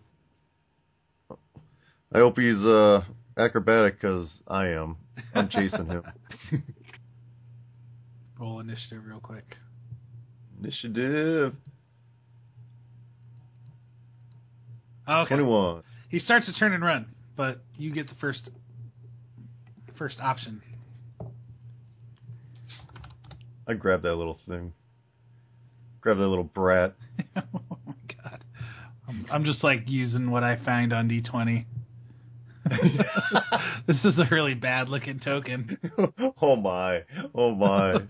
I 2.15 2.19
hope 2.19 2.39
he's 2.39 2.63
uh 2.65 3.03
acrobatic 3.37 4.01
because 4.01 4.29
I 4.47 4.69
am. 4.69 4.97
I'm 5.35 5.49
chasing 5.49 5.87
him. 5.87 6.03
Roll 8.39 8.61
initiative 8.61 9.03
real 9.07 9.21
quick. 9.21 9.57
Initiative 10.61 11.55
Okay. 15.09 15.29
twenty-one. 15.29 15.83
He 16.09 16.19
starts 16.19 16.47
to 16.47 16.53
turn 16.55 16.73
and 16.73 16.85
run, 16.85 17.07
but 17.37 17.63
you 17.77 17.93
get 17.93 18.09
the 18.09 18.15
first 18.21 18.51
first 19.97 20.21
option. 20.21 20.63
I 23.67 23.75
grab 23.75 24.03
that 24.03 24.15
little 24.15 24.39
thing. 24.49 24.73
Grab 26.01 26.19
that 26.19 26.27
little 26.27 26.45
brat. 26.45 26.95
oh 27.37 27.43
my 27.87 27.95
god. 28.23 28.45
I'm, 29.09 29.27
I'm 29.31 29.45
just 29.45 29.63
like 29.63 29.85
using 29.87 30.31
what 30.31 30.45
I 30.45 30.57
find 30.65 30.93
on 30.93 31.09
D20. 31.09 31.65
this 33.87 33.97
is 34.05 34.19
a 34.19 34.27
really 34.31 34.55
bad 34.55 34.89
looking 34.89 35.21
token. 35.21 35.79
oh 36.41 36.57
my! 36.57 37.03
Oh 37.35 37.55
my! 37.55 38.03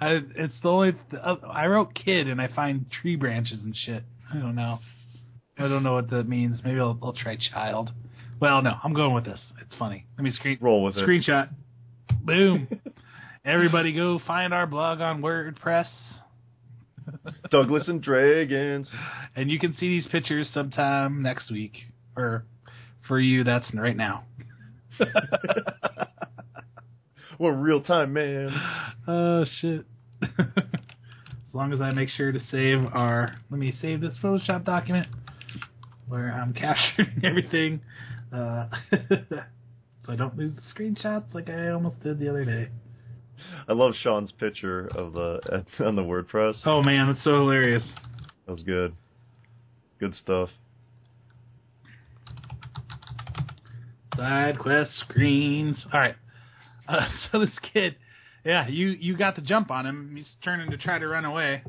I, 0.00 0.20
it's 0.36 0.54
the 0.62 0.68
only. 0.68 0.92
uh, 1.20 1.36
I 1.48 1.66
wrote 1.66 1.94
kid 1.94 2.28
and 2.28 2.40
I 2.40 2.48
find 2.48 2.86
tree 2.90 3.16
branches 3.16 3.60
and 3.62 3.74
shit. 3.76 4.02
I 4.32 4.38
don't 4.38 4.54
know. 4.54 4.78
I 5.58 5.68
don't 5.68 5.82
know 5.82 5.94
what 5.94 6.10
that 6.10 6.28
means. 6.28 6.60
Maybe 6.64 6.80
I'll, 6.80 6.98
I'll 7.02 7.12
try 7.12 7.36
child. 7.52 7.90
Well, 8.40 8.60
no, 8.62 8.74
I'm 8.82 8.92
going 8.92 9.14
with 9.14 9.24
this. 9.24 9.40
It's 9.60 9.74
funny. 9.78 10.06
Let 10.18 10.24
me 10.24 10.30
screen 10.32 10.58
Roll 10.60 10.82
with 10.82 10.96
it. 10.96 11.08
screenshot. 11.08 11.48
Boom. 12.22 12.68
Everybody 13.44 13.92
go 13.92 14.18
find 14.26 14.52
our 14.52 14.66
blog 14.66 15.00
on 15.00 15.22
WordPress. 15.22 15.86
Douglas 17.50 17.86
and 17.88 18.02
Dragons. 18.02 18.90
And 19.36 19.50
you 19.50 19.58
can 19.58 19.74
see 19.74 19.88
these 19.88 20.06
pictures 20.06 20.48
sometime 20.52 21.22
next 21.22 21.50
week. 21.50 21.72
Or 22.16 22.44
for 23.06 23.20
you, 23.20 23.44
that's 23.44 23.66
right 23.74 23.96
now. 23.96 24.24
What 27.38 27.50
real 27.50 27.80
time, 27.80 28.12
man. 28.12 28.50
Oh, 29.06 29.44
shit. 29.60 29.84
as 30.22 31.52
long 31.52 31.74
as 31.74 31.80
I 31.82 31.90
make 31.90 32.08
sure 32.08 32.32
to 32.32 32.40
save 32.50 32.78
our. 32.94 33.36
Let 33.50 33.60
me 33.60 33.70
save 33.82 34.00
this 34.00 34.14
Photoshop 34.22 34.64
document 34.64 35.08
where 36.08 36.32
I'm 36.32 36.54
capturing 36.54 37.22
everything. 37.22 37.82
Uh, 38.32 38.68
so 39.20 40.12
I 40.12 40.16
don't 40.16 40.38
lose 40.38 40.52
the 40.54 40.62
screenshots 40.74 41.34
like 41.34 41.50
I 41.50 41.68
almost 41.68 42.00
did 42.00 42.18
the 42.18 42.30
other 42.30 42.46
day. 42.46 42.68
I 43.68 43.74
love 43.74 43.92
Sean's 44.00 44.32
picture 44.32 44.88
of 44.94 45.12
the 45.12 45.64
on 45.84 45.96
the 45.96 46.02
WordPress. 46.02 46.62
Oh, 46.64 46.82
man, 46.82 47.12
that's 47.12 47.24
so 47.24 47.34
hilarious. 47.34 47.86
That 48.46 48.52
was 48.52 48.62
good. 48.62 48.94
Good 50.00 50.14
stuff. 50.14 50.48
Side 54.16 54.58
quest 54.58 54.92
screens. 55.00 55.84
All 55.92 56.00
right. 56.00 56.14
Uh, 56.88 57.08
so 57.32 57.38
this 57.40 57.48
kid, 57.72 57.96
yeah, 58.44 58.68
you 58.68 58.88
you 58.88 59.16
got 59.16 59.36
the 59.36 59.40
jump 59.40 59.70
on 59.70 59.86
him. 59.86 60.12
He's 60.16 60.28
turning 60.44 60.70
to 60.70 60.76
try 60.76 60.98
to 60.98 61.08
run 61.08 61.24
away. 61.24 61.62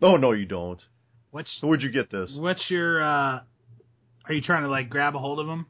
Oh 0.00 0.16
no, 0.16 0.30
you 0.30 0.46
don't. 0.46 0.80
What's 1.32 1.50
So 1.60 1.66
where'd 1.66 1.82
you 1.82 1.90
get 1.90 2.08
this? 2.10 2.32
what's 2.38 2.62
your? 2.70 3.02
uh 3.02 3.40
Are 4.26 4.32
you 4.32 4.40
trying 4.42 4.62
to 4.62 4.68
like 4.68 4.88
grab 4.88 5.16
a 5.16 5.18
hold 5.18 5.40
of 5.40 5.48
him 5.48 5.66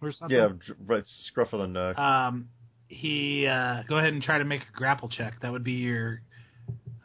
or 0.00 0.12
something? 0.12 0.36
Yeah, 0.36 0.50
right, 0.86 1.02
scruff 1.26 1.52
of 1.52 1.60
the 1.60 1.66
neck. 1.66 1.98
Um, 1.98 2.48
he 2.88 3.46
uh, 3.48 3.82
go 3.88 3.96
ahead 3.98 4.12
and 4.12 4.22
try 4.22 4.38
to 4.38 4.44
make 4.44 4.60
a 4.62 4.76
grapple 4.76 5.08
check. 5.08 5.34
That 5.42 5.50
would 5.50 5.64
be 5.64 5.72
your 5.72 6.20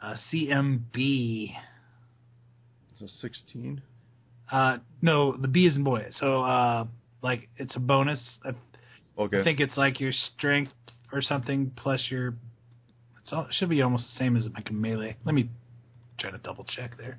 uh, 0.00 0.14
CMB. 0.32 1.56
So 2.98 3.06
sixteen. 3.20 3.82
Uh, 4.50 4.78
no, 5.02 5.36
the 5.36 5.48
B 5.48 5.66
is 5.66 5.74
in 5.74 5.82
boy. 5.82 6.06
So 6.20 6.42
uh, 6.42 6.86
like 7.22 7.48
it's 7.56 7.74
a 7.74 7.80
bonus. 7.80 8.20
I 8.44 8.50
Okay. 9.18 9.40
I 9.40 9.44
think 9.44 9.60
it's 9.60 9.76
like 9.76 10.00
your 10.00 10.12
strength 10.36 10.72
or 11.12 11.20
something 11.22 11.72
plus 11.76 12.06
your. 12.10 12.34
It's 13.22 13.32
all, 13.32 13.42
it 13.42 13.52
should 13.52 13.68
be 13.68 13.82
almost 13.82 14.04
the 14.12 14.18
same 14.18 14.36
as 14.36 14.44
like 14.54 14.70
a 14.70 14.72
melee. 14.72 15.16
Let 15.24 15.34
me 15.34 15.50
try 16.18 16.30
to 16.30 16.38
double 16.38 16.64
check 16.64 16.96
there. 16.96 17.18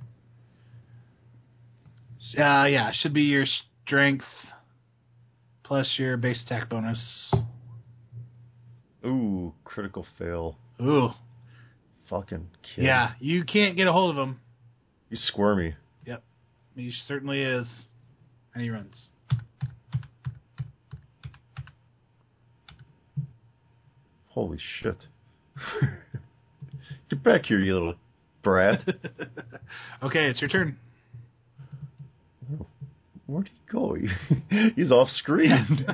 Uh, 2.37 2.65
yeah, 2.65 2.89
it 2.89 2.95
should 2.99 3.13
be 3.13 3.23
your 3.23 3.45
strength 3.85 4.25
plus 5.63 5.95
your 5.97 6.17
base 6.17 6.41
attack 6.45 6.69
bonus. 6.69 6.99
Ooh, 9.05 9.53
critical 9.63 10.05
fail. 10.17 10.57
Ooh, 10.81 11.09
Fucking 12.09 12.47
kid. 12.75 12.83
yeah, 12.85 13.13
you 13.19 13.43
can't 13.43 13.75
get 13.75 13.87
a 13.87 13.91
hold 13.91 14.17
of 14.17 14.21
him. 14.21 14.39
You 15.09 15.17
squirmy. 15.17 15.75
Yep. 16.05 16.23
He 16.75 16.91
certainly 17.07 17.41
is, 17.41 17.65
and 18.53 18.63
he 18.63 18.69
runs. 18.69 18.95
Holy 24.32 24.58
shit. 24.80 24.98
Get 27.10 27.24
back 27.24 27.45
here, 27.45 27.60
you 27.60 27.74
little 27.74 27.95
brat. 28.43 28.82
okay, 30.03 30.30
it's 30.30 30.42
your 30.42 30.50
turn. 30.50 30.77
Where'd 33.27 33.50
he 33.50 33.72
go? 33.72 33.95
He's 34.76 34.92
off 34.92 35.10
screen. 35.10 35.85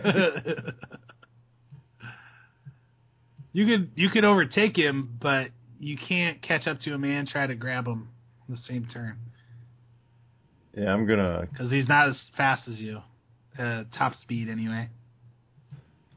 you 3.54 3.66
could 3.66 3.92
you 3.96 4.10
could 4.10 4.24
overtake 4.24 4.78
him, 4.78 5.18
but 5.22 5.50
you 5.80 5.98
can't 5.98 6.42
catch 6.42 6.68
up 6.68 6.80
to 6.82 6.94
him 6.94 7.04
and 7.04 7.28
try 7.28 7.46
to 7.46 7.56
grab 7.56 7.88
him 7.88 8.10
in 8.48 8.56
the 8.56 8.62
same 8.62 8.88
turn 8.92 9.18
yeah, 10.78 10.94
I'm 10.94 11.08
gonna 11.08 11.48
because 11.52 11.72
he's 11.72 11.88
not 11.88 12.10
as 12.10 12.22
fast 12.36 12.68
as 12.68 12.80
you, 12.80 13.02
uh, 13.58 13.84
top 13.98 14.14
speed 14.22 14.48
anyway. 14.48 14.90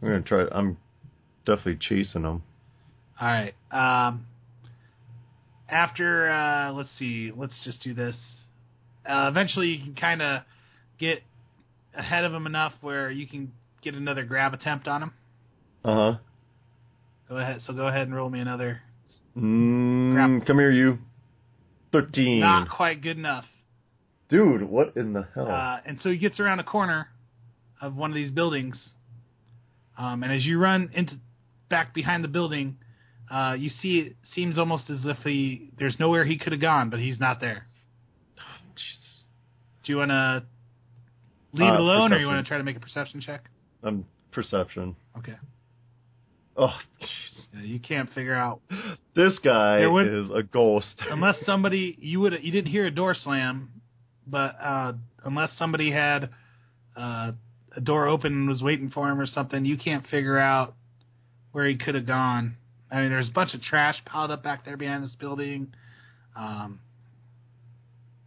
I'm 0.03 0.09
gonna 0.09 0.21
try 0.21 0.47
I'm 0.53 0.77
definitely 1.47 1.79
chasing 1.81 2.23
him. 2.23 2.43
All 3.21 3.29
right. 3.29 3.55
Um, 3.71 4.27
after 5.69 6.31
uh, 6.31 6.73
let's 6.73 6.89
see, 6.99 7.33
let's 7.37 7.55
just 7.65 7.83
do 7.83 7.95
this. 7.95 8.17
Uh, 9.09 9.29
eventually, 9.29 9.69
you 9.69 9.85
can 9.85 9.95
kind 9.95 10.23
of 10.23 10.43
get 10.99 11.23
ahead 11.95 12.25
of 12.25 12.33
him 12.33 12.47
enough 12.47 12.73
where 12.81 13.11
you 13.11 13.27
can 13.27 13.53
get 13.83 13.95
another 13.95 14.25
grab 14.25 14.55
attempt 14.55 14.89
on 14.89 15.03
him. 15.05 15.13
Uh 15.85 15.95
huh. 15.95 16.19
Go 17.29 17.37
ahead. 17.37 17.61
So 17.67 17.73
go 17.73 17.87
ahead 17.87 18.03
and 18.03 18.15
roll 18.15 18.29
me 18.29 18.41
another. 18.41 18.81
Mm, 19.37 20.47
come 20.47 20.59
here, 20.59 20.73
you. 20.73 20.99
Thirteen. 21.93 22.41
Not 22.41 22.69
quite 22.69 23.03
good 23.03 23.17
enough. 23.17 23.45
Dude, 24.29 24.63
what 24.63 24.97
in 24.97 25.13
the 25.13 25.27
hell? 25.35 25.49
Uh, 25.49 25.81
and 25.85 25.99
so 26.03 26.11
he 26.11 26.19
gets 26.19 26.39
around 26.39 26.61
a 26.61 26.65
corner 26.65 27.09
of 27.81 27.97
one 27.97 28.11
of 28.11 28.15
these 28.15 28.31
buildings, 28.31 28.79
um, 29.99 30.23
and 30.23 30.33
as 30.33 30.45
you 30.45 30.59
run 30.59 30.91
into 30.93 31.15
back 31.71 31.95
behind 31.95 32.23
the 32.23 32.29
building, 32.29 32.77
uh, 33.31 33.55
you 33.59 33.71
see 33.81 34.01
it 34.01 34.17
seems 34.35 34.59
almost 34.59 34.91
as 34.91 34.99
if 35.05 35.17
he 35.25 35.71
there's 35.79 35.99
nowhere 35.99 36.25
he 36.27 36.37
could 36.37 36.53
have 36.53 36.61
gone, 36.61 36.91
but 36.91 36.99
he's 37.01 37.19
not 37.19 37.41
there. 37.41 37.67
Do 39.85 39.93
you 39.93 39.97
want 39.99 40.11
to 40.11 40.43
leave 41.53 41.71
Uh, 41.71 41.75
it 41.75 41.81
alone, 41.81 42.13
or 42.13 42.19
you 42.19 42.27
want 42.27 42.45
to 42.45 42.49
try 42.49 42.59
to 42.59 42.65
make 42.65 42.77
a 42.77 42.81
perception 42.81 43.21
check? 43.21 43.49
I'm 43.83 44.05
perception. 44.33 44.95
Okay. 45.19 45.35
Oh, 46.57 46.75
Yeah, 47.55 47.63
you 47.63 47.79
can't 47.81 48.13
figure 48.13 48.35
out 48.35 48.61
this 49.15 49.39
guy 49.39 49.87
would- 49.87 50.07
is 50.07 50.31
a 50.31 50.43
ghost. 50.43 51.01
unless 51.11 51.37
somebody 51.47 51.97
you 52.01 52.21
would 52.21 52.35
you 52.43 52.53
didn't 52.53 52.71
hear 52.71 52.87
a 52.87 52.91
door 52.91 53.15
slam, 53.15 53.71
but 54.27 54.57
uh, 54.61 54.93
unless 55.25 55.51
somebody 55.59 55.91
had 55.91 56.31
uh, 56.97 57.33
a 57.77 57.81
door 57.81 58.07
open 58.09 58.33
and 58.33 58.49
was 58.49 58.63
waiting 58.63 58.91
for 58.91 59.09
him 59.09 59.19
or 59.21 59.27
something, 59.27 59.65
you 59.65 59.79
can't 59.79 60.07
figure 60.09 60.39
out 60.39 60.75
where 61.53 61.67
he 61.67 61.77
could 61.77 61.95
have 61.95 62.07
gone. 62.07 62.57
I 62.91 63.01
mean, 63.01 63.11
there's 63.11 63.29
a 63.29 63.33
bunch 63.33 63.55
of 63.55 63.63
trash 63.63 63.97
piled 64.05 64.31
up 64.31 64.43
back 64.43 64.65
there 64.65 64.77
behind 64.77 65.05
this 65.05 65.15
building, 65.19 65.73
um, 66.37 66.81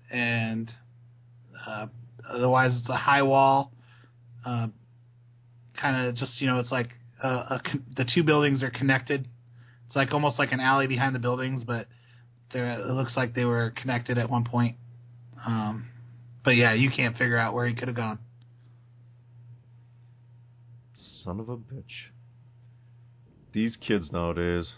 and 0.10 0.72
uh, 1.68 1.88
otherwise 2.30 2.72
it's 2.80 2.90
a 2.90 2.96
high 2.96 3.24
wall. 3.24 3.72
Uh, 4.46 4.68
kind 5.80 6.08
of 6.08 6.16
just 6.16 6.40
you 6.40 6.48
know, 6.48 6.60
it's 6.60 6.72
like 6.72 6.90
uh, 7.24 7.46
a, 7.50 7.62
con- 7.64 7.86
the 7.96 8.06
two 8.14 8.24
buildings 8.24 8.64
are 8.64 8.70
connected. 8.70 9.28
It's 9.88 9.96
like 9.96 10.14
almost 10.14 10.40
like 10.40 10.52
an 10.52 10.60
alley 10.60 10.88
behind 10.88 11.14
the 11.14 11.20
buildings, 11.20 11.64
but 11.64 11.88
it 12.54 12.88
looks 12.88 13.18
like 13.18 13.34
they 13.34 13.46
were 13.46 13.74
connected 13.76 14.18
at 14.18 14.30
one 14.30 14.44
point. 14.44 14.78
Um, 15.46 15.88
but 16.44 16.52
yeah, 16.52 16.74
you 16.74 16.90
can't 16.90 17.18
figure 17.18 17.38
out 17.38 17.54
where 17.54 17.68
he 17.68 17.74
could 17.74 17.88
have 17.88 17.98
gone. 17.98 18.20
Son 21.24 21.40
of 21.40 21.50
a 21.50 21.58
bitch. 21.58 22.13
These 23.54 23.78
kids 23.78 24.12
nowadays. 24.12 24.74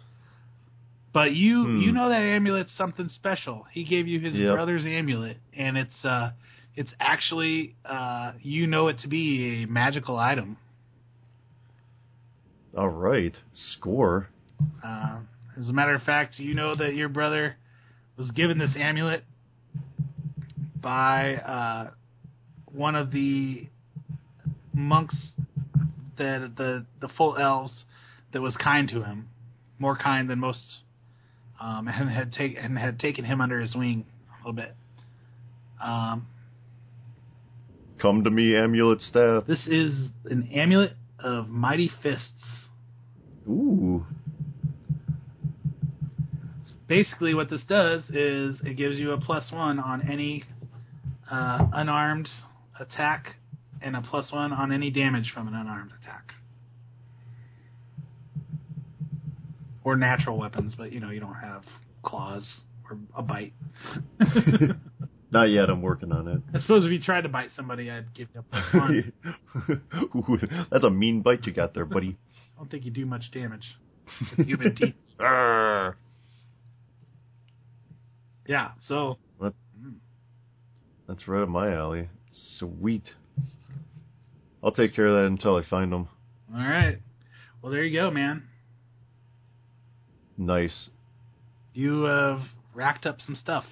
But 1.14 1.34
you 1.34 1.64
Hmm. 1.64 1.80
you 1.82 1.92
know 1.94 2.10
that 2.10 2.20
amulet's 2.20 2.74
something 2.78 3.08
special. 3.10 3.66
He 3.72 3.86
gave 3.86 4.08
you 4.08 4.20
his 4.20 4.34
Yep. 4.36 4.54
brother's 4.54 4.86
amulet, 4.86 5.38
and 5.54 5.78
it's 5.78 6.04
uh 6.04 6.32
it's 6.76 6.92
actually 7.00 7.76
uh 7.86 8.34
you 8.42 8.68
know 8.68 8.90
it 8.90 9.00
to 9.00 9.08
be 9.08 9.64
a 9.64 9.68
magical 9.68 10.18
item. 10.18 10.58
All 12.78 12.90
right, 12.90 13.34
score. 13.54 14.28
Uh, 14.84 15.20
as 15.58 15.70
a 15.70 15.74
matter 15.74 15.94
of 15.94 16.04
fact, 16.04 16.38
you 16.38 16.54
know 16.54 16.76
that 16.76 16.94
your 16.96 17.08
brother 17.08 17.56
was 18.18 18.30
given 18.32 18.58
this 18.58 18.72
amulet 18.76 19.24
by 20.82 21.36
uh, 21.36 21.92
one 22.74 22.96
of 22.96 23.12
the 23.12 23.68
monks 24.74 25.16
that 26.18 26.52
the 26.58 26.86
the 27.00 27.08
full 27.18 27.38
elves 27.38 27.86
that 28.36 28.42
was 28.42 28.54
kind 28.58 28.90
to 28.90 29.02
him, 29.02 29.30
more 29.80 29.96
kind 29.96 30.30
than 30.30 30.40
most, 30.40 30.60
um, 31.62 31.88
and 31.92 32.10
had 32.10 32.34
take 32.34 32.58
and 32.62 32.78
had 32.78 33.00
taken 33.00 33.24
him 33.24 33.40
under 33.40 33.62
his 33.62 33.74
wing 33.74 34.06
a 34.28 34.38
little 34.40 34.54
bit. 34.54 34.76
Um, 35.82 36.28
Come 38.02 38.26
to 38.26 38.30
me, 38.30 38.54
amulet 38.58 39.00
staff. 39.00 39.46
this 39.48 39.66
is 39.68 40.10
an 40.26 40.50
amulet 40.54 40.98
of 41.18 41.48
mighty 41.48 41.90
fists. 42.04 42.30
Ooh. 43.48 44.06
basically 46.90 47.34
what 47.34 47.50
this 47.50 47.62
does 47.70 48.02
is 48.10 48.60
it 48.66 48.76
gives 48.76 48.98
you 48.98 49.12
a 49.12 49.18
plus 49.22 49.50
one 49.52 49.80
on 49.80 50.10
any 50.12 50.44
uh, 51.32 51.68
unarmed 51.74 52.28
attack 52.80 53.36
and 53.82 53.96
a 53.96 54.02
plus 54.02 54.32
one 54.32 54.52
on 54.52 54.74
any 54.74 54.90
damage 54.90 55.32
from 55.34 55.48
an 55.48 55.54
unarmed 55.54 55.92
attack 56.02 56.35
or 59.86 59.96
natural 59.96 60.38
weapons 60.38 60.76
but 60.78 60.92
you 60.92 61.00
know 61.00 61.10
you 61.12 61.22
don't 61.22 61.36
have 61.36 61.64
claws 62.04 62.62
or 62.90 62.98
a 63.16 63.22
bite 63.22 63.54
Not 65.32 65.50
yet. 65.50 65.70
I'm 65.70 65.82
working 65.82 66.12
on 66.14 66.28
it. 66.30 66.42
i 66.54 66.60
suppose 66.62 66.86
if 66.86 66.92
you 66.92 67.00
tried 67.02 67.22
to 67.22 67.30
bite 67.30 67.50
somebody 67.56 67.90
i'd 67.90 68.14
give 68.14 68.28
you 68.34 68.42
a 68.42 68.44
plus 68.44 68.74
one 68.74 69.14
that's 70.72 70.84
a 70.84 70.90
mean 70.90 71.22
bite 71.22 71.46
you 71.46 71.54
got 71.54 71.74
there, 71.74 71.86
buddy. 71.86 72.18
i 72.56 72.60
don't 72.60 72.70
think 72.70 72.84
you 72.86 72.92
do 72.92 73.06
much 73.06 73.32
damage 73.32 73.66
with 74.38 74.48
human 74.48 74.76
teeth 74.76 74.94
Arr. 75.20 75.96
yeah 78.48 78.72
so 78.88 79.18
mm. 79.42 79.54
That's 81.08 81.28
right 81.28 81.44
up 81.44 81.50
my 81.50 81.72
alley. 81.72 82.10
Sweet. 82.58 83.04
I'll 84.64 84.72
take 84.72 84.96
care 84.96 85.06
of 85.06 85.14
that 85.16 85.26
until 85.28 85.56
I 85.56 85.64
find 85.64 85.92
them. 85.92 86.08
all 86.54 86.60
right 86.60 86.98
well 87.62 87.72
there 87.72 87.84
you 87.84 88.00
go 88.00 88.10
man 88.10 88.44
Nice. 90.38 90.90
you 91.74 92.04
have 92.04 92.40
racked 92.74 93.06
up 93.06 93.22
some 93.22 93.36
stuff. 93.36 93.66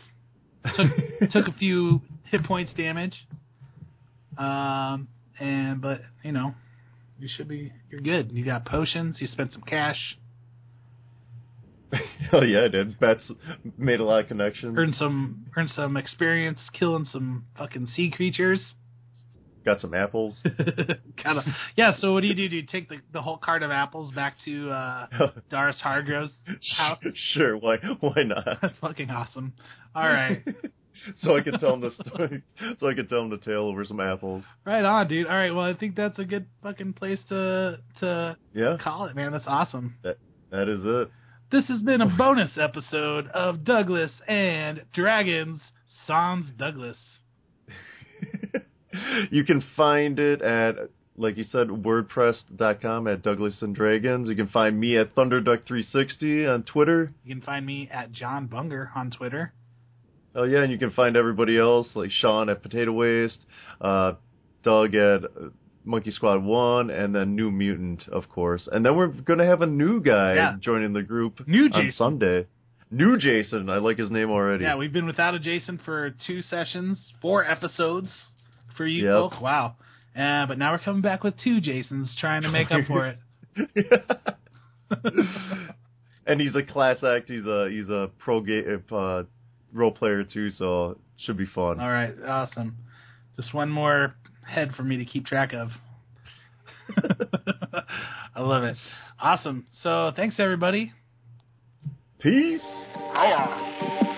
Took 0.75 0.91
took 1.31 1.47
a 1.47 1.53
few 1.53 2.01
hit 2.31 2.43
points 2.45 2.71
damage, 2.73 3.27
um, 4.37 5.07
and 5.39 5.81
but 5.81 6.01
you 6.23 6.31
know, 6.31 6.55
you 7.19 7.27
should 7.27 7.47
be 7.47 7.73
you're 7.89 8.01
good. 8.01 8.31
You 8.31 8.45
got 8.45 8.65
potions. 8.65 9.17
You 9.19 9.27
spent 9.27 9.51
some 9.51 9.63
cash, 9.63 10.17
Hell 12.31 12.43
yeah, 12.45 12.63
I 12.63 12.67
did. 12.67 12.99
Bats 12.99 13.31
made 13.77 13.99
a 13.99 14.03
lot 14.03 14.21
of 14.21 14.27
connections. 14.27 14.75
earned 14.77 14.95
some 14.95 15.45
earned 15.55 15.69
some 15.69 15.97
experience 15.97 16.59
killing 16.77 17.07
some 17.11 17.45
fucking 17.57 17.87
sea 17.87 18.11
creatures. 18.11 18.61
Got 19.65 19.79
some 19.79 19.93
apples. 19.93 20.41
kind 21.23 21.37
of. 21.39 21.43
Yeah. 21.75 21.93
So 21.97 22.13
what 22.13 22.21
do 22.21 22.27
you 22.27 22.35
do? 22.35 22.49
Do 22.49 22.55
you 22.55 22.63
take 22.65 22.89
the, 22.89 22.97
the 23.11 23.21
whole 23.21 23.37
cart 23.37 23.63
of 23.63 23.71
apples 23.71 24.11
back 24.13 24.35
to 24.45 24.69
uh, 24.69 25.07
Doris 25.49 25.79
Hargrove's 25.83 26.33
house? 26.77 26.99
sure, 27.33 27.57
why 27.57 27.77
why 27.99 28.23
not? 28.23 28.45
That's 28.61 28.77
fucking 28.79 29.09
awesome. 29.09 29.53
All 29.95 30.07
right. 30.07 30.43
so 31.21 31.35
I 31.35 31.41
can 31.41 31.59
tell 31.59 31.73
him 31.73 31.81
the 31.81 31.91
story. 31.91 32.43
So 32.79 32.87
I 32.89 32.93
can 32.93 33.07
tell 33.07 33.21
him 33.21 33.29
the 33.29 33.37
tale 33.37 33.63
over 33.63 33.83
some 33.85 33.99
apples. 33.99 34.43
Right 34.65 34.83
on, 34.85 35.07
dude. 35.07 35.27
All 35.27 35.33
right. 35.35 35.53
Well, 35.53 35.65
I 35.65 35.73
think 35.73 35.95
that's 35.95 36.17
a 36.19 36.25
good 36.25 36.45
fucking 36.61 36.93
place 36.93 37.19
to 37.29 37.79
to 37.99 38.37
Yeah, 38.53 38.77
call 38.81 39.05
it, 39.05 39.15
man. 39.15 39.31
That's 39.31 39.47
awesome. 39.47 39.95
That 40.03 40.17
that 40.51 40.67
is 40.69 40.81
it. 40.83 41.09
This 41.51 41.67
has 41.67 41.81
been 41.83 42.01
a 42.01 42.07
bonus 42.17 42.57
episode 42.57 43.27
of 43.27 43.63
Douglas 43.63 44.11
and 44.27 44.83
Dragons 44.93 45.61
Sans 46.07 46.45
Douglas. 46.57 46.97
You 49.31 49.43
can 49.43 49.63
find 49.75 50.19
it 50.19 50.41
at, 50.41 50.75
like 51.17 51.37
you 51.37 51.43
said, 51.45 51.67
WordPress.com 51.67 53.07
at 53.07 53.21
Douglas 53.21 53.57
and 53.61 53.75
Dragons. 53.75 54.27
You 54.29 54.35
can 54.35 54.47
find 54.47 54.79
me 54.79 54.97
at 54.97 55.15
ThunderDuck360 55.15 56.53
on 56.53 56.63
Twitter. 56.63 57.11
You 57.25 57.35
can 57.35 57.43
find 57.43 57.65
me 57.65 57.89
at 57.91 58.11
John 58.11 58.47
Bunger 58.47 58.91
on 58.95 59.11
Twitter. 59.11 59.53
Oh 60.35 60.43
yeah, 60.43 60.63
and 60.63 60.71
you 60.71 60.79
can 60.79 60.91
find 60.91 61.15
everybody 61.15 61.57
else 61.59 61.87
like 61.93 62.09
Sean 62.09 62.49
at 62.49 62.63
Potato 62.63 62.91
Waste, 62.91 63.37
uh, 63.79 64.13
Doug 64.63 64.95
at 64.95 65.25
uh, 65.25 65.27
Monkey 65.85 66.09
Squad 66.09 66.43
One, 66.43 66.89
and 66.89 67.13
then 67.13 67.35
New 67.35 67.51
Mutant, 67.51 68.07
of 68.11 68.29
course. 68.29 68.67
And 68.71 68.83
then 68.83 68.95
we're 68.97 69.09
gonna 69.09 69.45
have 69.45 69.61
a 69.61 69.67
new 69.67 70.01
guy 70.01 70.33
Yeah. 70.33 70.55
joining 70.59 70.93
the 70.93 71.03
group 71.03 71.47
New 71.47 71.69
on 71.71 71.91
Sunday. 71.95 72.47
New 72.89 73.17
Jason, 73.19 73.69
I 73.69 73.77
like 73.77 73.97
his 73.99 74.09
name 74.09 74.31
already. 74.31 74.63
Yeah, 74.63 74.75
we've 74.75 74.93
been 74.93 75.05
without 75.07 75.35
a 75.35 75.39
Jason 75.39 75.79
for 75.83 76.11
two 76.25 76.41
sessions, 76.41 77.13
four 77.21 77.43
episodes 77.45 78.11
for 78.75 78.85
you 78.85 79.03
Yep. 79.05 79.13
folk. 79.31 79.41
Wow. 79.41 79.75
Uh, 80.15 80.45
but 80.45 80.57
now 80.57 80.71
we're 80.71 80.79
coming 80.79 81.01
back 81.01 81.23
with 81.23 81.33
two 81.43 81.59
Jasons 81.59 82.15
trying 82.19 82.43
to 82.43 82.49
make 82.49 82.71
up 82.71 82.85
for 82.85 83.07
it. 83.07 83.17
and 86.27 86.39
he's 86.39 86.55
a 86.55 86.63
class 86.63 87.03
act. 87.03 87.29
He's 87.29 87.45
a 87.45 87.69
he's 87.69 87.89
a 87.89 88.09
pro 88.19 88.41
ga- 88.41 88.77
uh, 88.91 89.23
role 89.73 89.91
player 89.91 90.23
too, 90.23 90.51
so 90.51 90.97
should 91.17 91.37
be 91.37 91.45
fun. 91.45 91.79
All 91.79 91.91
right, 91.91 92.13
awesome. 92.25 92.77
Just 93.35 93.53
one 93.53 93.69
more 93.69 94.15
head 94.45 94.73
for 94.75 94.83
me 94.83 94.97
to 94.97 95.05
keep 95.05 95.25
track 95.25 95.53
of. 95.53 95.69
I 98.35 98.41
love 98.41 98.63
it. 98.63 98.77
Awesome. 99.19 99.65
So 99.81 100.11
thanks 100.15 100.35
everybody. 100.37 100.91
Peace. 102.19 102.61
Version, 103.13 104.12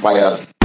vampires. 0.00 0.57